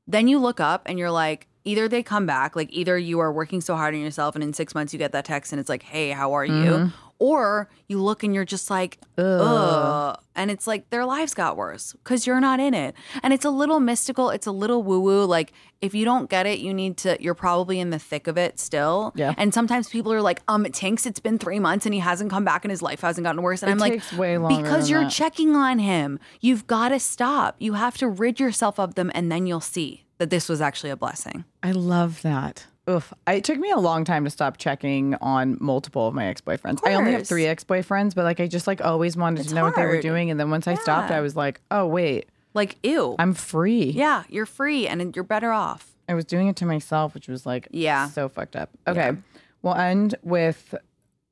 then 0.07 0.27
you 0.27 0.39
look 0.39 0.59
up 0.59 0.83
and 0.85 0.99
you're 0.99 1.11
like 1.11 1.47
either 1.65 1.87
they 1.87 2.03
come 2.03 2.25
back 2.25 2.55
like 2.55 2.69
either 2.71 2.97
you 2.97 3.19
are 3.19 3.31
working 3.31 3.61
so 3.61 3.75
hard 3.75 3.93
on 3.93 4.01
yourself 4.01 4.35
and 4.35 4.43
in 4.43 4.53
six 4.53 4.75
months 4.75 4.93
you 4.93 4.99
get 4.99 5.11
that 5.11 5.25
text 5.25 5.51
and 5.51 5.59
it's 5.59 5.69
like 5.69 5.83
hey 5.83 6.11
how 6.11 6.33
are 6.33 6.45
you 6.45 6.53
mm-hmm. 6.53 6.95
Or 7.31 7.69
you 7.87 8.01
look 8.03 8.21
and 8.23 8.35
you're 8.35 8.43
just 8.43 8.69
like 8.69 8.97
ugh. 9.17 10.19
And 10.35 10.49
it's 10.51 10.65
like 10.67 10.89
their 10.89 11.05
lives 11.05 11.33
got 11.33 11.55
worse 11.55 11.93
because 11.93 12.27
you're 12.27 12.41
not 12.41 12.59
in 12.59 12.73
it. 12.73 12.95
And 13.21 13.31
it's 13.33 13.45
a 13.45 13.49
little 13.49 13.79
mystical 13.79 14.29
it's 14.29 14.47
a 14.47 14.51
little 14.51 14.83
woo 14.83 14.99
woo 14.99 15.23
like 15.25 15.53
if 15.81 15.93
you 15.93 16.03
don't 16.05 16.29
get 16.29 16.45
it 16.45 16.59
you 16.59 16.73
need 16.73 16.97
to 16.97 17.15
you're 17.21 17.33
probably 17.35 17.79
in 17.79 17.91
the 17.91 17.99
thick 17.99 18.27
of 18.27 18.37
it 18.37 18.59
still. 18.59 19.13
Yeah. 19.15 19.33
and 19.37 19.53
sometimes 19.53 19.87
people 19.89 20.11
are 20.11 20.21
like 20.21 20.41
um 20.49 20.65
Tinx 20.65 21.05
it's 21.05 21.19
been 21.21 21.37
three 21.37 21.59
months 21.59 21.85
and 21.85 21.93
he 21.93 22.01
hasn't 22.01 22.29
come 22.29 22.43
back 22.43 22.65
and 22.65 22.71
his 22.71 22.81
life 22.81 23.01
hasn't 23.01 23.23
gotten 23.23 23.41
worse. 23.41 23.61
And 23.63 23.69
It 23.69 23.73
i'm 23.73 23.77
like 23.79 24.01
way 24.17 24.37
longer 24.37 24.61
because 24.61 24.89
you're 24.89 25.03
that. 25.03 25.11
checking 25.11 25.55
on 25.55 25.79
him. 25.79 26.19
You've 26.41 26.67
got 26.67 26.89
to 26.89 26.99
stop. 26.99 27.55
You 27.59 27.73
have 27.73 27.97
to 27.99 28.07
rid 28.09 28.39
yourself 28.39 28.79
of 28.79 28.95
them 28.95 29.11
and 29.15 29.31
then 29.31 29.45
you'll 29.47 29.61
see 29.61 30.03
that 30.17 30.29
this 30.29 30.49
was 30.49 30.59
actually 30.61 30.89
a 30.89 30.97
blessing. 30.97 31.45
I 31.61 31.71
love 31.71 32.21
that. 32.23 32.65
Oof. 32.89 33.13
It 33.27 33.43
took 33.43 33.57
me 33.59 33.71
a 33.71 33.77
long 33.77 34.03
time 34.03 34.25
to 34.25 34.29
stop 34.29 34.57
checking 34.57 35.15
on 35.15 35.57
multiple 35.61 36.07
of 36.07 36.13
my 36.13 36.25
ex 36.25 36.41
boyfriends. 36.41 36.79
I 36.85 36.95
only 36.95 37.13
have 37.13 37.25
three 37.27 37.45
ex 37.45 37.63
boyfriends, 37.63 38.13
but 38.13 38.23
like 38.25 38.39
I 38.39 38.47
just 38.47 38.67
like 38.67 38.83
always 38.83 39.15
wanted 39.15 39.41
It's 39.41 39.49
to 39.49 39.55
know 39.55 39.63
what 39.63 39.75
they 39.75 39.85
were 39.85 40.01
doing. 40.01 40.29
And 40.31 40.39
then 40.39 40.49
once 40.49 40.67
I 40.67 40.75
stopped, 40.75 41.09
I 41.11 41.21
was 41.21 41.35
like, 41.35 41.61
oh, 41.71 41.87
wait, 41.87 42.27
like 42.53 42.75
ew 42.83 43.15
I'm 43.19 43.33
free. 43.33 43.85
yeah 43.85 44.23
you're 44.29 44.45
free 44.45 44.87
and 44.87 45.15
you're 45.15 45.23
better 45.23 45.51
off 45.51 45.95
I 46.07 46.13
was 46.13 46.25
doing 46.25 46.49
it 46.49 46.57
to 46.57 46.65
myself, 46.65 47.13
which 47.13 47.27
was 47.29 47.45
like, 47.45 47.69
Yeah. 47.71 48.09
so 48.09 48.27
fucked 48.27 48.57
up. 48.57 48.69
Okay. 48.85 49.13
We'll 49.61 49.75
end 49.75 50.15
with 50.21 50.75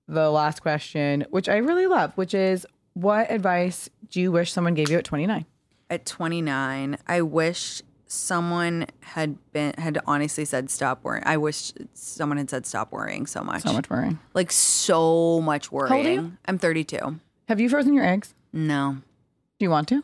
the 0.08 0.32
last 0.32 0.62
question, 0.62 1.26
which 1.30 1.50
I 1.50 1.58
really 1.58 1.88
love, 1.88 2.14
which 2.16 2.34
is 2.34 2.66
what 2.94 3.30
advice 3.30 3.90
do 4.10 4.22
you 4.22 4.32
wish 4.32 4.52
someone 4.54 4.74
gave 4.74 4.90
you 4.90 4.98
at 4.98 5.04
29? 5.04 5.46
at 5.90 6.06
29 6.06 6.98
i 7.06 7.22
wish 7.22 7.82
someone 8.12 8.86
had 9.02 9.38
been 9.54 9.74
had 9.78 9.98
honestly 10.06 10.44
said 10.44 10.70
stop 10.70 11.02
worrying 11.04 11.24
i 11.26 11.38
wish 11.38 11.72
someone 11.94 12.38
had 12.38 12.50
said 12.50 12.66
stop 12.66 12.92
worrying 12.92 13.26
so 13.26 13.42
much 13.42 13.62
So 13.64 13.72
much 13.72 13.90
worrying. 13.90 14.20
like 14.34 14.52
so 14.52 15.40
much 15.42 15.72
worrying 15.72 15.94
old 15.94 16.06
are 16.06 16.12
you? 16.28 16.38
i'm 16.46 16.58
32 16.58 17.20
Have 17.48 17.60
you 17.62 17.70
frozen 17.70 17.94
your 17.94 18.06
eggs? 18.06 18.34
no 18.52 18.98
Do 19.60 19.66
you 19.66 19.70
want 19.70 19.88
to? 19.90 20.04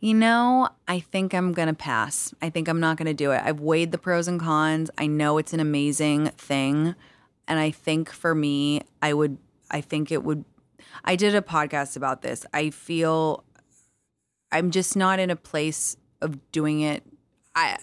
You 0.00 0.12
know, 0.12 0.68
I 0.86 1.00
think 1.00 1.32
I'm 1.32 1.52
going 1.52 1.68
to 1.68 1.72
pass. 1.74 2.34
I 2.42 2.50
think 2.50 2.68
I'm 2.68 2.78
not 2.80 2.98
going 2.98 3.06
to 3.06 3.14
do 3.14 3.30
it. 3.30 3.40
I've 3.42 3.60
weighed 3.60 3.90
the 3.90 3.96
pros 3.96 4.28
and 4.28 4.38
cons. 4.38 4.90
I 4.98 5.06
know 5.06 5.38
it's 5.38 5.54
an 5.54 5.60
amazing 5.60 6.26
thing. 6.36 6.94
And 7.48 7.58
I 7.58 7.70
think 7.70 8.10
for 8.10 8.34
me, 8.34 8.82
I 9.00 9.14
would, 9.14 9.38
I 9.70 9.80
think 9.80 10.12
it 10.12 10.22
would, 10.22 10.44
I 11.06 11.16
did 11.16 11.34
a 11.34 11.40
podcast 11.40 11.96
about 11.96 12.20
this. 12.20 12.44
I 12.52 12.68
feel 12.68 13.44
I'm 14.52 14.70
just 14.70 14.94
not 14.94 15.18
in 15.20 15.30
a 15.30 15.36
place 15.36 15.96
of 16.24 16.52
doing 16.52 16.80
it. 16.80 17.02
I, 17.54 17.78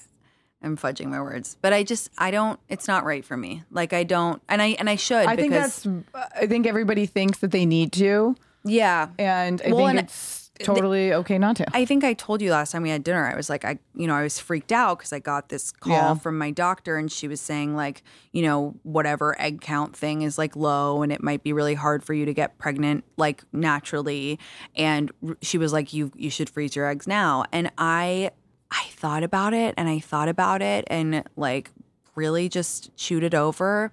I'm 0.61 0.75
fudging 0.77 1.07
my 1.07 1.21
words, 1.21 1.55
but 1.61 1.73
I 1.73 1.83
just, 1.83 2.09
I 2.17 2.31
don't, 2.31 2.59
it's 2.69 2.87
not 2.87 3.03
right 3.05 3.23
for 3.23 3.37
me. 3.37 3.63
Like 3.71 3.93
I 3.93 4.03
don't, 4.03 4.41
and 4.49 4.61
I, 4.61 4.67
and 4.79 4.89
I 4.89 4.95
should. 4.95 5.25
I 5.27 5.35
think 5.35 5.51
that's, 5.53 5.87
I 6.35 6.47
think 6.47 6.67
everybody 6.67 7.05
thinks 7.05 7.39
that 7.39 7.51
they 7.51 7.65
need 7.65 7.91
to. 7.93 8.35
yeah. 8.63 9.09
And 9.17 9.61
I 9.65 9.69
Well, 9.69 9.77
think 9.77 9.89
and 9.91 9.99
it's 9.99 10.40
totally 10.65 11.13
okay 11.13 11.37
not 11.37 11.55
to. 11.57 11.65
I 11.75 11.85
think 11.85 12.03
I 12.03 12.13
told 12.13 12.41
you 12.41 12.51
last 12.51 12.71
time 12.71 12.81
we 12.83 12.89
had 12.89 13.03
dinner. 13.03 13.25
I 13.25 13.35
was 13.35 13.49
like, 13.49 13.63
I, 13.65 13.79
you 13.95 14.07
know, 14.07 14.15
I 14.15 14.23
was 14.23 14.39
freaked 14.39 14.71
out 14.71 14.97
because 14.99 15.13
I 15.13 15.19
got 15.19 15.49
this 15.49 15.71
call 15.71 15.93
Yeah. 15.93 16.13
from 16.15 16.37
my 16.37 16.51
doctor, 16.51 16.97
and 16.97 17.11
she 17.11 17.27
was 17.27 17.39
saying 17.41 17.75
like, 17.75 18.03
you 18.31 18.41
know, 18.43 18.75
whatever 18.83 19.39
egg 19.41 19.61
count 19.61 19.95
thing 19.95 20.21
is 20.23 20.37
like 20.37 20.55
low, 20.55 21.01
and 21.01 21.11
it 21.11 21.21
might 21.23 21.43
be 21.43 21.53
really 21.53 21.73
hard 21.75 22.03
for 22.03 22.13
you 22.13 22.25
to 22.25 22.33
get 22.33 22.57
pregnant 22.57 23.03
like 23.17 23.43
naturally. 23.53 24.39
And 24.75 25.11
r- 25.27 25.37
she 25.41 25.57
was 25.57 25.73
like, 25.73 25.93
you 25.93 26.11
you 26.15 26.29
should 26.29 26.49
freeze 26.49 26.75
your 26.75 26.87
eggs 26.87 27.07
now. 27.07 27.45
And 27.51 27.71
I 27.77 28.31
I 28.71 28.85
thought 28.91 29.23
about 29.23 29.53
it, 29.53 29.73
and 29.77 29.89
I 29.89 29.99
thought 29.99 30.29
about 30.29 30.61
it, 30.61 30.85
and 30.87 31.23
like 31.35 31.71
really 32.15 32.49
just 32.49 32.95
chewed 32.97 33.23
it 33.23 33.33
over, 33.33 33.91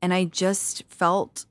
and 0.00 0.12
I 0.14 0.24
just 0.24 0.84
felt 0.88 1.46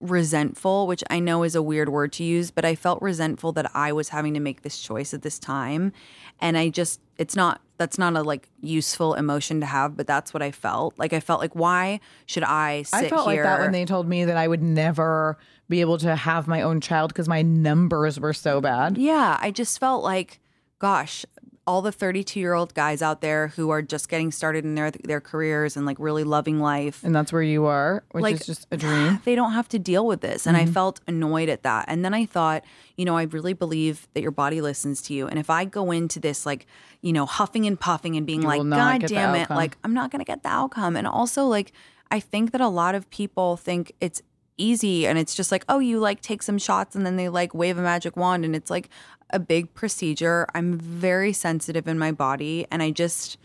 resentful, 0.00 0.86
which 0.86 1.02
I 1.08 1.20
know 1.20 1.42
is 1.42 1.54
a 1.54 1.62
weird 1.62 1.88
word 1.88 2.12
to 2.14 2.24
use, 2.24 2.50
but 2.50 2.64
I 2.64 2.74
felt 2.74 3.00
resentful 3.00 3.52
that 3.52 3.70
I 3.74 3.92
was 3.92 4.10
having 4.10 4.34
to 4.34 4.40
make 4.40 4.62
this 4.62 4.78
choice 4.78 5.14
at 5.14 5.22
this 5.22 5.38
time. 5.38 5.92
And 6.40 6.58
I 6.58 6.68
just, 6.68 7.00
it's 7.16 7.34
not, 7.34 7.62
that's 7.78 7.98
not 7.98 8.14
a 8.14 8.22
like 8.22 8.50
useful 8.60 9.14
emotion 9.14 9.60
to 9.60 9.66
have, 9.66 9.96
but 9.96 10.06
that's 10.06 10.34
what 10.34 10.42
I 10.42 10.50
felt. 10.50 10.98
Like, 10.98 11.12
I 11.12 11.20
felt 11.20 11.40
like, 11.40 11.54
why 11.54 12.00
should 12.26 12.44
I 12.44 12.82
sit 12.82 13.04
I 13.04 13.08
felt 13.08 13.30
here? 13.30 13.42
like 13.42 13.50
that 13.50 13.60
when 13.60 13.72
they 13.72 13.84
told 13.86 14.06
me 14.06 14.24
that 14.26 14.36
I 14.36 14.46
would 14.48 14.62
never 14.62 15.38
be 15.68 15.80
able 15.80 15.98
to 15.98 16.14
have 16.14 16.46
my 16.46 16.62
own 16.62 16.80
child 16.80 17.08
because 17.08 17.28
my 17.28 17.42
numbers 17.42 18.20
were 18.20 18.34
so 18.34 18.60
bad. 18.60 18.98
Yeah, 18.98 19.38
I 19.40 19.50
just 19.50 19.80
felt 19.80 20.04
like, 20.04 20.40
gosh, 20.78 21.24
all 21.66 21.82
the 21.82 21.90
32 21.90 22.38
year 22.38 22.54
old 22.54 22.72
guys 22.74 23.02
out 23.02 23.20
there 23.20 23.48
who 23.48 23.70
are 23.70 23.82
just 23.82 24.08
getting 24.08 24.30
started 24.30 24.64
in 24.64 24.76
their 24.76 24.90
their 24.90 25.20
careers 25.20 25.76
and 25.76 25.84
like 25.84 25.96
really 25.98 26.22
loving 26.22 26.60
life. 26.60 27.02
And 27.02 27.14
that's 27.14 27.32
where 27.32 27.42
you 27.42 27.64
are, 27.64 28.04
which 28.12 28.22
Like, 28.22 28.34
is 28.36 28.46
just 28.46 28.66
a 28.70 28.76
dream. 28.76 29.20
they 29.24 29.34
don't 29.34 29.52
have 29.52 29.68
to 29.70 29.78
deal 29.78 30.06
with 30.06 30.20
this. 30.20 30.46
And 30.46 30.56
I 30.56 30.62
mm-hmm. 30.62 30.72
felt 30.72 31.00
annoyed 31.06 31.48
at 31.48 31.64
that. 31.64 31.86
And 31.88 32.04
then 32.04 32.14
I 32.14 32.24
thought, 32.24 32.64
you 32.96 33.04
know, 33.04 33.16
I 33.16 33.24
really 33.24 33.52
believe 33.52 34.06
that 34.14 34.22
your 34.22 34.30
body 34.30 34.60
listens 34.60 35.02
to 35.02 35.14
you. 35.14 35.26
And 35.26 35.38
if 35.38 35.50
I 35.50 35.64
go 35.64 35.90
into 35.90 36.20
this 36.20 36.46
like, 36.46 36.66
you 37.02 37.12
know, 37.12 37.26
huffing 37.26 37.66
and 37.66 37.78
puffing 37.78 38.16
and 38.16 38.26
being 38.26 38.42
You 38.42 38.48
like, 38.48 38.62
God 38.62 39.02
damn 39.06 39.34
it, 39.34 39.50
like 39.50 39.76
I'm 39.82 39.94
not 39.94 40.10
gonna 40.10 40.24
get 40.24 40.42
the 40.42 40.48
outcome. 40.50 40.96
And 40.96 41.06
also 41.06 41.46
like 41.46 41.72
I 42.10 42.20
think 42.20 42.52
that 42.52 42.60
a 42.60 42.68
lot 42.68 42.94
of 42.94 43.10
people 43.10 43.56
think 43.56 43.92
it's 44.00 44.22
easy 44.58 45.06
and 45.06 45.18
it's 45.18 45.34
just 45.34 45.52
like, 45.52 45.64
oh, 45.68 45.78
you 45.78 45.98
like 45.98 46.20
take 46.20 46.42
some 46.42 46.58
shots 46.58 46.94
and 46.94 47.04
then 47.04 47.16
they 47.16 47.28
like 47.28 47.54
wave 47.54 47.78
a 47.78 47.82
magic 47.82 48.16
wand 48.16 48.44
and 48.44 48.54
it's 48.54 48.70
like 48.70 48.88
a 49.30 49.38
big 49.38 49.72
procedure. 49.74 50.46
I'm 50.54 50.78
very 50.78 51.32
sensitive 51.32 51.88
in 51.88 51.98
my 51.98 52.12
body 52.12 52.66
and 52.70 52.82
I 52.82 52.90
just 52.90 53.38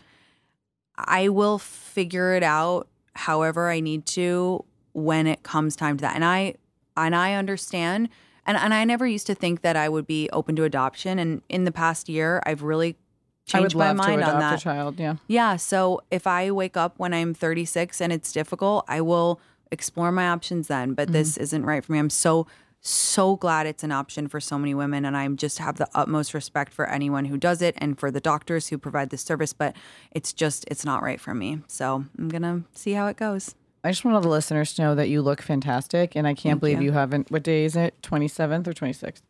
I 0.96 1.28
will 1.28 1.58
figure 1.58 2.34
it 2.34 2.42
out 2.42 2.88
however 3.14 3.68
I 3.70 3.80
need 3.80 4.06
to 4.06 4.64
when 4.92 5.26
it 5.26 5.42
comes 5.42 5.74
time 5.76 5.96
to 5.98 6.02
that. 6.02 6.14
And 6.14 6.24
I 6.24 6.54
and 6.96 7.16
I 7.16 7.34
understand 7.34 8.08
and 8.46 8.56
and 8.56 8.72
I 8.74 8.84
never 8.84 9.06
used 9.06 9.26
to 9.28 9.34
think 9.34 9.62
that 9.62 9.76
I 9.76 9.88
would 9.88 10.06
be 10.06 10.28
open 10.32 10.54
to 10.56 10.64
adoption 10.64 11.18
and 11.18 11.42
in 11.48 11.64
the 11.64 11.72
past 11.72 12.08
year 12.08 12.42
I've 12.46 12.62
really 12.62 12.96
changed 13.44 13.74
my 13.74 13.92
mind 13.92 14.22
on 14.22 14.38
that. 14.38 14.60
a 14.60 14.62
child. 14.62 15.00
Yeah. 15.00 15.16
Yeah, 15.26 15.56
so 15.56 16.00
if 16.12 16.26
I 16.28 16.50
wake 16.52 16.76
up 16.76 16.94
when 16.98 17.12
I'm 17.12 17.34
36 17.34 18.00
and 18.00 18.12
it's 18.12 18.30
difficult, 18.32 18.84
I 18.86 19.00
will 19.00 19.40
explore 19.72 20.12
my 20.12 20.28
options 20.28 20.68
then, 20.68 20.94
but 20.94 21.10
this 21.12 21.32
Mm-hmm. 21.32 21.42
isn't 21.42 21.66
right 21.66 21.84
for 21.84 21.90
me. 21.92 21.98
I'm 21.98 22.10
so 22.10 22.46
so 22.82 23.36
glad 23.36 23.66
it's 23.66 23.84
an 23.84 23.92
option 23.92 24.28
for 24.28 24.40
so 24.40 24.58
many 24.58 24.74
women 24.74 25.04
and 25.04 25.16
I 25.16 25.26
just 25.28 25.58
have 25.58 25.76
the 25.76 25.88
utmost 25.94 26.34
respect 26.34 26.74
for 26.74 26.88
anyone 26.88 27.26
who 27.26 27.36
does 27.36 27.62
it 27.62 27.74
and 27.78 27.98
for 27.98 28.10
the 28.10 28.20
doctors 28.20 28.68
who 28.68 28.76
provide 28.76 29.10
this 29.10 29.22
service, 29.22 29.52
but 29.52 29.76
it's 30.10 30.32
just 30.32 30.64
it's 30.68 30.84
not 30.84 31.02
right 31.02 31.20
for 31.20 31.32
me. 31.32 31.60
So, 31.68 32.04
I'm 32.18 32.28
going 32.28 32.42
to 32.42 32.62
see 32.72 32.92
how 32.92 33.06
it 33.06 33.16
goes. 33.16 33.54
I 33.84 33.90
just 33.90 34.04
want 34.04 34.14
all 34.14 34.20
the 34.20 34.28
listeners 34.28 34.74
to 34.74 34.82
know 34.82 34.94
that 34.94 35.08
you 35.08 35.22
look 35.22 35.42
fantastic. 35.42 36.14
And 36.14 36.26
I 36.26 36.34
can't 36.34 36.60
believe 36.60 36.80
you. 36.80 36.86
you. 36.86 36.92
haven't, 36.92 37.30
what 37.30 37.42
day 37.42 37.64
is 37.64 37.74
it? 37.74 38.00
27th 38.02 38.66
or 38.66 38.72
26th? 38.72 39.22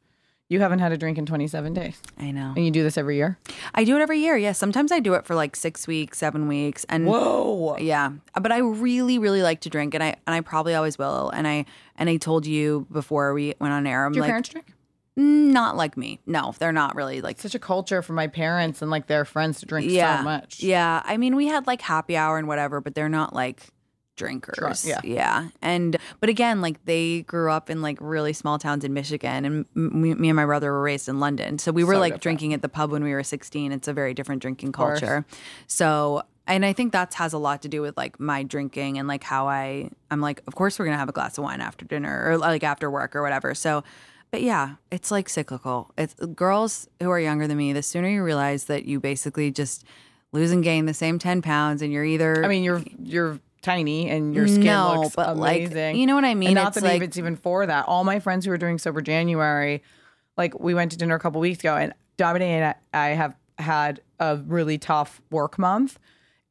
You 0.49 0.61
haven't 0.61 0.81
had 0.81 0.93
a 0.93 0.99
drink 0.99 1.17
in 1.17 1.25
27 1.25 1.73
days. 1.73 1.99
I 2.19 2.31
know. 2.31 2.53
And 2.55 2.65
you 2.65 2.71
do 2.71 2.83
this 2.83 2.99
every 2.99 3.17
year? 3.17 3.39
I 3.75 3.85
do 3.85 3.97
it 3.97 4.03
every 4.03 4.19
year. 4.19 4.37
Yeah, 4.37 4.53
sometimes 4.53 4.93
I 4.93 5.01
do 5.01 5.15
it 5.15 5.25
for 5.25 5.35
like 5.35 5.57
6 5.57 5.87
weeks, 5.87 6.19
7 6.19 6.47
weeks 6.47 6.85
and 6.91 7.07
Whoa. 7.07 7.79
Yeah, 7.79 8.13
but 8.39 8.53
I 8.53 8.59
really, 8.59 9.19
really 9.19 9.43
like 9.43 9.61
to 9.63 9.71
drink, 9.71 9.95
and 9.95 10.03
I 10.03 10.17
and 10.27 10.35
I 10.35 10.43
probably 10.43 10.75
always 10.75 10.99
will. 10.99 11.31
And 11.31 11.49
I 11.49 11.65
and 11.97 12.11
I 12.11 12.17
told 12.17 12.45
you 12.47 12.87
before 12.93 13.33
we 13.33 13.55
went 13.61 13.73
on 13.73 13.87
air, 13.87 14.05
I'm 14.05 14.13
Do 14.13 14.19
your 14.19 14.25
like, 14.25 14.31
parents 14.31 14.49
drink? 14.51 14.67
Mm, 15.19 15.53
not 15.53 15.77
like 15.77 15.97
me. 15.97 16.21
No, 16.27 16.55
they're 16.59 16.73
not 16.73 16.97
really 16.97 17.21
like 17.21 17.39
Such 17.41 17.55
a 17.55 17.59
culture 17.59 18.03
for 18.03 18.13
my 18.13 18.27
parents 18.27 18.83
and 18.83 18.91
like 18.91 19.07
their 19.07 19.25
friends 19.25 19.61
to 19.61 19.67
drink 19.67 19.91
yeah, 19.91 20.19
so 20.19 20.25
much. 20.25 20.63
Yeah, 20.63 21.03
I 21.05 21.17
mean, 21.17 21.37
we 21.37 21.47
had 21.47 21.67
like 21.67 21.81
happy 21.83 22.17
hour 22.17 22.39
and 22.39 22.49
whatever, 22.49 22.81
but 22.81 22.95
they're 22.95 23.09
not 23.09 23.35
like 23.35 23.63
drinkers. 24.17 24.87
Yeah. 24.87 25.01
yeah. 25.05 25.49
And 25.61 25.97
but 26.21 26.29
again, 26.29 26.61
like 26.61 26.85
they 26.85 27.23
grew 27.23 27.51
up 27.51 27.71
in 27.71 27.83
like 27.83 27.99
really 28.01 28.33
small 28.33 28.59
towns 28.59 28.85
in 28.85 28.93
Michigan, 28.93 29.45
and 29.45 29.67
m- 29.77 30.01
me, 30.03 30.15
me 30.15 30.29
and 30.29 30.37
my 30.37 30.45
brother 30.45 30.71
were 30.73 30.83
raised 30.83 31.09
in 31.09 31.21
London, 31.21 31.59
so 31.59 31.73
we 31.73 31.85
were 31.85 31.95
So 31.95 32.01
like 32.01 32.09
different. 32.15 32.23
drinking 32.23 32.55
at 32.55 32.63
the 32.63 32.69
pub 32.69 32.91
when 32.91 33.03
we 33.05 33.13
were 33.13 33.23
sixteen. 33.23 33.73
It's 33.73 33.89
a 33.89 33.93
very 33.93 34.15
different 34.15 34.43
drinking 34.43 34.73
culture. 34.73 35.25
So. 35.67 36.23
And 36.45 36.65
I 36.67 36.73
think 36.73 36.93
that 36.93 37.15
has 37.15 37.33
a 37.33 37.39
lot 37.39 37.63
to 37.63 37.69
do 37.69 37.83
with 37.83 37.97
like 37.97 38.19
my 38.19 38.43
drinking 38.43 38.99
and 38.99 39.07
like 39.07 39.23
how 39.23 39.47
I 39.47 39.91
I'm 40.11 40.21
like 40.21 40.43
of 40.49 40.57
course 40.57 40.77
we're 40.77 40.87
gonna 40.87 40.97
have 40.99 41.09
a 41.09 41.13
glass 41.13 41.39
of 41.39 41.45
wine 41.45 41.61
after 41.61 41.85
dinner 41.85 42.25
or 42.27 42.37
like 42.37 42.65
after 42.65 42.91
work 42.91 43.15
or 43.15 43.23
whatever. 43.23 43.55
So 43.55 43.85
but 44.33 44.43
yeah, 44.43 44.75
it's 44.91 45.13
like 45.13 45.29
cyclical. 45.29 45.93
It's 45.97 46.15
girls 46.35 46.89
who 47.01 47.11
are 47.11 47.21
younger 47.21 47.47
than 47.47 47.57
me. 47.59 47.73
The 47.73 47.83
sooner 47.83 48.09
you 48.09 48.25
realize 48.25 48.65
that 48.65 48.87
you 48.87 48.99
basically 48.99 49.53
just 49.53 49.85
lose 50.33 50.51
and 50.51 50.65
gain 50.65 50.87
the 50.87 50.95
same 50.95 51.21
ten 51.21 51.43
pounds, 51.43 51.81
and 51.81 51.93
you're 51.93 52.05
either 52.05 52.45
I 52.45 52.49
mean, 52.49 52.65
you're 52.65 52.83
you're 53.01 53.39
tiny 53.63 54.11
and 54.11 54.35
your 54.35 54.47
skin 54.49 54.65
No, 54.65 55.01
looks 55.03 55.17
but, 55.17 55.37
like, 55.37 55.63
amazing. 55.67 55.97
you 55.97 56.07
know 56.07 56.15
what 56.15 56.25
I 56.25 56.35
mean? 56.35 56.49
And 56.49 56.55
not 56.57 56.69
It's 56.69 56.81
that 56.81 56.85
like- 56.85 57.03
it's 57.03 57.17
even 57.17 57.37
for 57.37 57.65
that. 57.67 57.87
All 57.89 58.05
my 58.05 58.19
friends 58.21 58.45
who 58.45 58.53
are 58.53 58.59
doing 58.59 58.79
sober 58.79 59.01
January, 59.01 59.83
like 60.37 60.59
we 60.61 60.75
went 60.75 60.91
to 60.93 60.99
dinner 60.99 61.15
a 61.15 61.19
couple 61.21 61.41
weeks 61.41 61.61
ago, 61.61 61.77
and 61.77 61.95
Dominic 62.17 62.49
and 62.49 62.75
I, 62.93 63.09
have 63.11 63.35
had 63.59 64.01
a 64.21 64.37
really 64.37 64.79
tough 64.79 65.21
work 65.31 65.59
month, 65.59 65.99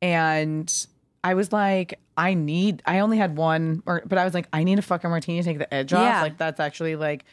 and 0.02 0.88
I 1.24 1.34
was 1.34 1.52
like, 1.52 2.00
I 2.18 2.34
need. 2.34 2.82
I 2.86 3.00
only 3.00 3.18
had 3.18 3.38
one, 3.38 3.84
or 3.86 4.02
but 4.06 4.18
I 4.18 4.26
was 4.26 4.34
like, 4.34 4.48
I 4.54 4.64
need 4.64 4.80
a 4.80 4.82
fucking 4.82 5.10
martini 5.10 5.40
to 5.40 5.44
take 5.44 5.58
the 5.60 5.72
edge 5.74 5.94
off. 5.94 6.22
Like 6.24 6.38
that's 6.38 6.60
actually 6.60 6.96
like. 6.96 7.26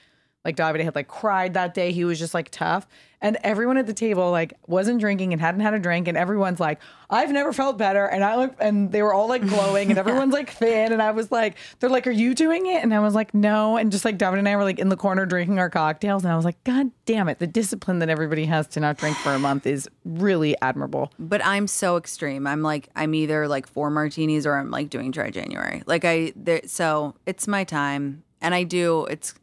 Like 0.44 0.56
Davide 0.56 0.82
had 0.84 0.94
like 0.94 1.08
cried 1.08 1.54
that 1.54 1.74
day. 1.74 1.90
He 1.92 2.04
was 2.04 2.18
just 2.18 2.32
like 2.32 2.48
tough. 2.50 2.86
And 3.20 3.36
everyone 3.42 3.76
at 3.78 3.86
the 3.86 3.94
table 3.94 4.30
like 4.30 4.54
wasn't 4.66 5.00
drinking 5.00 5.32
and 5.32 5.40
hadn't 5.40 5.60
had 5.60 5.74
a 5.74 5.78
drink. 5.78 6.08
And 6.08 6.16
everyone's 6.16 6.60
like, 6.60 6.80
I've 7.10 7.32
never 7.32 7.52
felt 7.52 7.78
better. 7.78 8.04
And 8.04 8.22
I 8.22 8.36
look 8.36 8.54
and 8.60 8.92
they 8.92 9.02
were 9.02 9.12
all 9.12 9.28
like 9.28 9.46
glowing 9.46 9.90
and 9.90 9.98
everyone's 9.98 10.32
like 10.32 10.50
thin. 10.50 10.92
And 10.92 11.02
I 11.02 11.10
was 11.10 11.32
like, 11.32 11.56
they're 11.80 11.90
like, 11.90 12.06
Are 12.06 12.12
you 12.12 12.34
doing 12.34 12.66
it? 12.66 12.82
And 12.82 12.94
I 12.94 13.00
was 13.00 13.14
like, 13.14 13.34
No. 13.34 13.76
And 13.76 13.90
just 13.90 14.04
like 14.04 14.18
Davide 14.18 14.38
and 14.38 14.48
I 14.48 14.56
were 14.56 14.64
like 14.64 14.78
in 14.78 14.88
the 14.88 14.96
corner 14.96 15.26
drinking 15.26 15.58
our 15.58 15.70
cocktails. 15.70 16.24
And 16.24 16.32
I 16.32 16.36
was 16.36 16.44
like, 16.44 16.62
God 16.64 16.90
damn 17.06 17.28
it. 17.28 17.38
The 17.38 17.46
discipline 17.46 17.98
that 18.00 18.08
everybody 18.08 18.44
has 18.46 18.66
to 18.68 18.80
not 18.80 18.98
drink 18.98 19.16
for 19.16 19.32
a 19.32 19.38
month 19.38 19.66
is 19.66 19.88
really 20.04 20.56
admirable. 20.62 21.12
But 21.18 21.44
I'm 21.44 21.66
so 21.66 21.96
extreme. 21.96 22.46
I'm 22.46 22.62
like 22.62 22.88
I'm 22.94 23.14
either 23.14 23.48
like 23.48 23.66
four 23.66 23.90
martinis 23.90 24.46
or 24.46 24.56
I'm 24.56 24.70
like 24.70 24.90
doing 24.90 25.10
dry 25.10 25.30
January. 25.30 25.82
Like 25.86 26.04
I 26.04 26.32
there, 26.36 26.60
so 26.66 27.14
it's 27.26 27.48
my 27.48 27.64
time, 27.64 28.22
and 28.40 28.54
I 28.54 28.62
do. 28.64 29.06
It's 29.06 29.34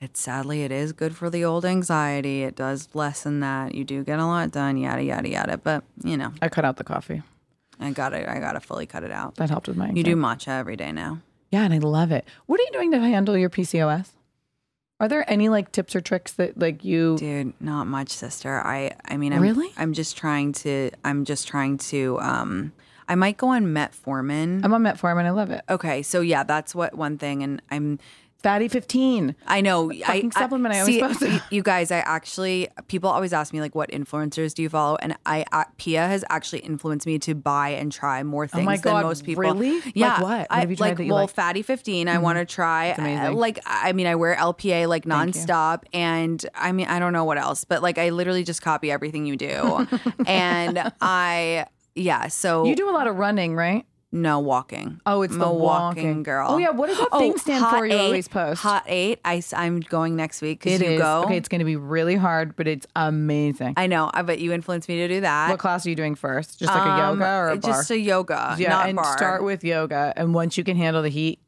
it's 0.00 0.20
sadly 0.20 0.62
it 0.62 0.72
is 0.72 0.92
good 0.92 1.16
for 1.16 1.30
the 1.30 1.44
old 1.44 1.64
anxiety. 1.64 2.42
It 2.42 2.54
does 2.56 2.88
lessen 2.94 3.40
that. 3.40 3.74
You 3.74 3.84
do 3.84 4.04
get 4.04 4.18
a 4.18 4.26
lot 4.26 4.50
done. 4.50 4.76
Yada 4.76 5.02
yada 5.02 5.28
yada. 5.28 5.56
But 5.58 5.84
you 6.04 6.16
know 6.16 6.32
I 6.42 6.48
cut 6.48 6.64
out 6.64 6.76
the 6.76 6.84
coffee. 6.84 7.22
I 7.80 7.90
got 7.90 8.12
it. 8.14 8.28
I 8.28 8.38
gotta 8.38 8.60
fully 8.60 8.86
cut 8.86 9.04
it 9.04 9.10
out. 9.10 9.36
That 9.36 9.50
helped 9.50 9.68
with 9.68 9.76
my 9.76 9.90
You 9.90 10.02
do 10.02 10.16
matcha 10.16 10.48
every 10.48 10.76
day 10.76 10.92
now. 10.92 11.20
Yeah, 11.50 11.62
and 11.64 11.72
I 11.72 11.78
love 11.78 12.10
it. 12.10 12.24
What 12.46 12.58
are 12.60 12.62
you 12.64 12.70
doing 12.72 12.90
to 12.92 12.98
handle 12.98 13.36
your 13.36 13.50
PCOS? 13.50 14.10
Are 14.98 15.08
there 15.08 15.30
any 15.30 15.48
like 15.50 15.72
tips 15.72 15.94
or 15.94 16.00
tricks 16.00 16.32
that 16.34 16.58
like 16.58 16.84
you 16.84 17.16
Dude, 17.18 17.52
not 17.60 17.86
much, 17.86 18.08
sister. 18.10 18.62
I 18.64 18.92
I 19.04 19.16
mean, 19.16 19.32
I'm, 19.32 19.42
Really? 19.42 19.70
I'm 19.76 19.92
just 19.92 20.16
trying 20.16 20.52
to. 20.52 20.90
I'm 21.04 21.24
just 21.24 21.46
trying 21.46 21.78
to. 21.78 22.18
Um, 22.20 22.72
I 23.08 23.14
might 23.14 23.36
go 23.36 23.48
on 23.48 23.66
Metformin. 23.66 24.64
I'm 24.64 24.74
on 24.74 24.82
metformin. 24.82 25.24
I 25.26 25.30
love 25.30 25.50
it. 25.50 25.62
okay, 25.68 26.02
so 26.02 26.20
yeah, 26.22 26.42
that's 26.42 26.74
what 26.74 26.94
one 26.94 27.18
thing, 27.18 27.42
and 27.42 27.62
I'm. 27.70 27.98
Fatty 28.46 28.68
15. 28.68 29.34
I 29.48 29.60
know. 29.60 29.90
fucking 29.90 30.30
supplement 30.30 30.72
I 30.72 30.78
always 30.78 30.94
see, 30.94 31.00
post. 31.00 31.42
You 31.50 31.64
guys, 31.64 31.90
I 31.90 31.98
actually 31.98 32.68
people 32.86 33.10
always 33.10 33.32
ask 33.32 33.52
me 33.52 33.60
like, 33.60 33.74
what 33.74 33.90
influencers 33.90 34.54
do 34.54 34.62
you 34.62 34.68
follow? 34.68 34.96
And 35.02 35.16
I, 35.26 35.44
uh, 35.50 35.64
Pia 35.78 36.06
has 36.06 36.24
actually 36.30 36.60
influenced 36.60 37.08
me 37.08 37.18
to 37.18 37.34
buy 37.34 37.70
and 37.70 37.90
try 37.90 38.22
more 38.22 38.46
things 38.46 38.62
Oh 38.62 38.64
my 38.64 38.76
than 38.76 39.02
most 39.02 39.24
people. 39.24 39.42
really? 39.42 39.80
Like 39.80 39.92
Yeah. 39.96 40.20
what? 40.20 40.38
What 40.38 40.46
I, 40.48 40.60
have 40.60 40.70
you 40.70 40.76
tried 40.76 40.96
like, 40.96 41.08
well, 41.08 41.22
like? 41.22 41.28
Mm-hmm. 41.30 41.34
Fatty 41.34 41.62
15. 41.62 42.08
I 42.08 42.18
want 42.18 42.38
to 42.38 42.44
try. 42.44 42.92
Uh, 42.92 43.32
like, 43.32 43.58
I 43.66 43.92
mean, 43.92 44.06
I 44.06 44.14
wear 44.14 44.36
LPA 44.36 44.86
like 44.86 45.06
nonstop, 45.06 45.82
and 45.92 46.44
I 46.54 46.70
mean, 46.70 46.86
I 46.86 47.00
don't 47.00 47.12
know 47.12 47.24
what 47.24 47.38
else, 47.38 47.64
but 47.64 47.82
like, 47.82 47.98
I 47.98 48.10
literally 48.10 48.44
just 48.44 48.62
copy 48.62 48.92
everything 48.92 49.26
you 49.26 49.36
do, 49.36 49.88
and 50.26 50.92
I. 51.00 51.66
Yeah, 51.98 52.28
so 52.28 52.66
You 52.66 52.76
do 52.76 52.90
a 52.90 52.92
lot 52.92 53.06
of 53.06 53.16
running, 53.16 53.56
right? 53.56 53.86
No 54.16 54.40
walking. 54.40 55.00
Oh, 55.06 55.22
it's 55.22 55.36
the 55.36 55.44
a 55.44 55.52
walking 55.52 56.22
girl. 56.22 56.48
Oh, 56.52 56.58
yeah, 56.58 56.70
what 56.70 56.88
does 56.88 56.98
that 56.98 57.10
thing 57.18 57.36
stand 57.38 57.64
for 57.66 57.86
you 57.86 57.96
always 57.96 58.26
post? 58.28 58.62
Hot 58.62 58.84
eight. 58.86 59.20
I, 59.24 59.42
I'm 59.54 59.80
going 59.80 60.16
next 60.16 60.42
week 60.42 60.60
because 60.62 60.80
you 60.80 60.88
is. 60.88 61.00
go. 61.00 61.22
Okay, 61.24 61.36
it's 61.36 61.48
going 61.48 61.58
to 61.60 61.64
be 61.64 61.76
really 61.76 62.16
hard, 62.16 62.56
but 62.56 62.66
it's 62.66 62.86
amazing. 62.96 63.74
I 63.76 63.86
know. 63.86 64.10
I 64.12 64.22
bet 64.22 64.38
you 64.40 64.52
influenced 64.52 64.88
me 64.88 64.96
to 64.98 65.08
do 65.08 65.20
that. 65.20 65.50
what 65.50 65.58
class 65.58 65.86
are 65.86 65.90
you 65.90 65.96
doing 65.96 66.14
first? 66.14 66.58
Just 66.58 66.72
like 66.72 66.82
a 66.82 66.90
Um, 66.90 67.18
yoga 67.20 67.30
or 67.36 67.48
a 67.50 67.56
bar? 67.56 67.72
Just 67.72 67.90
a 67.90 67.98
yoga, 67.98 68.56
yeah, 68.58 68.86
and 68.86 68.96
bar. 68.96 69.16
start 69.16 69.44
with 69.44 69.62
yoga, 69.64 70.12
and 70.16 70.34
once 70.34 70.56
you 70.58 70.64
can 70.64 70.76
handle 70.76 71.02
the 71.02 71.08
heat, 71.08 71.38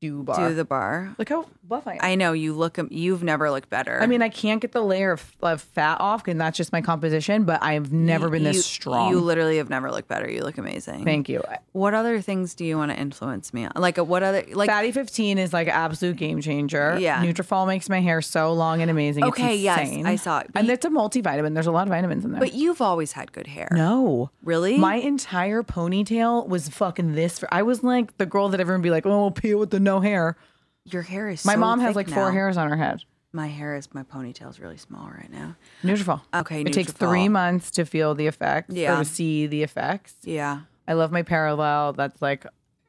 do 0.00 0.22
bar. 0.22 0.48
do 0.48 0.54
the 0.54 0.64
bar. 0.64 1.14
Look 1.18 1.28
how 1.28 1.46
buff 1.64 1.86
I 1.86 1.94
am. 1.94 1.98
I 2.02 2.14
know 2.14 2.32
you 2.32 2.52
look. 2.54 2.78
You've 2.90 3.22
never 3.24 3.50
looked 3.50 3.68
better. 3.68 4.00
I 4.00 4.06
mean, 4.06 4.22
I 4.22 4.28
can't 4.28 4.60
get 4.60 4.72
the 4.72 4.80
layer 4.82 5.12
of, 5.12 5.36
of 5.42 5.60
fat 5.60 6.00
off, 6.00 6.28
and 6.28 6.40
that's 6.40 6.56
just 6.56 6.72
my 6.72 6.80
composition. 6.80 7.44
But 7.44 7.62
I've 7.62 7.92
never 7.92 8.28
been 8.30 8.42
You- 8.42 8.52
this 8.52 8.64
strong. 8.64 9.10
You 9.10 9.18
literally 9.20 9.56
have 9.56 9.68
never 9.70 9.90
looked 9.90 10.08
better. 10.08 10.30
You 10.30 10.42
look 10.42 10.56
amazing. 10.58 11.04
Thank 11.04 11.28
you. 11.28 11.42
What 11.72 11.94
other 11.94 12.20
things 12.20 12.54
do 12.54 12.64
you 12.64 12.76
want 12.76 12.92
to 12.92 12.98
influence 12.98 13.52
me 13.52 13.64
on? 13.64 13.72
Like, 13.76 13.98
uh, 13.98 14.04
what 14.04 14.22
other 14.22 14.44
like? 14.52 14.68
Fatty 14.70 14.92
15 14.92 15.38
is 15.38 15.52
like 15.52 15.66
absolute 15.68 16.16
game 16.16 16.40
changer. 16.40 16.96
Yeah. 16.98 17.24
Nutrafol 17.24 17.66
makes 17.66 17.88
my 17.88 18.00
hair 18.00 18.22
so 18.22 18.52
long 18.52 18.80
and 18.82 18.90
amazing. 18.90 19.24
Okay, 19.24 19.54
it's 19.54 19.62
yes. 19.62 20.04
I 20.04 20.16
saw 20.16 20.40
it. 20.40 20.48
But 20.52 20.60
And 20.60 20.68
you- 20.68 20.74
it's 20.74 20.84
a 20.86 20.90
multivitamin. 20.90 21.54
There's 21.54 21.66
a 21.66 21.72
lot 21.72 21.86
of 21.86 21.88
vitamins 21.92 22.24
in 22.24 22.30
there. 22.32 22.40
but 22.40 22.54
you've 22.54 22.80
always 22.80 23.12
had 23.12 23.32
good 23.32 23.48
hair. 23.48 23.68
no. 23.72 24.30
Really? 24.42 24.78
My 24.78 24.94
entire 24.96 25.62
ponytail 25.62 26.46
was 26.48 26.68
fucking 26.68 27.14
this. 27.14 27.42
I 27.52 27.62
was 27.62 27.82
like 27.82 28.16
the 28.18 28.24
girl 28.26 28.48
that 28.50 28.60
everyone 28.60 28.80
be 28.82 28.90
like, 28.90 29.04
oh, 29.04 29.30
Pia 29.30 29.58
with 29.58 29.70
the 29.70 29.80
no 29.88 30.00
hair. 30.00 30.36
Your 30.84 31.02
hair 31.02 31.28
is. 31.28 31.44
My 31.44 31.54
so 31.54 31.60
mom 31.60 31.80
has 31.80 31.90
thick 31.90 31.96
like 31.96 32.08
four 32.08 32.26
now. 32.28 32.32
hairs 32.32 32.56
on 32.56 32.68
her 32.70 32.76
head. 32.76 33.02
My 33.32 33.46
hair 33.48 33.76
is. 33.76 33.92
My 33.92 34.02
ponytail's 34.04 34.58
really 34.58 34.76
small 34.78 35.08
right 35.10 35.30
now. 35.30 35.54
Nutrafol. 35.82 36.22
Okay, 36.32 36.62
It 36.62 36.72
takes 36.72 36.92
Nutrafol. 36.92 37.08
three 37.10 37.28
months 37.28 37.70
to 37.72 37.84
feel 37.84 38.14
the 38.14 38.26
effects 38.26 38.74
Yeah. 38.74 38.94
or 38.94 38.98
to 38.98 39.04
see 39.04 39.46
the 39.46 39.62
effects. 39.62 40.14
Yeah. 40.22 40.60
I 40.86 40.94
love 40.94 41.12
my 41.12 41.22
Perelel. 41.22 41.94
That's 41.94 42.22
like, 42.22 42.46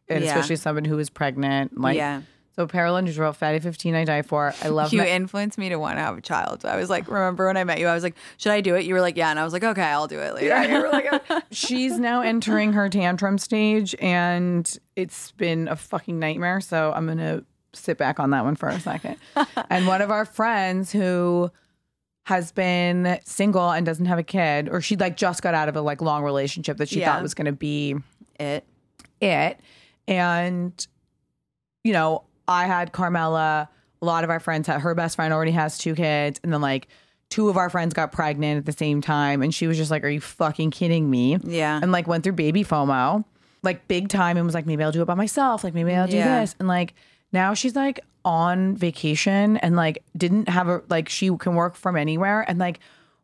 and 0.07 0.23
Yeah. 0.23 0.29
especially 0.29 0.55
someone 0.55 0.85
who 0.85 0.97
is 0.99 1.09
pregnant. 1.09 1.77
Like, 1.77 1.97
Yeah. 1.97 2.21
So 2.59 2.67
Perelel 2.67 3.07
Nutrafol, 3.07 3.33
fatty 3.33 3.59
15, 3.59 3.95
I 3.95 4.03
die 4.03 4.21
for. 4.21 4.53
I 4.61 4.67
love 4.67 4.91
You 4.91 4.99
my, 4.99 5.07
influenced 5.07 5.57
me 5.57 5.69
to 5.69 5.77
want 5.79 5.95
to 5.95 6.01
have 6.01 6.17
a 6.17 6.21
child. 6.21 6.65
I 6.65 6.75
was 6.75 6.89
like, 6.89 7.07
remember 7.07 7.47
when 7.47 7.55
I 7.55 7.63
met 7.63 7.79
you? 7.79 7.87
I 7.87 7.93
was 7.93 8.03
like, 8.03 8.17
should 8.35 8.51
I 8.51 8.59
do 8.59 8.75
it? 8.75 8.83
You 8.83 8.95
were 8.95 8.99
like, 8.99 9.15
yeah, 9.15 9.29
and 9.29 9.39
I 9.39 9.45
was 9.45 9.53
like, 9.53 9.63
okay, 9.63 9.81
I'll 9.81 10.07
do 10.09 10.19
it 10.19 10.35
later. 10.35 10.47
Yeah, 10.47 10.63
you 10.75 10.81
were 10.81 10.89
like, 10.89 11.09
she's 11.51 11.97
now 11.97 12.19
entering 12.19 12.73
her 12.73 12.89
tantrum 12.89 13.37
stage, 13.37 13.95
and 14.01 14.77
it's 14.97 15.31
been 15.31 15.69
a 15.69 15.77
fucking 15.77 16.19
nightmare. 16.19 16.59
So 16.59 16.91
I'm 16.93 17.07
gonna 17.07 17.45
sit 17.71 17.97
back 17.97 18.19
on 18.19 18.31
that 18.31 18.43
one 18.43 18.57
for 18.57 18.67
a 18.67 18.77
second. 18.81 19.15
and 19.69 19.87
one 19.87 20.01
of 20.01 20.11
our 20.11 20.25
friends 20.25 20.91
who 20.91 21.49
has 22.25 22.51
been 22.51 23.21
single 23.23 23.69
and 23.71 23.85
doesn't 23.85 24.07
have 24.07 24.19
a 24.19 24.23
kid, 24.23 24.67
or 24.67 24.81
she 24.81 24.97
like 24.97 25.15
just 25.15 25.41
got 25.41 25.53
out 25.53 25.69
of 25.69 25.77
a 25.77 25.81
like 25.81 26.01
long 26.01 26.25
relationship 26.25 26.75
that 26.75 26.89
she 26.89 26.99
Yeah. 26.99 27.13
thought 27.13 27.23
was 27.23 27.33
gonna 27.35 27.53
be 27.53 27.95
it. 28.37 28.65
it. 29.21 29.61
And, 30.09 30.85
you 31.85 31.93
know, 31.93 32.25
I 32.49 32.65
had 32.65 32.91
Carmela, 32.91 33.69
a 34.01 34.05
lot 34.05 34.23
of 34.23 34.29
our 34.29 34.39
friends 34.39 34.67
had 34.67 34.81
her 34.81 34.95
best 34.95 35.15
friend 35.15 35.33
already 35.33 35.51
has 35.51 35.77
two 35.77 35.95
kids. 35.95 36.39
And 36.43 36.51
then 36.51 36.61
like 36.61 36.87
two 37.29 37.47
of 37.49 37.57
our 37.57 37.69
friends 37.69 37.93
got 37.93 38.11
pregnant 38.11 38.57
at 38.57 38.65
the 38.65 38.71
same 38.71 39.01
time. 39.01 39.41
And 39.41 39.53
she 39.53 39.67
was 39.67 39.77
just 39.77 39.91
like, 39.91 40.03
Are 40.03 40.09
you 40.09 40.19
fucking 40.21 40.71
kidding 40.71 41.09
me? 41.09 41.37
Yeah. 41.43 41.79
And 41.81 41.91
like 41.91 42.07
went 42.07 42.23
through 42.23 42.33
baby 42.33 42.63
FOMO, 42.63 43.23
like 43.61 43.87
big 43.87 44.09
time 44.09 44.35
and 44.35 44.45
was 44.45 44.55
like, 44.55 44.65
maybe 44.65 44.83
I'll 44.83 44.91
do 44.91 45.01
it 45.01 45.05
by 45.05 45.13
myself. 45.15 45.63
Like 45.63 45.73
maybe 45.73 45.93
I'll 45.93 46.07
do 46.07 46.17
Yeah. 46.17 46.41
this. 46.41 46.55
And 46.59 46.67
like 46.67 46.93
now 47.31 47.53
she's 47.53 47.75
like 47.75 47.99
on 48.25 48.75
vacation 48.75 49.57
and 49.57 49.75
like 49.75 50.03
didn't 50.17 50.49
have 50.49 50.67
a 50.67 50.81
like 50.89 51.07
she 51.07 51.29
can 51.37 51.55
work 51.55 51.75
from 51.75 51.95
anywhere 51.95 52.41
and 52.49 52.59
like 52.59 52.79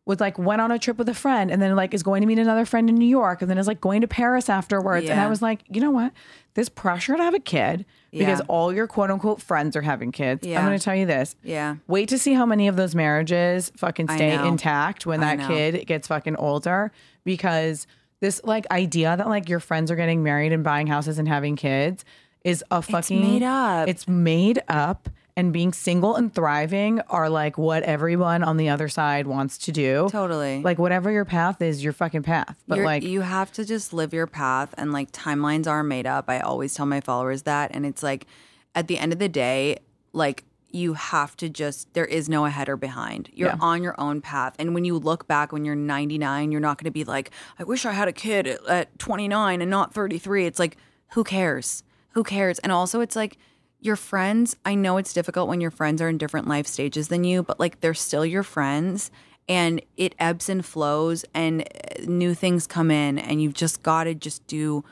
was 0.06 0.20
like 0.20 0.38
went 0.38 0.62
on 0.62 0.72
a 0.72 0.78
trip 0.80 0.98
with 0.98 1.10
a 1.10 1.14
friend 1.16 1.50
and 1.50 1.60
then 1.62 1.76
like 1.76 1.94
is 1.94 2.04
going 2.04 2.22
to 2.22 2.28
meet 2.28 2.38
another 2.38 2.64
friend 2.64 2.90
in 2.90 2.96
New 2.96 3.08
York 3.08 3.42
and 3.42 3.50
then 3.50 3.58
is 3.58 3.66
like 3.68 3.82
going 3.82 4.02
to 4.02 4.08
Paris 4.08 4.50
afterwards. 4.50 5.10
And 5.10 5.20
I 5.20 5.28
was 5.28 5.42
like, 5.42 5.62
you 5.68 5.82
know 5.82 5.90
what? 5.90 6.12
This 6.54 6.70
pressure 6.70 7.18
to 7.18 7.24
have 7.24 7.34
a 7.34 7.40
kid 7.40 7.86
because 8.18 8.40
Yeah. 8.40 8.46
all 8.48 8.74
your 8.74 8.88
quote 8.88 9.12
unquote 9.12 9.42
friends 9.42 9.76
are 9.76 9.82
having 9.82 10.12
kids. 10.12 10.46
Yeah. 10.48 10.60
I'm 10.60 10.66
going 10.66 10.78
to 10.78 10.84
tell 10.84 10.96
you 10.96 11.06
this. 11.06 11.36
Yeah. 11.44 11.76
Wait 11.88 12.10
to 12.10 12.18
see 12.18 12.34
how 12.34 12.46
many 12.46 12.68
of 12.68 12.76
those 12.76 12.96
marriages 12.96 13.72
fucking 13.78 14.08
stay 14.10 14.34
intact 14.48 15.06
when 15.06 15.22
I 15.24 15.36
that 15.36 15.40
know. 15.44 15.48
kid 15.56 15.86
gets 15.88 16.08
fucking 16.08 16.36
older 16.38 16.92
because 17.24 17.88
this 18.22 18.42
like 18.44 18.66
idea 18.72 19.16
that 19.18 19.28
like 19.28 19.50
your 19.50 19.60
friends 19.60 19.92
are 19.92 19.96
getting 19.96 20.24
married 20.24 20.52
and 20.54 20.64
buying 20.64 20.88
houses 20.88 21.20
and 21.20 21.28
having 21.28 21.56
kids 21.56 22.06
is 22.44 22.64
a 22.72 22.82
fucking 22.82 23.20
made 23.22 23.44
up. 23.44 23.88
It's 23.90 24.08
made 24.08 24.62
up 24.68 25.10
and 25.38 25.52
being 25.52 25.74
single 25.74 26.16
and 26.16 26.34
thriving 26.34 27.02
are 27.10 27.30
like 27.30 27.58
what 27.58 27.84
everyone 27.84 28.42
on 28.44 28.56
the 28.58 28.70
other 28.70 28.88
side 28.88 29.28
wants 29.28 29.58
to 29.58 29.72
do. 29.72 30.08
Totally. 30.10 30.62
Like 30.62 30.80
whatever 30.80 31.12
your 31.12 31.26
path 31.26 31.62
is, 31.62 31.84
your 31.84 31.94
fucking 31.94 32.24
path. 32.24 32.56
But 32.68 32.76
You're- 32.78 32.86
like 32.86 33.04
you 33.04 33.22
have 33.22 33.52
to 33.54 33.66
just 33.66 33.92
live 33.94 34.14
your 34.14 34.28
path 34.28 34.74
and 34.78 34.94
like 34.94 35.12
timelines 35.12 35.68
are 35.68 35.84
made 35.84 36.08
up. 36.08 36.26
I 36.30 36.40
always 36.40 36.74
tell 36.74 36.86
my 36.86 37.02
followers 37.02 37.42
that 37.44 37.72
and 37.74 37.86
it's 37.86 38.02
like 38.02 38.28
at 38.74 38.88
the 38.88 38.98
end 38.98 39.12
of 39.12 39.20
the 39.20 39.28
day, 39.30 39.80
like 40.14 40.46
you 40.72 40.94
have 40.94 41.36
to 41.38 41.48
just 41.50 41.94
there 41.94 42.06
is 42.06 42.28
no 42.30 42.46
ahead 42.46 42.70
or 42.70 42.78
behind. 42.78 43.30
You're 43.34 43.50
Yeah. 43.50 43.58
on 43.60 43.84
your 43.84 44.00
own 44.00 44.22
path. 44.22 44.56
And 44.60 44.74
when 44.74 44.86
you 44.86 44.98
look 44.98 45.28
back 45.28 45.52
when 45.52 45.66
you're 45.66 45.76
99, 45.76 46.52
you're 46.52 46.62
not 46.62 46.78
going 46.78 46.86
to 46.86 46.92
be 46.92 47.04
like, 47.04 47.32
I 47.60 47.64
wish 47.64 47.86
I 47.86 47.92
had 47.92 48.08
a 48.08 48.14
kid 48.14 48.48
at, 48.48 48.66
at 48.68 49.00
29 49.00 49.62
and 49.62 49.70
not 49.72 49.94
33. 49.94 50.46
It's 50.46 50.60
like, 50.60 50.78
who 51.12 51.24
cares? 51.26 51.84
Who 52.12 52.24
cares? 52.24 52.60
And 52.60 52.72
also 52.72 53.00
it's 53.02 53.16
like 53.16 53.38
your 53.86 53.96
friends, 53.96 54.56
I 54.66 54.76
know 54.76 54.98
it's 54.98 55.14
difficult 55.14 55.48
when 55.48 55.62
your 55.62 55.72
friends 55.72 56.02
are 56.02 56.10
in 56.10 56.18
different 56.18 56.48
life 56.48 56.66
stages 56.66 57.08
than 57.08 57.24
you, 57.24 57.44
but 57.44 57.60
like 57.60 57.82
they're 57.82 57.94
still 57.94 58.26
your 58.26 58.44
friends 58.44 59.12
and 59.48 59.82
it 59.96 60.16
ebbs 60.18 60.50
and 60.50 60.66
flows 60.66 61.24
and 61.34 61.62
uh, 61.62 62.02
new 62.08 62.34
things 62.34 62.66
come 62.66 62.90
in 62.90 63.20
and 63.20 63.42
you've 63.42 63.54
just 63.54 63.84
got 63.84 64.06
to 64.06 64.16
just 64.16 64.46
do 64.48 64.84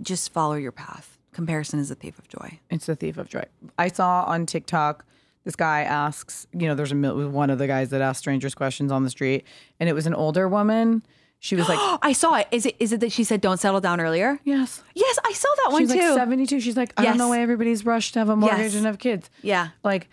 just 0.00 0.32
follow 0.32 0.54
your 0.54 0.72
path. 0.72 1.18
Comparison 1.32 1.80
is 1.80 1.90
a 1.90 1.94
thief 1.94 2.18
of 2.18 2.28
joy. 2.28 2.60
It's 2.70 2.86
the 2.86 2.94
thief 2.94 3.18
of 3.18 3.28
joy. 3.28 3.44
I 3.76 3.88
saw 3.88 4.24
on 4.24 4.46
TikTok 4.46 5.04
this 5.44 5.56
guy 5.56 5.80
asks, 5.80 6.46
you 6.52 6.68
know, 6.68 6.74
there's 6.74 6.92
a 6.92 6.96
one 6.96 7.50
of 7.50 7.58
the 7.58 7.66
guys 7.66 7.90
that 7.90 8.02
asked 8.02 8.20
strangers 8.20 8.54
questions 8.54 8.92
on 8.92 9.02
the 9.02 9.10
street, 9.10 9.46
and 9.80 9.88
it 9.88 9.94
was 9.94 10.06
an 10.06 10.14
older 10.14 10.46
woman. 10.46 11.02
She 11.40 11.54
was 11.56 11.68
like, 11.68 11.78
I 12.02 12.12
saw 12.12 12.36
it. 12.36 12.48
Is 12.50 12.66
it 12.66 12.76
is 12.78 12.92
it 12.92 13.00
that 13.00 13.12
she 13.12 13.24
said 13.24 13.40
don't 13.40 13.58
settle 13.58 13.80
down 13.80 14.00
earlier? 14.00 14.38
yes. 14.44 14.82
Yes, 14.94 15.18
I 15.24 15.32
saw 15.32 15.48
that 15.64 15.72
one 15.72 15.82
She's 15.82 15.92
too. 15.92 15.98
like 16.00 16.18
72. 16.18 16.60
She's 16.60 16.76
like, 16.76 16.92
I 16.96 17.04
don't 17.04 17.18
know 17.18 17.28
why 17.28 17.40
everybody's 17.40 17.84
rushed 17.86 18.14
to 18.14 18.18
have 18.18 18.28
a 18.28 18.36
mortgage 18.36 18.58
Yes. 18.58 18.74
and 18.74 18.86
have 18.86 18.98
kids. 18.98 19.30
Yeah. 19.42 19.68
Like, 19.84 20.08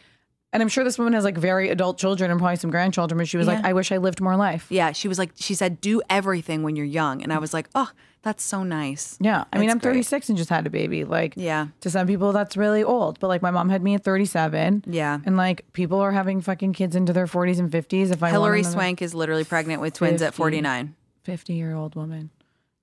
and 0.53 0.61
I'm 0.61 0.69
sure 0.69 0.83
this 0.83 0.97
woman 0.97 1.13
has 1.13 1.23
like 1.25 1.37
very 1.37 1.69
adult 1.69 1.97
children 1.97 2.31
and 2.31 2.39
probably 2.39 2.55
some 2.57 2.69
grandchildren, 2.71 3.17
but 3.17 3.27
she 3.27 3.37
was 3.37 3.47
like, 3.47 3.59
Yeah. 3.59 3.69
I 3.69 3.73
wish 3.73 3.91
I 3.91 3.97
lived 3.97 4.21
more 4.21 4.35
life. 4.37 4.67
Yeah, 4.69 4.91
she 4.93 5.07
was 5.07 5.17
like 5.19 5.31
she 5.35 5.53
said 5.55 5.81
do 5.81 6.01
everything 6.09 6.63
when 6.63 6.75
you're 6.75 6.85
young 6.85 7.21
and 7.23 7.33
I 7.33 7.39
was 7.39 7.53
like, 7.53 7.67
"Oh, 7.75 7.89
that's 8.21 8.43
so 8.43 8.63
nice." 8.63 9.17
Yeah. 9.19 9.43
I 9.51 9.57
mean, 9.57 9.67
That's 9.67 9.75
I'm 9.75 9.79
great. 9.79 9.93
36 10.05 10.29
and 10.29 10.37
just 10.37 10.49
had 10.49 10.65
a 10.65 10.69
baby. 10.69 11.03
Like, 11.03 11.33
Yeah. 11.35 11.67
to 11.81 11.89
some 11.89 12.07
people, 12.07 12.31
that's 12.31 12.55
really 12.55 12.83
old. 12.83 13.19
But 13.19 13.27
like, 13.27 13.41
my 13.41 13.51
mom 13.51 13.69
had 13.69 13.83
me 13.83 13.95
at 13.95 14.03
37. 14.03 14.83
Yeah. 14.87 15.19
And 15.25 15.35
like, 15.37 15.65
people 15.73 15.99
are 15.99 16.11
having 16.11 16.39
fucking 16.41 16.73
kids 16.73 16.95
into 16.95 17.11
their 17.13 17.27
40s 17.27 17.59
and 17.59 17.69
50s. 17.69 18.11
If 18.11 18.23
I 18.23 18.29
Hillary 18.29 18.59
another 18.61 18.73
Swank 18.73 19.01
is 19.01 19.13
literally 19.13 19.43
pregnant 19.43 19.81
with 19.81 19.93
twins 19.95 20.21
at 20.21 20.33
49. 20.33 20.95
50 21.25 21.53
year 21.53 21.73
old 21.75 21.95
woman 21.95 22.29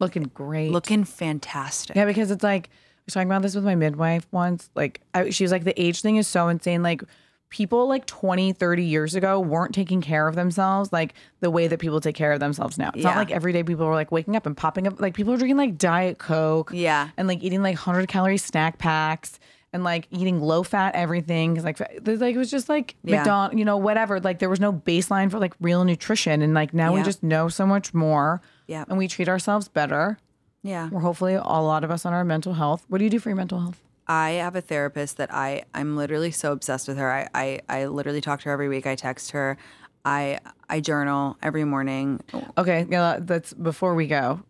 looking 0.00 0.24
great. 0.34 0.70
Looking 0.72 1.04
fantastic. 1.04 1.96
Yeah, 1.96 2.04
because 2.04 2.30
it's 2.30 2.42
like 2.44 2.66
I 2.68 3.02
was 3.06 3.14
talking 3.14 3.28
about 3.28 3.42
this 3.42 3.54
with 3.54 3.64
my 3.64 3.74
midwife 3.76 4.26
once. 4.32 4.68
Like 4.74 5.00
I, 5.14 5.30
she 5.30 5.44
was 5.44 5.52
like, 5.52 5.64
the 5.64 5.80
age 5.80 6.02
thing 6.02 6.16
is 6.16 6.26
so 6.28 6.48
insane. 6.48 6.82
Like 6.82 7.02
people 7.48 7.86
like 7.86 8.06
20, 8.06 8.52
30 8.54 8.82
years 8.84 9.14
ago 9.14 9.38
weren't 9.38 9.74
taking 9.74 10.00
care 10.00 10.26
of 10.26 10.34
themselves 10.34 10.90
like 10.92 11.14
the 11.40 11.50
way 11.50 11.68
that 11.68 11.78
people 11.78 12.00
take 12.00 12.14
care 12.14 12.32
of 12.32 12.40
themselves 12.40 12.78
now. 12.78 12.88
It's 12.94 12.98
Yeah. 13.04 13.10
not 13.10 13.16
like 13.16 13.30
everyday 13.30 13.62
people 13.62 13.86
were 13.86 13.94
like 13.94 14.10
waking 14.10 14.36
up 14.36 14.46
and 14.46 14.56
popping 14.56 14.86
up. 14.86 15.00
Like 15.00 15.14
people 15.14 15.32
are 15.34 15.36
drinking 15.36 15.56
like 15.58 15.78
Diet 15.78 16.18
Coke. 16.18 16.70
Yeah. 16.74 17.10
And 17.16 17.28
like 17.28 17.42
eating 17.42 17.62
like 17.62 17.76
100 17.76 18.08
calorie 18.08 18.38
snack 18.38 18.78
packs. 18.78 19.38
And 19.74 19.84
like 19.84 20.06
eating 20.10 20.40
low 20.40 20.62
fat 20.62 20.94
everything, 20.94 21.54
cause 21.54 21.64
like 21.64 21.78
there's 22.02 22.20
like 22.20 22.34
it 22.34 22.38
was 22.38 22.50
just 22.50 22.68
like 22.68 22.94
Yeah. 23.04 23.16
McDonald, 23.18 23.58
you 23.58 23.64
know, 23.64 23.78
whatever. 23.78 24.20
Like 24.20 24.38
there 24.38 24.50
was 24.50 24.60
no 24.60 24.70
baseline 24.72 25.30
for 25.30 25.38
like 25.38 25.54
real 25.60 25.84
nutrition, 25.84 26.42
and 26.42 26.52
like 26.52 26.74
now 26.74 26.92
we 26.94 27.02
just 27.02 27.22
know 27.22 27.48
so 27.48 27.66
much 27.66 27.94
more, 27.94 28.42
Yeah. 28.66 28.84
and 28.88 28.98
we 28.98 29.08
treat 29.08 29.28
ourselves 29.30 29.68
better. 29.68 30.18
Yeah. 30.62 30.90
We're 30.90 31.00
hopefully 31.00 31.34
a 31.34 31.40
lot 31.42 31.84
of 31.84 31.90
us 31.90 32.04
on 32.04 32.12
our 32.12 32.22
mental 32.24 32.52
health. 32.52 32.84
What 32.88 32.98
do 32.98 33.04
you 33.04 33.10
do 33.10 33.18
for 33.18 33.30
your 33.30 33.36
mental 33.36 33.60
health? 33.60 33.80
I 34.06 34.32
have 34.32 34.54
a 34.56 34.60
therapist 34.60 35.16
that 35.16 35.32
I 35.32 35.64
I'm 35.72 35.96
literally 35.96 36.32
so 36.32 36.52
obsessed 36.52 36.86
with 36.86 36.98
her. 36.98 37.10
I 37.10 37.28
I, 37.34 37.60
I 37.68 37.86
literally 37.86 38.20
talk 38.20 38.40
to 38.40 38.50
her 38.50 38.52
every 38.52 38.68
week. 38.68 38.86
I 38.86 38.94
text 38.94 39.30
her. 39.30 39.56
I 40.04 40.38
I 40.68 40.80
journal 40.80 41.38
every 41.42 41.64
morning. 41.64 42.20
Okay, 42.58 42.86
yeah, 42.90 43.18
that's 43.20 43.54
before 43.54 43.94
we 43.94 44.06
go. 44.06 44.42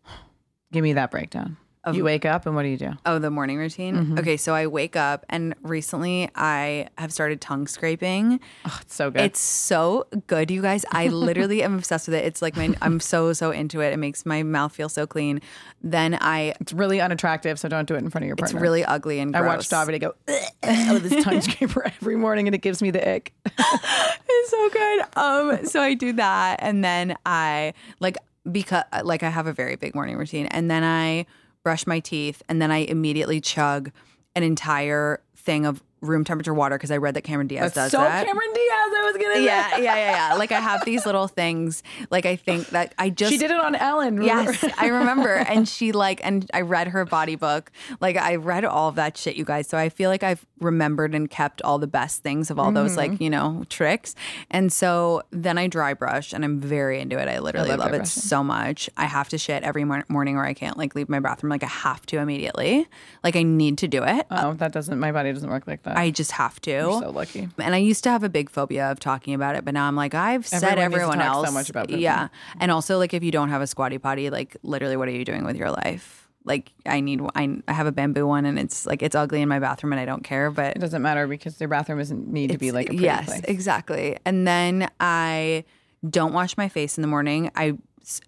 Give 0.73 0.83
me 0.83 0.95
that 0.95 1.11
breakdown. 1.13 1.59
You 1.93 2.05
wake 2.05 2.25
up 2.25 2.47
and 2.47 2.55
what 2.55 2.63
do 2.63 2.69
you 2.69 2.77
do? 2.77 2.91
Oh, 3.05 3.19
the 3.19 3.31
morning 3.31 3.59
routine. 3.59 3.97
Mm-hmm. 3.97 4.19
Okay, 4.19 4.37
so 4.37 4.55
I 4.55 4.67
wake 4.67 4.95
up 4.95 5.27
and 5.29 5.55
recently 5.63 6.31
I 6.35 6.89
have 6.97 7.13
started 7.13 7.41
tongue 7.41 7.67
scraping. 7.67 8.39
Oh, 8.65 8.79
it's 8.83 8.95
so 8.95 9.11
good. 9.11 9.23
It's 9.23 9.41
so 9.41 10.07
good, 10.27 10.51
you 10.51 10.63
guys. 10.63 10.85
I 10.93 11.09
literally 11.09 11.63
am 11.63 11.75
obsessed 11.75 12.07
with 12.07 12.15
it. 12.15 12.25
It's 12.25 12.41
like 12.41 12.57
my 12.57 12.75
I'm 12.81 13.01
so 13.01 13.33
so 13.33 13.51
into 13.51 13.81
it. 13.81 13.93
It 13.93 13.97
makes 13.97 14.25
my 14.25 14.43
mouth 14.43 14.75
feel 14.75 14.89
so 14.89 15.07
clean. 15.07 15.41
Then 15.83 16.17
I 16.21 16.55
it's 16.61 16.73
really 16.73 17.01
unattractive, 17.01 17.59
so 17.59 17.69
don't 17.69 17.89
do 17.89 17.95
it 17.95 17.99
in 17.99 18.11
front 18.11 18.25
of 18.25 18.29
your 18.29 18.37
it's 18.39 18.55
really 18.55 18.85
ugly 18.85 19.19
and 19.19 19.33
gross. 19.33 19.43
I 19.43 19.47
watch 19.47 19.69
Davide 19.69 20.01
go 20.01 20.15
"Ugh," 20.29 20.93
with 20.93 21.11
his 21.11 21.25
tongue 21.25 21.41
scraper 21.43 21.85
every 21.85 22.17
morning, 22.17 22.47
and 22.47 22.55
it 22.55 22.63
gives 22.63 22.81
me 22.81 22.91
the 22.91 23.17
ick. 23.17 23.33
it's 23.47 24.51
so 24.51 24.69
good. 24.71 25.05
Um, 25.17 25.67
so 25.67 25.81
I 25.81 25.95
do 25.95 26.13
that, 26.15 26.61
and 26.63 26.85
then 26.85 27.17
I 27.27 27.75
like 27.99 28.19
because 28.51 28.85
like 29.03 29.23
I 29.23 29.29
have 29.31 29.47
a 29.47 29.53
very 29.53 29.77
big 29.77 29.95
morning 29.95 30.17
routine, 30.17 30.47
and 30.47 30.71
then 30.71 30.85
I 30.85 31.27
brush 31.63 31.87
my 31.87 32.01
teeth, 32.01 32.43
and 32.49 32.61
then 32.61 32.71
I 32.71 32.79
immediately 32.79 33.41
chug 33.41 33.91
an 34.35 34.43
entire 34.43 35.23
thing 35.37 35.67
of 35.67 35.83
room 36.03 36.25
temperature 36.25 36.53
water 36.53 36.77
because 36.77 36.91
I 36.91 36.99
read 36.99 37.15
that 37.15 37.23
Cameron 37.23 37.47
Diaz 37.47 37.73
does 37.73 37.93
so 37.93 37.99
that. 37.99 38.27
Cameron 38.27 38.53
Diaz, 38.53 38.69
I 38.69 39.03
was 39.05 39.23
gonna. 39.23 39.41
yeah, 39.41 39.77
yeah, 39.79 39.97
yeah, 39.97 40.31
yeah. 40.31 40.35
Like 40.35 40.53
I 40.53 40.61
have 40.61 40.85
these 40.85 41.07
little 41.07 41.29
things. 41.29 41.83
Like 42.11 42.27
I 42.27 42.37
think 42.37 42.69
that 42.69 42.95
I 42.99 43.11
just 43.11 43.33
She 43.33 43.39
did 43.39 43.51
it 43.51 43.61
on 43.61 43.75
Ellen. 43.75 44.19
remember? 44.19 44.53
Yes, 44.53 44.65
I 44.79 44.89
remember. 44.89 45.35
And 45.53 45.69
she 45.69 45.93
like, 45.93 46.21
and 46.25 46.51
I 46.53 46.63
read 46.63 46.89
her 46.89 47.05
body 47.05 47.37
book. 47.37 47.71
Like 48.01 48.17
I 48.17 48.37
read 48.37 48.65
all 48.65 48.89
of 48.89 48.97
that 48.97 49.17
shit, 49.17 49.37
you 49.37 49.45
guys. 49.45 49.69
So 49.69 49.79
I 49.79 49.89
feel 49.89 50.11
like 50.11 50.23
I've 50.23 50.45
remembered 50.61 51.15
and 51.15 51.31
kept 51.31 51.63
all 51.63 51.79
the 51.79 51.87
best 51.87 52.23
things 52.23 52.51
of 52.51 52.59
all 52.59 52.73
those 52.73 52.97
like, 52.97 53.13
mm-hmm. 53.13 53.23
you 53.23 53.31
know, 53.31 53.65
tricks. 53.69 54.15
And 54.51 54.73
so 54.73 55.23
then 55.31 55.59
I 55.59 55.67
dry 55.67 55.95
brush 55.95 56.33
and 56.33 56.45
I'm 56.45 56.59
very 56.59 57.01
into 57.01 57.19
it. 57.19 57.29
I 57.29 57.39
literally 57.39 57.71
love 57.71 57.81
love, 57.81 57.89
it 57.89 57.99
brushing. 57.99 58.23
so 58.23 58.43
much. 58.43 58.89
I 58.97 59.05
have 59.07 59.29
to 59.31 59.39
shit 59.39 59.63
every 59.63 59.85
mor- 59.85 60.05
morning 60.09 60.37
or 60.37 60.45
I 60.45 60.55
can't 60.55 60.77
like 60.77 60.95
leave 60.95 61.09
my 61.09 61.21
bathroom. 61.21 61.51
Like 61.51 61.65
I 61.65 61.69
have 61.69 62.05
to 62.07 62.19
immediately. 62.19 62.89
Like 63.23 63.37
I 63.37 63.43
need 63.43 63.79
to 63.79 63.89
do 63.89 64.03
it. 64.05 64.27
Oh, 64.31 64.55
that 64.55 64.73
doesn't. 64.73 64.99
My 64.99 65.13
body 65.13 65.33
doesn't 65.33 65.49
work 65.49 65.67
like 65.67 65.83
that. 65.83 65.92
I 65.97 66.11
just 66.11 66.33
have 66.33 66.61
to. 66.63 66.71
You're 66.71 67.01
so 67.03 67.11
lucky. 67.11 67.49
And 67.59 67.75
I 67.75 67.79
used 67.79 68.05
to 68.05 68.11
have 68.11 68.23
a 68.23 68.29
big 68.29 68.51
phobia 68.51 68.91
of 68.91 69.01
talking 69.01 69.35
about 69.35 69.57
it, 69.57 69.65
but 69.65 69.75
now 69.75 69.87
I'm 69.87 69.97
like, 69.97 70.15
I've 70.15 70.47
said 70.47 70.63
Everyone 70.79 70.91
to 70.91 70.95
everyone 70.97 71.19
talk 71.19 71.47
so 71.47 71.53
much 71.53 71.71
about 71.71 71.87
pooping. 71.89 72.03
yeah. 72.03 72.29
And 72.61 72.71
also, 72.71 72.99
like, 72.99 73.15
if 73.15 73.23
you 73.23 73.31
don't 73.31 73.49
have 73.51 73.63
a 73.63 73.67
squatty 73.67 73.99
potty, 73.99 74.31
like, 74.31 74.57
literally, 74.63 74.97
what 74.97 75.09
are 75.09 75.13
you 75.13 75.25
doing 75.25 75.45
with 75.45 75.57
your 75.57 75.71
life? 75.71 76.29
Like, 76.45 76.73
I 76.87 77.01
need, 77.01 77.21
I, 77.37 77.59
I 77.69 77.73
have 77.73 77.87
a 77.87 77.93
bamboo 77.93 78.27
one 78.27 78.47
and 78.47 78.59
it's 78.59 78.85
like, 78.85 79.01
it's 79.03 79.15
ugly 79.15 79.43
in 79.43 79.49
my 79.49 79.61
bathroom 79.61 79.93
and 79.93 80.01
I 80.01 80.05
don't 80.05 80.25
care, 80.25 80.51
but 80.51 80.75
It 80.77 80.81
doesn't 80.81 81.01
matter 81.03 81.29
because 81.29 81.57
their 81.59 81.69
bathroom 81.69 81.99
doesn't 81.99 82.27
need 82.27 82.51
to 82.51 82.59
be 82.59 82.73
like 82.73 82.87
a 82.87 82.89
pretty 82.89 83.05
yes, 83.05 83.27
place. 83.27 83.43
exactly. 83.45 84.19
And 84.25 84.45
then 84.47 84.91
I 84.99 85.65
don't 86.09 86.33
wash 86.33 86.57
my 86.57 86.69
face 86.69 86.99
in 86.99 87.03
the 87.03 87.09
morning. 87.09 87.51
I 87.55 87.75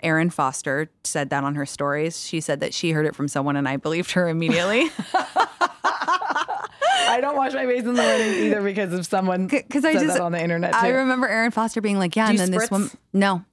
Erin 0.04 0.30
Foster 0.30 0.88
said 1.02 1.30
that 1.30 1.42
on 1.42 1.56
her 1.56 1.66
stories. 1.66 2.24
She 2.24 2.40
said 2.40 2.60
that 2.60 2.72
she 2.72 2.92
heard 2.92 3.06
it 3.06 3.16
from 3.16 3.26
someone 3.26 3.56
and 3.56 3.68
I 3.68 3.76
believed 3.78 4.12
her 4.12 4.28
immediately. 4.28 4.88
I 7.14 7.20
don't 7.20 7.36
wash 7.36 7.54
my 7.54 7.64
face 7.64 7.84
in 7.84 7.94
the 7.94 8.02
morning 8.02 8.44
either 8.44 8.60
because 8.60 8.92
of 8.92 9.06
someone 9.06 9.46
because 9.46 9.84
I 9.84 9.92
just 9.92 10.06
that 10.06 10.20
on 10.20 10.32
the 10.32 10.42
internet. 10.42 10.72
Too. 10.72 10.78
I 10.78 10.88
remember 10.88 11.28
Erin 11.28 11.52
Foster 11.52 11.80
being 11.80 11.98
like, 11.98 12.16
"Yeah," 12.16 12.28
and 12.28 12.38
then 12.38 12.50
this 12.50 12.70
one, 12.70 12.90
no, 13.12 13.44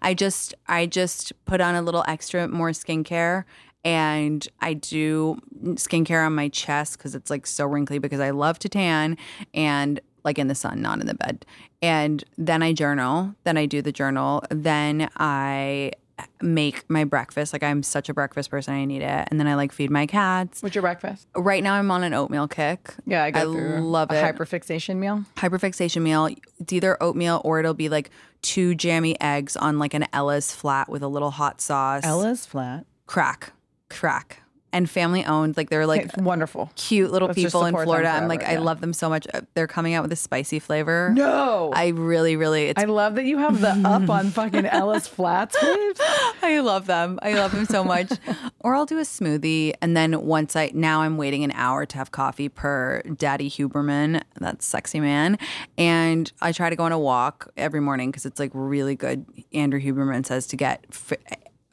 I 0.00 0.14
just 0.14 0.54
I 0.68 0.86
just 0.86 1.32
put 1.44 1.60
on 1.60 1.74
a 1.74 1.82
little 1.82 2.04
extra 2.06 2.46
more 2.46 2.70
skincare, 2.70 3.44
and 3.84 4.46
I 4.60 4.74
do 4.74 5.40
skincare 5.62 6.24
on 6.24 6.34
my 6.34 6.48
chest 6.48 6.96
because 6.96 7.16
it's 7.16 7.28
like 7.28 7.46
so 7.46 7.66
wrinkly 7.66 7.98
because 7.98 8.20
I 8.20 8.30
love 8.30 8.60
to 8.60 8.68
tan 8.68 9.16
and 9.52 10.00
like 10.24 10.38
in 10.38 10.46
the 10.46 10.54
sun, 10.54 10.80
not 10.80 11.00
in 11.00 11.06
the 11.06 11.14
bed. 11.14 11.44
And 11.82 12.22
then 12.36 12.62
I 12.62 12.72
journal. 12.72 13.34
Then 13.44 13.56
I 13.56 13.66
do 13.66 13.82
the 13.82 13.92
journal. 13.92 14.44
Then 14.50 15.08
I 15.16 15.92
make 16.40 16.88
my 16.88 17.04
breakfast. 17.04 17.52
Like 17.52 17.62
I'm 17.62 17.82
such 17.82 18.08
a 18.08 18.14
breakfast 18.14 18.50
person, 18.50 18.74
I 18.74 18.84
need 18.84 19.02
it. 19.02 19.28
And 19.30 19.38
then 19.38 19.46
I 19.46 19.54
like 19.54 19.72
feed 19.72 19.90
my 19.90 20.06
cats. 20.06 20.62
What's 20.62 20.74
your 20.74 20.82
breakfast? 20.82 21.26
Right 21.36 21.62
now, 21.62 21.74
I'm 21.74 21.90
on 21.90 22.02
an 22.02 22.14
oatmeal 22.14 22.48
kick. 22.48 22.94
Yeah, 23.06 23.24
I 23.24 23.30
go 23.30 23.52
through 23.52 23.80
love 23.80 24.10
a 24.10 24.14
it 24.14 24.24
hyperfixation 24.36 24.96
meal. 24.96 25.24
hyperfixation 25.36 26.02
meal. 26.02 26.28
It's 26.58 26.72
either 26.72 27.00
oatmeal 27.02 27.40
or 27.44 27.60
it'll 27.60 27.74
be 27.74 27.88
like 27.88 28.10
two 28.42 28.74
jammy 28.74 29.20
eggs 29.20 29.56
on 29.56 29.78
like 29.78 29.94
an 29.94 30.06
Ella's 30.12 30.54
flat 30.54 30.88
with 30.88 31.02
a 31.02 31.08
little 31.08 31.30
hot 31.30 31.60
sauce. 31.60 32.04
Ella's 32.04 32.46
flat. 32.46 32.86
crack, 33.06 33.52
crack, 33.88 34.42
and 34.72 34.88
family 34.88 35.24
owned. 35.24 35.56
Like 35.56 35.70
they're 35.70 35.86
like 35.86 36.16
wonderful. 36.16 36.70
cute 36.76 37.10
little 37.10 37.28
Let's 37.28 37.36
people 37.42 37.64
in 37.64 37.74
Florida. 37.74 38.08
I'm 38.08 38.28
forever, 38.28 38.28
like, 38.28 38.44
I 38.44 38.56
love 38.56 38.80
them 38.80 38.92
so 38.92 39.08
much. 39.08 39.26
Uh, 39.32 39.40
They're 39.54 39.66
coming 39.66 39.94
out 39.94 40.02
with 40.02 40.12
a 40.12 40.16
spicy 40.16 40.58
flavor. 40.58 41.10
No. 41.14 41.70
I 41.74 41.88
really, 41.88 42.36
really, 42.36 42.66
it's 42.66 42.82
I 42.82 42.86
love 42.86 43.14
that 43.16 43.24
you 43.24 43.38
have 43.38 43.60
the 43.60 43.70
up 43.88 44.08
on 44.10 44.30
fucking 44.30 44.66
Ella's 44.78 45.06
Flats. 45.08 45.56
I 45.60 46.60
love 46.62 46.86
them. 46.86 47.18
I 47.22 47.34
love 47.34 47.52
them 47.52 47.64
so 47.64 47.82
much. 47.84 48.10
or 48.60 48.74
I'll 48.74 48.86
do 48.86 48.98
a 48.98 49.02
smoothie. 49.02 49.74
And 49.80 49.96
then 49.96 50.22
once 50.22 50.56
I, 50.56 50.70
now 50.74 51.02
I'm 51.02 51.16
waiting 51.16 51.44
an 51.44 51.52
hour 51.52 51.86
to 51.86 51.96
have 51.96 52.10
coffee 52.10 52.48
per 52.48 53.02
Daddy 53.02 53.50
Huberman. 53.50 54.22
That's 54.38 54.66
sexy 54.66 55.00
man. 55.00 55.38
And 55.76 56.30
I 56.40 56.52
try 56.52 56.70
to 56.70 56.76
go 56.76 56.84
on 56.84 56.92
a 56.92 56.98
walk 56.98 57.50
every 57.56 57.80
morning 57.80 58.10
because 58.10 58.26
it's 58.26 58.38
like 58.38 58.50
really 58.54 58.94
good. 58.94 59.24
Andrew 59.52 59.80
Huberman 59.80 60.24
says 60.26 60.46
to 60.48 60.56
get 60.56 60.84
f- 60.90 61.12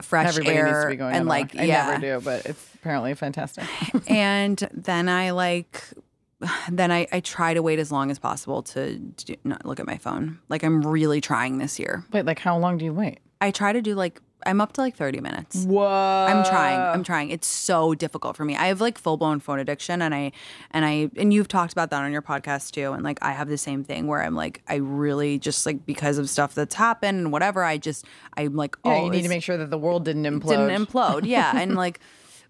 fresh 0.01 0.29
Everybody 0.29 0.57
air 0.57 0.65
needs 0.67 0.81
to 0.81 0.89
be 0.89 0.95
going 0.95 1.15
and 1.15 1.27
like, 1.27 1.53
walk. 1.53 1.63
I 1.63 1.65
yeah. 1.65 1.85
never 1.97 2.19
do, 2.19 2.25
but 2.25 2.45
it's 2.45 2.73
apparently 2.75 3.13
fantastic. 3.13 3.65
and 4.09 4.57
then 4.73 5.09
I 5.09 5.31
like, 5.31 5.81
then 6.69 6.91
I, 6.91 7.07
I 7.11 7.19
try 7.21 7.53
to 7.53 7.61
wait 7.61 7.79
as 7.79 7.91
long 7.91 8.11
as 8.11 8.19
possible 8.19 8.61
to, 8.63 8.99
to 8.99 9.25
do, 9.25 9.35
not 9.43 9.65
look 9.65 9.79
at 9.79 9.87
my 9.87 9.97
phone. 9.97 10.39
Like 10.49 10.63
I'm 10.63 10.85
really 10.85 11.21
trying 11.21 11.57
this 11.57 11.79
year. 11.79 12.03
Wait, 12.11 12.25
like 12.25 12.39
how 12.39 12.57
long 12.57 12.77
do 12.77 12.85
you 12.85 12.93
wait? 12.93 13.19
I 13.41 13.51
try 13.51 13.73
to 13.73 13.81
do 13.81 13.95
like 13.95 14.21
I'm 14.45 14.61
up 14.61 14.73
to 14.73 14.81
like 14.81 14.95
30 14.95 15.21
minutes. 15.21 15.65
Whoa. 15.65 15.85
I'm 15.85 16.43
trying. 16.45 16.79
I'm 16.79 17.03
trying. 17.03 17.29
It's 17.31 17.47
so 17.47 17.95
difficult 17.95 18.35
for 18.37 18.45
me. 18.45 18.55
I 18.55 18.67
have 18.67 18.81
like 18.81 18.97
full 18.97 19.17
blown 19.17 19.39
phone 19.39 19.59
addiction, 19.59 20.01
and 20.01 20.13
I 20.13 20.31
and 20.71 20.85
I 20.85 21.09
and 21.17 21.33
you've 21.33 21.47
talked 21.47 21.71
about 21.73 21.89
that 21.89 22.03
on 22.03 22.11
your 22.11 22.21
podcast 22.21 22.71
too. 22.71 22.93
And 22.93 23.03
like 23.03 23.17
I 23.21 23.31
have 23.31 23.47
the 23.49 23.57
same 23.57 23.83
thing 23.83 24.07
where 24.07 24.21
I'm 24.21 24.35
like 24.35 24.61
I 24.67 24.75
really 24.75 25.39
just 25.39 25.65
like 25.65 25.85
because 25.85 26.17
of 26.17 26.29
stuff 26.29 26.53
that's 26.53 26.75
happened 26.75 27.17
and 27.19 27.31
whatever. 27.31 27.63
I 27.63 27.77
just 27.77 28.05
I'm 28.37 28.55
like 28.55 28.75
Yeah, 28.85 29.03
you 29.03 29.09
need 29.09 29.23
to 29.23 29.29
make 29.29 29.43
sure 29.43 29.57
that 29.57 29.71
the 29.71 29.77
world 29.77 30.05
didn't 30.05 30.23
implode. 30.23 30.49
didn't 30.49 30.85
implode. 30.85 31.25
Yeah, 31.35 31.57
and 31.57 31.75
like, 31.75 31.99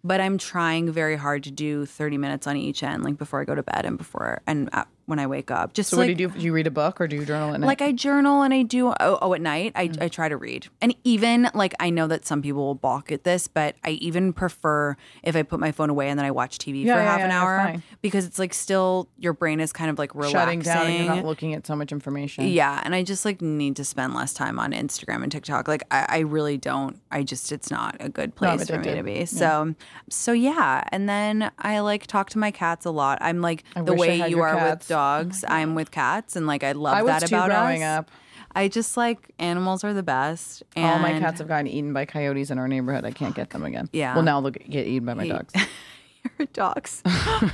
but 0.04 0.20
I'm 0.20 0.38
trying 0.38 0.92
very 0.92 1.16
hard 1.16 1.44
to 1.44 1.52
do 1.52 1.86
30 1.86 2.18
minutes 2.18 2.46
on 2.46 2.58
each 2.58 2.84
end, 2.84 3.04
like 3.04 3.18
before 3.18 3.42
I 3.42 3.46
go 3.46 3.56
to 3.56 3.64
bed 3.64 3.86
and 3.86 3.98
before 3.98 4.42
and 4.46 4.70
uh, 4.74 4.84
when 5.06 5.20
I 5.20 5.28
wake 5.28 5.52
up. 5.52 5.74
Just 5.74 5.90
So 5.92 5.98
like, 5.98 6.10
what 6.10 6.18
do 6.18 6.24
you 6.24 6.30
do? 6.30 6.40
Do 6.40 6.44
you 6.46 6.54
read 6.54 6.68
a 6.68 6.72
book 6.72 7.00
or 7.00 7.08
do 7.08 7.16
you 7.16 7.26
journal 7.26 7.54
at 7.54 7.60
night? 7.60 7.68
like 7.68 7.82
I 7.82 7.92
journal 7.92 8.42
and 8.42 8.54
I 8.54 8.64
do 8.64 8.88
oh, 8.90 9.20
oh 9.22 9.34
at 9.34 9.42
night 9.42 9.72
I, 9.76 9.88
Mm. 9.88 10.02
I 10.02 10.08
try 10.08 10.30
to 10.30 10.36
read 10.38 10.68
and 10.82 10.96
even 11.04 11.50
like 11.54 11.74
I 11.80 11.90
know 11.92 12.08
that 12.08 12.26
some 12.26 12.42
people 12.42 12.66
will 12.66 12.76
balk 12.76 13.12
at 13.12 13.24
this 13.24 13.48
but 13.48 13.76
I 13.84 13.92
even 13.92 14.34
prefer 14.34 14.98
if 15.24 15.36
I 15.36 15.44
put 15.44 15.60
my 15.60 15.72
phone 15.72 15.90
away 15.92 16.10
and 16.10 16.18
then 16.18 16.26
I 16.26 16.32
watch 16.32 16.58
TV 16.58 16.84
Yeah, 16.84 16.96
for 16.96 17.00
yeah, 17.02 17.06
half 17.06 17.20
yeah, 17.20 17.26
an 17.26 17.32
hour 17.32 17.76
because 18.02 18.26
it's 18.26 18.40
like 18.40 18.54
still 18.54 19.08
your 19.18 19.34
brain 19.34 19.60
is 19.60 19.72
kind 19.72 19.90
of 19.92 20.00
like 20.00 20.16
relaxing 20.16 20.34
shutting 20.36 20.60
down 20.62 20.88
and 20.88 21.06
you're 21.06 21.16
not 21.18 21.26
looking 21.26 21.54
at 21.54 21.68
so 21.68 21.76
much 21.76 21.92
information. 21.92 22.48
yeah 22.48 22.82
and 22.84 22.96
I 22.96 23.04
just 23.04 23.26
like 23.26 23.42
need 23.42 23.76
to 23.76 23.86
spend 23.86 24.16
less 24.16 24.34
time 24.34 24.60
on 24.60 24.72
Instagram 24.72 25.22
and 25.24 25.32
TikTok 25.32 25.68
like 25.68 25.84
I, 25.92 26.06
I 26.10 26.20
really 26.20 26.58
don't 26.58 27.00
I 27.12 27.22
just 27.24 27.52
it's 27.52 27.70
not 27.70 27.96
a 28.00 28.10
good 28.10 28.34
place 28.36 28.68
for 28.68 28.80
me 28.80 28.96
to 28.96 29.04
be 29.04 29.26
so 29.26 29.76
so 30.10 30.32
yeah 30.32 30.84
and 30.92 31.08
then 31.08 31.52
I 31.60 31.80
like 31.80 32.08
talk 32.08 32.30
to 32.32 32.40
my 32.40 32.50
cats 32.52 32.86
a 32.86 32.92
lot 32.92 33.20
I'm 33.22 33.42
like 33.42 33.64
I 33.76 33.82
the 33.84 33.94
way 33.94 34.28
you 34.30 34.42
are 34.42 34.56
cats. 34.56 34.88
with 34.90 34.95
dogs 34.96 35.44
oh 35.48 35.54
I'm 35.54 35.76
with 35.76 35.92
cats 35.92 36.36
and 36.36 36.48
like 36.48 36.64
I 36.64 36.72
love 36.74 36.96
I 36.96 37.04
was 37.04 37.12
that 37.22 37.28
too 37.30 37.36
about 37.36 37.50
growing 37.50 37.84
us. 37.84 38.00
up. 38.00 38.12
I 38.58 38.70
just 38.70 38.96
like 38.96 39.32
animals 39.38 39.84
are 39.84 39.94
the 39.94 40.04
best. 40.04 40.64
And 40.78 40.86
All 40.86 41.00
my 41.00 41.20
cats 41.20 41.40
have 41.40 41.48
gotten 41.50 41.68
eaten 41.68 41.92
by 41.92 42.06
coyotes 42.06 42.50
in 42.52 42.58
our 42.58 42.68
neighborhood. 42.70 43.04
I 43.04 43.12
can't 43.12 43.36
get 43.36 43.50
them 43.50 43.64
again. 43.66 43.90
Yeah. 43.92 44.16
Well, 44.16 44.24
now 44.24 44.40
they'll 44.40 44.52
get 44.52 44.88
eaten 44.88 45.06
by 45.06 45.14
my 45.14 45.28
dogs. 45.28 45.54
Your 46.40 46.48
dogs 46.54 47.04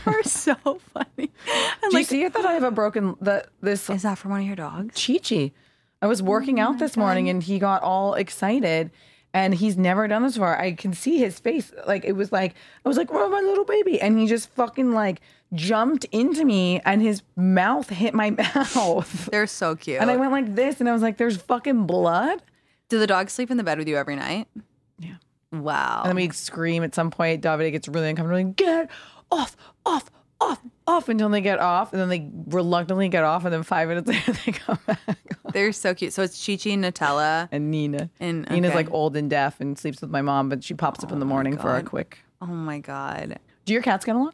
are 0.05 0.23
so 0.23 0.55
funny. 0.93 1.31
And 1.83 1.91
Do 1.91 1.97
you 1.97 2.03
see 2.03 2.23
it 2.23 2.33
that 2.33 2.45
I 2.45 2.53
have 2.53 2.63
a 2.63 2.71
broken 2.71 3.15
that 3.21 3.47
this 3.61 3.89
is 3.89 4.03
that 4.03 4.17
from 4.17 4.31
one 4.31 4.41
of 4.41 4.47
your 4.47 4.55
dogs? 4.55 4.95
Chi 5.05 5.17
Chi. 5.17 5.51
I 6.01 6.07
was 6.07 6.21
working 6.21 6.59
Oh 6.59 6.63
out 6.63 6.79
this 6.79 6.95
morning 6.95 7.29
and 7.29 7.43
he 7.43 7.59
got 7.59 7.83
all 7.83 8.13
excited 8.13 8.91
and 9.33 9.53
he's 9.53 9.77
never 9.77 10.07
done 10.07 10.23
this 10.23 10.33
before. 10.35 10.57
I 10.57 10.71
can 10.73 10.93
see 10.93 11.17
his 11.17 11.39
face. 11.39 11.71
Like 11.85 12.05
it 12.05 12.13
was 12.13 12.31
like 12.31 12.53
I 12.85 12.89
was 12.89 12.97
like, 12.97 13.09
"Oh, 13.11 13.29
my 13.29 13.41
little 13.41 13.65
baby," 13.65 13.99
and 13.99 14.17
he 14.19 14.27
just 14.27 14.49
fucking 14.51 14.91
like 14.93 15.21
jumped 15.53 16.05
into 16.11 16.45
me 16.45 16.79
and 16.85 17.01
his 17.01 17.23
mouth 17.35 17.89
hit 17.89 18.13
my 18.13 18.29
mouth. 18.55 19.25
They're 19.31 19.47
so 19.47 19.75
cute. 19.75 19.99
And 20.01 20.09
I 20.09 20.17
went 20.17 20.31
like 20.31 20.55
this 20.55 20.79
and 20.79 20.89
I 20.89 20.93
was 20.93 21.01
like, 21.01 21.17
"There's 21.17 21.37
fucking 21.37 21.85
blood." 21.87 22.41
Do 22.89 22.99
the 22.99 23.07
dogs 23.07 23.31
sleep 23.33 23.49
in 23.51 23.57
the 23.57 23.63
bed 23.63 23.77
with 23.77 23.87
you 23.87 23.97
every 23.97 24.15
night? 24.17 24.47
Yeah. 24.99 25.15
Wow. 25.51 26.01
And 26.03 26.09
then 26.09 26.15
we 26.17 26.29
scream 26.29 26.83
at 26.83 26.93
some 26.93 27.09
point. 27.11 27.41
Davide 27.41 27.71
gets 27.71 27.87
really 27.87 28.09
uncomfortable. 28.09 28.43
Like, 28.45 28.55
get 28.57 28.89
off, 29.31 29.55
off, 29.85 30.11
off, 30.41 30.59
off 30.85 31.07
until 31.07 31.29
they 31.29 31.39
get 31.39 31.59
off. 31.59 31.93
And 31.93 32.01
then 32.01 32.09
they 32.09 32.29
reluctantly 32.47 33.07
get 33.07 33.23
off. 33.23 33.45
And 33.45 33.53
then 33.53 33.63
five 33.63 33.87
minutes 33.87 34.07
later, 34.09 34.33
they 34.45 34.51
come 34.51 34.77
back. 34.85 34.99
They're 35.53 35.71
so 35.71 35.93
cute. 35.93 36.11
So 36.11 36.21
it's 36.23 36.45
Chi 36.45 36.53
Chi, 36.57 36.71
Nutella, 36.71 37.47
And 37.51 37.71
Nina. 37.71 38.09
and 38.19 38.49
Nina's 38.49 38.75
like 38.75 38.91
old 38.91 39.15
and 39.15 39.29
deaf 39.29 39.61
and 39.61 39.77
sleeps 39.79 40.01
with 40.01 40.09
my 40.09 40.21
mom, 40.21 40.49
but 40.49 40.61
she 40.63 40.73
pops 40.73 41.01
up 41.03 41.11
in 41.13 41.19
the 41.19 41.25
oh 41.25 41.29
morning 41.29 41.57
for 41.57 41.73
a 41.75 41.83
quick. 41.83 42.19
Oh 42.41 42.45
my 42.47 42.79
god. 42.79 43.39
Do 43.65 43.71
your 43.73 43.81
cats 43.83 44.03
get 44.03 44.15
along? 44.15 44.33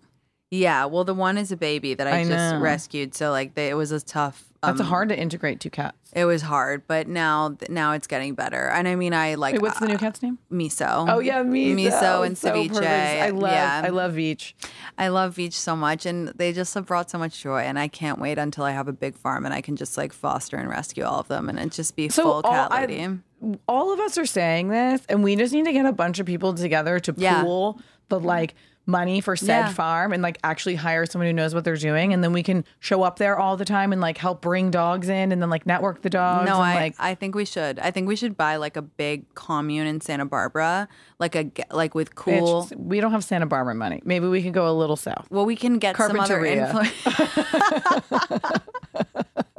Yeah. 0.49 0.85
Well, 0.85 1.03
the 1.03 1.13
one 1.13 1.37
is 1.37 1.51
a 1.51 1.57
baby 1.57 1.93
that 1.93 2.07
I, 2.07 2.19
I 2.19 2.23
just 2.23 2.53
know. 2.55 2.59
rescued. 2.59 3.13
So 3.15 3.31
like, 3.31 3.53
they, 3.55 3.69
it 3.69 3.73
was 3.75 3.91
a 3.91 3.99
tough. 3.99 4.45
That's 4.63 4.79
um, 4.79 4.87
hard 4.87 5.09
to 5.09 5.17
integrate 5.19 5.59
two 5.59 5.69
cats. 5.69 5.95
It 6.13 6.25
was 6.25 6.41
hard, 6.41 6.87
but 6.87 7.07
now 7.07 7.55
now 7.69 7.91
it's 7.93 8.07
getting 8.07 8.33
better. 8.33 8.69
And 8.69 8.87
I 8.87 8.95
mean, 8.95 9.13
I 9.13 9.35
like 9.35 9.53
Wait, 9.53 9.61
what's 9.61 9.79
the 9.79 9.87
new 9.87 9.93
uh, 9.95 9.97
cat's 9.99 10.21
name? 10.23 10.39
Miso. 10.51 11.05
Oh 11.07 11.19
yeah, 11.19 11.43
miso. 11.43 11.75
Miso 11.75 12.25
and 12.25 12.35
So 12.37 12.51
ceviche. 12.53 12.69
perfect. 12.69 12.85
I 12.87 13.29
love. 13.29 13.51
Yeah. 13.51 13.81
I 13.85 13.89
love 13.89 14.13
Veach. 14.13 14.53
I 14.97 15.09
love 15.09 15.35
Beach 15.35 15.53
so 15.53 15.75
much, 15.75 16.07
and 16.07 16.29
they 16.29 16.53
just 16.53 16.73
have 16.73 16.87
brought 16.87 17.11
so 17.11 17.19
much 17.19 17.39
joy. 17.43 17.59
And 17.61 17.77
I 17.77 17.87
can't 17.87 18.19
wait 18.19 18.39
until 18.39 18.63
I 18.63 18.71
have 18.71 18.87
a 18.87 18.93
big 18.93 19.15
farm 19.15 19.45
and 19.45 19.53
I 19.53 19.61
can 19.61 19.75
just 19.75 19.95
like 19.95 20.11
foster 20.11 20.57
and 20.57 20.67
rescue 20.69 21.03
all 21.03 21.19
of 21.19 21.27
them, 21.27 21.49
and 21.49 21.59
it 21.59 21.71
just 21.71 21.95
be 21.95 22.09
So 22.09 22.23
full 22.23 22.31
all- 22.33 22.41
cat 22.41 22.71
I- 22.71 22.85
lady. 22.87 23.19
all 23.67 23.93
of 23.93 23.99
us 23.99 24.17
are 24.17 24.25
saying 24.25 24.69
this, 24.69 25.01
and 25.07 25.23
we 25.23 25.35
just 25.35 25.53
need 25.53 25.65
to 25.65 25.71
get 25.73 25.85
a 25.85 25.93
bunch 25.93 26.17
of 26.19 26.25
people 26.25 26.55
together 26.55 26.99
to 27.01 27.13
Yeah. 27.15 27.43
pool 27.43 27.79
the 28.09 28.19
like 28.19 28.55
money 28.87 29.21
for 29.21 29.35
said 29.35 29.47
Yeah. 29.59 29.73
farm 29.73 30.13
and 30.13 30.23
like 30.23 30.39
actually 30.43 30.75
hire 30.75 31.05
someone 31.05 31.27
who 31.27 31.33
knows 31.33 31.53
what 31.53 31.63
they're 31.63 31.75
doing, 31.75 32.13
and 32.13 32.23
then 32.23 32.33
we 32.33 32.41
can 32.41 32.65
show 32.79 33.03
up 33.03 33.19
there 33.19 33.37
all 33.37 33.57
the 33.57 33.65
time 33.65 33.91
and 33.91 34.01
like 34.01 34.17
help 34.17 34.41
bring 34.41 34.71
dogs 34.71 35.09
in, 35.09 35.31
and 35.31 35.41
then 35.41 35.49
like 35.49 35.65
network 35.67 36.01
the 36.01 36.09
dogs. 36.09 36.47
no, 36.47 36.55
and, 36.55 36.63
I 36.63 36.75
like 36.75 36.95
I 36.97 37.13
think 37.13 37.35
we 37.35 37.45
should. 37.45 37.77
I 37.79 37.91
think 37.91 38.07
we 38.07 38.15
should 38.15 38.35
buy 38.35 38.55
like 38.55 38.77
a 38.77 38.81
big 38.81 39.31
commune 39.35 39.85
in 39.85 40.01
Santa 40.01 40.25
Barbara, 40.25 40.87
like 41.19 41.35
a 41.35 41.51
like 41.71 41.93
with 41.93 42.15
cool. 42.15 42.63
bitch, 42.63 42.75
we 42.77 42.99
don't 42.99 43.11
have 43.11 43.23
Santa 43.23 43.45
Barbara 43.45 43.75
money. 43.75 44.01
Maybe 44.05 44.27
we 44.27 44.41
can 44.41 44.53
go 44.53 44.67
a 44.67 44.73
little 44.73 44.95
south. 44.95 45.27
Well, 45.29 45.45
we 45.45 45.55
can 45.55 45.77
get 45.77 45.97
some 45.97 46.19
other 46.19 46.43
influence. 46.45 46.93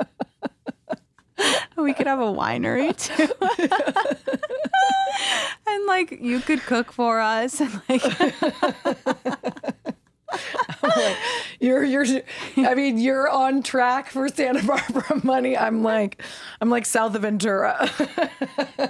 we 1.82 1.94
could 1.94 2.06
have 2.06 2.18
a 2.20 2.24
winery 2.24 2.96
too. 2.96 3.28
and 5.66 5.86
like 5.86 6.18
you 6.20 6.40
could 6.40 6.60
cook 6.60 6.92
for 6.92 7.20
us 7.20 7.60
and 7.60 7.80
like 7.88 8.02
You're 11.60 11.84
you're 11.84 12.06
I 12.56 12.74
mean, 12.74 12.98
you're 12.98 13.28
on 13.28 13.62
track 13.62 14.10
for 14.10 14.28
Santa 14.28 14.62
Barbara 14.62 15.20
money. 15.24 15.56
I'm 15.56 15.82
like 15.82 16.22
I'm 16.60 16.70
like 16.70 16.86
south 16.86 17.14
of 17.14 17.22
Ventura. 17.22 17.76
I'm 17.98 18.88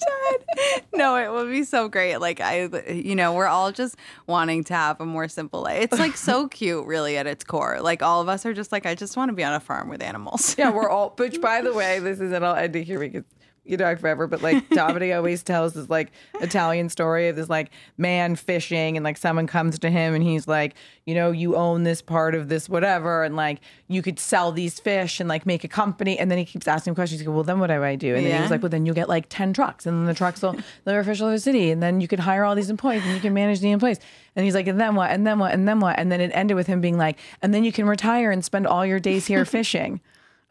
dead. 0.00 0.84
No, 0.94 1.16
it 1.16 1.30
would 1.30 1.50
be 1.50 1.64
so 1.64 1.88
great. 1.88 2.16
Like 2.18 2.40
I, 2.40 2.64
you 2.90 3.14
know, 3.14 3.32
we're 3.34 3.46
all 3.46 3.72
just 3.72 3.96
wanting 4.26 4.64
to 4.64 4.74
have 4.74 5.00
a 5.00 5.06
more 5.06 5.28
simple 5.28 5.62
life. 5.62 5.82
It's 5.82 5.98
like 5.98 6.16
so 6.16 6.48
cute, 6.48 6.86
really, 6.86 7.16
at 7.16 7.26
its 7.26 7.44
core. 7.44 7.80
Like 7.80 8.02
all 8.02 8.20
of 8.20 8.28
us 8.28 8.44
are 8.46 8.54
just 8.54 8.72
like, 8.72 8.86
I 8.86 8.94
just 8.94 9.16
want 9.16 9.28
to 9.30 9.34
be 9.34 9.44
on 9.44 9.52
a 9.52 9.60
farm 9.60 9.88
with 9.88 10.02
animals. 10.02 10.56
yeah, 10.58 10.70
we're 10.70 10.88
all 10.88 11.14
which 11.18 11.40
by 11.40 11.62
the 11.62 11.72
way, 11.72 11.98
this 11.98 12.20
is 12.20 12.32
and 12.32 12.44
I'll 12.44 12.54
end 12.56 12.76
it 12.76 12.84
here 12.84 12.98
because 12.98 13.24
you 13.70 13.76
talk 13.76 13.98
forever, 13.98 14.26
but 14.26 14.42
like 14.42 14.68
Davide 14.70 15.14
always 15.16 15.42
tells 15.42 15.74
this 15.74 15.88
like 15.88 16.10
Italian 16.40 16.88
story 16.88 17.28
of 17.28 17.36
this 17.36 17.48
like 17.48 17.70
man 17.96 18.36
fishing 18.36 18.96
and 18.96 19.04
like 19.04 19.16
someone 19.16 19.46
comes 19.46 19.78
to 19.78 19.90
him 19.90 20.14
and 20.14 20.22
he's 20.24 20.48
like, 20.48 20.74
you 21.06 21.14
know, 21.14 21.30
you 21.30 21.56
own 21.56 21.84
this 21.84 22.02
part 22.02 22.34
of 22.34 22.48
this 22.48 22.68
whatever 22.68 23.24
and 23.24 23.36
like 23.36 23.60
you 23.88 24.02
could 24.02 24.18
sell 24.18 24.52
these 24.52 24.78
fish 24.78 25.20
and 25.20 25.28
like 25.28 25.46
make 25.46 25.64
a 25.64 25.68
company 25.68 26.18
and 26.18 26.30
then 26.30 26.38
he 26.38 26.44
keeps 26.44 26.68
asking 26.68 26.94
questions. 26.94 27.20
He 27.20 27.26
goes, 27.26 27.34
Well 27.34 27.44
then 27.44 27.60
what 27.60 27.68
do 27.68 27.82
I 27.82 27.96
do? 27.96 28.14
And 28.14 28.26
then 28.26 28.34
he 28.34 28.42
was 28.42 28.50
like, 28.50 28.62
Well 28.62 28.70
then 28.70 28.84
you'll 28.84 28.94
get 28.94 29.08
like 29.08 29.26
ten 29.28 29.52
trucks 29.52 29.86
and 29.86 29.98
then 29.98 30.06
the 30.06 30.14
trucks 30.14 30.42
will 30.42 30.56
deliver 30.84 31.04
fish 31.04 31.20
over 31.20 31.32
the 31.32 31.38
city 31.38 31.70
and 31.70 31.82
then 31.82 32.00
you 32.00 32.08
could 32.08 32.20
hire 32.20 32.44
all 32.44 32.54
these 32.54 32.70
employees 32.70 33.02
and 33.04 33.14
you 33.14 33.20
can 33.20 33.32
manage 33.32 33.60
the 33.60 33.70
employees. 33.70 34.00
And 34.36 34.44
he's 34.44 34.54
like, 34.54 34.66
and 34.66 34.80
then 34.80 34.94
what? 34.94 35.10
And 35.10 35.26
then 35.26 35.38
what? 35.38 35.52
And 35.52 35.66
then 35.66 35.80
what? 35.80 35.98
And 35.98 36.10
then 36.10 36.20
it 36.20 36.30
ended 36.34 36.56
with 36.56 36.66
him 36.66 36.80
being 36.80 36.96
like, 36.98 37.18
and 37.42 37.52
then 37.52 37.64
you 37.64 37.72
can 37.72 37.86
retire 37.86 38.30
and 38.30 38.44
spend 38.44 38.66
all 38.66 38.86
your 38.86 39.00
days 39.00 39.26
here 39.26 39.44
fishing. 39.56 40.00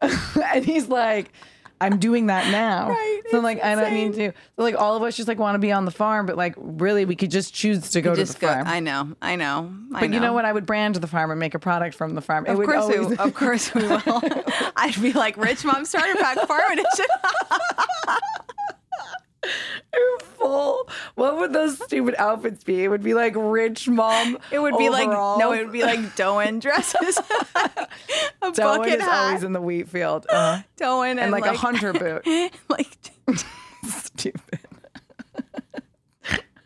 and 0.00 0.64
he's 0.64 0.88
like, 0.88 1.32
I'm 1.80 1.98
doing 1.98 2.26
that 2.26 2.50
now. 2.52 2.88
Right, 3.00 3.22
So 3.30 3.36
it's 3.38 3.44
like, 3.44 3.62
I 3.62 3.74
don't 3.74 3.92
need 3.94 4.14
to. 4.14 4.32
So 4.56 4.62
like, 4.62 4.74
all 4.74 4.96
of 4.96 5.02
us 5.02 5.16
just 5.16 5.28
like 5.28 5.38
want 5.38 5.54
to 5.54 5.58
be 5.58 5.72
on 5.72 5.84
the 5.84 5.90
farm, 5.90 6.26
but 6.26 6.36
like, 6.36 6.54
really, 6.56 7.04
we 7.04 7.14
could 7.16 7.30
just 7.30 7.54
choose 7.54 7.90
to 7.90 8.00
go 8.02 8.14
to 8.14 8.24
the 8.24 8.38
go. 8.38 8.48
farm. 8.48 8.66
I 8.66 8.80
know. 8.80 9.16
I 9.22 9.36
know. 9.36 9.72
I 9.94 10.00
but 10.00 10.12
you 10.12 10.20
know 10.20 10.32
what? 10.32 10.44
I 10.44 10.52
would 10.52 10.66
brand 10.66 10.96
the 10.96 11.06
farm 11.06 11.30
and 11.30 11.38
make 11.40 11.54
a 11.54 11.58
product 11.58 11.94
from 11.94 12.14
the 12.14 12.20
farm. 12.20 12.44
It 12.46 12.50
Of 12.50 12.58
would 12.58 12.66
course, 12.66 12.82
always, 12.82 13.06
we, 13.08 13.16
of 13.16 13.34
course 13.34 13.74
we 13.74 13.82
will. 13.82 14.00
I'd 14.76 15.00
be 15.00 15.12
like, 15.12 15.36
Rich 15.36 15.64
Mom 15.64 15.84
Starter 15.84 16.16
Pack 16.16 16.38
Farm 16.46 16.72
Edition. 16.72 17.06
full. 20.20 20.88
What 21.14 21.38
would 21.38 21.52
those 21.52 21.78
stupid 21.82 22.14
outfits 22.18 22.64
be? 22.64 22.84
It 22.84 22.88
would 22.88 23.02
be 23.02 23.14
like 23.14 23.34
rich 23.36 23.88
mom. 23.88 24.38
It 24.50 24.58
would 24.58 24.76
be 24.76 24.88
like 24.90 25.08
no, 25.08 25.52
it 25.52 25.64
would 25.64 25.72
be 25.72 25.82
like 25.82 26.16
Doen 26.16 26.58
dresses, 26.60 27.18
a 27.54 27.88
Doen 28.42 28.52
bucket 28.56 28.94
is 28.94 29.00
hat, 29.02 29.26
always 29.28 29.42
in 29.44 29.52
the 29.52 29.60
wheat 29.60 29.88
field. 29.88 30.26
Uh-huh. 30.28 30.62
Doen, 30.76 31.06
and, 31.10 31.20
and 31.20 31.32
like, 31.32 31.46
a 31.46 31.56
hunter 31.56 31.92
boot. 31.92 32.26
like 32.68 32.88
Stupid. 33.88 34.60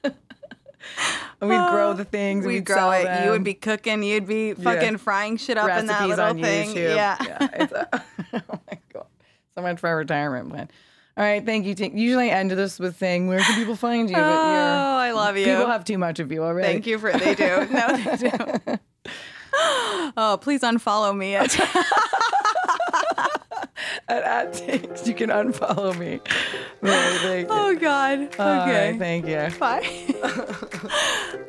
and 0.03 1.51
we'd 1.51 1.57
grow 1.71 1.93
the 1.93 2.05
things. 2.05 2.45
and 2.45 2.49
we 2.49 2.55
we'd 2.55 2.65
grow 2.65 2.77
sell 2.77 2.93
it. 2.93 3.05
them. 3.05 3.25
You 3.25 3.31
would 3.31 3.45
be 3.45 3.55
cooking. 3.55 4.03
You'd 4.03 4.27
be 4.27 4.55
fucking 4.55 4.99
frying 4.99 5.37
shit 5.37 5.59
up 5.59 5.71
in 5.79 5.87
that 5.87 6.09
little 6.09 6.35
thing. 6.35 6.75
YouTube. 6.75 6.97
Yeah. 6.97 7.17
it's 7.55 7.73
a- 7.73 8.03
oh 8.51 8.61
my 8.71 8.79
god, 8.93 9.07
so 9.55 9.63
much 9.63 9.79
for 9.79 9.89
our 9.89 9.97
retirement 9.99 10.51
plan. 10.51 10.71
All 11.17 11.23
right, 11.25 11.47
thank 11.47 11.65
you. 11.65 11.77
Tinx. 11.77 11.97
Usually 11.97 12.33
I 12.33 12.35
end 12.35 12.51
this 12.51 12.81
with 12.81 12.97
saying, 12.99 13.29
"Where 13.29 13.39
can 13.39 13.55
people 13.55 13.77
find 13.77 14.11
you?" 14.11 14.17
But 14.17 14.25
Oh, 14.25 14.97
I 14.97 15.13
love 15.13 15.37
you. 15.37 15.45
people 15.45 15.67
have 15.67 15.85
too 15.85 15.97
much 15.97 16.19
of 16.19 16.33
you 16.33 16.43
already. 16.43 16.67
Thank 16.73 16.89
you 16.89 16.99
for 16.99 17.13
they 17.13 17.37
do. 17.37 17.67
No, 17.71 17.97
they 17.97 18.17
do. 18.17 18.31
Oh, 20.17 20.37
please 20.41 20.63
unfollow 20.63 21.17
me. 21.17 21.37
At, 21.37 21.57
At, 24.09 24.23
at 24.25 24.53
Tinx, 24.53 25.07
you 25.07 25.15
can 25.15 25.31
unfollow 25.31 25.97
me. 25.97 26.21
Right, 26.81 27.19
thank 27.23 27.49
you. 27.49 27.55
oh 27.55 27.75
God. 27.77 28.19
Okay. 28.35 28.91
right, 28.91 28.99
thank 28.99 29.27
you. 29.27 29.49
Bye. 29.59 29.87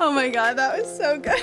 oh 0.00 0.12
my 0.12 0.28
God, 0.28 0.56
that 0.56 0.78
was 0.78 0.96
so 0.96 1.18
good. 1.18 1.42